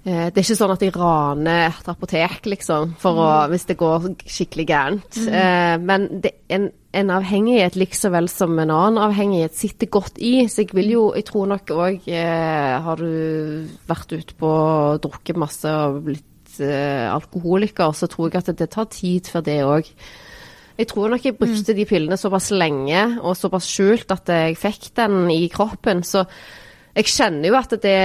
det 0.00 0.38
er 0.40 0.40
ikke 0.40 0.56
sånn 0.56 0.72
at 0.72 0.82
jeg 0.84 0.94
raner 0.94 1.66
et 1.68 1.88
apotek, 1.92 2.46
liksom, 2.48 2.94
å, 3.04 3.10
mm. 3.18 3.50
hvis 3.52 3.66
det 3.68 3.76
går 3.80 4.06
skikkelig 4.24 4.64
gærent. 4.70 5.18
Mm. 5.20 5.34
Eh, 5.36 5.74
men 5.90 6.06
det, 6.24 6.32
en, 6.56 6.70
en, 6.96 7.12
avhengighet 7.18 7.76
like 7.76 7.98
så 7.98 8.08
vel 8.14 8.30
som 8.32 8.54
en 8.56 8.72
annen 8.72 9.00
avhengighet 9.04 9.58
sitter 9.58 9.90
godt 9.92 10.16
i. 10.24 10.46
Så 10.48 10.64
jeg 10.64 10.72
vil 10.78 10.94
jo 10.94 11.04
Jeg 11.18 11.26
tror 11.28 11.50
nok 11.50 11.72
òg 11.74 12.08
eh, 12.08 12.72
Har 12.80 13.02
du 13.02 13.68
vært 13.90 14.16
ute 14.16 14.38
på 14.40 14.48
og 14.48 15.04
drukket 15.04 15.40
masse 15.40 15.68
og 15.68 16.00
blitt 16.08 16.56
eh, 16.64 17.04
alkoholiker, 17.12 17.92
så 17.92 18.08
tror 18.08 18.30
jeg 18.30 18.40
at 18.40 18.50
det, 18.52 18.58
det 18.64 18.70
tar 18.72 18.88
tid 18.88 19.28
for 19.28 19.44
det 19.44 19.60
òg 19.66 19.92
jeg 20.80 20.88
tror 20.88 21.10
nok 21.12 21.24
jeg 21.26 21.36
brukte 21.36 21.74
mm. 21.74 21.76
de 21.76 21.84
pillene 21.84 22.16
såpass 22.16 22.46
lenge 22.56 23.00
og 23.20 23.34
såpass 23.36 23.66
skjult 23.68 24.14
at 24.14 24.30
jeg 24.32 24.56
fikk 24.56 24.86
den 24.96 25.26
i 25.28 25.42
kroppen. 25.52 26.00
Så 26.00 26.22
jeg 26.96 27.10
kjenner 27.10 27.50
jo 27.50 27.58
at 27.58 27.74
det 27.82 27.98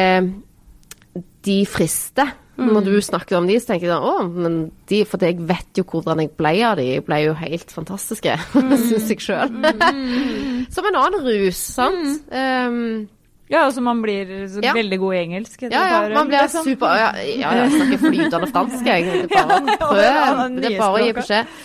de 1.45 1.59
frister. 1.69 2.33
Mm. 2.55 2.69
Når 2.71 2.85
du 2.85 2.93
snakker 3.03 3.35
om 3.35 3.47
de, 3.49 3.57
så 3.59 3.73
tenker 3.73 3.89
jeg 3.89 3.91
sånn 3.91 4.05
Å, 4.07 4.27
men 4.31 4.53
de 4.87 5.01
For 5.03 5.19
jeg 5.27 5.41
vet 5.43 5.75
jo 5.75 5.83
hvordan 5.89 6.21
jeg 6.23 6.29
ble 6.39 6.53
av 6.63 6.77
de. 6.79 6.85
Jeg 6.93 7.03
ble 7.03 7.17
jo 7.25 7.33
helt 7.35 7.73
fantastiske, 7.75 8.37
mm. 8.55 8.77
syns 8.85 9.11
jeg 9.11 9.25
sjøl. 9.25 9.51
Mm. 9.51 10.63
Som 10.75 10.87
en 10.87 11.01
annen 11.01 11.27
rus, 11.27 11.59
sant. 11.75 12.31
Um, 12.31 13.09
ja, 13.51 13.65
altså 13.67 13.81
man 13.85 13.99
blir 14.01 14.31
ja. 14.63 14.73
veldig 14.73 14.97
god 14.99 15.13
i 15.13 15.17
engelsk. 15.19 15.67
Ja, 15.67 15.83
ja, 15.91 15.97
man 16.15 16.31
blir 16.31 16.41
liksom. 16.41 16.65
super 16.65 16.95
Ja, 16.97 17.11
ja 17.21 17.51
jeg 17.59 17.75
snakker 17.75 18.01
flytende 18.07 18.47
fransk, 18.49 18.87
jeg. 18.87 19.25
Bare 19.35 19.75
prøv. 19.81 20.55
Det 20.55 20.71
er 20.71 20.79
bare 20.79 20.93
å 20.95 21.03
gi 21.03 21.15
beskjed. 21.19 21.57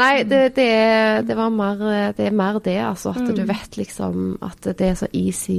Nei, 0.00 0.12
det, 0.24 0.38
det, 0.56 0.64
er, 0.70 1.24
det, 1.28 1.34
mer, 1.36 1.80
det, 2.16 2.28
er, 2.28 2.32
mer, 2.32 2.60
det, 2.64 2.76
altså. 2.80 3.10
At 3.10 3.26
mm. 3.26 3.34
du 3.36 3.42
vet 3.48 3.76
liksom 3.76 4.28
at 4.46 4.70
det 4.78 4.86
er 4.86 4.94
så 4.96 5.10
easy 5.12 5.58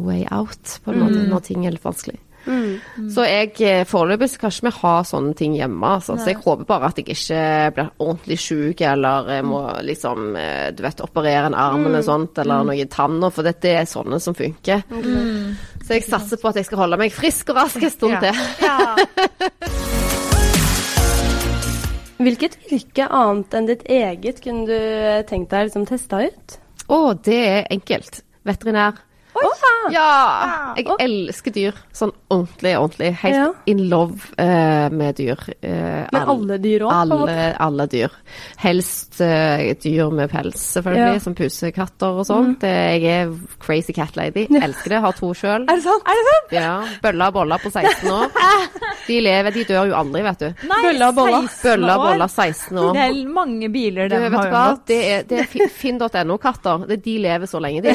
way 0.00 0.22
out 0.30 0.78
på 0.84 0.94
en 0.94 1.02
måte 1.02 1.18
mm. 1.18 1.26
når 1.32 1.44
ting 1.50 1.66
er 1.66 1.74
litt 1.74 1.84
vanskelig. 1.84 2.20
Mm. 2.46 3.08
Så 3.10 3.24
jeg 3.26 3.52
eh, 3.64 3.84
foreløpig 3.88 4.28
skal 4.32 4.52
ikke 4.52 4.68
vi 4.68 4.72
ha 4.80 4.94
sånne 5.08 5.34
ting 5.38 5.56
hjemme. 5.58 5.92
Altså. 5.98 6.16
Så 6.20 6.32
jeg 6.32 6.40
håper 6.42 6.68
bare 6.68 6.90
at 6.90 7.00
jeg 7.00 7.08
ikke 7.14 7.40
blir 7.76 7.90
ordentlig 7.98 8.38
syk 8.42 8.84
eller 8.84 9.30
jeg 9.36 9.46
må 9.48 9.62
liksom 9.86 10.36
eh, 10.40 10.68
du 10.76 10.82
vet, 10.84 11.04
operere 11.04 11.46
en 11.50 11.58
arm 11.58 11.82
mm. 11.82 11.88
eller 11.90 12.02
sånt, 12.06 12.38
eller 12.42 12.62
mm. 12.62 12.66
noe 12.70 12.78
i 12.80 13.32
for 13.34 13.42
dette 13.46 13.68
er 13.72 13.88
sånne 13.88 14.20
som 14.22 14.36
funker. 14.36 14.84
Mm. 14.90 15.56
Så 15.84 15.98
jeg 15.98 16.06
satser 16.06 16.40
på 16.40 16.48
at 16.50 16.60
jeg 16.60 16.68
skal 16.68 16.84
holde 16.84 17.00
meg 17.00 17.14
frisk 17.14 17.52
og 17.52 17.62
rask 17.62 17.82
en 17.82 17.92
stund 17.92 18.16
til. 18.24 18.34
Ja. 18.64 18.94
Hvilket 22.24 22.54
yrke 22.72 23.08
annet 23.10 23.56
enn 23.58 23.66
ditt 23.68 23.82
eget 23.90 24.38
kunne 24.44 24.64
du 24.68 24.78
tenkt 25.28 25.50
deg 25.52 25.66
liksom 25.66 25.84
testa 25.88 26.22
ut? 26.24 26.60
Å, 26.88 26.98
det 27.26 27.40
er 27.40 27.66
enkelt. 27.74 28.22
Veterinær. 28.46 29.00
Oi! 29.34 29.54
Ja! 29.92 30.74
Jeg 30.78 30.86
elsker 31.02 31.52
dyr. 31.54 31.76
Sånn 31.94 32.12
ordentlig, 32.32 32.74
ordentlig. 32.78 33.10
Helt 33.20 33.36
ja. 33.36 33.48
in 33.70 33.82
love 33.90 34.30
uh, 34.38 34.88
med 34.94 35.18
dyr. 35.18 35.40
Uh, 35.60 36.06
Men 36.14 36.30
alle 36.34 36.58
dyr 36.62 36.86
òg? 36.86 36.94
Alle, 36.94 37.48
alle, 37.62 37.86
dyr. 37.90 38.14
Helst 38.62 39.20
uh, 39.20 39.60
dyr 39.82 40.14
med 40.14 40.32
pels, 40.32 40.62
selvfølgelig, 40.76 41.18
ja. 41.18 41.24
som 41.24 41.36
pusekatter 41.38 42.20
og 42.22 42.28
sånt. 42.28 42.64
Mm. 42.64 43.02
Jeg 43.04 43.18
er 43.18 43.34
crazy 43.62 43.94
cat 43.96 44.16
lady. 44.18 44.46
Elsker 44.48 44.96
det. 44.96 45.02
Har 45.04 45.16
to 45.18 45.32
sjøl. 45.36 45.66
Er 45.68 45.80
det 45.80 45.84
sant? 45.84 46.06
Er 46.08 46.20
det 46.20 46.24
sant? 46.30 46.54
Ja. 46.54 46.72
Bølla 47.04 47.28
og 47.32 47.38
bolla 47.40 47.60
på 47.60 47.72
16 47.72 48.08
år. 48.14 48.32
De 49.04 49.18
lever, 49.20 49.52
de 49.52 49.66
dør 49.68 49.90
jo 49.90 49.96
aldri, 49.98 50.22
vet 50.24 50.40
du. 50.40 50.62
Nei, 50.64 50.78
bølla 50.86 51.10
og 51.10 51.16
bolla. 51.18 51.40
Bølla 51.60 51.96
og 51.98 52.04
bolla 52.06 52.28
16 52.30 52.78
år. 52.80 52.94
Det 52.96 53.02
er 53.04 53.18
mange 53.28 53.68
biler 53.68 54.08
de 54.08 54.16
har 54.22 54.32
jo 54.32 54.54
gått. 54.54 54.86
Det 54.88 54.96
er, 55.10 55.26
det 55.28 55.42
er 55.42 55.68
finn.no-katter. 55.68 56.86
De 57.04 57.16
lever 57.20 57.50
så 57.50 57.60
lenge, 57.60 57.82
de. 57.84 57.92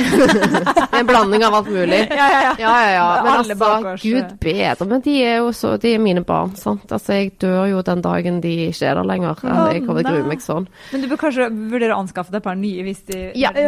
en 0.99 1.09
blanding 1.09 1.28
av 1.45 1.59
alt 1.61 1.69
mulig. 1.69 2.01
Ja, 2.19 2.25
ja, 2.31 2.39
ja. 2.41 2.53
ja, 2.59 2.71
ja, 2.83 2.91
ja. 2.93 3.05
Men 3.23 3.33
altså, 3.33 3.55
bakårs. 3.59 4.01
gud 4.03 4.31
bedre. 4.41 4.87
Men 4.89 5.03
de 5.05 5.13
er 5.23 5.35
jo 5.39 5.51
så 5.55 5.75
De 5.79 5.93
er 5.95 6.01
mine 6.03 6.23
barn, 6.25 6.55
sant. 6.59 6.89
Altså, 6.91 7.15
jeg 7.15 7.31
dør 7.41 7.69
jo 7.69 7.83
den 7.85 8.01
dagen 8.03 8.39
de 8.43 8.53
ikke 8.67 8.89
er 8.89 8.99
der 8.99 9.07
lenger. 9.07 9.39
Jeg 9.43 9.83
kommer 9.85 10.03
til 10.03 10.11
å 10.11 10.15
grue 10.17 10.29
meg 10.31 10.43
sånn. 10.43 10.67
Men 10.91 11.03
du 11.03 11.09
bør 11.11 11.21
kanskje 11.23 11.47
vurdere 11.53 11.95
å 11.95 12.01
anskaffe 12.03 12.33
deg 12.33 12.41
et 12.41 12.47
par 12.47 12.57
nye 12.59 12.85
hvis 12.87 13.03
de, 13.07 13.19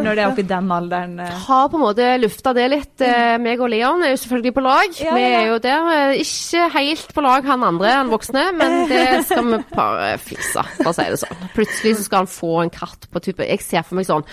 når 0.04 0.18
de 0.18 0.24
er 0.24 0.32
oppe 0.32 0.44
i 0.44 0.48
den 0.50 0.72
alderen? 0.74 1.18
Eh. 1.24 1.38
Har 1.46 1.70
på 1.72 1.80
en 1.80 1.86
måte 1.86 2.10
lufta 2.22 2.56
det 2.58 2.68
litt. 2.74 2.94
Mm. 3.02 3.46
meg 3.46 3.64
og 3.64 3.72
Leon 3.72 4.04
er 4.06 4.14
jo 4.14 4.20
selvfølgelig 4.24 4.56
på 4.58 4.66
lag. 4.66 5.00
Vi 5.00 5.28
er 5.28 5.48
jo 5.52 5.60
der. 5.64 5.92
Eh, 5.96 6.24
ikke 6.26 6.68
helt 6.76 7.16
på 7.16 7.26
lag 7.26 7.48
han 7.48 7.68
andre 7.68 7.96
han 8.00 8.12
voksne, 8.12 8.48
men 8.58 8.78
det 8.92 9.06
skal 9.30 9.48
vi 9.48 9.62
bare 9.76 10.12
fikse, 10.22 10.66
for 10.82 10.92
å 10.92 10.96
si 10.98 11.08
det 11.14 11.22
sånn. 11.22 11.48
Plutselig 11.56 11.98
så 12.00 12.08
skal 12.08 12.26
han 12.26 12.32
få 12.32 12.54
en 12.66 12.74
katt 12.74 13.10
på 13.12 13.24
type 13.24 13.48
Jeg 13.48 13.64
ser 13.66 13.88
for 13.88 14.00
meg 14.00 14.10
sånn 14.10 14.28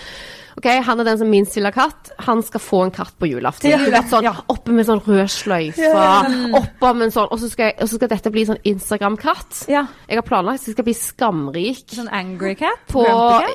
OK, 0.59 0.67
han 0.83 0.99
er 0.99 1.07
den 1.07 1.19
som 1.21 1.29
minst 1.31 1.55
vil 1.55 1.63
ha 1.63 1.71
katt. 1.71 2.11
Han 2.25 2.41
skal 2.43 2.59
få 2.59 2.81
en 2.83 2.91
katt 2.91 3.13
på 3.19 3.29
julaften. 3.29 3.71
Ja, 3.71 4.01
sånn, 4.09 4.25
ja. 4.27 4.33
Oppe 4.51 4.73
med 4.75 4.87
sånn 4.89 4.99
rød 5.05 5.31
sløyfe. 5.31 5.87
Ja. 5.87 6.19
Oppå 6.59 6.91
med 6.97 7.07
en 7.07 7.13
sånn 7.15 7.29
Og 7.31 7.39
så 7.39 7.47
skal, 7.51 7.77
skal, 7.87 8.09
dette 8.11 8.31
bli 8.33 8.43
sånn 8.49 8.59
Instagram-katt. 8.67 9.63
Ja. 9.71 9.85
Jeg 10.09 10.19
har 10.19 10.25
planlagt 10.27 10.63
at 10.63 10.67
det 10.67 10.75
skal 10.75 10.87
bli 10.89 10.95
skamrik. 10.97 11.85
Sånn 11.95 12.09
angry 12.11 12.55
cat? 12.59 12.83
På, 12.91 13.05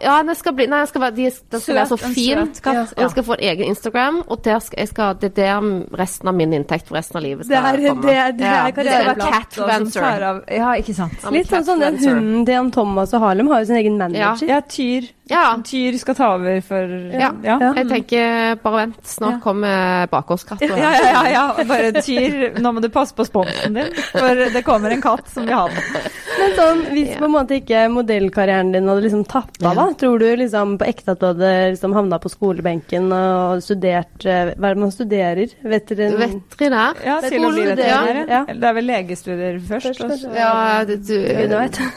ja, 0.01 0.17
den 0.25 0.39
skal 0.39 0.57
bli 0.57 0.69
Nei, 0.71 0.81
den 0.81 0.89
skal 0.89 1.05
være, 1.05 1.17
de, 1.19 1.29
den 1.53 1.61
skal 1.61 1.79
være 1.81 1.91
så 1.93 1.99
fin. 2.01 2.45
Ja. 2.65 2.85
Og 2.87 3.03
den 3.03 3.13
skal 3.13 3.27
få 3.27 3.37
en 3.37 3.45
egen 3.51 3.75
Instagram, 3.75 4.23
og 4.25 4.41
der 4.47 4.63
skal, 4.65 4.81
jeg 4.81 4.91
skal, 4.95 5.19
det 5.21 5.31
er 5.35 5.37
der 5.37 5.99
resten 6.01 6.31
av 6.31 6.39
min 6.39 6.55
inntekt 6.57 6.89
for 6.89 6.97
resten 6.97 7.21
av 7.21 7.27
livet 7.27 7.49
skal 7.49 7.69
det 7.69 7.85
er, 7.85 7.93
komme. 7.93 8.07
Det, 8.07 8.15
er, 8.15 8.33
det, 8.39 8.49
er, 8.49 8.73
det 8.79 8.95
er 8.95 9.21
Catventure. 9.21 10.33
Ja, 10.57 10.73
ikke 10.81 10.97
sant. 10.97 11.29
Litt 11.35 11.53
sånn 11.53 11.69
som 11.69 11.85
den 11.85 12.01
hunden 12.01 12.49
til 12.49 12.73
Thomas 12.75 13.13
og 13.13 13.27
Harlem 13.27 13.53
har 13.53 13.63
jo 13.63 13.71
sin 13.71 13.83
egen 13.83 14.01
manager. 14.01 14.49
Ja, 14.49 14.63
Tyr. 14.65 15.13
Ja. 15.31 15.45
Tyr 15.65 15.97
skal 16.01 16.17
ta 16.19 16.35
over 16.37 16.61
for 16.65 16.94
Ja. 17.15 17.31
ja. 17.45 17.59
Jeg 17.79 17.89
tenker 17.91 18.59
bare 18.63 18.81
vent, 18.83 19.01
snart 19.09 19.41
kommer 19.45 20.09
bakgårdskatta. 20.13 20.69
Ja, 20.69 20.93
ja, 20.95 21.09
ja, 21.11 21.23
ja. 21.33 21.67
Bare 21.69 21.93
Tyr, 22.05 22.59
nå 22.61 22.75
må 22.75 22.83
du 22.85 22.91
passe 22.93 23.17
på 23.17 23.27
sponsen 23.27 23.77
din, 23.77 23.91
for 24.13 24.45
det 24.55 24.65
kommer 24.67 24.95
en 24.95 25.03
katt 25.05 25.29
som 25.33 25.47
vil 25.47 25.57
ha 25.57 25.67
den. 25.73 26.09
Men 26.35 26.55
sånn, 26.59 26.83
hvis 26.95 27.13
på 27.19 27.29
en 27.29 27.35
måte 27.35 27.59
ikke 27.61 27.85
modellkarrieren 27.93 28.73
din 28.75 28.89
hadde 28.91 29.05
liksom 29.07 29.25
tappa, 29.31 29.75
da, 29.77 29.87
tror 29.99 30.23
du 30.23 30.27
liksom 30.41 30.77
på 30.81 30.89
ekte 30.89 31.15
at 31.15 31.23
du 31.23 31.29
hadde 31.31 31.53
liksom 31.75 31.95
havna 31.97 32.19
på 32.23 32.33
skolebenken 32.33 33.13
og 33.15 33.63
studert 33.65 34.27
eh, 34.27 34.55
Hva 34.55 34.71
er 34.71 34.77
det 34.77 34.83
man 34.83 34.95
studerer? 34.95 35.55
Veterin... 35.75 36.17
Veterinær? 36.21 37.03
Ja, 37.07 37.19
Veterinær. 37.25 38.23
Ja. 38.29 38.43
Det 38.51 38.71
er 38.71 38.79
vel 38.79 38.91
legestudier 38.91 39.61
først? 39.69 40.03
først 40.03 40.27
ja, 40.35 40.83
det, 40.89 41.01
du, 41.07 41.15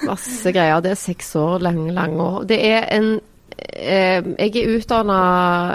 masse 0.07 0.53
greier. 0.53 0.83
Det 0.83 0.93
er 0.93 0.99
seks 0.99 1.33
år, 1.39 1.59
lange, 1.63 1.89
lange 1.95 2.21
år. 2.23 2.45
Det 2.49 2.59
er 2.69 2.87
en 2.97 3.17
Jeg 3.57 4.51
er 4.55 4.75
utdanna 4.75 5.17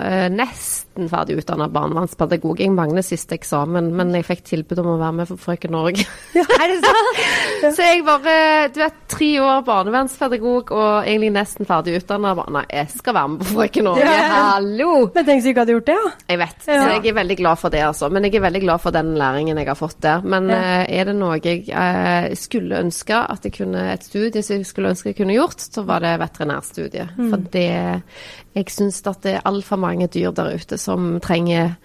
eh, 0.07 0.29
nesten 0.93 1.09
ferdig 1.09 1.39
utdanna 1.41 1.69
barnevernspedagog. 1.73 2.61
Jeg 2.61 2.73
mangler 2.73 3.03
siste 3.03 3.37
eksamen, 3.39 3.93
men 3.97 4.13
jeg 4.15 4.27
fikk 4.27 4.43
tilbud 4.45 4.79
om 4.83 4.91
å 4.93 4.99
være 5.01 5.17
med 5.21 5.29
for 5.31 5.41
Frøken 5.41 5.73
Norge. 5.73 6.05
Er 6.63 6.69
det 6.69 6.79
sant? 6.83 7.21
så 7.77 7.87
jeg 7.87 8.03
bare 8.05 8.69
Du 8.73 8.81
vet, 8.81 8.99
tre 9.09 9.29
år 9.41 9.63
barnevernspedagog 9.67 10.73
og 10.75 11.07
egentlig 11.07 11.33
nesten 11.33 11.69
ferdig 11.69 11.97
utdanna. 12.01 12.35
Nei, 12.53 12.65
jeg 12.69 12.91
skal 12.93 13.17
være 13.17 13.33
med 13.33 13.43
på 13.43 13.49
Frøken 13.55 13.89
Norge. 13.89 14.05
Ja. 14.05 14.29
Hallo! 14.53 14.91
Men 15.15 15.27
tenk 15.29 15.45
du 15.45 15.51
ikke 15.53 15.65
hadde 15.65 15.77
gjort 15.77 15.89
det, 15.89 15.97
ja. 15.97 16.13
Jeg 16.33 16.43
vet. 16.43 16.59
Så 16.67 16.77
jeg 16.77 17.09
er 17.13 17.17
veldig 17.17 17.39
glad 17.41 17.63
for 17.63 17.75
det, 17.75 17.83
altså. 17.87 18.11
Men 18.13 18.29
jeg 18.29 18.37
er 18.37 18.47
veldig 18.47 18.63
glad 18.67 18.85
for 18.85 18.95
den 18.95 19.15
læringen 19.19 19.61
jeg 19.63 19.71
har 19.71 19.79
fått 19.79 20.01
der. 20.05 20.27
Men 20.27 20.51
ja. 20.53 20.61
uh, 20.61 20.85
er 20.93 21.09
det 21.09 21.17
noe 21.17 21.41
jeg 21.43 21.65
eh, 21.73 22.29
skulle 22.39 22.79
ønske 22.83 23.17
at 23.17 23.47
jeg 23.47 23.55
kunne 23.57 23.81
Et 23.93 24.05
studie 24.05 24.43
som 24.45 24.61
jeg 24.61 24.67
skulle 24.69 24.93
ønske 24.93 25.11
jeg 25.11 25.17
kunne 25.19 25.35
gjort, 25.35 25.63
så 25.63 25.83
var 25.87 26.05
det 26.05 26.13
veterinærstudiet. 26.21 27.17
Mm. 27.17 27.31
For 27.33 27.49
det 27.53 27.73
Jeg 28.53 28.69
syns 28.73 29.01
at 29.09 29.23
det 29.25 29.39
er 29.39 29.49
altfor 29.49 29.81
mange 29.81 30.11
dyr 30.13 30.35
der 30.37 30.55
ute 30.59 30.79
som 30.81 31.17
trenger 31.25 31.77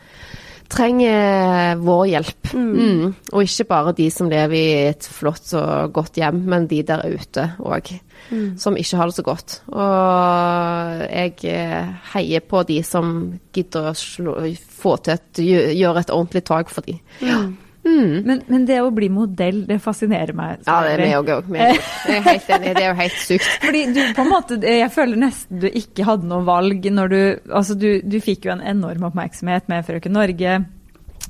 trenger 0.67 1.77
vår 1.79 2.05
hjelp. 2.11 2.49
Mm. 2.53 2.71
Mm. 2.75 3.11
Og 3.31 3.43
ikke 3.45 3.67
bare 3.69 3.93
de 3.97 4.07
som 4.11 4.29
lever 4.31 4.57
i 4.57 4.89
et 4.89 5.07
flott 5.07 5.53
og 5.57 5.93
godt 5.95 6.19
hjem, 6.19 6.41
men 6.51 6.67
de 6.67 6.81
der 6.87 7.05
ute 7.07 7.45
òg. 7.63 7.93
Mm. 8.29 8.57
Som 8.59 8.75
ikke 8.79 8.99
har 8.99 9.07
det 9.07 9.15
så 9.15 9.23
godt. 9.23 9.61
Og 9.71 11.05
jeg 11.07 11.37
eh, 11.47 11.93
heier 12.13 12.43
på 12.43 12.63
de 12.67 12.81
som 12.83 13.13
gidder 13.55 13.91
å 13.91 13.95
slå, 13.95 14.35
få 14.81 14.97
til 15.05 15.15
et, 15.15 15.43
gjøre 15.79 16.03
et 16.03 16.13
ordentlig 16.13 16.43
tak 16.49 16.73
for 16.73 16.87
de. 16.87 16.97
Ja. 17.23 17.45
Mm. 17.87 18.23
Men, 18.27 18.41
men, 18.51 18.65
det 18.67 18.77
å 18.83 18.91
bli 18.93 19.07
modell, 19.13 19.61
det 19.67 19.79
fascinerer 19.83 20.35
meg. 20.37 20.63
Ja, 20.67 20.81
det 20.83 20.95
er 20.97 21.03
meg 21.05 21.31
òg. 21.31 21.49
Jeg 21.55 22.17
er 22.17 22.25
helt 22.25 22.49
enig. 22.57 22.73
Det 22.75 22.83
er 22.83 22.89
jo 22.89 22.97
helt 22.99 23.19
sykt. 23.23 23.51
Fordi 23.65 23.83
du 23.95 24.01
på 24.17 24.25
en 24.25 24.31
måte 24.31 24.57
Jeg 24.61 24.89
føler 24.93 25.21
nesten 25.21 25.61
du 25.61 25.67
ikke 25.69 26.05
hadde 26.07 26.27
noe 26.29 26.43
valg 26.47 26.85
når 26.91 27.13
du 27.13 27.19
Altså, 27.47 27.77
du, 27.79 27.89
du 28.03 28.17
fikk 28.23 28.47
jo 28.47 28.55
en 28.55 28.65
enorm 28.65 29.07
oppmerksomhet 29.09 29.69
med 29.71 29.87
Frøken 29.87 30.17
Norge. 30.17 30.57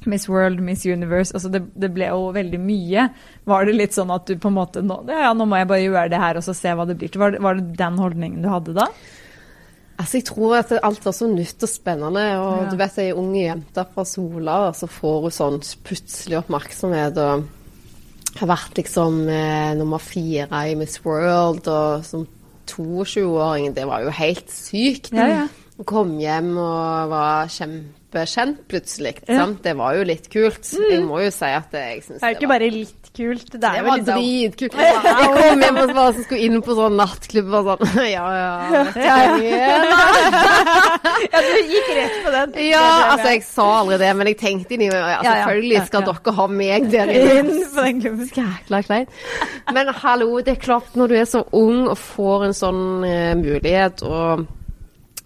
Miss 0.07 0.27
World, 0.29 0.61
Miss 0.63 0.85
Universe 0.85 1.33
altså 1.35 1.49
det, 1.51 1.63
det, 1.75 1.89
ble 1.93 2.09
jo 2.09 2.29
veldig 2.35 2.59
mye. 2.61 3.07
Var 3.49 3.67
det 3.67 3.75
litt 3.75 3.95
sånn 3.97 4.11
at 4.13 4.27
du 4.29 4.37
på 4.39 4.51
en 4.51 4.57
måte 4.57 4.83
nå, 4.85 5.01
ja, 5.11 5.33
nå 5.35 5.47
må 5.49 5.59
jeg 5.59 5.69
bare 5.69 5.83
gjøre 5.83 6.11
det 6.13 6.21
her 6.21 6.39
og 6.39 6.45
så 6.45 6.55
se 6.55 6.73
hva 6.73 6.87
det 6.87 6.97
blir 6.99 7.11
til. 7.11 7.23
Var 7.23 7.39
var 7.43 7.59
det 7.59 7.77
den 7.79 7.97
holdningen 8.01 8.43
du 8.45 8.49
hadde 8.51 8.75
da? 8.77 8.87
Altså, 9.97 10.17
Jeg 10.19 10.25
tror 10.29 10.55
at 10.59 10.71
alt 10.83 11.05
var 11.05 11.15
så 11.15 11.27
nytt 11.27 11.63
og 11.65 11.69
spennende. 11.69 12.25
og 12.37 12.63
ja. 12.63 12.69
du 12.69 12.77
vet, 12.77 12.97
Ei 13.01 13.11
ung 13.17 13.35
jente 13.35 13.85
fra 13.93 14.05
Sola, 14.05 14.57
og 14.69 14.75
så 14.77 14.87
får 14.87 15.21
hun 15.25 15.37
sånn 15.37 15.61
plutselig 15.83 16.37
oppmerksomhet. 16.43 17.17
og 17.17 17.47
har 18.37 18.49
vært 18.51 18.77
liksom 18.77 19.23
eh, 19.33 19.73
nummer 19.73 19.97
fire 19.97 20.59
i 20.69 20.75
Miss 20.77 20.99
World, 21.05 21.67
og 21.67 22.05
som 22.05 22.27
22-åring, 22.69 23.73
det 23.73 23.87
var 23.87 24.03
jo 24.05 24.13
helt 24.13 24.51
sykt. 24.51 25.13
Ja, 25.15 25.27
ja. 25.27 25.47
Kom 25.85 26.17
hjem 26.19 26.55
og 26.57 27.09
var 27.11 27.49
kjempe 27.53 27.97
kjempekjent 28.07 28.67
plutselig. 28.67 29.15
Ja. 29.27 29.45
Det 29.63 29.75
var 29.77 29.95
jo 29.97 30.03
litt 30.07 30.29
kult. 30.31 30.63
Mm. 30.73 30.91
Jeg 30.91 31.03
må 31.05 31.21
jo 31.21 31.31
si 31.31 31.45
at 31.45 31.73
jeg 31.73 32.03
syns 32.03 32.19
det 32.19 32.21
var 32.21 32.27
Det 32.27 32.35
er 32.35 32.39
ikke 32.39 32.51
bare 32.51 32.69
litt 32.71 33.06
kult, 33.18 33.49
det 33.53 33.65
er 33.65 33.82
det 33.82 33.86
var 33.88 33.97
dritkult. 34.05 34.74
Jeg 34.78 35.30
kom 35.34 35.63
hjem 35.63 35.78
og 35.82 35.93
bare 35.97 36.13
skulle 36.18 36.43
inn 36.47 36.57
på 36.63 36.72
sånn 36.78 36.95
nattklubb 36.99 37.49
og 37.59 37.63
sånn 37.72 37.84
Ja, 38.15 38.26
ja. 38.38 38.53
Ja, 38.95 39.18
ja 41.34 41.39
du 41.43 41.49
gikk 41.72 41.89
rett 41.97 42.18
på 42.26 42.30
den. 42.36 42.49
Ja, 42.68 42.84
altså 43.13 43.28
jeg 43.34 43.41
sa 43.47 43.68
aldri 43.82 43.97
det, 44.01 44.11
men 44.20 44.26
jeg 44.32 44.38
tenkte 44.41 44.72
inni 44.78 44.89
meg 44.91 45.01
ja, 45.01 45.22
Selvfølgelig 45.26 45.80
skal 45.89 46.01
dere 46.07 46.32
ha 46.39 46.45
meg 46.51 46.82
der 46.93 47.07
inne. 47.13 47.57
på 47.74 47.80
den 47.88 47.97
klubben. 48.03 48.26
Skækla 48.32 48.78
kleint. 48.88 49.09
Men 49.74 49.86
hallo, 50.03 50.30
det 50.43 50.51
er 50.57 50.61
klart 50.61 50.89
når 50.99 51.05
du 51.11 51.15
er 51.18 51.28
så 51.30 51.41
ung 51.57 51.80
og 51.88 51.97
får 51.99 52.39
en 52.49 52.55
sånn 52.57 52.84
uh, 53.03 53.34
mulighet 53.39 53.97
og 54.07 54.24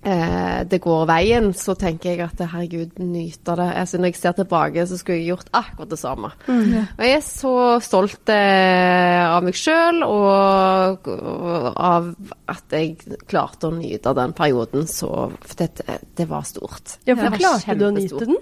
eh, 0.03 0.61
det 0.69 0.79
går 0.83 1.05
veien, 1.09 1.51
så 1.57 1.75
tenker 1.79 2.11
jeg 2.11 2.23
at 2.25 2.43
herregud, 2.53 2.99
nyt 2.99 3.41
det. 3.47 3.67
Altså, 3.81 3.99
når 3.99 4.11
jeg 4.11 4.19
ser 4.19 4.37
tilbake, 4.37 4.85
så 4.87 4.99
skulle 4.99 5.19
jeg 5.19 5.31
gjort 5.31 5.51
akkurat 5.57 5.93
det 5.93 5.99
samme. 6.01 6.31
Mm. 6.47 6.73
Og 6.97 7.03
jeg 7.05 7.17
er 7.17 7.25
så 7.25 7.55
stolt 7.83 8.33
eh, 8.33 9.19
av 9.25 9.45
meg 9.45 9.57
sjøl 9.57 10.01
og, 10.07 11.11
og, 11.11 11.69
av 11.75 12.11
at 12.51 12.77
jeg 12.77 13.19
klarte 13.29 13.69
å 13.69 13.75
nyte 13.75 14.15
den 14.17 14.35
perioden 14.37 14.89
så 14.89 15.11
For 15.41 15.59
det, 15.59 15.99
det 16.17 16.25
var 16.29 16.43
stort. 16.47 16.97
Ja, 17.07 17.15
for 17.15 17.37
klarte 17.37 17.77
du 17.77 17.87
å 17.87 17.93
nyte 17.95 18.25
den? 18.25 18.41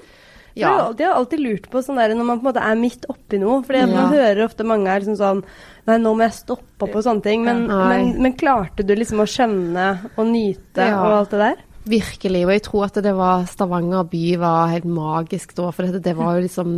Ja. 0.57 0.91
Det 0.93 1.05
har 1.05 1.13
jeg 1.13 1.17
alltid 1.19 1.43
lurt 1.43 1.69
på, 1.71 1.83
sånn 1.85 1.99
der, 2.01 2.15
når 2.17 2.27
man 2.27 2.39
på 2.39 2.45
en 2.45 2.49
måte 2.51 2.65
er 2.65 2.79
midt 2.79 3.05
oppi 3.11 3.39
noe. 3.41 3.61
For 3.67 3.77
ja. 3.77 3.87
man 3.89 4.13
hører 4.13 4.45
ofte 4.47 4.67
mange 4.67 4.89
er 4.91 5.03
liksom 5.03 5.19
sånn 5.19 5.43
Nei, 5.89 5.95
nå 6.03 6.11
må 6.13 6.21
jeg 6.21 6.35
stoppe 6.35 6.85
opp 6.85 6.99
og 6.99 7.01
sånne 7.01 7.25
ting. 7.25 7.41
Men, 7.47 7.63
men, 7.65 8.11
men 8.21 8.35
klarte 8.37 8.85
du 8.85 8.91
liksom 8.93 9.23
å 9.23 9.29
skjønne 9.29 9.87
og 10.11 10.27
nyte 10.29 10.85
ja. 10.85 10.99
og 11.01 11.15
alt 11.15 11.33
det 11.33 11.39
der? 11.41 11.63
Virkelig. 11.89 12.43
Og 12.45 12.53
jeg 12.53 12.63
tror 12.67 12.85
at 12.89 12.99
det 13.01 13.13
var 13.17 13.47
Stavanger 13.49 14.05
by 14.11 14.23
var 14.41 14.73
helt 14.73 14.87
magisk 14.89 15.55
da. 15.57 15.71
For 15.73 15.87
det, 15.87 16.03
det 16.05 16.15
var 16.17 16.37
jo 16.37 16.45
liksom 16.45 16.75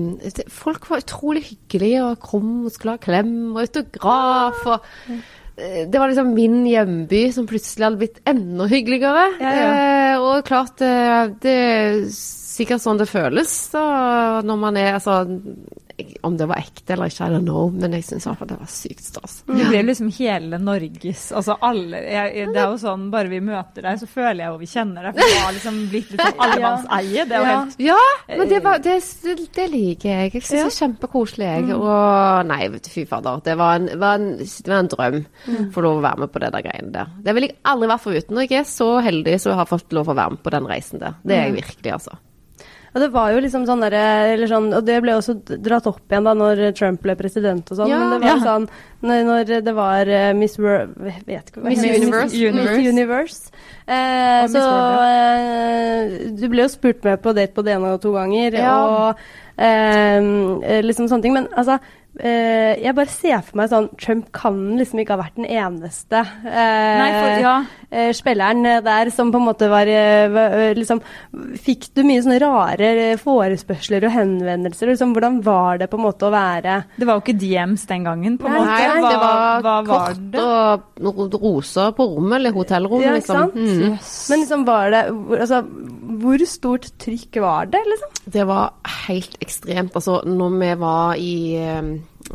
Folk 0.53 0.87
var 0.91 1.03
utrolig 1.03 1.43
hyggelige 1.49 2.05
og 2.05 2.23
kom 2.23 2.51
og 2.67 2.73
skulle 2.75 2.95
ha 2.95 3.03
klem 3.03 3.35
og 3.51 3.63
autograf. 3.65 4.61
og 4.63 4.85
eh, 5.57 5.83
det 5.91 5.99
var 5.99 6.11
liksom 6.11 6.31
min 6.37 6.61
hjemby 6.69 7.25
som 7.35 7.49
plutselig 7.49 7.89
hadde 7.89 8.01
blitt 8.03 8.21
enda 8.29 8.69
hyggeligere. 8.71 9.25
Ja, 9.41 9.55
ja. 9.57 9.71
Eh, 9.73 10.15
og 10.21 10.45
klart, 10.47 10.77
det, 10.79 11.41
det 11.43 11.57
sikkert 12.51 12.83
sånn 12.83 12.99
det 12.99 13.07
føles 13.09 13.53
da, 13.73 13.85
når 14.45 14.59
man 14.59 14.79
er 14.79 14.97
altså, 14.97 15.21
om 16.25 16.37
det 16.37 16.47
var 16.49 16.61
ekte 16.61 16.95
eller 16.95 17.11
ikke, 17.11 17.27
I 17.27 17.33
don't 17.35 17.45
know, 17.45 17.69
men 17.73 17.95
jeg 17.95 18.05
syns 18.07 18.27
det 18.27 18.57
var 18.57 18.69
sykt 18.71 19.03
stas. 19.05 19.35
Det 19.47 19.67
blir 19.69 19.85
liksom 19.85 20.09
hele 20.15 20.57
Norges 20.61 21.27
Altså 21.37 21.55
alle 21.63 22.01
jeg, 22.05 22.47
Det 22.53 22.59
er 22.59 22.71
jo 22.73 22.79
sånn, 22.81 23.07
bare 23.13 23.31
vi 23.31 23.41
møter 23.43 23.85
deg, 23.85 23.99
så 24.01 24.09
føler 24.09 24.43
jeg 24.43 24.51
jo 24.51 24.59
vi 24.61 24.69
kjenner 24.71 25.07
deg. 25.07 25.17
For 25.17 25.33
det 25.33 25.43
har 25.43 25.55
liksom 25.57 25.79
blitt 25.91 26.13
litt 26.13 26.23
sånn 26.23 26.41
allemannseie. 26.45 27.25
Det 27.27 27.37
er 27.37 27.43
jo 27.45 27.51
helt 27.51 27.83
Ja, 27.85 27.99
men 28.31 28.51
det, 28.51 28.61
var, 28.65 28.81
det, 28.83 28.97
det 29.57 29.67
liker 29.73 30.09
jeg. 30.09 30.31
Jeg 30.31 30.45
syns 30.45 30.51
det 30.51 30.63
er 30.63 30.77
kjempekoselig, 30.79 31.49
jeg. 31.51 31.67
Mm. 31.69 31.75
Og 31.77 32.49
nei, 32.51 32.61
vet 32.75 32.87
du, 32.87 32.91
fy 32.93 33.05
fader. 33.09 33.43
Det 33.45 33.57
var 33.61 33.79
en, 33.79 33.91
var 34.01 34.19
en, 34.19 34.31
det 34.41 34.73
var 34.73 34.79
en 34.79 34.91
drøm 34.95 35.21
å 35.21 35.69
få 35.75 35.85
lov 35.85 36.01
å 36.01 36.05
være 36.07 36.25
med 36.25 36.33
på 36.33 36.43
det 36.43 36.51
der 36.55 36.67
greiene 36.67 36.95
der. 36.95 37.15
Det 37.21 37.37
vil 37.37 37.47
jeg 37.47 37.57
aldri 37.73 37.93
være 37.93 38.05
foruten. 38.07 38.37
Når 38.37 38.47
jeg 38.47 38.61
er 38.61 38.67
så 38.69 38.91
heldig 39.05 39.37
som 39.43 39.61
har 39.61 39.69
fått 39.69 39.95
lov 39.95 40.11
å 40.11 40.17
være 40.17 40.35
med 40.35 40.43
på 40.45 40.53
den 40.53 40.69
reisen 40.69 41.01
der. 41.03 41.17
Det 41.23 41.37
er 41.37 41.47
jeg 41.47 41.55
mm. 41.55 41.61
virkelig, 41.61 41.95
altså. 41.99 42.19
Og 42.91 42.99
det 42.99 43.07
var 43.13 43.31
jo 43.31 43.39
liksom 43.43 43.63
sånn 43.67 43.83
derre 43.85 44.47
sånn, 44.51 44.71
Og 44.75 44.83
det 44.83 44.97
ble 45.03 45.13
også 45.15 45.37
dratt 45.47 45.87
opp 45.87 46.01
igjen 46.11 46.27
da 46.27 46.33
når 46.35 46.63
Trump 46.75 47.03
ble 47.05 47.15
president 47.19 47.69
og 47.71 47.79
sånn. 47.79 47.91
Ja, 47.91 47.99
men 48.01 48.17
det 48.17 48.25
var 48.25 48.33
ja. 48.33 48.39
sånn 48.43 48.67
når, 49.01 49.21
når, 49.29 49.53
det 49.65 49.75
var 49.77 50.11
uh, 50.11 50.31
Miss 50.37 50.59
World 50.59 50.97
Vet 50.99 51.53
ikke 51.53 51.63
hva 51.63 51.71
Miss 51.71 51.85
Universe. 51.85 52.35
Miss, 52.35 52.59
Miss 52.59 52.89
Universe. 52.91 53.53
Eh, 53.91 54.43
så 54.51 54.65
eh, 55.07 56.11
du 56.37 56.45
ble 56.51 56.65
jo 56.65 56.71
spurt 56.71 57.01
med 57.07 57.21
på 57.23 57.33
date 57.35 57.55
på 57.55 57.63
det 57.65 57.73
ene 57.75 57.95
og 57.95 58.03
to 58.03 58.13
ganger, 58.15 58.55
ja. 58.55 58.75
og 58.85 59.23
eh, 59.57 60.81
liksom 60.85 61.09
sånne 61.11 61.25
ting. 61.25 61.35
Men 61.35 61.49
altså 61.51 61.79
Uh, 62.11 62.75
jeg 62.75 62.91
bare 62.91 63.07
ser 63.07 63.37
for 63.39 63.55
meg 63.55 63.69
sånn 63.71 63.85
Trump 63.95 64.25
kan 64.35 64.57
liksom 64.75 64.99
ikke 64.99 65.15
ha 65.15 65.21
vært 65.21 65.37
den 65.39 65.45
eneste 65.47 66.19
uh, 66.19 66.43
Nei, 66.43 67.07
for, 67.15 67.35
ja. 67.39 67.53
uh, 67.87 68.09
spilleren 68.17 68.67
der 68.83 69.11
som 69.15 69.31
på 69.31 69.39
en 69.39 69.45
måte 69.47 69.69
var 69.71 69.87
liksom 70.75 70.99
Fikk 71.63 71.87
du 71.95 72.03
mye 72.03 72.19
sånne 72.19 72.41
rare 72.43 72.89
forespørsler 73.21 74.03
og 74.09 74.13
henvendelser? 74.17 74.91
Liksom, 74.91 75.15
hvordan 75.15 75.39
var 75.45 75.79
det 75.79 75.87
på 75.87 76.01
en 76.01 76.03
måte 76.03 76.27
å 76.27 76.33
være 76.35 76.81
Det 76.99 77.07
var 77.07 77.15
jo 77.15 77.23
ikke 77.23 77.37
DMs 77.45 77.87
den 77.87 78.09
gangen, 78.09 78.35
på 78.41 78.49
en 78.49 78.57
måte. 78.59 78.75
Nei, 78.75 78.91
hva, 78.91 79.07
det 79.07 79.23
var 79.23 79.63
hva 79.63 79.77
kort 79.87 80.21
det? 80.35 80.45
og 81.07 81.39
roser 81.41 81.95
på 81.95 82.09
rommet, 82.11 82.37
eller 82.41 82.55
hotellrommet, 82.55 83.07
ja, 83.07 83.15
liksom. 83.17 83.55
Mm. 83.55 83.95
Yes. 83.95 84.13
Men 84.31 84.43
liksom 84.43 84.67
var 84.67 84.91
det 84.91 85.01
altså, 85.39 85.63
Hvor 86.21 86.45
stort 86.49 86.91
trykk 87.01 87.41
var 87.43 87.71
det, 87.71 87.81
liksom? 87.87 88.13
Det 88.35 88.47
var 88.51 88.95
helt 89.07 89.39
ekstremt. 89.43 89.95
Altså, 89.95 90.21
når 90.27 90.57
vi 90.59 90.73
var 90.81 91.21
i 91.21 91.35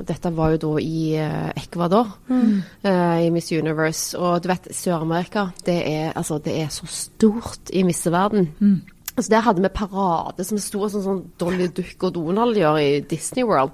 dette 0.07 0.33
var 0.37 0.55
jo 0.55 0.61
da 0.65 0.73
i 0.83 1.01
uh, 1.21 1.51
Ecuador, 1.57 2.11
mm. 2.29 2.51
uh, 2.85 3.19
i 3.25 3.31
Miss 3.35 3.53
Universe. 3.55 4.19
Og 4.19 4.43
du 4.43 4.51
vet, 4.51 4.69
Sør-Amerika, 4.75 5.49
det, 5.67 5.79
altså, 6.15 6.41
det, 6.43 6.57
er 6.61 6.69
så 6.75 6.89
stort 6.91 7.73
i 7.73 7.85
misseverden. 7.87 8.51
Mm. 8.59 8.96
Altså 9.17 9.33
Der 9.33 9.45
hadde 9.47 9.63
vi 9.65 9.69
parade 9.73 10.45
som 10.45 10.59
sto 10.61 10.89
sånn 10.93 11.05
som 11.05 11.21
Dolly 11.41 11.71
Duck 11.73 12.05
og 12.05 12.13
Donald 12.19 12.59
gjør 12.59 12.77
i 12.83 12.89
Disney 13.09 13.47
World. 13.49 13.73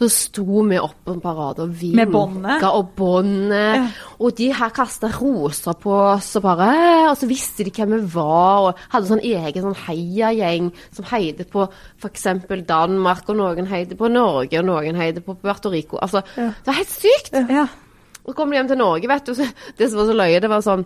Så 0.00 0.08
sto 0.12 0.62
vi 0.64 0.78
opp 0.80 0.96
på 1.04 1.12
en 1.12 1.20
parade 1.20 1.66
og 1.66 1.74
vinka 1.76 2.70
og 2.72 2.94
båndet. 2.96 3.76
Ja. 3.76 3.82
Og 4.24 4.36
de 4.38 4.48
her 4.56 4.72
kasta 4.72 5.10
roser 5.12 5.76
på 5.82 5.92
oss 5.92 6.30
og 6.40 6.46
bare 6.46 6.70
Og 7.10 7.16
så 7.20 7.28
visste 7.28 7.66
de 7.66 7.72
hvem 7.74 7.98
vi 7.98 8.00
var, 8.14 8.70
og 8.70 8.80
hadde 8.92 9.10
sånn 9.10 9.24
egen 9.24 9.66
sånn 9.66 9.76
heiagjeng 9.86 10.70
som 10.96 11.06
heide 11.12 11.44
på 11.48 11.66
f.eks. 12.00 12.26
Danmark, 12.68 13.28
og 13.28 13.36
noen 13.38 13.68
heide 13.68 13.96
på 13.98 14.08
Norge, 14.12 14.60
og 14.60 14.66
noen 14.68 14.96
heide 14.98 15.22
på 15.24 15.36
Puerto 15.38 15.72
Rico. 15.72 16.00
Altså, 16.00 16.24
ja. 16.36 16.50
det 16.52 16.72
var 16.72 16.80
helt 16.80 16.94
sykt! 16.96 17.36
Ja. 17.48 17.66
Og 18.24 18.32
så 18.32 18.36
kom 18.36 18.50
de 18.52 18.58
hjem 18.58 18.68
til 18.68 18.80
Norge, 18.80 19.08
vet 19.08 19.28
du. 19.28 19.36
Det 19.78 19.88
som 19.88 20.02
var 20.02 20.08
så 20.10 20.16
løye, 20.16 20.40
det 20.44 20.50
var 20.52 20.64
sånn 20.64 20.84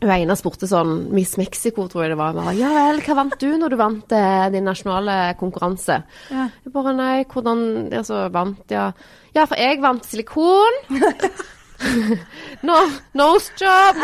hun 0.00 0.12
ene 0.14 0.36
spurte 0.38 0.68
sånn 0.68 1.10
Miss 1.12 1.34
Mexico, 1.36 1.84
tror 1.90 2.06
jeg 2.06 2.14
det 2.14 2.20
var. 2.20 2.32
Bare, 2.36 2.54
ja 2.56 2.70
vel, 2.72 3.02
hva 3.04 3.16
vant 3.18 3.36
du 3.40 3.48
når 3.60 3.72
du 3.72 3.76
vant 3.80 4.14
eh, 4.16 4.46
din 4.54 4.64
nasjonale 4.64 5.16
konkurranse? 5.40 6.00
Ja. 6.32 6.46
Jeg 6.64 6.72
bare 6.72 6.94
nei, 6.96 7.16
hvordan 7.28 7.66
Altså, 8.00 8.22
vant 8.32 8.72
ja 8.72 8.90
Ja, 9.36 9.44
for 9.44 9.60
jeg 9.60 9.82
vant 9.82 10.08
silikon. 10.08 10.80
no, 12.68 12.78
nose 13.20 13.52
job. 13.60 14.00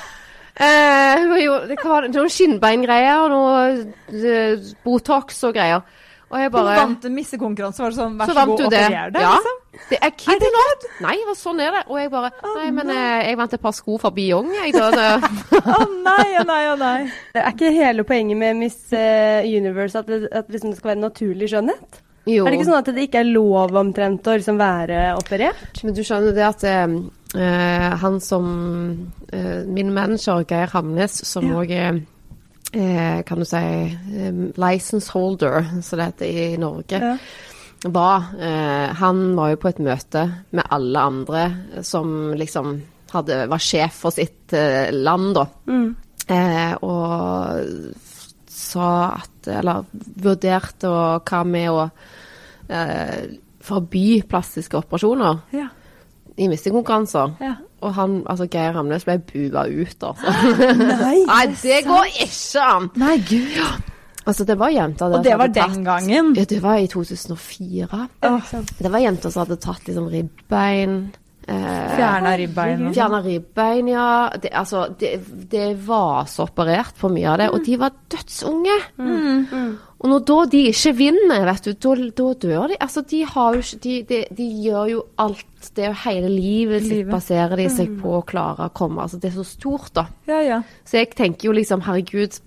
eh, 0.66 1.24
Hva 1.30 1.86
var 1.86 2.10
noen 2.10 2.34
skinnbeingreier 2.34 3.22
og 3.24 3.32
noe 3.32 3.64
uh, 4.10 4.68
Botox 4.84 5.44
og 5.46 5.56
greier. 5.56 5.86
Og 6.30 6.38
jeg 6.38 6.52
bare 6.54 6.74
Hun 6.74 6.84
vant 6.84 7.08
en 7.08 7.16
missekonkurranse, 7.16 7.82
var 7.82 7.94
det 7.94 8.02
sånn 8.02 8.18
vær 8.18 8.30
så, 8.30 8.46
god, 8.50 8.66
operer 8.68 9.14
det, 9.14 9.22
ja. 9.24 9.34
liksom? 9.38 9.59
Det 9.90 9.98
er 9.98 10.12
kid 10.14 10.44
not. 10.54 10.84
Nei, 11.02 11.16
sånn 11.38 11.62
er 11.64 11.72
det. 11.78 11.82
Og 11.88 11.98
jeg 11.98 12.10
bare 12.12 12.30
Nei, 12.56 12.68
men 12.74 12.92
jeg, 12.94 13.24
eh, 13.30 13.38
vant 13.38 13.56
et 13.56 13.62
par 13.62 13.74
sko 13.74 13.96
fra 14.02 14.12
Beyong, 14.14 14.52
jeg. 14.54 14.74
Å 14.80 14.90
oh, 14.90 15.88
nei, 16.04 16.28
å 16.36 16.42
oh, 16.42 16.46
nei, 16.46 16.60
å 16.68 16.74
oh, 16.74 16.78
nei. 16.80 17.08
Det 17.34 17.42
er 17.42 17.56
ikke 17.56 17.72
hele 17.74 18.04
poenget 18.06 18.38
med 18.38 18.60
Miss 18.60 18.78
uh, 18.94 19.40
Universe 19.46 19.98
at, 19.98 20.10
det, 20.10 20.30
at 20.30 20.52
liksom 20.52 20.72
det 20.72 20.78
skal 20.78 20.94
være 20.94 21.02
naturlig 21.02 21.50
skjønnhet? 21.50 22.00
Jo. 22.28 22.44
Er 22.44 22.52
det 22.52 22.60
ikke 22.60 22.68
sånn 22.68 22.82
at 22.82 22.92
det 22.94 23.08
ikke 23.08 23.22
er 23.24 23.32
lov 23.32 23.74
omtrent 23.80 24.28
å 24.28 24.36
liksom 24.36 24.60
være 24.60 25.02
operert? 25.18 25.82
Men 25.86 25.96
du 25.96 26.02
skjønner 26.06 26.36
det 26.36 26.46
at 26.46 26.64
uh, 26.68 27.90
han 28.04 28.22
som 28.22 28.48
uh, 29.32 29.60
Min 29.66 29.92
manager 29.96 30.44
Geir 30.44 30.70
Hamnes, 30.74 31.22
som 31.26 31.48
òg 31.56 31.72
ja. 31.72 31.90
er 31.90 32.02
uh, 32.76 33.20
kan 33.26 33.40
du 33.40 33.48
si 33.48 33.62
um, 34.28 34.50
license 34.60 35.10
holder, 35.14 35.64
som 35.82 36.00
det 36.00 36.10
heter 36.12 36.26
i 36.30 36.50
Norge, 36.60 37.00
ja. 37.00 37.14
Var 37.84 38.30
eh, 38.36 38.90
Han 39.00 39.22
var 39.36 39.54
jo 39.54 39.60
på 39.62 39.70
et 39.70 39.78
møte 39.80 40.24
med 40.52 40.66
alle 40.68 41.04
andre 41.12 41.44
som 41.86 42.34
liksom 42.36 42.74
hadde, 43.10 43.46
var 43.50 43.62
sjef 43.62 44.02
for 44.04 44.14
sitt 44.14 44.52
eh, 44.52 44.92
land, 44.92 45.32
da. 45.38 45.46
Mm. 45.70 45.88
Eh, 46.30 46.74
og 46.86 47.96
sa 48.50 48.90
at 49.16 49.48
Eller 49.50 49.86
vurderte 50.22 50.90
og 50.92 51.26
hva 51.26 51.40
med 51.48 51.70
å 51.72 51.86
eh, 52.68 53.30
forby 53.64 54.20
plastiske 54.28 54.78
operasjoner. 54.78 55.44
Ja 55.56 55.70
i 56.40 56.48
missekonkurranser. 56.48 57.32
Ja. 57.40 57.54
Og 57.80 57.94
han, 57.94 58.20
altså 58.28 58.46
Geir 58.52 58.74
Ramnes 58.76 59.04
ble 59.08 59.18
bua 59.24 59.64
ut, 59.68 60.02
altså. 60.02 60.34
Nei, 60.80 61.16
Nei, 61.32 61.44
det 61.62 61.80
går 61.86 62.12
ikke 62.26 62.64
an! 62.64 62.90
Nei, 63.00 63.16
gud. 63.28 63.89
Altså, 64.28 64.44
det 64.44 64.58
var 64.60 64.72
jenter 64.74 65.16
Og 65.16 65.24
det 65.24 65.36
var 65.38 65.48
den 65.48 65.80
tatt, 65.80 65.84
gangen? 65.84 66.34
Ja, 66.36 66.44
det 66.44 66.60
var 66.62 66.76
i 66.76 66.86
2004. 66.90 67.88
Oh. 68.28 68.52
Det 68.78 68.92
var 68.92 69.02
jenter 69.02 69.32
som 69.32 69.46
hadde 69.46 69.60
tatt 69.62 69.88
liksom 69.88 70.10
ribbein. 70.12 71.00
Eh, 71.50 71.96
Fjerna 71.96 72.36
ribbein? 72.38 72.94
Fjerna 72.94 73.22
ribbein, 73.22 73.88
ja. 73.88 74.32
Det, 74.42 74.52
altså, 74.54 74.86
det, 74.98 75.16
det, 75.50 75.74
var 75.86 76.28
så 76.30 76.44
operert 76.46 76.98
på 77.00 77.08
mye 77.10 77.30
av 77.32 77.38
det. 77.40 77.48
Og 77.54 77.64
de 77.66 77.78
var 77.80 77.96
dødsunge. 78.12 78.76
Mm. 79.00 79.46
Mm. 79.50 79.70
Og 80.00 80.12
når 80.12 80.22
da 80.28 80.36
de 80.52 80.60
ikke 80.70 80.92
vinner, 80.96 81.46
vet 81.48 81.66
du, 81.66 81.72
da, 81.74 81.94
da 82.20 82.28
dør 82.44 82.68
de. 82.70 82.78
Altså, 82.80 83.02
de 83.08 83.24
har 83.28 83.56
jo 83.56 83.64
ikke 83.64 83.80
de, 83.86 83.96
de, 84.08 84.20
de, 84.36 84.50
gjør 84.66 84.92
jo 84.92 85.02
alt. 85.24 85.72
Det 85.76 85.84
er 85.84 85.90
jo 85.90 85.98
hele 86.04 86.30
livet, 86.32 86.86
livet. 86.86 87.10
baserer 87.12 87.56
de 87.60 87.66
seg 87.72 87.90
mm. 87.96 87.98
på 88.04 88.14
å 88.20 88.22
klare 88.28 88.68
å 88.68 88.76
komme. 88.76 89.02
Altså, 89.04 89.18
det 89.20 89.32
er 89.32 89.40
så 89.40 89.48
stort, 89.48 89.90
da. 89.96 90.06
Ja, 90.30 90.40
ja. 90.44 90.62
Så 90.84 91.00
jeg 91.00 91.12
tenker 91.18 91.50
jo 91.50 91.56
liksom, 91.56 91.82
herregud 91.88 92.38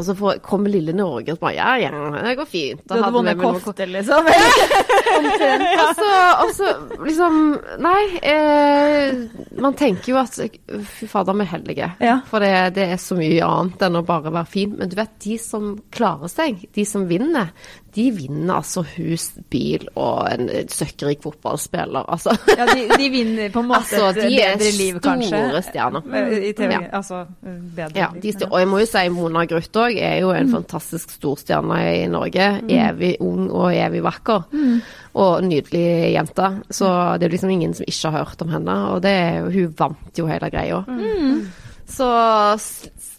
og 0.00 0.06
så 0.06 0.14
får, 0.16 0.38
kommer 0.44 0.72
lille 0.72 0.94
Norge 0.96 1.34
og 1.34 1.42
bare 1.42 1.54
Ja, 1.58 1.74
ja, 1.76 1.90
det 2.24 2.34
går 2.38 2.48
fint. 2.48 2.82
Du 2.88 2.94
hadde 2.96 3.12
vunnet 3.12 3.40
kofte, 3.40 3.86
liksom? 3.86 4.28
og, 5.84 5.90
så, 5.98 6.10
og 6.40 6.52
så 6.56 6.70
liksom 7.04 7.38
Nei. 7.84 8.00
Eh, 8.24 9.20
man 9.60 9.76
tenker 9.76 10.14
jo 10.14 10.20
at 10.20 10.38
Fy 10.40 11.08
fader, 11.10 11.36
vi 11.36 11.44
er 11.44 11.52
heldige. 11.52 11.90
Ja. 12.00 12.16
For 12.30 12.42
det, 12.42 12.52
det, 12.78 12.86
er 12.94 13.02
så 13.02 13.18
mye 13.18 13.44
annet 13.44 13.84
enn 13.84 14.00
å 14.00 14.04
bare 14.06 14.32
være 14.32 14.50
fin. 14.50 14.72
Men 14.78 14.90
du 14.90 14.96
vet, 14.98 15.12
de 15.20 15.36
som 15.42 15.74
klarer 15.92 16.32
seg, 16.32 16.64
de 16.76 16.86
som 16.88 17.04
vinner, 17.10 17.52
de 17.94 18.04
vinner 18.14 18.54
altså 18.54 18.84
hus, 18.96 19.26
bil 19.50 19.86
og 19.98 20.28
en 20.30 20.48
søkkrik 20.70 21.22
fotballspiller. 21.24 22.06
Altså. 22.06 22.36
Ja, 22.54 22.66
de, 22.68 22.86
de, 22.94 23.08
vinner 23.10 23.50
på 23.50 23.64
en 23.64 23.70
måte 23.70 23.98
altså, 23.98 24.10
et 24.12 24.30
bedre 24.30 24.70
liv, 24.76 25.00
kanskje? 25.02 25.30
De 25.30 25.40
er 25.40 25.48
store 25.48 25.62
stjerner. 25.66 26.10
I 26.30 26.52
TV, 26.58 26.70
ja. 26.76 26.80
Altså 27.00 27.22
bedre 27.42 27.90
ja, 27.98 28.10
liv. 28.14 28.22
De, 28.22 28.48
og 28.50 28.58
jeg 28.62 28.70
må 28.70 28.82
jo 28.82 28.88
si 28.90 29.04
Mona 29.14 29.44
Gruth 29.50 29.82
òg 29.82 29.98
er 29.98 30.20
jo 30.22 30.30
en 30.34 30.46
mm. 30.46 30.54
fantastisk 30.58 31.16
storstjerne 31.16 31.80
i 31.96 32.04
Norge. 32.10 32.50
Mm. 32.60 32.74
Evig 32.78 33.14
ung 33.26 33.48
og 33.48 33.72
evig 33.74 34.04
vakker. 34.06 34.46
Mm. 34.52 34.76
Og 35.20 35.48
nydelig 35.48 35.86
jente. 36.14 36.52
Så 36.70 36.92
det 37.18 37.26
er 37.26 37.34
liksom 37.34 37.50
ingen 37.56 37.74
som 37.74 37.88
ikke 37.90 38.14
har 38.14 38.28
hørt 38.28 38.46
om 38.46 38.54
henne. 38.54 38.76
Og 38.94 39.02
det, 39.02 39.16
hun 39.50 39.74
vant 39.78 40.22
jo 40.22 40.30
hele 40.30 40.52
greia. 40.52 40.84
Mm. 40.86 41.42
Så 41.90 42.06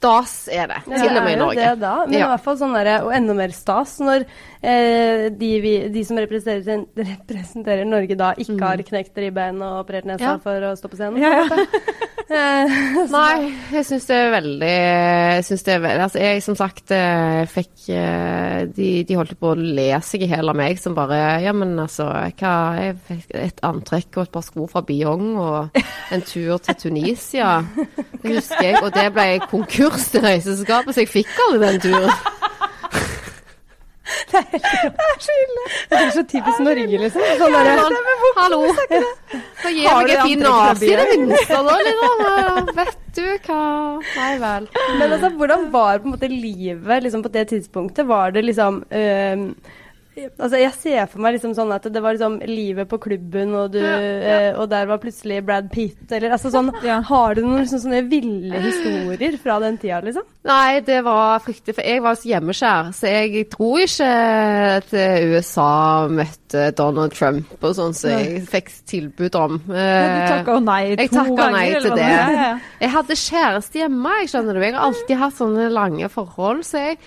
stas 0.01 0.49
er 0.49 0.65
det, 0.71 0.79
ja, 0.89 0.97
til 0.97 1.13
og 1.13 1.25
med 1.25 1.35
i 1.35 1.39
Norge. 1.39 1.57
Det 1.59 1.65
er 1.67 1.77
da, 1.77 1.93
men 2.07 2.17
ja. 2.17 2.25
i 2.25 2.29
hvert 2.31 2.45
fall 2.45 2.57
sånn 2.57 2.73
der, 2.73 2.89
og 3.05 3.11
enda 3.13 3.35
mer 3.37 3.53
stas 3.53 3.99
når 4.01 4.25
eh, 4.25 5.27
de, 5.29 5.51
vi, 5.61 5.73
de, 5.93 6.03
som 6.07 6.17
representerer, 6.17 6.87
representerer, 7.11 7.85
Norge 7.85 8.17
da, 8.17 8.31
ikke 8.33 8.57
mm. 8.57 8.63
har 8.65 8.83
knekt 8.87 9.21
ribbein 9.21 9.61
og 9.61 9.83
operert 9.83 10.09
nesa 10.09 10.33
ja. 10.33 10.37
for 10.41 10.71
å 10.71 10.73
stå 10.79 10.89
på 10.89 10.97
scenen. 10.97 11.21
Eh, 11.21 12.01
Nei, 13.11 13.51
jeg 13.73 13.83
syns 13.87 14.05
det 14.07 14.15
er 14.15 14.29
veldig 14.31 14.69
Jeg 14.71 15.45
syns 15.47 15.65
det 15.67 15.73
er 15.73 15.81
veldig 15.83 16.03
Altså, 16.05 16.19
jeg 16.23 16.43
som 16.45 16.55
sagt 16.55 16.93
eh, 16.95 17.41
fikk 17.51 17.89
eh, 17.91 18.61
de, 18.71 18.87
de, 19.07 19.17
holdt 19.19 19.35
på 19.41 19.51
å 19.51 19.57
le 19.59 19.89
seg 20.05 20.23
i 20.23 20.29
hjel 20.31 20.51
av 20.51 20.55
meg 20.55 20.79
som 20.79 20.95
bare 20.95 21.19
Ja, 21.43 21.51
men 21.55 21.73
altså 21.81 22.07
hva, 22.07 22.53
Jeg 22.79 22.95
fikk 23.09 23.35
et 23.35 23.59
antrekk 23.67 24.21
og 24.21 24.23
et 24.23 24.33
par 24.37 24.45
sko 24.47 24.67
fra 24.71 24.83
Biong 24.87 25.33
og 25.41 25.81
en 26.11 26.23
tur 26.27 26.57
til 26.63 26.75
Tunisia. 26.75 27.61
Det 28.21 28.35
husker 28.35 28.65
jeg. 28.65 28.79
Og 28.83 28.91
det 28.95 29.07
ble 29.15 29.27
konkurs 29.51 30.09
til 30.11 30.25
reiseselskapet, 30.25 30.95
så 30.95 31.05
jeg 31.05 31.11
fikk 31.11 31.31
aldri 31.47 31.67
den 31.67 31.81
turen. 31.85 32.11
Det 34.31 34.39
er 34.39 34.45
helt 34.51 35.23
så 35.23 35.33
ille. 35.43 35.63
Det 35.89 35.97
er 35.97 36.09
så 36.15 36.23
typisk 36.27 36.59
Norge, 36.63 36.97
liksom. 37.03 37.23
Sånn 37.39 37.55
der, 37.55 37.71
sånn, 37.79 37.95
Hallo. 38.37 38.61
Så 39.61 39.71
gir 39.73 39.87
meg 39.87 40.11
en 40.15 40.25
fin 40.25 40.43
nazi 40.45 40.89
i 40.89 40.97
det 40.99 41.05
minste, 41.11 41.59
da, 41.67 41.77
liksom. 41.87 42.71
Vet 42.79 42.97
du 43.17 43.27
hva 43.45 43.61
Nei 44.15 44.31
vel. 44.41 44.67
Men 44.99 45.07
altså, 45.17 45.29
hvordan 45.37 45.67
var 45.73 45.99
på 46.01 46.09
en 46.09 46.15
måte 46.15 46.31
livet 46.31 47.05
liksom, 47.05 47.23
på 47.25 47.31
det 47.33 47.47
tidspunktet? 47.51 48.07
Var 48.09 48.35
det 48.35 48.45
liksom 48.47 48.81
øh, 48.87 49.45
Altså, 50.11 50.57
jeg 50.59 50.71
ser 50.75 51.05
for 51.07 51.23
meg 51.23 51.37
liksom 51.37 51.53
sånn 51.55 51.69
at 51.71 51.85
det 51.87 52.01
var 52.03 52.17
liksom 52.17 52.33
livet 52.49 52.89
på 52.91 52.97
klubben, 52.99 53.53
og, 53.55 53.69
du, 53.71 53.79
ja, 53.79 53.93
ja. 53.95 54.33
Eh, 54.51 54.57
og 54.59 54.67
der 54.71 54.89
var 54.89 54.99
plutselig 54.99 55.37
Brad 55.47 55.69
Pitt, 55.71 56.03
eller 56.11 56.35
altså 56.35 56.51
sånn 56.51 56.67
ja. 56.83 56.97
Har 57.07 57.37
du 57.37 57.45
noen 57.45 57.61
liksom, 57.63 57.79
sånne 57.85 58.01
ville 58.11 58.59
historier 58.59 59.37
fra 59.39 59.55
den 59.63 59.79
tida, 59.79 60.01
liksom? 60.03 60.27
Nei, 60.49 60.81
det 60.83 60.99
var 61.07 61.39
fryktelig, 61.45 61.77
for 61.77 61.87
jeg 61.87 62.03
var 62.03 62.19
så 62.19 62.27
hjemmeskjær, 62.33 62.91
så 62.97 63.13
jeg 63.13 63.45
tror 63.53 63.85
ikke 63.85 64.11
at 64.81 64.93
USA 65.31 65.71
møtte 66.11 66.67
Donald 66.75 67.15
Trump 67.15 67.63
og 67.63 67.75
sånn, 67.79 67.95
så 67.95 68.11
jeg 68.11 68.43
fikk 68.51 68.71
tilbud 68.91 69.39
om. 69.39 69.59
Men 69.71 70.17
du 70.17 70.35
takka 70.35 70.59
nei 70.65 70.81
to 70.91 71.05
jeg 71.05 71.15
takka 71.15 71.49
nei 71.55 71.65
til 71.77 71.95
det. 71.95 72.13
Jeg 72.83 72.95
hadde 72.97 73.21
kjæreste 73.23 73.85
hjemme, 73.85 74.15
jeg 74.21 74.33
skjønner 74.33 74.57
du. 74.59 74.65
Jeg 74.65 74.75
har 74.75 74.89
alltid 74.91 75.21
hatt 75.23 75.39
sånne 75.39 75.71
lange 75.71 76.11
forhold, 76.11 76.65
så 76.67 76.89
jeg 76.89 76.99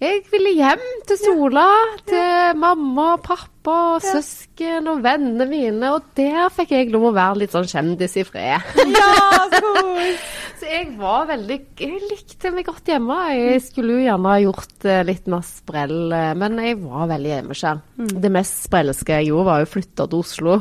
jeg 0.00 0.20
ville 0.32 0.54
hjem 0.56 0.84
til 1.08 1.18
Sola, 1.20 1.66
til 2.08 2.56
mamma 2.60 3.14
og 3.18 3.24
pappa 3.26 3.74
og 3.96 4.04
søsken 4.04 4.88
og 4.88 5.02
vennene 5.04 5.44
mine, 5.50 5.90
og 5.92 6.14
der 6.16 6.48
fikk 6.54 6.72
jeg 6.72 6.92
lov 6.94 7.10
å 7.10 7.16
være 7.16 7.42
litt 7.42 7.52
sånn 7.52 7.68
kjendis 7.68 8.16
i 8.16 8.24
fred. 8.24 8.70
Ja, 8.96 9.44
cool. 9.58 10.14
Så 10.60 10.68
jeg 10.68 10.90
var 11.00 11.24
veldig 11.30 11.56
Jeg 11.80 12.00
likte 12.10 12.50
meg 12.52 12.66
godt 12.68 12.88
hjemme. 12.90 13.16
Jeg 13.32 13.62
skulle 13.64 13.94
jo 13.96 14.02
gjerne 14.04 14.32
ha 14.32 14.40
gjort 14.42 14.86
eh, 14.88 15.02
litt 15.08 15.28
mer 15.32 15.44
sprell, 15.46 16.12
eh, 16.12 16.32
men 16.36 16.58
jeg 16.60 16.78
var 16.82 17.08
veldig 17.14 17.32
hjemmeskjær. 17.34 17.82
Mm. 18.00 18.10
Det 18.24 18.32
mest 18.34 18.64
sprellske 18.66 19.20
jeg 19.20 19.30
gjorde, 19.30 19.46
var 19.48 19.64
å 19.64 19.70
flytte 19.70 20.08
til 20.10 20.24
Oslo. 20.24 20.58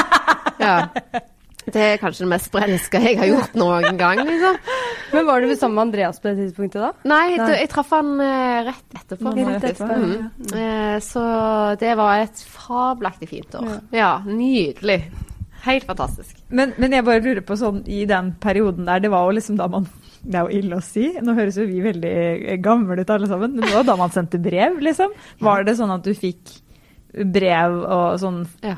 ja. 0.66 0.76
Det 1.66 1.82
er 1.82 2.00
kanskje 2.00 2.24
det 2.24 2.30
mest 2.30 2.48
sprelske 2.50 3.00
jeg 3.02 3.18
har 3.18 3.30
gjort 3.30 3.56
noen 3.58 3.98
gang. 3.98 4.22
liksom. 4.26 4.58
Men 5.12 5.26
var 5.26 5.42
du 5.42 5.52
sammen 5.56 5.74
med 5.74 5.84
Andreas 5.88 6.20
på 6.22 6.30
det 6.30 6.36
tidspunktet 6.44 6.82
da? 6.82 6.92
Nei, 7.08 7.36
Nei. 7.38 7.50
jeg 7.62 7.70
traff 7.72 7.92
han 7.94 8.12
uh, 8.20 8.70
rett 8.70 8.98
etterpå. 9.00 9.34
Rett 9.38 9.68
etterpå 9.72 10.00
mm. 10.02 10.26
uh, 10.54 10.96
så 11.04 11.24
det 11.80 11.94
var 11.98 12.24
et 12.24 12.42
fabelaktig 12.54 13.30
fint 13.30 13.58
år. 13.58 13.70
Ja, 13.70 13.80
ja 13.98 14.10
nydelig. 14.26 15.00
Helt 15.66 15.86
fantastisk. 15.88 16.36
Men, 16.48 16.76
men, 16.78 16.94
jeg 16.94 17.06
bare 17.06 17.22
lurer 17.24 17.42
på 17.42 17.56
sånn 17.58 17.80
i 17.90 18.04
den 18.06 18.34
perioden 18.42 18.86
der, 18.86 19.02
det 19.02 19.10
var 19.10 19.26
jo 19.26 19.34
liksom 19.34 19.56
da 19.58 19.66
man 19.70 19.88
Det 20.22 20.38
er 20.38 20.46
jo 20.46 20.60
ille 20.60 20.78
å 20.78 20.84
si, 20.84 21.08
nå 21.22 21.34
høres 21.34 21.58
jo 21.58 21.66
vi 21.66 21.80
veldig 21.82 22.56
gamle 22.62 22.98
ut 22.98 23.10
alle 23.14 23.28
sammen, 23.30 23.52
men 23.54 23.66
det 23.66 23.74
var 23.74 23.86
da 23.86 23.94
man 23.98 24.14
sendte 24.14 24.40
brev, 24.42 24.78
liksom. 24.82 25.12
Var 25.42 25.66
det 25.66 25.76
sånn 25.78 25.92
at 25.94 26.06
du 26.06 26.14
fikk 26.18 26.54
brev 27.16 27.76
og 27.80 28.18
sånn 28.20 28.42
ja. 28.60 28.74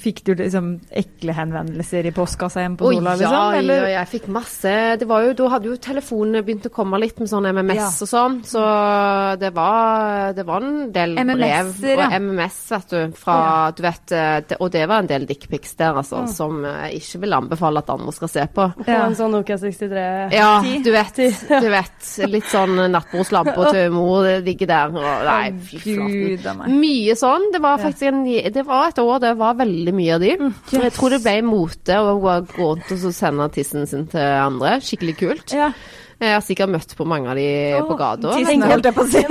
Fikk 0.00 0.20
du 0.26 0.34
liksom 0.38 0.68
ekle 0.94 1.34
henvendelser 1.34 2.06
i 2.06 2.12
postkassa 2.14 2.62
hjemme 2.62 2.78
på 2.78 2.90
Sola? 2.92 3.14
Oh, 3.14 3.22
ja, 3.22 3.22
liksom, 3.22 3.56
eller? 3.58 3.86
ja, 3.88 3.92
jeg 3.96 4.10
fikk 4.12 4.28
masse. 4.34 4.74
Det 5.00 5.08
var 5.10 5.24
jo, 5.26 5.32
da 5.38 5.48
hadde 5.56 5.70
jo 5.72 5.78
telefonene 5.82 6.44
begynt 6.46 6.68
å 6.68 6.72
komme 6.74 7.00
litt 7.02 7.18
med 7.22 7.30
sånn 7.30 7.48
MMS 7.50 7.80
ja. 7.80 7.88
og 8.06 8.10
sånn, 8.10 8.36
så 8.46 8.64
det 9.40 9.50
var, 9.56 10.34
det 10.36 10.44
var 10.46 10.66
en 10.66 10.92
del 10.94 11.16
brev 11.32 11.72
og 11.94 12.04
MMS, 12.20 12.60
vet 12.74 12.94
du, 12.94 13.16
fra 13.18 13.38
du 13.74 13.82
vet, 13.84 14.04
det, 14.48 14.58
Og 14.60 14.70
det 14.74 14.84
var 14.90 15.02
en 15.02 15.10
del 15.10 15.26
dickpics 15.28 15.74
der, 15.80 15.98
altså, 15.98 16.24
som 16.30 16.62
jeg 16.68 17.00
ikke 17.00 17.24
vil 17.24 17.38
anbefale 17.40 17.82
at 17.82 17.92
andre 17.94 18.14
skal 18.14 18.30
se 18.30 18.46
på. 18.54 18.68
Ja, 18.86 19.00
en 19.08 19.18
sånn 19.18 19.34
Nokia 19.34 19.58
63 19.58 20.04
Ja, 20.34 20.50
du 20.62 20.90
vet. 20.94 21.18
Du 21.48 21.68
vet 21.72 22.10
litt 22.30 22.48
sånn 22.50 22.78
nattbordslampe 22.92 23.70
til 23.74 23.94
mor 23.94 24.28
ligger 24.44 24.70
der. 24.70 24.94
Og, 24.94 25.26
nei, 25.26 25.50
fy 25.64 25.80
flate. 25.82 26.54
Mye 26.70 27.16
sånn. 27.18 27.50
Det 27.54 27.60
var 27.64 27.82
faktisk 27.82 28.06
en, 28.10 28.22
det 28.24 28.64
var 28.68 28.92
et 28.92 29.00
år 29.02 29.20
det 29.24 29.34
var 29.40 29.58
veldig 29.58 29.96
mye 29.96 30.14
av 30.16 30.24
de. 30.24 30.32
Yes. 30.36 30.72
Jeg 30.76 30.94
tror 30.96 31.16
det 31.16 31.20
ble 31.24 31.36
mote 31.48 31.98
å 31.98 32.16
gå 32.22 32.38
rundt 32.58 32.94
og 32.94 33.04
sende 33.16 33.50
tissen 33.54 33.88
sin 33.90 34.08
til 34.12 34.24
andre. 34.44 34.78
Skikkelig 34.84 35.18
kult. 35.20 35.54
Ja. 35.56 35.72
Jeg 36.22 36.36
har 36.36 36.42
sikkert 36.46 36.70
møtt 36.72 36.92
på 36.96 37.04
mange 37.08 37.30
av 37.32 37.38
de 37.38 37.46
oh, 37.76 37.86
på 37.88 37.96
gata. 37.98 38.34
Tissen 38.38 38.62
holdt 38.64 38.88
jeg 38.88 38.96
på 38.96 39.04
å 39.04 39.08
si. 39.10 39.22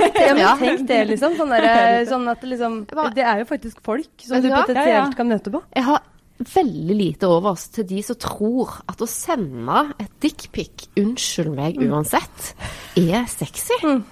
Ja, 0.44 0.54
tenk 0.60 0.84
det, 0.88 1.00
liksom. 1.10 1.36
Sånn, 1.38 1.54
der, 1.54 2.02
sånn 2.12 2.26
at 2.30 2.44
liksom, 2.46 2.80
det 3.16 3.24
er 3.24 3.40
jo 3.42 3.46
faktisk 3.48 3.80
folk 3.86 4.26
som 4.26 4.42
du 4.44 4.50
potensielt 4.50 4.92
ja, 4.92 4.98
ja. 5.00 5.06
kan 5.16 5.30
møte 5.30 5.52
på. 5.54 5.62
Jeg 5.74 5.86
har 5.88 6.04
veldig 6.54 6.96
lite 6.98 7.30
overs 7.30 7.68
til 7.74 7.86
de 7.88 8.02
som 8.04 8.18
tror 8.20 8.80
at 8.90 9.00
å 9.00 9.08
sende 9.08 9.86
et 10.02 10.10
dickpic, 10.22 10.88
unnskyld 11.00 11.54
meg 11.54 11.78
mm. 11.80 11.86
uansett, 11.90 12.52
er 13.00 13.24
sexy. 13.30 13.78
Mm. 13.84 14.02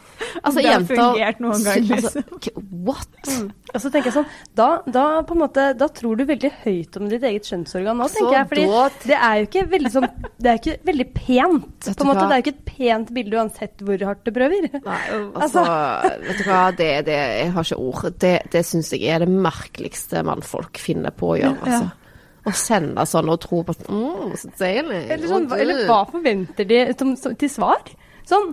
Altså, 0.43 0.63
det 0.63 0.71
har 0.73 0.85
fungert 0.89 1.43
noen 1.43 1.65
ganger, 1.67 1.95
altså, 1.97 2.23
liksom. 2.23 2.35
Altså, 2.37 2.65
what? 2.89 3.19
Mm. 3.29 3.49
Og 3.73 3.81
så 3.83 3.91
tenker 3.93 4.11
jeg 4.11 4.17
sånn, 4.17 4.29
da, 4.59 4.69
da, 4.95 5.05
på 5.27 5.37
en 5.37 5.43
måte, 5.43 5.67
da 5.79 5.89
tror 5.95 6.19
du 6.19 6.25
veldig 6.29 6.51
høyt 6.65 6.99
om 7.01 7.09
ditt 7.11 7.25
eget 7.29 7.49
skjønnsorgan 7.49 7.99
nå, 8.01 8.09
tenker 8.13 8.37
jeg. 8.37 8.49
fordi 8.51 8.67
da, 8.73 8.83
det 9.05 9.17
er 9.19 9.39
jo 9.39 9.49
ikke 9.49 9.65
veldig 9.73 9.93
sånn 9.95 10.09
Det 10.43 10.51
er 10.51 10.61
ikke 10.61 10.77
veldig 10.91 11.09
pent. 11.17 11.89
på 11.89 12.05
en 12.05 12.11
måte, 12.11 12.27
Det 12.27 12.37
er 12.37 12.43
jo 12.43 12.45
ikke 12.45 12.55
et 12.55 12.67
pent 12.73 13.15
bilde 13.17 13.41
uansett 13.41 13.87
hvor 13.87 14.05
hardt 14.11 14.27
du 14.27 14.35
prøver. 14.35 14.69
Nei, 14.77 15.01
altså, 15.47 15.65
vet 16.27 16.43
du 16.43 16.45
hva, 16.51 16.61
det, 16.83 16.93
det, 17.09 17.19
jeg 17.39 17.57
har 17.57 17.69
ikke 17.69 17.81
ord. 17.89 18.07
Det, 18.23 18.37
det 18.53 18.65
syns 18.69 18.93
jeg 18.97 19.09
er 19.15 19.25
det 19.25 19.33
merkeligste 19.33 20.23
mannfolk 20.27 20.81
finner 20.83 21.15
på 21.15 21.35
å 21.35 21.41
gjøre. 21.41 21.59
altså. 21.63 21.89
Ja. 21.91 21.99
Å 22.43 22.53
sende 22.59 23.05
sånn 23.07 23.31
og 23.31 23.39
tro 23.45 23.61
på 23.63 23.75
mm, 23.87 24.33
så 24.35 24.49
deilig. 24.59 25.03
Eller, 25.15 25.27
sånn, 25.31 25.45
eller 25.55 25.85
hva 25.87 26.01
forventer 26.11 26.67
de 26.67 26.81
til 27.39 27.51
svar? 27.51 27.85
Sånn 28.27 28.51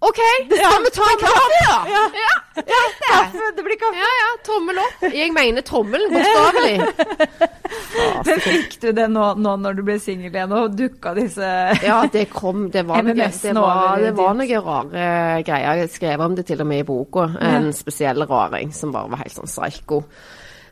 OK, 0.00 0.20
skal 0.48 0.84
vi 0.84 0.90
ta 0.96 1.06
en 1.12 1.18
kaffe, 1.20 1.56
da? 1.60 1.72
Ja. 1.92 2.04
ja. 2.16 2.34
ja 2.56 2.78
kaffe, 3.04 3.50
det 3.56 3.64
blir 3.66 3.76
kaffe. 3.76 3.98
Ja, 4.00 4.10
ja. 4.20 4.30
Tommel 4.46 4.80
opp. 4.80 5.02
Jeg 5.12 5.34
mener 5.36 5.64
tommelen, 5.66 6.14
bokstavelig. 6.14 7.50
Men 8.26 8.40
fikk 8.46 8.78
du 8.80 8.88
det 8.96 9.06
nå, 9.12 9.26
nå 9.36 9.54
når 9.60 9.76
du 9.76 9.84
ble 9.84 9.98
singel 10.00 10.32
igjen, 10.32 10.56
og 10.56 10.72
dukka 10.78 11.12
disse 11.18 11.52
Ja, 11.90 12.00
det 12.12 12.26
kom. 12.32 12.70
Det 12.72 12.86
var, 12.88 13.04
noe, 13.04 13.14
det 13.14 13.54
var, 13.58 14.00
det 14.00 14.16
var 14.16 14.36
noen 14.40 14.66
rare 14.70 15.06
greier. 15.44 15.84
Jeg 15.84 15.94
skrev 15.98 16.24
om 16.24 16.36
det 16.38 16.48
til 16.48 16.64
og 16.64 16.70
med 16.72 16.84
i 16.84 16.88
boka. 16.88 17.28
En 17.52 17.68
spesiell 17.76 18.24
raring 18.30 18.72
som 18.76 18.96
bare 18.96 19.12
var 19.12 19.26
helt 19.26 19.36
sånn 19.36 19.52
psycho. 19.52 20.04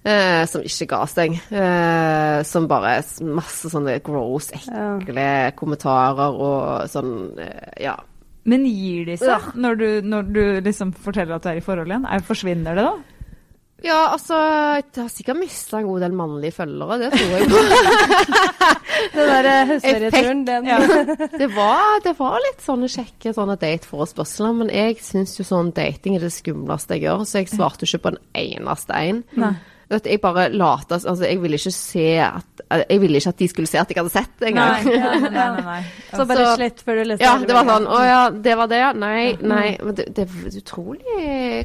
Eh, 0.09 0.45
som 0.49 0.64
ikke 0.64 0.87
ga 0.89 1.05
seg. 1.11 1.37
Eh, 1.53 2.41
som 2.49 2.68
bare 2.70 3.01
masse 3.29 3.68
sånne 3.68 3.99
gross, 4.05 4.55
ekle 4.57 5.33
kommentarer 5.59 6.39
og 6.49 6.87
sånn 6.89 7.18
eh, 7.37 7.83
Ja. 7.91 7.99
Men 8.49 8.64
gir 8.64 9.07
de 9.09 9.18
seg 9.20 9.30
ja. 9.34 9.53
når, 9.55 9.78
du, 9.78 9.86
når, 10.09 10.32
du, 10.32 10.42
liksom 10.64 10.94
forteller 10.96 11.36
at 11.36 11.44
du 11.44 11.53
er 11.53 11.61
i 11.61 11.64
forhold 11.64 11.90
igjen? 11.90 12.09
Er, 12.09 12.24
forsvinner 12.24 12.78
det 12.78 12.88
da? 12.88 12.96
Ja, 13.84 13.99
altså 14.11 14.34
Jeg 14.74 14.88
har 14.96 15.11
sikkert 15.12 15.38
mista 15.38 15.78
en 15.78 15.86
god 15.86 16.03
del 16.03 16.14
mannlige 16.18 16.57
følgere, 16.57 16.96
det 16.99 17.11
tror 17.12 17.34
jeg 17.36 17.51
på. 17.53 17.61
den 19.14 19.30
der 19.30 19.49
eh, 19.53 19.68
høstferieturen, 19.68 20.40
den 20.49 20.66
ja. 20.66 20.78
det, 21.40 21.49
var, 21.55 22.01
det, 22.03 22.16
var, 22.18 22.40
litt 22.42 22.64
sånne 22.64 22.90
kjekke 22.90 23.34
sånne 23.36 23.55
date-forespørsler, 23.61 24.57
men 24.64 24.72
jeg 24.74 24.99
syns 25.07 25.36
jo 25.38 25.46
sånn 25.46 25.70
dating 25.76 26.18
er 26.18 26.26
det 26.26 26.34
skumleste 26.34 26.99
jeg 26.99 27.07
gjør, 27.07 27.22
så 27.22 27.44
jeg 27.44 27.53
svarte 27.53 27.86
ikke 27.86 28.03
på 28.03 28.14
en 28.16 28.22
eneste 28.42 28.99
en. 28.99 29.22
Nei. 29.38 29.55
Vet, 29.89 30.05
jeg 30.05 30.20
bare 30.20 30.51
lata 30.53 30.99
altså, 30.99 31.24
Jeg 31.24 31.39
ville 31.41 31.57
ikke 31.57 31.70
se 31.72 32.09
at 32.20 32.62
Jeg 32.91 33.01
ville 33.01 33.20
ikke 33.22 33.30
at 33.32 33.39
de 33.41 33.47
skulle 33.49 33.68
se 33.70 33.78
at 33.80 33.89
jeg 33.89 33.97
hadde 33.97 34.12
sett 34.12 34.34
det 34.36 34.51
engang. 34.51 34.84
Nei, 34.84 34.99
nei, 35.01 35.30
nei, 35.32 35.62
nei, 35.64 35.78
Så 36.18 36.26
bare 36.28 36.45
så, 36.45 36.51
slett 36.59 36.82
før 36.84 36.99
du 37.01 37.05
leste 37.09 37.24
Ja, 37.24 37.30
det 37.41 37.57
var 37.57 37.64
sånn 37.70 37.86
Å 37.89 38.01
ja, 38.05 38.18
det 38.49 38.57
var 38.61 38.68
det, 38.68 38.80
ja. 38.82 38.91
Nei, 38.93 39.22
nei. 39.41 39.68
Men 39.80 39.97
det, 39.97 40.09
det 40.16 40.26
er 40.26 40.59
utrolig 40.61 41.16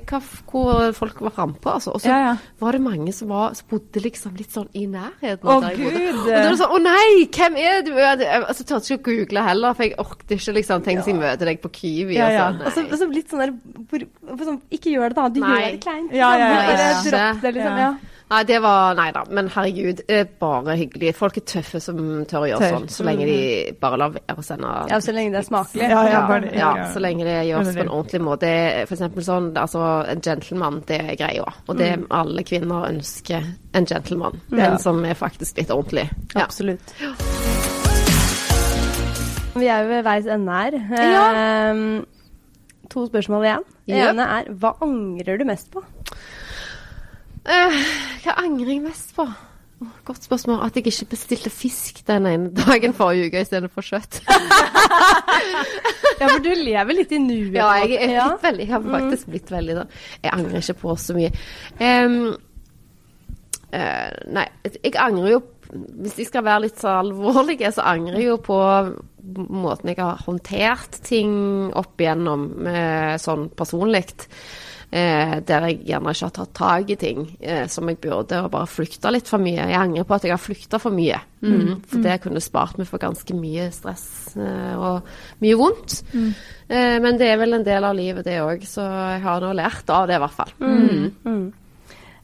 hva, 0.07 0.21
hvor 0.47 0.95
folk 0.95 1.19
var 1.27 1.35
frampå, 1.35 1.73
altså. 1.73 1.97
Og 1.97 2.03
så 2.03 2.11
ja, 2.13 2.19
ja. 2.29 2.33
var 2.63 2.77
det 2.77 2.81
mange 2.85 3.15
som, 3.15 3.31
var, 3.33 3.57
som 3.59 3.67
bodde 3.73 4.03
liksom 4.05 4.37
litt 4.39 4.55
sånn 4.55 4.69
i 4.79 4.85
nærheten. 4.87 5.43
Å 5.43 5.57
gud! 5.75 5.83
Og 5.91 6.29
da 6.29 6.37
var 6.37 6.47
det 6.47 6.61
sånn 6.61 6.77
Å 6.77 6.79
nei, 6.85 7.27
hvem 7.27 7.59
er 7.59 7.83
du? 7.83 7.91
Altså, 7.99 8.63
turte 8.63 8.95
ikke 8.95 9.01
å 9.01 9.05
google 9.09 9.45
heller, 9.49 9.75
for 9.75 9.87
jeg 9.87 9.97
orket 9.99 10.35
ikke 10.37 10.55
liksom 10.61 10.87
tenke 10.87 11.05
jeg 11.11 11.19
møter 11.19 11.51
deg 11.51 11.59
på 11.63 11.73
Kiwi 11.75 12.15
ja, 12.15 12.31
ja. 12.31 12.47
og 12.55 12.71
sånn. 12.77 12.87
Og 12.87 12.97
så 13.01 13.11
litt 13.11 13.33
sånn 13.33 13.43
der 13.43 14.47
sånn, 14.47 14.63
Ikke 14.71 14.95
gjør 14.95 15.11
det, 15.11 15.19
da. 15.19 15.29
Du 15.33 15.43
nei. 15.43 15.53
gjør 15.53 15.69
det 15.69 15.83
kleint. 15.83 16.15
Ja, 16.15 16.33
ja, 16.39 16.49
ja. 16.53 16.65
Bare 16.71 16.91
dropp 17.09 17.43
det, 17.43 17.55
liksom. 17.59 17.79
ja. 17.83 17.93
Nei, 18.33 18.43
det 18.49 18.59
var 18.63 18.95
Nei 18.97 19.11
da, 19.13 19.21
men 19.29 19.49
herregud. 19.53 19.99
Bare 20.41 20.73
hyggelig. 20.79 21.11
Folk 21.17 21.37
er 21.37 21.45
tøffe 21.49 21.81
som 21.83 21.99
tør 22.29 22.47
å 22.47 22.49
gjøre 22.49 22.63
tør. 22.63 22.77
sånn, 22.77 22.87
så 22.89 23.05
lenge 23.05 23.27
de 23.29 23.37
bare 23.81 23.99
lar 24.01 24.15
være 24.15 24.37
å 24.41 24.45
sende 24.45 24.71
Ja, 24.89 24.99
så 25.03 25.13
lenge 25.13 25.35
det 25.35 25.41
er 25.43 25.47
smakelig. 25.47 25.89
Ja, 25.91 25.99
ja, 26.09 26.21
bare, 26.29 26.49
ja, 26.49 26.71
ja, 26.79 26.87
så 26.93 27.03
lenge 27.03 27.27
det 27.27 27.35
gjøres 27.51 27.75
på 27.77 27.83
en 27.85 27.91
ordentlig 27.93 28.23
måte. 28.25 28.49
For 28.87 28.97
eksempel 28.97 29.27
sånn, 29.27 29.51
altså 29.59 29.83
en 30.09 30.23
gentleman, 30.25 30.81
det 30.89 30.99
er 31.03 31.19
greia. 31.19 31.53
Og 31.67 31.77
det 31.77 31.91
mm. 32.01 32.07
alle 32.21 32.45
kvinner 32.47 32.89
ønsker 32.89 33.45
en 33.77 33.89
gentleman. 33.89 34.41
En 34.57 34.79
som 34.81 35.03
er 35.05 35.17
faktisk 35.19 35.61
litt 35.61 35.73
ordentlig. 35.73 36.07
Absolutt. 36.33 36.95
Vi 39.53 39.69
er 39.69 39.83
jo 39.83 39.91
ved 39.91 40.05
veis 40.07 40.25
ende 40.25 40.57
her. 40.57 40.79
Ja. 40.89 41.25
Eh, 41.37 41.83
to 42.89 43.05
spørsmål 43.11 43.45
igjen. 43.45 43.67
Det 43.85 43.99
yep. 43.99 44.13
ene 44.15 44.31
er 44.39 44.55
hva 44.57 44.73
angrer 44.81 45.37
du 45.37 45.45
mest 45.45 45.69
på? 45.73 45.83
Uh, 47.43 47.81
hva 48.23 48.37
angrer 48.39 48.77
jeg 48.77 48.83
mest 48.85 49.11
på? 49.17 49.25
Godt 50.07 50.23
spørsmål. 50.23 50.61
At 50.63 50.77
jeg 50.77 50.87
ikke 50.87 51.09
bestilte 51.11 51.51
fisk 51.51 52.03
den 52.07 52.27
ene 52.29 52.51
dagen 52.55 52.93
forrige 52.95 53.27
uke 53.27 53.41
istedenfor 53.43 53.83
kjøtt. 53.83 54.21
ja, 56.21 56.27
for 56.27 56.39
du 56.43 56.51
lever 56.55 56.95
litt 56.95 57.11
i 57.11 57.19
nuet. 57.19 57.57
Ja, 57.57 57.69
jeg, 57.83 57.97
jeg, 57.97 58.13
ja. 58.15 58.29
veldig, 58.41 58.65
jeg 58.67 58.73
har 58.73 58.83
mm. 58.83 58.93
faktisk 58.97 59.31
blitt 59.33 59.51
veldig 59.51 59.77
da. 59.81 59.85
Jeg 60.23 60.33
angrer 60.37 60.63
ikke 60.63 60.79
på 60.85 60.95
så 61.03 61.17
mye. 61.17 61.31
Um, 61.79 62.17
uh, 63.73 64.11
nei, 64.37 64.47
jeg 64.79 64.95
angrer 65.01 65.35
jo 65.35 65.41
Hvis 65.73 66.19
jeg 66.21 66.27
skal 66.29 66.43
være 66.45 66.67
litt 66.67 66.77
så 66.79 66.99
alvorlig, 66.99 67.57
så 67.73 67.87
angrer 67.95 68.19
jeg 68.21 68.29
jo 68.29 68.37
på 68.45 68.59
måten 69.33 69.89
jeg 69.89 69.97
har 69.99 70.19
håndtert 70.27 70.99
ting 71.07 71.31
opp 71.79 71.99
igjennom 71.99 72.45
uh, 72.67 73.15
sånn 73.19 73.49
personlig. 73.57 74.05
Eh, 74.93 75.39
der 75.41 75.63
jeg 75.71 75.79
gjerne 75.87 76.11
ikke 76.13 76.27
har 76.27 76.33
tatt 76.35 76.51
tak 76.53 76.91
i 76.93 76.97
ting 77.01 77.23
eh, 77.41 77.63
som 77.71 77.87
jeg 77.89 77.97
burde, 78.03 78.43
og 78.45 78.51
bare 78.53 78.69
flykta 78.69 79.09
litt 79.09 79.29
for 79.31 79.41
mye. 79.41 79.63
Jeg 79.71 79.79
angrer 79.79 80.05
på 80.05 80.13
at 80.19 80.27
jeg 80.27 80.35
har 80.35 80.41
flykta 80.41 80.77
for 80.81 80.93
mye. 80.93 81.17
Mm. 81.41 81.55
Mm. 81.55 81.79
For 81.89 82.03
det 82.03 82.19
kunne 82.21 82.43
spart 82.43 82.77
meg 82.77 82.87
for 82.91 83.01
ganske 83.01 83.33
mye 83.33 83.65
stress 83.73 84.35
eh, 84.37 84.75
og 84.77 85.09
mye 85.41 85.57
vondt. 85.57 85.97
Mm. 86.13 86.29
Eh, 86.67 86.99
men 87.01 87.17
det 87.17 87.31
er 87.31 87.41
vel 87.41 87.57
en 87.57 87.65
del 87.65 87.89
av 87.89 87.97
livet, 87.97 88.21
det 88.27 88.37
òg, 88.43 88.67
så 88.69 88.85
jeg 88.85 89.25
har 89.25 89.41
nå 89.41 89.49
lært 89.57 89.89
av 89.89 90.05
det, 90.11 90.19
i 90.19 90.23
hvert 90.27 90.37
fall. 90.37 90.53
Mm. 90.61 91.43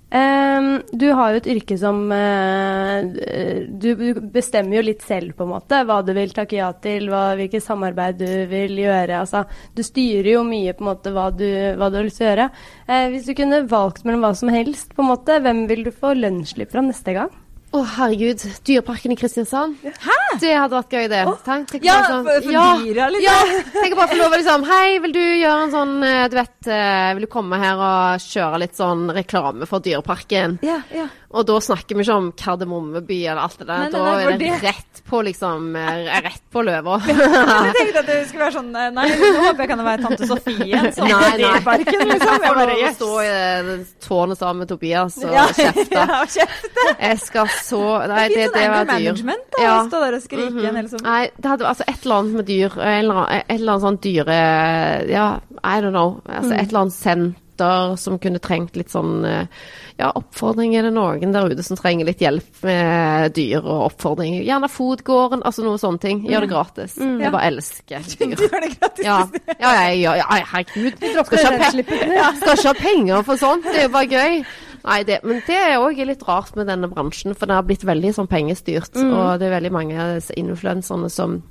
Um, 0.09 0.81
du 0.89 1.11
har 1.13 1.35
jo 1.35 1.37
et 1.37 1.47
yrke 1.53 1.75
som 1.77 1.99
uh, 2.09 3.05
du, 3.05 3.89
du, 3.93 4.21
bestemmer 4.33 4.79
jo 4.79 4.85
litt 4.87 5.03
selv, 5.05 5.35
på 5.37 5.45
en 5.45 5.51
måte, 5.51 5.83
hva 5.85 5.99
du 6.01 6.15
vil 6.17 6.33
takke 6.33 6.57
ja 6.57 6.71
til, 6.81 7.11
hva, 7.13 7.35
hvilket 7.37 7.61
samarbeid 7.61 8.17
du 8.23 8.31
vil 8.49 8.73
gjøre. 8.81 9.19
Altså, 9.21 9.43
du 9.77 9.83
styrer 9.85 10.31
jo 10.33 10.41
mye 10.47 10.73
på 10.73 10.81
en 10.81 10.89
måte 10.89 11.13
hva 11.13 11.27
du, 11.29 11.45
hva 11.77 11.91
du 11.91 11.99
har 11.99 12.07
lyst 12.07 12.23
til 12.23 12.25
å 12.25 12.31
gjøre. 12.31 12.49
Uh, 12.89 13.05
hvis 13.13 13.29
du 13.29 13.35
kunne 13.37 13.61
valgt 13.69 14.01
mellom 14.07 14.25
hva 14.25 14.33
som 14.41 14.49
helst, 14.53 14.95
på 14.97 15.05
en 15.05 15.11
måte, 15.11 15.37
hvem 15.45 15.67
vil 15.69 15.85
du 15.85 15.93
få 15.93 16.15
lønnsslipp 16.17 16.73
fra 16.73 16.85
neste 16.89 17.13
gang? 17.19 17.29
Å, 17.69 17.77
oh, 17.77 17.85
herregud. 17.85 18.41
Dyreparken 18.65 19.13
i 19.13 19.15
Kristiansand. 19.19 19.75
Hæ? 19.85 20.15
Det 20.41 20.55
hadde 20.55 20.73
vært 20.73 20.93
gøy, 20.95 21.03
det. 21.11 21.19
Oh. 21.29 21.35
Tenk, 21.45 21.75
ja, 21.85 21.99
sånn, 22.07 22.25
for, 22.25 22.41
for 22.47 22.55
ja, 22.55 22.63
dyra, 22.81 23.09
liksom. 23.13 23.51
Ja, 23.53 23.65
tenk 23.75 23.97
bare 23.99 24.09
få 24.09 24.17
lov 24.17 24.33
å 24.33 24.39
liksom 24.41 24.65
Hei, 24.65 24.87
vil 25.03 25.13
du 25.13 25.21
gjøre 25.21 25.67
en 25.67 25.73
sånn 25.75 25.93
eh, 26.07 26.23
Du 26.31 26.37
vet, 26.39 26.69
vil 27.13 27.27
du 27.27 27.29
komme 27.29 27.59
her 27.61 27.77
og 27.77 28.25
kjøre 28.25 28.63
litt 28.63 28.79
sånn 28.79 29.05
reklame 29.13 29.69
for 29.69 29.85
Dyreparken? 29.85 30.57
Ja, 30.65 30.79
ja. 30.95 31.05
Og 31.29 31.45
da 31.45 31.59
snakker 31.61 31.93
vi 31.93 32.01
ikke 32.01 32.15
om 32.17 32.29
Kardemommeby 32.33 33.19
eller 33.29 33.43
alt 33.43 33.59
det 33.59 33.67
der. 33.67 33.83
Nei, 33.83 33.89
nei, 33.93 33.99
nei, 34.01 34.13
da 34.25 34.31
er 34.31 34.37
det, 34.41 34.53
rett 34.63 35.01
på 35.09 35.19
liksom 35.25 35.75
eh, 35.77 36.07
Rett 36.25 36.41
på 36.49 36.63
løva. 36.65 36.95
jeg 37.05 37.73
tenkte 37.75 38.01
at 38.01 38.07
det 38.07 38.15
skulle 38.29 38.47
være 38.47 38.55
sånn 38.55 38.71
eh, 38.73 38.87
Nei, 38.95 39.05
nå 39.13 39.29
håper 39.43 39.61
jeg 39.61 39.69
kan 39.69 39.83
være 39.85 40.07
tante 40.07 40.29
Sofie. 40.29 40.81
Sånn 40.97 41.13
er 41.13 41.43
i 41.43 41.51
Parken, 41.65 42.01
liksom. 42.13 42.45
Jeg 42.47 42.55
bare 42.57 42.77
yes. 42.79 42.97
stå 42.97 43.09
i 43.21 43.77
tårnet 44.07 44.41
sammen 44.41 44.63
med 44.63 44.71
Tobias 44.73 45.19
og 45.21 45.35
ja, 45.35 45.45
kjefte. 45.59 45.85
Ja, 45.93 46.19
kjefte. 46.33 46.85
Jeg 46.95 47.19
skal 47.27 47.51
så 47.59 47.83
Nei, 48.09 48.23
det, 48.33 48.39
det, 48.39 48.47
det 48.55 48.65
var 48.73 48.89
dyr. 48.89 48.95
management, 48.95 49.45
da. 49.53 49.61
Ja. 49.67 49.75
Stå 49.85 50.01
der 50.05 50.17
og 50.17 50.23
skrike 50.25 50.49
mm 50.49 50.63
-hmm. 50.65 50.87
sånn. 50.95 51.03
Nei, 51.05 51.23
det 51.37 51.51
hadde 51.51 51.67
altså 51.67 51.85
et 51.87 51.99
eller 52.01 52.15
annet 52.15 52.39
med 52.41 52.45
dyr. 52.49 52.71
Et 52.79 53.03
eller 53.03 53.21
annet, 53.21 53.43
et 53.45 53.59
eller 53.59 53.71
annet 53.73 53.85
sånn 53.85 54.01
dyre 54.01 54.39
Ja, 55.13 55.27
I 55.61 55.77
don't 55.77 55.93
know. 55.93 56.21
Altså, 56.25 56.53
et 56.55 56.67
eller 56.69 56.79
annet 56.87 56.93
senter 56.93 57.95
som 57.97 58.17
kunne 58.19 58.39
trengt 58.39 58.75
litt 58.75 58.89
sånn 58.89 59.25
ja, 59.99 60.09
oppfordring. 60.15 60.73
Er 60.79 60.87
det 60.87 60.93
noen 60.95 61.33
der 61.35 61.49
ute 61.51 61.63
som 61.65 61.77
trenger 61.79 62.07
litt 62.07 62.21
hjelp 62.23 62.61
med 62.63 63.33
dyr 63.35 63.59
og 63.59 63.89
oppfordring? 63.89 64.37
Gjerne 64.47 64.69
Fotgården, 64.71 65.43
altså 65.47 65.65
noen 65.65 65.81
sånne 65.81 66.01
ting. 66.03 66.23
Gjør 66.29 66.45
det 66.45 66.51
gratis. 66.53 66.95
Mm. 67.01 67.17
Jeg 67.25 67.33
bare 67.35 67.51
elsker 67.51 68.07
dyr. 68.13 68.33
Gjør 68.45 68.65
det 68.65 68.71
gratis. 68.77 69.03
Ja, 69.05 69.19
ja, 69.59 69.75
ja, 69.91 70.15
ja 70.21 70.39
herregud. 70.53 70.97
Skal 71.03 71.43
ikke, 71.43 71.53
ha 72.15 72.31
skal 72.39 72.55
ikke 72.55 72.71
ha 72.71 72.75
penger 72.79 73.27
for 73.27 73.41
sånt. 73.41 73.67
Det 73.67 73.83
er 73.83 73.87
jo 73.89 73.93
bare 73.97 74.09
gøy. 74.09 74.41
Nei, 74.79 74.99
det, 75.03 75.19
men 75.27 75.41
det 75.43 75.57
er 75.59 75.81
òg 75.83 75.99
litt 76.07 76.23
rart 76.23 76.55
med 76.55 76.69
denne 76.71 76.87
bransjen, 76.91 77.35
for 77.35 77.49
det 77.49 77.57
har 77.57 77.67
blitt 77.67 77.83
veldig 77.87 78.13
sånn 78.15 78.29
pengestyrt. 78.31 78.95
Mm. 78.95 79.11
Og 79.11 79.31
det 79.41 79.49
er 79.49 79.57
veldig 79.57 79.73
mange 79.75 79.99
av 79.99 80.15
disse 80.15 80.35
influenserne 80.39 81.11
som 81.11 81.41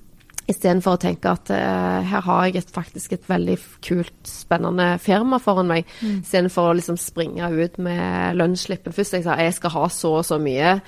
Istedenfor 0.48 0.96
å 0.96 1.00
tenke 1.02 1.28
at 1.28 1.50
uh, 1.52 2.00
her 2.08 2.24
har 2.24 2.46
jeg 2.48 2.62
et, 2.62 2.72
faktisk 2.72 3.12
et 3.18 3.28
veldig 3.28 3.58
kult, 3.84 4.16
spennende 4.24 4.94
firma 5.02 5.36
foran 5.42 5.68
meg. 5.68 5.88
Mm. 6.00 6.22
Istedenfor 6.24 6.70
å 6.70 6.74
liksom 6.78 6.96
springe 7.00 7.50
ut 7.52 7.76
med 7.84 8.38
lønnsslippen 8.40 8.96
først. 8.96 9.18
Jeg 9.18 9.26
sa 9.26 9.36
jeg 9.36 9.56
skal 9.58 9.74
ha 9.76 9.86
så 9.92 10.14
og 10.22 10.24
så 10.24 10.40
mye. 10.40 10.78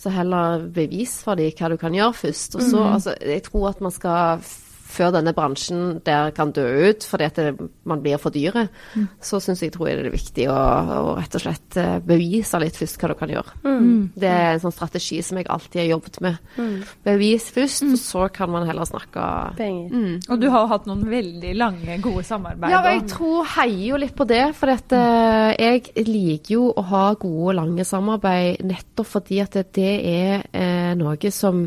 Så 0.00 0.10
heller 0.10 0.64
bevis 0.74 1.18
for 1.22 1.38
dem 1.38 1.52
hva 1.58 1.68
du 1.70 1.76
kan 1.78 1.94
gjøre 1.94 2.16
først. 2.22 2.56
Og 2.56 2.64
så, 2.64 2.78
mm. 2.80 2.92
altså, 2.96 3.16
jeg 3.20 3.44
tror 3.50 3.68
at 3.74 3.84
man 3.84 3.94
skal 3.94 4.46
før 4.92 5.12
denne 5.16 5.34
bransjen 5.36 6.00
der 6.06 6.32
kan 6.36 6.52
dø 6.54 6.64
ut 6.88 7.06
fordi 7.08 7.28
at 7.28 7.40
det, 7.40 7.68
man 7.88 8.02
blir 8.04 8.20
for 8.22 8.34
dyre, 8.34 8.66
mm. 8.94 9.06
så 9.22 9.40
syns 9.42 9.62
jeg 9.64 9.74
tror 9.74 9.88
jeg 9.88 9.98
det 9.98 10.10
er 10.10 10.14
viktig 10.14 10.46
å, 10.52 10.56
å, 10.56 11.14
rett 11.18 11.36
og 11.38 11.44
slett 11.44 11.78
eh, 11.80 11.96
bevise 12.04 12.60
litt 12.62 12.78
først 12.78 13.00
hva 13.00 13.12
du 13.12 13.16
kan 13.18 13.32
gjøre. 13.32 13.56
Mm. 13.64 14.12
Det 14.18 14.30
er 14.30 14.48
en 14.52 14.62
sånn 14.64 14.74
strategi 14.76 15.20
som 15.24 15.40
jeg 15.40 15.48
alltid 15.52 15.82
har 15.82 15.90
jobbet 15.94 16.20
med. 16.24 16.52
Mm. 16.56 16.76
Bevis 17.08 17.48
først, 17.54 17.86
mm. 17.88 17.96
så 18.00 18.28
kan 18.34 18.52
man 18.52 18.68
heller 18.68 18.88
snakke 18.88 19.26
penger. 19.58 19.92
Mm. 19.92 20.14
Og 20.28 20.42
du 20.42 20.48
har 20.52 20.70
hatt 20.70 20.88
noen 20.90 21.04
veldig 21.10 21.54
lange, 21.58 21.98
gode 22.04 22.24
samarbeid? 22.28 22.72
Ja, 22.74 22.82
jeg 22.92 23.06
tror 23.12 23.48
heier 23.56 23.84
jo 23.92 24.00
litt 24.02 24.16
på 24.18 24.28
det. 24.28 24.44
For 24.58 24.72
at, 24.72 24.92
uh, 24.94 25.52
jeg 25.56 26.06
liker 26.08 26.56
jo 26.56 26.68
å 26.70 26.86
ha 26.92 27.04
gode, 27.20 27.56
lange 27.58 27.86
samarbeid 27.88 28.62
nettopp 28.66 29.08
fordi 29.12 29.40
at 29.42 29.56
det 29.76 29.92
er 30.08 30.44
eh, 30.56 30.92
noe 30.98 31.30
som 31.34 31.64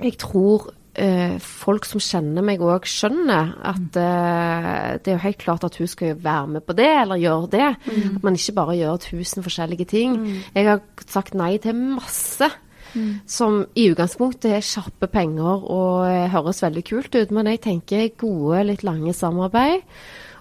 jeg 0.00 0.16
tror 0.20 0.70
eh, 1.00 1.36
folk 1.40 1.86
som 1.88 2.02
kjenner 2.02 2.44
meg 2.46 2.62
òg 2.64 2.86
skjønner 2.88 3.54
at 3.70 3.98
eh, 3.98 4.78
det 5.00 5.12
er 5.12 5.16
jo 5.16 5.24
helt 5.24 5.40
klart 5.42 5.66
at 5.66 5.78
hun 5.80 5.90
skal 5.90 6.18
være 6.20 6.56
med 6.56 6.66
på 6.66 6.76
det, 6.78 6.88
eller 7.02 7.20
gjøre 7.20 7.52
det. 7.54 7.68
Mm. 7.86 8.16
At 8.16 8.26
man 8.28 8.38
ikke 8.38 8.56
bare 8.60 8.78
gjør 8.80 9.04
tusen 9.06 9.46
forskjellige 9.46 9.88
ting. 9.90 10.18
Mm. 10.20 10.40
Jeg 10.56 10.68
har 10.68 10.82
sagt 11.06 11.38
nei 11.38 11.54
til 11.62 11.78
masse. 11.96 12.50
Mm. 12.90 13.20
Som 13.30 13.60
i 13.78 13.84
utgangspunktet 13.92 14.50
er 14.56 14.66
kjappe 14.66 15.06
penger 15.12 15.62
og 15.62 16.08
eh, 16.08 16.26
høres 16.32 16.62
veldig 16.64 16.82
kult 16.88 17.14
ut, 17.14 17.34
men 17.34 17.52
jeg 17.52 17.62
tenker 17.68 18.08
gode, 18.18 18.64
litt 18.66 18.82
lange 18.86 19.14
samarbeid 19.14 19.86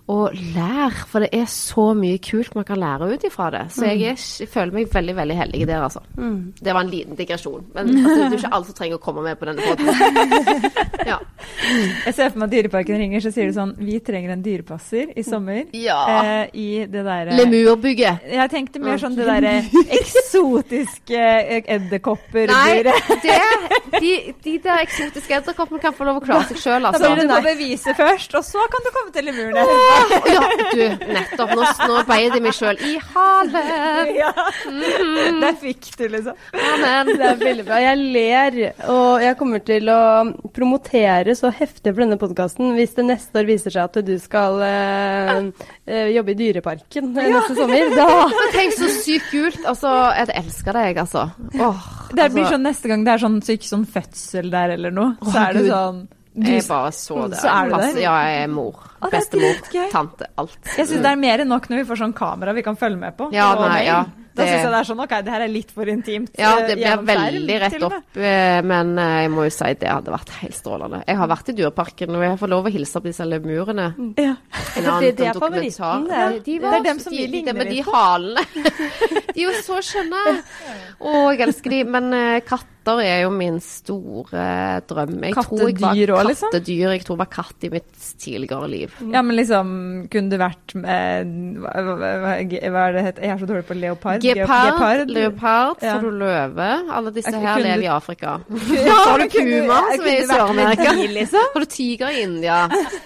og 0.09 0.33
lær, 0.55 0.95
for 1.05 1.21
det 1.21 1.29
er 1.37 1.45
så 1.51 1.91
mye 1.93 2.17
kult 2.23 2.55
man 2.57 2.65
kan 2.65 2.79
lære 2.81 3.11
ut 3.13 3.25
ifra 3.27 3.51
det. 3.53 3.65
Så 3.75 3.85
jeg, 3.85 4.01
er, 4.09 4.23
jeg 4.41 4.49
føler 4.49 4.73
meg 4.73 4.89
veldig 4.93 5.13
veldig 5.19 5.35
heldig 5.37 5.67
der, 5.69 5.83
altså. 5.85 6.01
Mm. 6.17 6.53
Det 6.57 6.73
var 6.73 6.81
en 6.81 6.89
liten 6.89 7.19
digresjon. 7.19 7.67
Men 7.75 7.91
altså, 7.93 8.15
det 8.15 8.25
er 8.25 8.37
ikke 8.39 8.51
alle 8.57 8.69
som 8.71 8.77
trenger 8.79 8.97
å 8.97 9.03
komme 9.03 9.25
med 9.27 9.37
på 9.37 9.49
denne 9.49 9.67
båten. 9.67 10.71
ja. 11.11 11.19
Jeg 12.05 12.15
ser 12.15 12.31
for 12.31 12.41
meg 12.41 12.47
at 12.47 12.53
Dyreparken 12.55 12.97
ringer, 12.99 13.21
så 13.21 13.31
sier 13.33 13.49
du 13.49 13.53
sånn 13.55 13.71
Vi 13.77 13.99
trenger 14.05 14.33
en 14.33 14.41
dyrepasser 14.43 15.11
i 15.17 15.23
sommer. 15.25 15.61
Ja. 15.77 15.99
Eh, 16.09 16.57
I 16.57 16.67
det 16.89 17.03
derre 17.05 17.37
Lemurbygget. 17.37 18.25
Jeg 18.33 18.51
tenkte 18.53 18.81
mer 18.81 18.97
sånn 19.01 19.17
det 19.17 19.27
derre 19.27 19.53
eksotiske 19.99 21.19
eh, 21.19 21.69
edderkopper 21.75 22.49
Nei, 22.49 22.81
det, 23.25 23.37
de, 23.99 24.13
de, 24.41 24.55
der 24.63 24.81
eksotiske 24.83 25.37
edderkoppene 25.37 25.81
kan 25.83 25.95
få 25.95 26.07
lov 26.09 26.21
å 26.21 26.25
klare 26.25 26.47
seg 26.49 26.61
sjøl, 26.63 26.89
altså. 26.89 27.03
Da 27.05 27.13
blir 27.13 27.23
det 27.23 27.29
noe 27.29 27.45
bevise 27.45 27.95
først, 27.97 28.33
og 28.39 28.45
så 28.47 28.65
kan 28.73 28.85
du 28.85 28.91
komme 28.95 29.13
til 29.15 29.29
lemurene. 29.29 29.65
Ja, 30.33 30.41
du, 30.73 30.83
nettopp. 31.13 31.53
Nå, 31.55 31.67
nå 31.89 32.03
beier 32.09 32.33
de 32.33 32.41
meg 32.43 32.55
sjøl 32.57 32.79
i 32.85 32.95
halen. 33.11 34.13
Ja. 34.19 34.31
Mm. 34.69 35.39
Der 35.41 35.55
fikk 35.59 35.89
du, 35.97 36.05
liksom. 36.11 36.37
Amen. 36.53 37.11
Det 37.19 37.27
er 37.29 37.39
veldig 37.39 37.65
bra. 37.67 37.79
Jeg 37.83 37.99
ler, 37.99 38.59
og 38.91 39.23
jeg 39.23 39.37
kommer 39.39 39.63
til 39.65 39.91
å 39.93 40.01
promotere 40.55 41.35
så 41.37 41.51
heftig 41.53 41.93
for 41.93 42.03
denne 42.03 42.19
podkasten 42.19 42.73
hvis 42.77 42.95
det 42.97 43.07
neste 43.07 43.41
år 43.41 43.49
viser 43.49 43.75
seg 43.75 43.87
at 43.87 43.99
du 44.05 44.13
skal 44.21 44.59
eh, 44.65 46.09
jobbe 46.15 46.33
i 46.33 46.37
Dyreparken 46.39 47.13
ja. 47.15 47.29
neste 47.37 47.57
sommer. 47.57 47.95
Da 47.95 48.07
Tenk 48.55 48.77
så 48.77 48.91
sykt 48.99 49.29
kult. 49.33 49.59
Altså, 49.69 49.91
jeg 50.17 50.31
elsker 50.41 50.79
deg, 50.79 51.01
altså. 51.05 51.27
Åh, 51.55 51.89
det 52.13 52.29
blir 52.33 52.45
altså. 52.45 52.55
sånn 52.55 52.65
neste 52.67 52.91
gang 52.91 53.03
det 53.05 53.15
er 53.15 53.25
sånn, 53.25 53.41
så 53.45 53.55
ikke 53.55 53.71
sånn 53.71 53.89
fødsel 53.89 54.53
der 54.53 54.77
eller 54.77 54.95
noe, 54.95 55.17
så 55.25 55.43
er 55.43 55.59
det 55.59 55.67
sånn 55.69 56.07
du, 56.39 56.51
jeg 56.55 56.65
bare 56.67 56.93
så 56.95 57.25
det. 57.27 57.41
Så 57.41 57.51
er 57.51 57.69
du 57.69 57.75
der? 57.75 57.99
Ja, 58.03 58.15
jeg 58.27 58.45
er 58.45 58.53
mor. 58.53 58.87
Bestemor. 59.11 59.59
Tante. 59.91 60.31
Alt. 60.39 60.57
Jeg 60.77 60.87
syns 60.89 61.03
det 61.03 61.11
er 61.11 61.19
mer 61.19 61.43
enn 61.43 61.51
nok 61.51 61.69
når 61.71 61.83
vi 61.83 61.89
får 61.91 62.01
sånn 62.03 62.15
kamera 62.17 62.55
vi 62.57 62.65
kan 62.65 62.79
følge 62.79 62.99
med 62.99 63.17
på. 63.19 63.29
Ja, 63.35 63.51
nei, 63.59 63.83
ja. 63.87 64.03
Da 64.39 64.45
syns 64.47 64.63
jeg 64.63 64.71
det 64.71 64.79
er 64.79 64.87
sånn 64.87 65.01
OK, 65.03 65.13
det 65.25 65.33
her 65.33 65.43
er 65.43 65.51
litt 65.51 65.71
for 65.75 65.91
intimt. 65.91 66.31
Ja, 66.39 66.51
det 66.63 66.77
blir 66.79 66.87
eh, 66.87 67.01
veldig 67.09 67.57
rett 67.63 67.85
opp, 67.87 68.19
eh, 68.19 68.59
men 68.65 68.93
eh, 69.01 69.15
jeg 69.25 69.31
må 69.33 69.47
jo 69.47 69.53
si 69.53 69.71
det 69.81 69.89
hadde 69.89 70.13
vært 70.13 70.31
helt 70.39 70.55
strålende. 70.55 71.01
Jeg 71.07 71.19
har 71.19 71.31
vært 71.31 71.51
i 71.51 71.55
Dyreparken, 71.57 72.15
og 72.15 72.25
jeg 72.25 72.39
får 72.39 72.53
lov 72.53 72.69
å 72.69 72.73
hilse 72.73 73.01
på 73.01 73.09
disse 73.09 73.27
lemurene. 73.27 73.89
Ja. 74.21 74.35
En 74.79 74.85
annen 74.85 75.05
det, 75.05 75.11
det 75.19 75.29
er 75.29 75.39
favoritten, 75.39 76.07
det. 76.09 76.23
De 76.45 76.57
var, 76.63 76.75
det 76.75 76.79
er 76.79 76.87
dem 76.89 77.03
som 77.03 77.15
vi 77.15 77.27
ligner 77.27 77.53
litt. 77.53 77.61
Med 77.61 77.71
de 77.73 77.81
halene. 77.87 78.43
de 79.35 79.37
er 79.37 79.45
jo 79.45 79.55
så 79.65 79.79
skjønne. 79.85 80.25
Å, 80.99 81.15
jeg 81.33 81.47
elsker 81.47 81.77
de. 81.77 81.85
Men 81.97 82.11
katt 82.47 82.75
katter 82.89 83.01
er 83.03 83.21
jo 83.23 83.29
min 83.33 83.59
store 83.61 84.81
drøm. 84.87 85.17
Jeg 85.23 85.35
kattedyr 85.35 86.13
òg, 86.15 86.23
liksom? 86.29 86.51
Kattedyr. 86.51 86.93
Jeg 86.93 87.03
tror 87.05 87.15
jeg 87.15 87.21
var 87.21 87.29
katt 87.33 87.65
i 87.65 87.69
mitt 87.73 88.07
tidligere 88.21 88.69
liv. 88.69 88.95
Ja, 89.13 89.21
men 89.21 89.35
liksom 89.37 89.69
Kunne 90.11 90.29
du 90.31 90.37
vært 90.39 90.75
med 90.79 91.33
Hva, 91.59 91.73
hva, 91.85 92.11
hva 92.29 92.83
er 92.87 92.95
det 92.95 93.03
heter? 93.05 93.25
Jeg 93.25 93.33
er 93.33 93.41
så 93.41 93.49
dårlig 93.49 93.65
på 93.67 93.77
leopard. 93.77 94.23
Gepard. 94.23 94.71
Gepard. 94.73 95.13
Leopard. 95.13 95.83
Ja. 95.83 95.95
Så 95.95 96.05
du 96.05 96.09
løve. 96.21 96.69
Alle 96.99 97.13
disse 97.15 97.33
her 97.35 97.59
kunne, 97.59 97.67
lever 97.67 97.85
i 97.85 97.91
Afrika. 97.93 98.37
Ja, 98.89 98.95
har 99.09 99.19
du 99.19 99.27
kuma, 99.33 99.79
som 99.95 100.07
er 100.07 100.15
i 100.15 100.27
Sør-Amerika? 100.29 100.93
Liksom? 101.19 101.49
Har 101.53 101.65
du 101.65 101.69
tiger 101.69 102.13
i 102.15 102.23
India? 102.23 102.61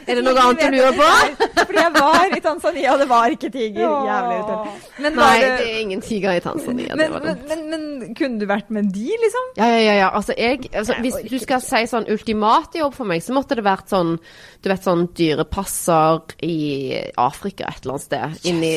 Er 0.08 0.20
det 0.20 0.26
noe 0.26 0.44
annet 0.44 0.64
du 0.64 0.78
lurer 0.78 0.98
på? 0.98 1.43
Fordi 1.58 1.80
jeg 1.80 1.94
var 1.96 2.36
i 2.38 2.42
Tanzania, 2.44 2.94
og 2.94 3.04
det 3.04 3.10
var 3.10 3.36
ikke 3.36 3.50
tiger. 3.54 3.84
Jævlig 3.84 4.38
irriterende. 4.40 5.14
Nei, 5.18 5.36
det 5.44 5.68
er 5.68 5.80
ingen 5.82 6.04
tiger 6.04 6.38
i 6.38 6.44
Tanzania. 6.44 6.98
Men, 7.00 7.18
men, 7.24 7.44
men, 7.50 7.64
men, 7.72 8.16
kunne 8.18 8.40
du 8.42 8.48
vært 8.50 8.72
med 8.74 8.92
de, 8.94 9.08
liksom? 9.24 9.52
Ja, 9.58 9.70
ja, 9.74 9.82
ja. 9.82 9.96
ja. 10.04 10.10
Altså, 10.14 10.36
jeg, 10.38 10.70
altså, 10.74 10.98
hvis 11.04 11.20
du 11.30 11.38
skal 11.42 11.64
si 11.64 11.84
sånn 11.90 12.10
ultimat 12.14 12.76
jobb 12.80 12.98
for 12.98 13.10
meg, 13.10 13.24
så 13.26 13.36
måtte 13.36 13.58
det 13.60 13.66
vært 13.66 13.94
sånn 13.94 14.18
du 14.64 14.70
vet 14.72 14.86
sånn 14.86 15.08
dyrepasser 15.18 16.38
i 16.48 16.58
Afrika 17.20 17.68
et 17.68 17.84
eller 17.84 17.98
annet 17.98 18.06
sted. 18.06 18.38
Inni 18.48 18.72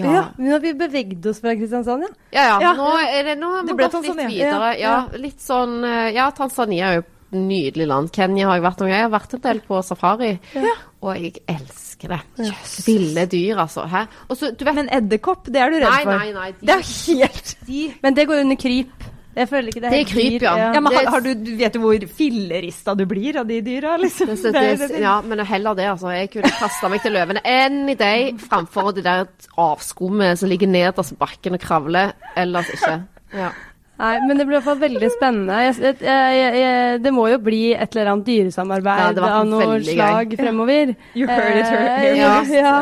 Ja. 0.00 0.12
ja 0.12 0.24
nå 0.36 0.52
har 0.52 0.60
vi 0.64 0.74
bevegd 0.76 1.30
oss 1.30 1.40
fra 1.40 1.54
Kristiansand, 1.56 2.04
ja. 2.04 2.10
Ja, 2.34 2.44
ja. 2.44 2.58
ja. 2.66 2.72
Nå 2.76 2.90
er 3.06 3.30
det 3.30 3.38
nå 3.40 3.54
har 3.54 3.64
vi 3.64 3.76
gått 3.78 3.96
litt 4.04 4.20
videre. 4.34 4.74
Ja, 4.80 4.96
litt 5.16 5.40
sånn 5.40 5.80
eh, 5.86 6.10
Ja, 6.16 6.28
Tanzania 6.36 6.90
er 6.90 7.00
jo 7.00 7.06
et 7.06 7.38
nydelig 7.40 7.86
land. 7.88 8.12
Kenya 8.12 8.50
har 8.50 8.58
jeg 8.58 8.66
vært 8.66 8.82
noen 8.82 8.90
ganger. 8.90 9.00
Jeg 9.00 9.08
har 9.08 9.14
vært 9.16 9.38
en 9.38 9.46
del 9.46 9.62
på 9.64 9.80
safari. 9.86 10.32
Ja. 10.58 10.74
Og 11.00 11.16
jeg 11.16 11.40
elsker 11.48 11.89
det. 12.08 12.20
Yes. 12.40 12.80
Ville 12.86 13.26
dyr, 13.26 13.58
altså. 13.58 13.84
Hæ? 13.86 14.06
Også, 14.28 14.54
vet, 14.56 14.74
Men 14.74 14.88
edderkopp, 14.92 15.46
det 15.46 15.60
er 15.60 15.70
du 15.70 15.76
redd 15.76 15.90
nei, 15.90 16.02
for? 16.02 16.16
Nei, 16.16 16.32
nei, 16.32 16.50
de, 16.52 16.66
det 16.66 16.76
er 16.78 16.84
helt 16.88 17.56
de, 17.66 17.80
Men 18.02 18.16
det 18.16 18.26
går 18.30 18.44
under 18.44 18.56
kryp. 18.56 19.08
Jeg 19.36 19.46
føler 19.46 19.70
ikke 19.70 19.80
det 19.80 19.90
Det 19.92 20.00
er 20.00 20.08
kryp, 20.10 20.42
ja. 20.42 20.54
ja 20.74 20.80
men 20.82 20.92
har, 20.92 21.06
har 21.14 21.22
du, 21.22 21.30
vet 21.60 21.74
du 21.74 21.78
hvor 21.78 22.06
fillerista 22.18 22.96
du 22.98 23.04
blir 23.08 23.38
av 23.38 23.46
de 23.46 23.60
dyra, 23.62 23.94
liksom? 24.00 24.32
Det, 24.34 24.52
det, 24.52 24.64
det, 24.80 24.88
ja, 25.04 25.20
men 25.22 25.44
heller 25.46 25.78
det, 25.78 25.86
altså. 25.92 26.10
Jeg 26.16 26.32
kunne 26.32 26.50
kasta 26.58 26.90
meg 26.90 27.04
til 27.04 27.14
løvene 27.14 27.44
any 27.46 27.94
day 27.98 28.32
framfor 28.42 28.90
det 28.96 29.06
der 29.06 29.28
avskummet 29.60 30.40
som 30.40 30.50
ligger 30.50 30.70
nederst 30.70 31.14
på 31.14 31.22
bakken 31.22 31.58
og 31.58 31.62
kravler. 31.62 32.16
Ellers 32.38 32.72
ikke. 32.74 32.96
Ja. 33.36 33.52
Nei, 34.00 34.14
men 34.24 34.38
det 34.38 34.46
blir 34.48 34.56
i 34.56 34.58
hvert 34.58 34.64
fall 34.64 34.78
veldig 34.80 35.08
spennende. 35.12 35.56
Jeg, 35.66 35.96
jeg, 36.00 36.52
jeg, 36.56 37.00
det 37.04 37.10
må 37.12 37.26
jo 37.28 37.36
bli 37.44 37.60
et 37.74 37.92
eller 37.92 38.14
annet 38.14 38.28
dyresamarbeid 38.30 39.18
ja, 39.20 39.32
av 39.36 39.48
noe 39.48 39.76
slag 39.84 40.32
fremover. 40.40 40.94
You 41.18 41.26
heard 41.28 41.58
it 41.58 41.66
here. 41.68 41.90
Eh, 41.90 42.16
ja, 42.16 42.30
ja, 42.48 42.76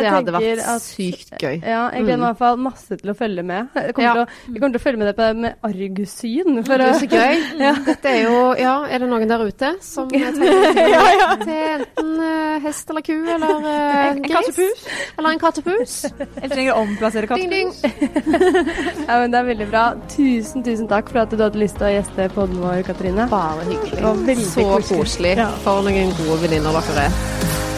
det 0.00 0.12
hadde 0.14 0.34
vært 0.36 0.62
at, 0.72 0.84
sykt 0.84 1.34
gøy. 1.36 1.58
Ja, 1.60 1.82
jeg 1.92 2.06
gleder 2.06 2.22
meg 2.22 2.24
i 2.24 2.28
hvert 2.30 2.40
fall 2.40 2.60
masse 2.62 2.96
til 3.02 3.12
å 3.12 3.16
følge 3.18 3.44
med. 3.44 3.68
Jeg 3.76 3.96
kommer, 3.98 4.22
til, 4.22 4.22
å, 4.22 4.46
jeg 4.48 4.62
kommer 4.62 4.76
til 4.76 4.80
å 4.80 4.84
følge 4.86 5.02
med 5.02 5.10
det 5.10 5.14
på, 5.18 5.28
med 5.42 5.68
argussyn. 5.68 6.62
For 6.68 6.82
det 6.82 6.88
er 6.88 7.00
så 7.02 7.10
gøy. 7.10 7.44
Dette 7.90 8.14
er 8.14 8.20
jo 8.22 8.40
Ja, 8.62 8.76
er 8.88 9.04
det 9.04 9.10
noen 9.12 9.28
der 9.28 9.44
ute 9.44 9.74
som 9.84 10.08
trenger 10.12 11.42
til 11.42 11.60
enten 11.82 12.12
uh, 12.16 12.56
hest 12.64 12.92
eller 12.94 13.04
ku 13.04 13.14
eller 13.18 13.60
uh, 13.60 13.76
en, 14.06 14.22
en 14.22 14.24
kattepus? 14.24 14.86
Eller 15.18 15.28
en 15.34 15.42
kattepus. 15.42 15.98
Eller 16.16 16.54
trenger 16.54 16.72
å 16.78 16.80
omplassere 16.86 17.28
kattepus. 17.28 17.82
ja, 17.84 19.20
men 19.20 19.34
det 19.34 19.42
er 19.42 19.48
veldig 19.52 19.68
bra. 19.68 19.84
Tusen 20.16 20.61
tusen, 20.66 20.88
takk 20.90 21.10
for 21.12 21.24
at 21.24 21.32
du 21.32 21.42
hadde 21.42 21.60
lyst 21.60 21.78
til 21.80 21.88
å 21.88 21.92
gjeste 21.96 22.28
podden 22.36 22.62
vår, 22.62 22.82
Katrine. 22.86 23.28
Bare 23.32 23.66
hyggelig. 23.68 24.38
Så 24.52 24.68
koselig. 24.88 25.36
Ja. 25.40 25.50
For 25.64 25.84
noen 25.86 26.14
gode 26.20 26.40
venninner 26.46 26.80
dere 26.80 27.08
er. 27.08 27.71